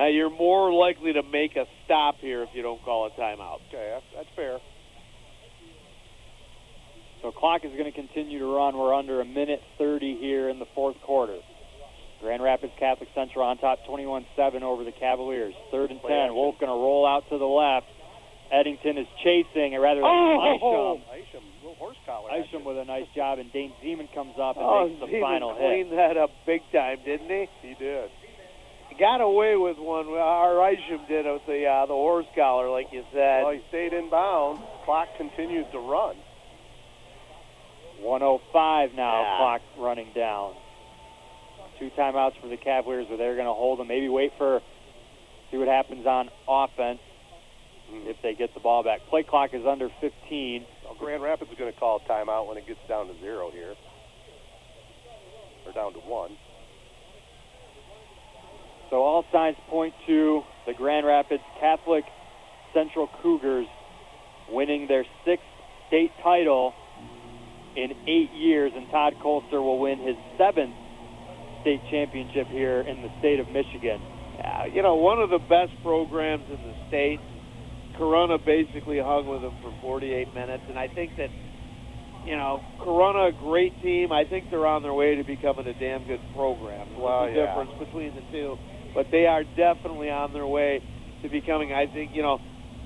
[0.00, 3.60] Uh, you're more likely to make a stop here if you don't call a timeout.
[3.68, 4.58] Okay, that's, that's fair.
[7.22, 8.76] So clock is going to continue to run.
[8.76, 11.38] We're under a minute 30 here in the fourth quarter.
[12.20, 15.54] Grand Rapids Catholic Central on top 21-7 over the Cavaliers.
[15.70, 16.34] Third and 10.
[16.34, 17.86] Wolf going to roll out to the left.
[18.50, 20.96] Eddington is chasing, or rather, Oh!
[20.96, 21.04] Isham.
[21.20, 22.30] Isham, little horse collar.
[22.40, 25.20] Isham with a nice job, and Dane Zeman comes up and Oh, makes the Zeman
[25.20, 25.60] final hit.
[25.68, 27.48] cleaned that up big time, didn't he?
[27.60, 28.08] He did.
[28.88, 30.08] He got away with one.
[30.08, 33.42] Our Isham did with the uh, the horse collar, like you said.
[33.44, 34.62] Well, he stayed in bounds.
[34.86, 36.16] Clock continues to run.
[38.00, 39.36] 105 now, Yeah.
[39.38, 40.54] clock running down.
[41.78, 43.88] Two timeouts for the Cavaliers, but they're going to hold them.
[43.88, 44.62] Maybe wait for,
[45.50, 47.00] see what happens on offense
[47.90, 49.00] if they get the ball back.
[49.10, 50.66] Play clock is under 15.
[50.84, 53.50] Well, Grand Rapids is going to call a timeout when it gets down to zero
[53.50, 53.74] here,
[55.66, 56.36] or down to one.
[58.90, 62.04] So all signs point to the Grand Rapids Catholic
[62.72, 63.66] Central Cougars
[64.50, 65.44] winning their sixth
[65.88, 66.72] state title
[67.76, 70.74] in eight years, and Todd Kolster will win his seventh
[71.60, 74.00] state championship here in the state of Michigan.
[74.38, 77.20] Uh, you know, one of the best programs in the state.
[77.98, 81.30] Corunna basically hung with them for 48 minutes, and I think that,
[82.24, 84.12] you know, Corunna, great team.
[84.12, 86.86] I think they're on their way to becoming a damn good program.
[86.96, 87.46] Well, a yeah.
[87.46, 88.56] difference between the two,
[88.94, 90.80] but they are definitely on their way
[91.22, 92.38] to becoming, I think, you know,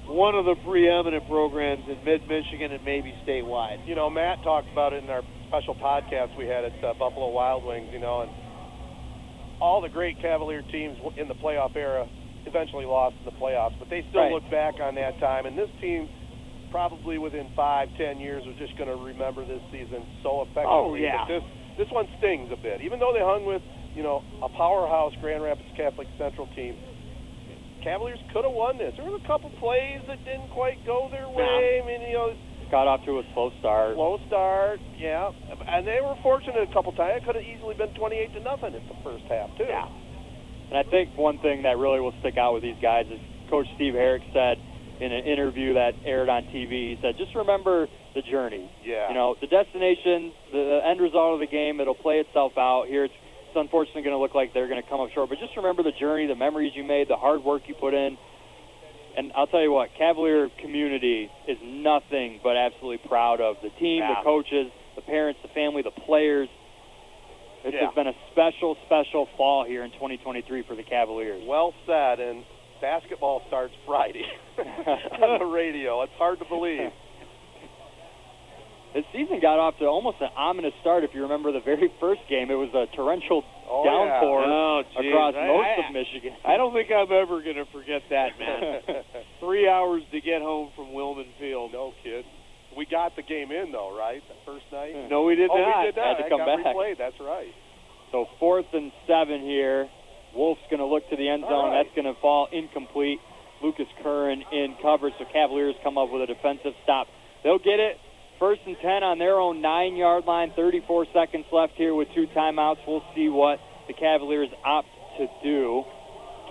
[0.06, 3.86] one of the preeminent programs in mid-Michigan and maybe statewide.
[3.86, 7.30] You know, Matt talked about it in our special podcast we had at uh, Buffalo
[7.30, 7.88] Wild Wings.
[7.92, 8.30] You know, and
[9.60, 12.08] all the great Cavalier teams in the playoff era
[12.46, 14.32] eventually lost in the playoffs, but they still Right.
[14.32, 15.46] look back on that time.
[15.46, 16.08] And this team,
[16.70, 20.72] probably within five, ten years, are just going to remember this season so effectively.
[20.72, 21.24] Oh, yeah.
[21.26, 21.42] This
[21.78, 23.62] this one stings a bit, even though they hung with
[23.94, 26.76] you know a powerhouse Grand Rapids Catholic Central team.
[27.82, 28.94] Cavaliers could have won this.
[28.96, 31.82] There was a couple plays that didn't quite go their way.
[31.82, 32.30] I mean, you know,
[32.70, 33.96] Got off to a slow start.
[33.96, 35.28] slow start, yeah,
[35.68, 37.20] and they were fortunate a couple times.
[37.20, 39.66] It could have easily been twenty-eight to nothing in the first half too.
[39.68, 39.88] Yeah.
[40.72, 43.20] And I think one thing that really will stick out with these guys is
[43.50, 44.56] Coach Steve Herrick said
[45.04, 48.72] in an interview that aired on TV, he said, just remember the journey.
[48.82, 49.08] Yeah.
[49.08, 52.86] You know, the destination, the end result of the game, it'll play itself out.
[52.88, 53.12] Here it's,
[53.48, 55.82] it's unfortunately going to look like they're going to come up short, but just remember
[55.82, 58.16] the journey, the memories you made, the hard work you put in.
[59.18, 64.00] And I'll tell you what, Cavalier community is nothing but absolutely proud of the team,
[64.00, 64.14] Yeah.
[64.16, 66.48] the coaches, the parents, the family, the players.
[67.64, 67.86] This Yeah.
[67.86, 71.42] has been a special, special fall here in 2023 for the Cavaliers.
[71.46, 72.44] Well said, and
[72.80, 74.26] basketball starts Friday
[74.58, 76.02] on the radio.
[76.02, 76.90] It's hard to believe.
[78.94, 81.02] This season got off to almost an ominous start.
[81.02, 85.34] If you remember the very first game, it was a torrential Oh, downpour Oh, across
[85.34, 86.36] I- most I- of Michigan.
[86.44, 88.82] I don't think I'm ever going to forget that, man.
[89.40, 91.72] Three hours to get home from Wilman Field.
[91.72, 92.26] No kid.
[92.76, 94.22] We got the game in though, right?
[94.28, 95.08] The first night.
[95.10, 95.80] No, we did oh, not.
[95.80, 96.16] we did not.
[96.16, 96.74] Had to come got back.
[96.74, 96.98] replayed.
[96.98, 97.52] That's right.
[98.10, 99.88] So fourth and seven here.
[100.34, 101.70] Wolf's going to look to the end zone.
[101.70, 101.84] right.
[101.84, 103.20] That's going to fall incomplete.
[103.62, 107.06] Lucas Curran in coverage, so Cavaliers come up with a defensive stop.
[107.44, 107.96] They'll get it.
[108.40, 110.52] First and 10 on their own nine-yard line.
[110.56, 112.78] 34 seconds left here with two timeouts.
[112.88, 115.84] We'll see what the Cavaliers opt to do.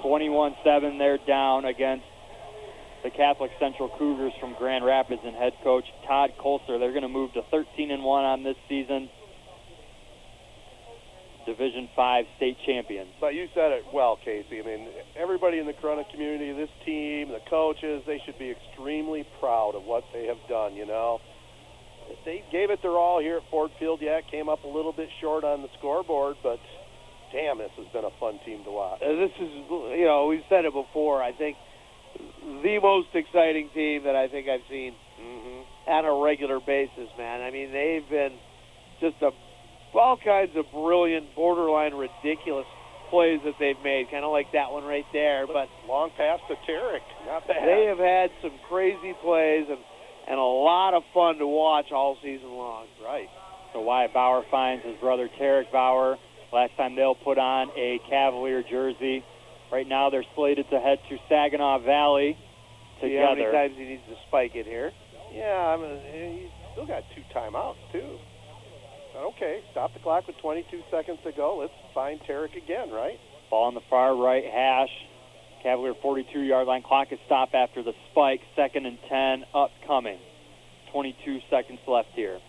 [0.06, 2.06] 21-7, they're down against
[3.04, 6.80] the Catholic Central Cougars from Grand Rapids and head coach Todd Kolster.
[6.80, 9.10] They're going to move to 13 and 1 on this season.
[11.46, 13.10] Division 5 state champions.
[13.20, 14.62] But you said it well, Casey.
[14.62, 19.26] I mean, everybody in the Corunna community, this team, the coaches, they should be extremely
[19.40, 21.20] proud of what they have done, you know.
[22.26, 24.00] They gave it their all here at Ford Field.
[24.02, 26.60] Yeah, it came up a little bit short on the scoreboard, but
[27.32, 29.02] damn, this has been a fun team to watch.
[29.02, 29.50] Uh, this is,
[29.98, 31.24] you know, we've said it before.
[31.24, 31.58] I think
[32.64, 35.92] the most exciting team that I think I've seen Mm-hmm.
[35.92, 37.42] on a regular basis, man.
[37.42, 38.34] I mean, they've been
[39.00, 39.30] just a
[39.94, 42.66] all kinds of brilliant, borderline ridiculous
[43.12, 45.46] plays that they've made, kind of like that one right there.
[45.46, 47.68] But long pass to Tarek, not bad.
[47.68, 49.78] they have had some crazy plays and
[50.28, 52.88] and a lot of fun to watch all season long.
[53.04, 53.28] Right.
[53.74, 56.18] So Wyatt Bauer finds his brother Tarek Bauer.
[56.52, 59.24] Last time they'll put on a Cavalier jersey.
[59.72, 62.38] Right now they're slated to head to Saginaw Valley
[63.00, 63.14] together.
[63.14, 64.92] See how many times he needs to spike it here.
[65.34, 68.18] Yeah, I mean, he's still got two timeouts too.
[69.14, 71.58] But okay, stop the clock with 22 seconds to go.
[71.58, 73.18] Let's find Tarek again, right?
[73.50, 74.92] Ball on the far right hash.
[75.64, 76.82] Cavalier 42-yard line.
[76.82, 78.42] Clock is stopped after the spike.
[78.56, 80.18] Second and 10 upcoming.
[80.92, 82.40] 22 seconds left here.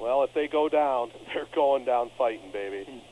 [0.00, 3.02] Well, if they go down, they're going down fighting, baby.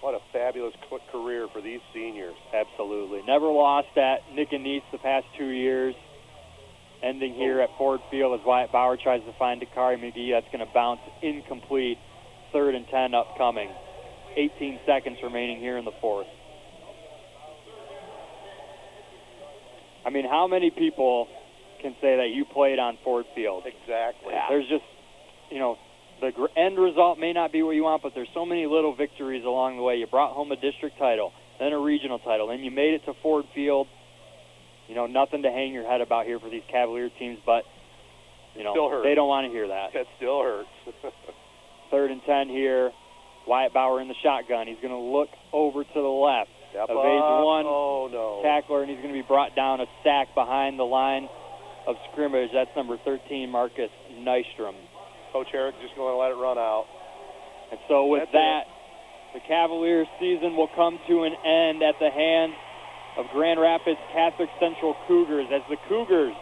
[0.00, 0.74] What a fabulous
[1.10, 2.36] career for these seniors.
[2.54, 3.22] Absolutely.
[3.26, 5.94] Never lost at Nick and Nice the past two years.
[7.02, 10.32] Ending here at Ford Field as Wyatt Bauer tries to find Dakari McGee.
[10.32, 11.98] That's going to bounce incomplete.
[12.52, 13.68] Third and 10 upcoming.
[14.36, 16.26] 18 seconds remaining here in the fourth.
[20.04, 21.26] I mean, how many people
[21.82, 23.64] can say that you played on Ford Field?
[23.66, 24.34] Exactly.
[24.48, 24.84] There's just,
[25.50, 25.76] you know,
[26.20, 29.44] the end result may not be what you want, but there's so many little victories
[29.44, 29.96] along the way.
[29.96, 33.12] You brought home a district title, then a regional title, then you made it to
[33.22, 33.86] Ford Field.
[34.88, 37.64] You know, nothing to hang your head about here for these Cavalier teams, but
[38.54, 38.72] you know
[39.02, 39.92] they don't want to hear that.
[39.92, 40.68] That still hurts.
[41.90, 42.92] Third and ten here.
[43.46, 44.66] Wyatt Bauer in the shotgun.
[44.66, 46.50] He's going to look over to the left.
[46.70, 47.44] Step Evades up.
[47.44, 48.42] one Oh no.
[48.42, 51.28] tackler, and he's going to be brought down a sack behind the line
[51.86, 52.50] of scrimmage.
[52.52, 54.74] That's number 13, Marcus Nystrom.
[55.36, 56.88] Coach Herrick just going to let it run out.
[57.68, 58.64] And so with That's that,
[59.36, 62.56] the Cavaliers season will come to an end at the hands
[63.20, 66.32] of Grand Rapids Catholic Central Cougars as the Cougars,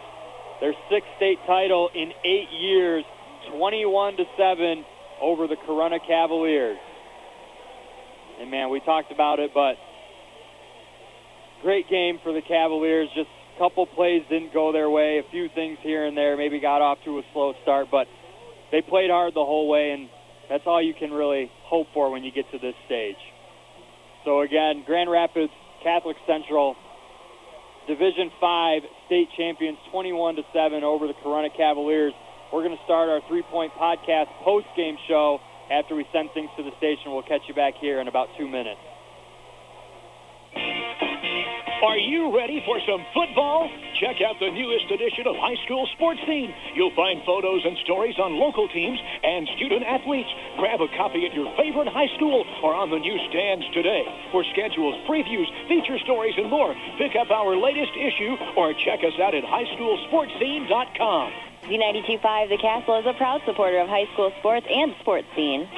[0.63, 3.03] their sixth state title in eight years,
[3.51, 4.85] 21 to 7
[5.19, 6.79] over the Corunna Cavaliers.
[8.39, 9.75] And man, we talked about it, but
[11.63, 13.09] great game for the Cavaliers.
[13.13, 16.61] Just a couple plays didn't go their way, a few things here and there, maybe
[16.61, 18.07] got off to a slow start, but
[18.71, 20.09] they played hard the whole way, and
[20.49, 23.19] that's all you can really hope for when you get to this stage.
[24.23, 25.53] So again, Grand Rapids
[25.83, 26.75] Catholic Central
[27.87, 32.13] Division 5 state champions 21 to 7 over the Corunna Cavaliers.
[32.51, 35.39] We're going to start our three-point podcast post-game show
[35.71, 37.13] after we send things to the station.
[37.13, 38.81] We'll catch you back here in about 2 minutes.
[41.83, 43.69] Are you ready for some football?
[43.99, 46.53] Check out the newest edition of High School Sports Scene.
[46.73, 50.29] You'll find photos and stories on local teams and student athletes.
[50.57, 54.03] Grab a copy at your favorite high school or on the newsstands today.
[54.31, 59.19] For schedules, previews, feature stories, and more, pick up our latest issue or check us
[59.19, 61.31] out at highschoolsportscene.com.
[61.69, 65.69] Z92.5 The Castle is a proud supporter of high school sports and sports scene.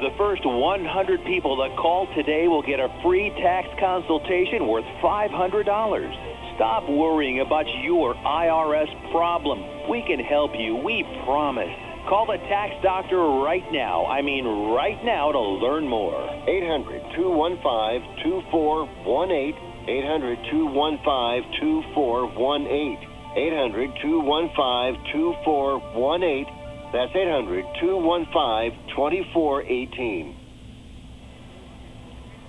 [0.00, 6.56] The first 100 people that call today will get a free tax consultation worth $500.
[6.56, 9.60] Stop worrying about your IRS problem.
[9.90, 11.68] We can help you, we promise.
[12.08, 14.06] Call the tax doctor right now.
[14.06, 16.16] I mean, right now to learn more.
[16.48, 19.52] 800 215 2418.
[19.84, 22.96] 800 215 2418.
[23.36, 26.59] 800 215 2418.
[26.92, 30.34] That's 800 215 2418.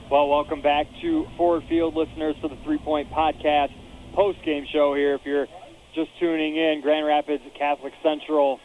[0.09, 3.69] Well, welcome back to Ford Field listeners to the Three Point Podcast
[4.15, 5.13] post game show here.
[5.13, 5.45] If you're
[5.93, 8.59] just tuning in, Grand Rapids Catholic Central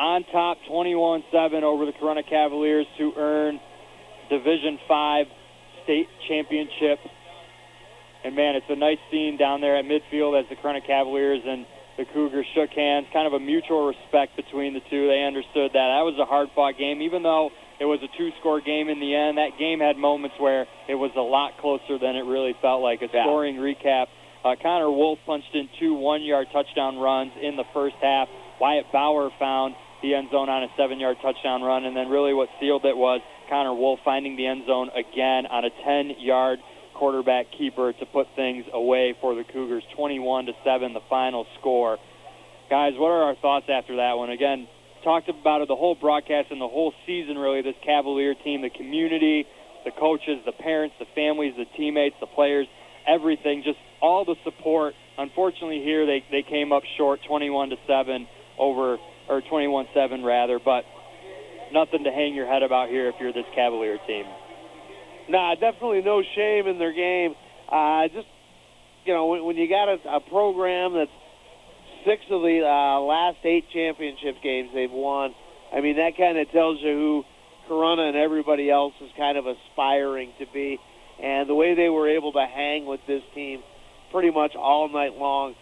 [0.00, 3.60] on top 21 7 over the Corunna Cavaliers to earn
[4.30, 5.26] Division 5
[5.84, 6.98] state championship.
[8.24, 11.66] And man, it's a nice scene down there at midfield as the Corunna Cavaliers and
[12.00, 15.06] the Cougars shook hands, kind of a mutual respect between the two.
[15.06, 15.88] They understood that.
[15.92, 19.00] That was a hard fought game, even though it was a two score game in
[19.00, 19.36] the end.
[19.36, 23.02] That game had moments where it was a lot closer than it really felt like.
[23.02, 23.24] A Yeah.
[23.24, 24.06] scoring recap.
[24.42, 28.30] Uh, Connor Wolf punched in two one yard touchdown runs in the first half.
[28.58, 32.32] Wyatt Bauer found the end zone on a seven yard touchdown run, and then really
[32.32, 33.20] what sealed it was
[33.50, 36.60] Connor Wolf finding the end zone again on a 10 yard
[37.00, 41.96] quarterback keeper to put things away for the Cougars 21 to 7 the final score.
[42.68, 44.28] Guys, what are our thoughts after that one?
[44.28, 44.68] Again,
[45.02, 48.68] talked about it the whole broadcast and the whole season really this Cavalier team, the
[48.68, 49.46] community,
[49.86, 52.66] the coaches, the parents, the families, the teammates, the players,
[53.08, 54.92] everything, just all the support.
[55.16, 60.84] Unfortunately here they they came up short 21 to 7 over or 21-7 rather, but
[61.72, 64.26] nothing to hang your head about here if you're this Cavalier team.
[65.30, 67.34] Nah, definitely no shame in their game.
[67.70, 68.26] Uh, just
[69.04, 71.10] you know, when, when you got a, a program that's
[72.04, 75.32] six of the uh, last eight championship games they've won,
[75.72, 77.24] I mean that kind of tells you who
[77.70, 80.78] Corunna and everybody else is kind of aspiring to be,
[81.22, 83.62] and the way they were able to hang with this team
[84.10, 85.54] pretty much all night long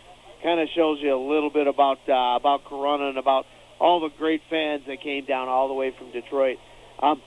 [0.42, 3.44] kind of shows you a little bit about uh, about Corunna and about
[3.78, 6.56] all the great fans that came down all the way from Detroit.
[7.02, 7.20] Um,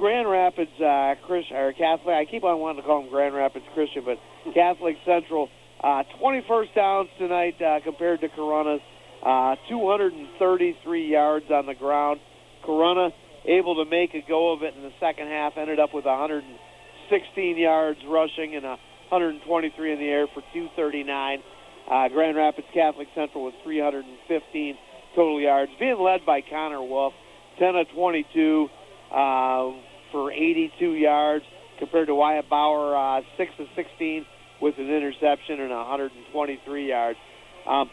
[0.00, 2.14] Grand Rapids uh, Christian or Catholic.
[2.16, 4.16] I keep on wanting to call them Grand Rapids Christian, but
[4.54, 5.50] Catholic Central.
[5.84, 8.80] Uh, 21st downs tonight uh, compared to Corunna's.
[9.22, 12.18] Uh, 233 yards on the ground.
[12.64, 13.10] Corunna
[13.44, 15.58] able to make a go of it in the second half.
[15.58, 21.42] Ended up with 116 yards rushing and 123 in the air for 239.
[21.90, 24.78] Uh, Grand Rapids Catholic Central with 315
[25.14, 27.12] total yards, being led by Connor Wolf,
[27.58, 28.68] 10 of 22
[29.12, 29.72] uh,
[30.12, 31.44] for 82 yards,
[31.78, 34.26] compared to Wyatt Bauer, uh, 6 of 16
[34.60, 37.18] with an interception and 123 yards.
[37.66, 37.90] Um,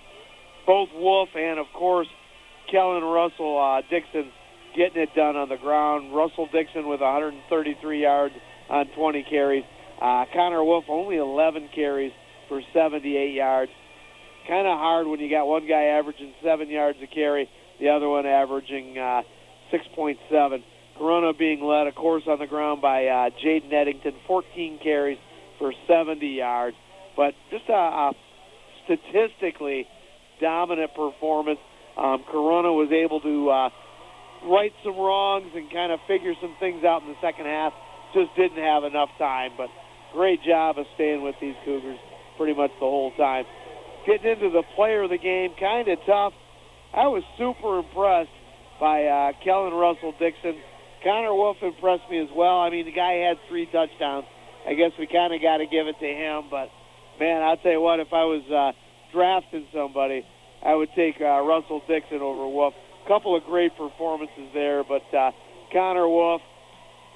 [0.65, 2.07] both Wolf and, of course,
[2.69, 4.31] Kellen Russell uh, Dixon
[4.75, 6.13] getting it done on the ground.
[6.13, 8.35] Russell Dixon with 133 yards
[8.69, 9.63] on 20 carries.
[10.01, 12.11] Uh, Connor Wolf only 11 carries
[12.49, 13.71] for 78 yards.
[14.47, 18.07] Kind of hard when you got one guy averaging seven yards a carry, the other
[18.07, 19.21] one averaging uh,
[19.73, 20.63] 6.7.
[20.99, 25.17] Corunna being led, of course, on the ground by uh, Jaden Eddington, 14 carries
[25.59, 26.75] for 70 yards.
[27.15, 28.11] But just a, a
[28.85, 29.87] statistically
[30.41, 31.59] dominant performance.
[31.97, 33.69] Um, Corunna was able to uh,
[34.49, 37.73] right some wrongs and kind of figure some things out in the second half.
[38.13, 39.67] Just didn't have enough time, but
[40.13, 41.97] great job of staying with these Cougars
[42.37, 43.45] pretty much the whole time.
[44.05, 46.33] Getting into the player of the game, kind of tough.
[46.93, 48.31] I was super impressed
[48.79, 50.55] by uh, Kellen Russell Dixon.
[51.07, 52.59] Connor Wolf impressed me as well.
[52.59, 54.25] I mean, the guy had three touchdowns.
[54.67, 56.51] I guess we kind of got to give it to him.
[56.51, 56.67] But
[57.17, 58.75] man, I'll tell you what, if I was uh,
[59.15, 60.27] drafting somebody,
[60.59, 62.73] I would take uh, Russell Dixon over Wolf.
[63.07, 65.31] Couple of great performances there, but uh,
[65.71, 66.41] Connor Wolf,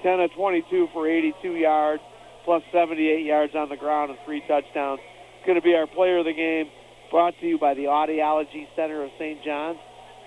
[0.02, 2.02] 10 of 22 for 82 yards,
[2.46, 2.96] plus 78
[3.26, 5.00] yards on the ground and three touchdowns.
[5.44, 6.72] Going to be our player of the game.
[7.10, 9.44] Brought to you by the Audiology Center of St.
[9.44, 9.76] John's.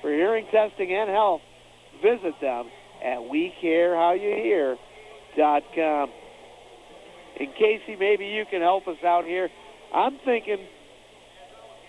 [0.03, 1.41] For hearing testing and health,
[2.03, 2.69] visit them
[3.05, 6.09] at WeCareHowYouHear.com.
[7.37, 9.49] And Casey, maybe you can help us out here.
[9.93, 10.57] I'm thinking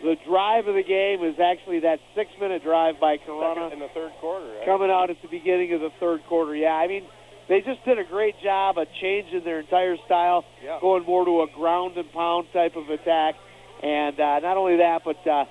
[0.02, 4.12] the drive of the game is actually that six-minute drive by Corunna in the third
[4.20, 4.46] quarter.
[4.46, 4.66] Right?
[4.66, 6.54] coming out at the beginning of the third quarter.
[6.54, 7.04] Yeah, I mean,
[7.48, 10.78] they just did a great job of changing their entire style, Yeah.
[10.80, 13.36] going more to a ground and pound type of attack.
[13.82, 15.44] And uh, not only that, but uh,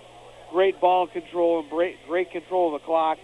[0.52, 3.18] great ball control and great, great control of the clock.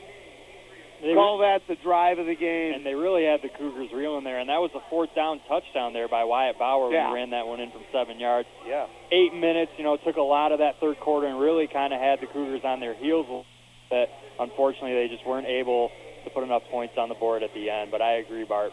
[1.01, 2.77] They Call that the drive of the game.
[2.77, 5.93] And they really had the Cougars reeling there, and that was a fourth down touchdown
[5.93, 8.47] there by Wyatt Bauer when he ran that one in from seven yards.
[8.69, 8.85] Yeah.
[9.09, 11.99] Eight minutes, you know, took a lot of that third quarter and really kind of
[11.99, 13.25] had the Cougars on their heels.
[13.25, 13.45] a little
[13.89, 14.09] bit.
[14.39, 15.89] unfortunately, they just weren't able
[16.23, 17.89] to put enough points on the board at the end.
[17.89, 18.71] But I agree, Bart.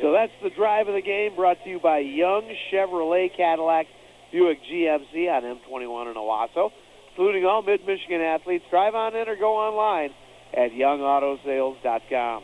[0.00, 3.86] So that's the drive of the game brought to you by Young Chevrolet Cadillac
[4.30, 6.70] Buick GMC on M21 in Owosso,
[7.10, 8.64] including all Mid-Michigan athletes.
[8.70, 10.10] Drive on in or go online
[10.54, 12.42] at youngautosales.com.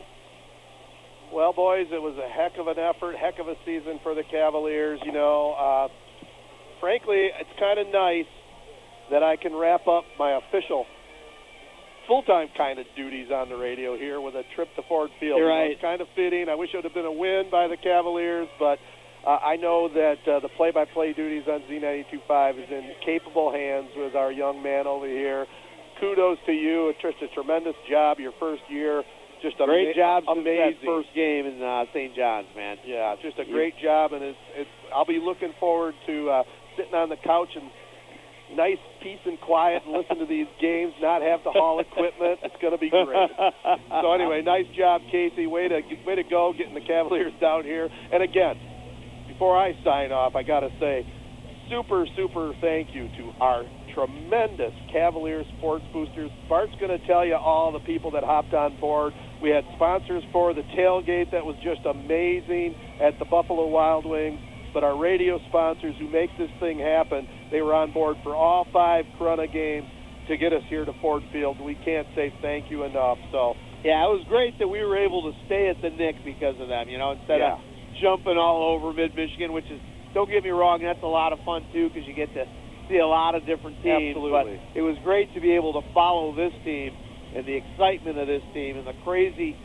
[1.33, 4.23] Well, boys, it was a heck of an effort, heck of a season for the
[4.29, 4.99] Cavaliers.
[5.03, 5.87] You know, uh,
[6.79, 8.29] frankly, it's kind of nice
[9.11, 10.85] that I can wrap up my official
[12.07, 15.39] full-time kind of duties on the radio here with a trip to Ford Field.
[15.39, 15.71] You're You know, right.
[15.71, 16.45] it's kind of fitting.
[16.49, 18.77] I wish it would have been a win by the Cavaliers, but
[19.25, 24.13] uh, I know that uh, the play-by-play duties on Z92.5 is in capable hands with
[24.13, 25.47] our young man over here.
[25.99, 26.89] Kudos to you.
[26.89, 29.03] It's just a tremendous job your first year.
[29.41, 30.79] Just a Great job amazing.
[30.85, 32.15] first game in uh, St.
[32.15, 32.77] John's, man.
[32.85, 36.43] Yeah, just a great job, and it's, it's I'll be looking forward to uh,
[36.77, 37.69] sitting on the couch and
[38.57, 42.39] nice peace and quiet and listen to these games, not have to haul equipment.
[42.43, 43.29] It's going to be great.
[44.01, 45.47] so anyway, nice job, Casey.
[45.47, 47.89] Way to way to go getting the Cavaliers down here.
[48.11, 48.55] And again,
[49.27, 51.05] before I sign off, I got to say,
[51.69, 53.63] super super thank you to our
[53.95, 56.29] tremendous Cavalier sports boosters.
[56.49, 59.13] Bart's going to tell you all the people that hopped on board.
[59.41, 64.39] We had sponsors for the tailgate that was just amazing at the Buffalo Wild Wings.
[64.73, 68.67] But our radio sponsors who make this thing happen, they were on board for all
[68.73, 69.87] five Corunna games
[70.27, 71.61] to get us here to Ford Field.
[71.63, 73.17] We can't say thank you enough.
[73.31, 76.59] So Yeah, it was great that we were able to stay at the Nick because
[76.59, 77.53] of them, you know, instead Yeah.
[77.53, 77.59] of
[78.01, 79.79] jumping all over mid-Michigan, which is,
[80.13, 82.43] don't get me wrong, that's a lot of fun too because you get to
[82.89, 84.15] see a lot of different teams.
[84.15, 84.59] Absolutely.
[84.59, 86.91] But it was great to be able to follow this team
[87.35, 89.55] and the excitement of this team and the crazy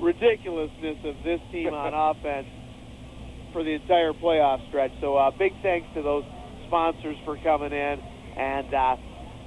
[0.00, 2.48] ridiculousness of this team on offense
[3.52, 4.92] for the entire playoff stretch.
[5.00, 6.24] So uh, big thanks to those
[6.66, 7.96] sponsors for coming in,
[8.38, 8.96] and uh,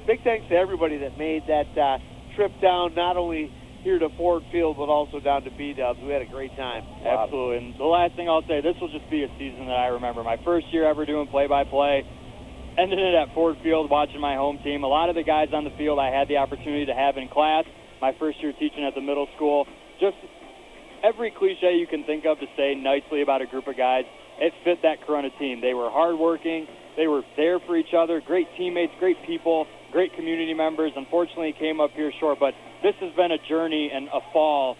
[0.05, 1.97] big thanks to everybody that made that uh,
[2.35, 3.49] trip down, not only
[3.83, 5.99] here to Ford Field, but also down to B Dubs.
[6.03, 6.83] We had a great time.
[7.03, 7.57] Absolutely.
[7.57, 10.23] And the last thing I'll say, this will just be a season that I remember.
[10.23, 12.03] My first year ever doing play-by-play,
[12.77, 14.83] ended it at Ford Field watching my home team.
[14.83, 17.29] A lot of the guys on the field I had the opportunity to have in
[17.29, 17.65] class.
[18.01, 19.65] My first year teaching at the middle school.
[19.99, 20.17] Just
[21.03, 24.05] every cliche you can think of to say nicely about a group of guys,
[24.39, 25.61] it fit that Corunna team.
[25.61, 26.67] They were hardworking.
[26.97, 28.21] They were there for each other.
[28.25, 30.91] Great teammates, great people, great community members.
[30.95, 34.75] Unfortunately, came up here short, but this has been a journey and a fall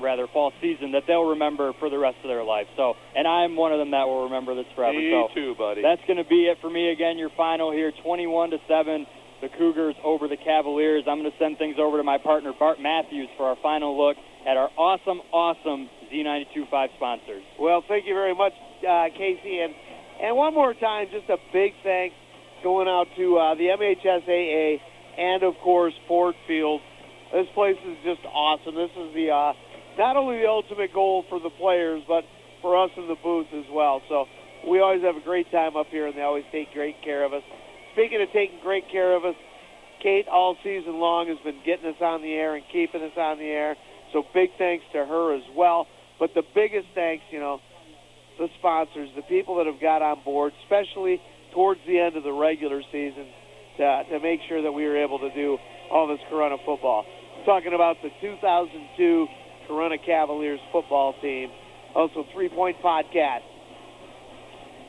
[0.00, 2.66] rather fall season that they'll remember for the rest of their life.
[2.76, 4.98] So, and I'm one of them that will remember this forever.
[4.98, 5.82] me so too, buddy.
[5.82, 7.18] that's going to be it for me again.
[7.18, 9.06] Your final here, 21 to seven,
[9.40, 11.04] the Cougars over the Cavaliers.
[11.06, 14.16] I'm going to send things over to my partner Bart Matthews for our final look
[14.46, 17.42] at our awesome, awesome Z92.5 sponsors.
[17.58, 18.52] Well, thank you very much,
[18.86, 19.60] uh, Casey.
[19.60, 19.74] And,
[20.22, 22.14] and one more time, just a big thanks
[22.62, 24.80] going out to uh, the MHSAA
[25.18, 26.80] and, of course, Ford Field.
[27.32, 28.74] This place is just awesome.
[28.74, 29.52] This is the uh,
[29.98, 32.24] not only the ultimate goal for the players, but
[32.62, 34.02] for us in the booth as well.
[34.08, 34.26] So
[34.68, 37.32] we always have a great time up here, and they always take great care of
[37.32, 37.42] us.
[37.92, 39.34] Speaking of taking great care of us,
[40.02, 43.38] Kate all season long has been getting us on the air and keeping us on
[43.38, 43.76] the air.
[44.12, 45.86] So big thanks to her as well.
[46.18, 47.60] But the biggest thanks, you know,
[48.38, 51.20] the sponsors, the people that have got on board, especially
[51.54, 53.26] towards the end of the regular season,
[53.78, 55.58] to, to make sure that we were able to do
[55.90, 57.04] all this Corunna football.
[57.44, 59.26] talking about the 2002
[59.68, 61.50] Corunna Cavaliers football team.
[61.94, 63.40] Also, Three Point Podcast,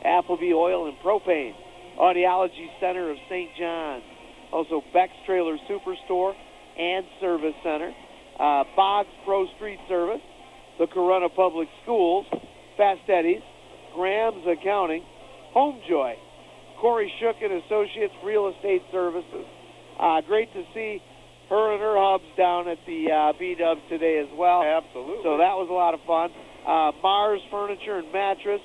[0.03, 1.53] Appleby Oil and Propane,
[1.99, 3.49] Audiology Center of St.
[3.57, 4.03] John's,
[4.51, 6.33] also Beck's Trailer Superstore
[6.77, 7.93] and Service Center,
[8.39, 10.21] uh, Boggs Pro Street Service,
[10.79, 12.25] the Corunna Public Schools,
[12.75, 13.41] Fast Eddie's,
[13.95, 15.03] Graham's Accounting,
[15.55, 16.13] Homejoy,
[16.79, 19.45] Corey Shook and Associates Real Estate Services.
[19.99, 21.01] Uh, great to see
[21.49, 24.63] her and her hubs down at the uh, B-Dubs today as well.
[24.63, 25.23] Absolutely.
[25.23, 26.29] So that was a lot of fun.
[26.67, 28.59] Uh, Mars Furniture and Mattress,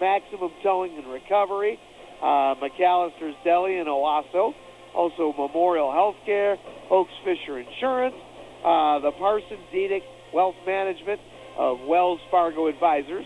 [0.00, 1.78] Maximum Towing and Recovery,
[2.20, 4.52] uh, McAllister's Deli in Owosso,
[4.94, 6.56] also Memorial Healthcare,
[6.90, 8.16] Oaks Fisher Insurance,
[8.60, 11.20] uh, the Parsons Edict Wealth Management
[11.56, 13.24] of Wells Fargo Advisors,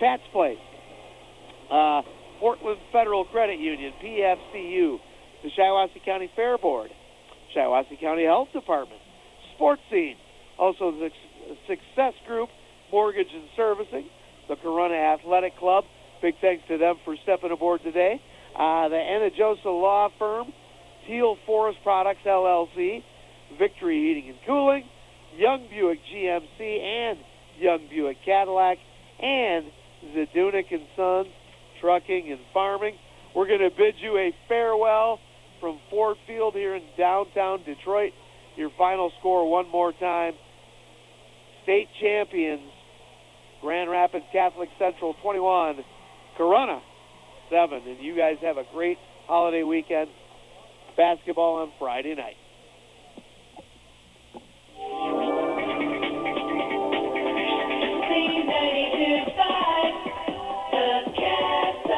[0.00, 0.58] Pat's Place,
[1.70, 2.02] uh,
[2.40, 4.98] Portland Federal Credit Union, PFCU,
[5.44, 6.90] the Shiawassee County Fair Board,
[7.54, 9.00] Shiawassee County Health Department,
[9.54, 10.16] Sports Scene,
[10.58, 11.10] also the
[11.68, 12.48] Success Group,
[12.90, 14.08] Mortgage and Servicing,
[14.48, 15.84] the Corunna Athletic Club.
[16.20, 18.20] Big thanks to them for stepping aboard today.
[18.54, 20.52] Uh, the Anajosa Law Firm,
[21.06, 23.02] Teal Forest Products LLC,
[23.58, 24.84] Victory Heating and Cooling,
[25.36, 27.18] Young Buick GMC and
[27.58, 28.78] Young Buick Cadillac,
[29.20, 29.66] and
[30.14, 31.28] Zadunik and Sons
[31.80, 32.94] Trucking and Farming.
[33.34, 35.18] We're going to bid you a farewell
[35.62, 38.12] from Ford Field here in downtown Detroit.
[38.56, 40.34] Your final score one more time.
[41.62, 42.68] State champions,
[43.62, 45.76] Grand Rapids Catholic Central 21,
[46.36, 46.80] Corunna
[47.48, 47.80] 7.
[47.86, 50.08] And you guys have a great holiday weekend.
[50.96, 52.36] Basketball on Friday night.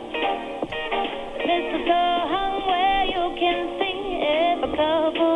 [1.47, 5.29] Mistletoe hung where you can see A couple.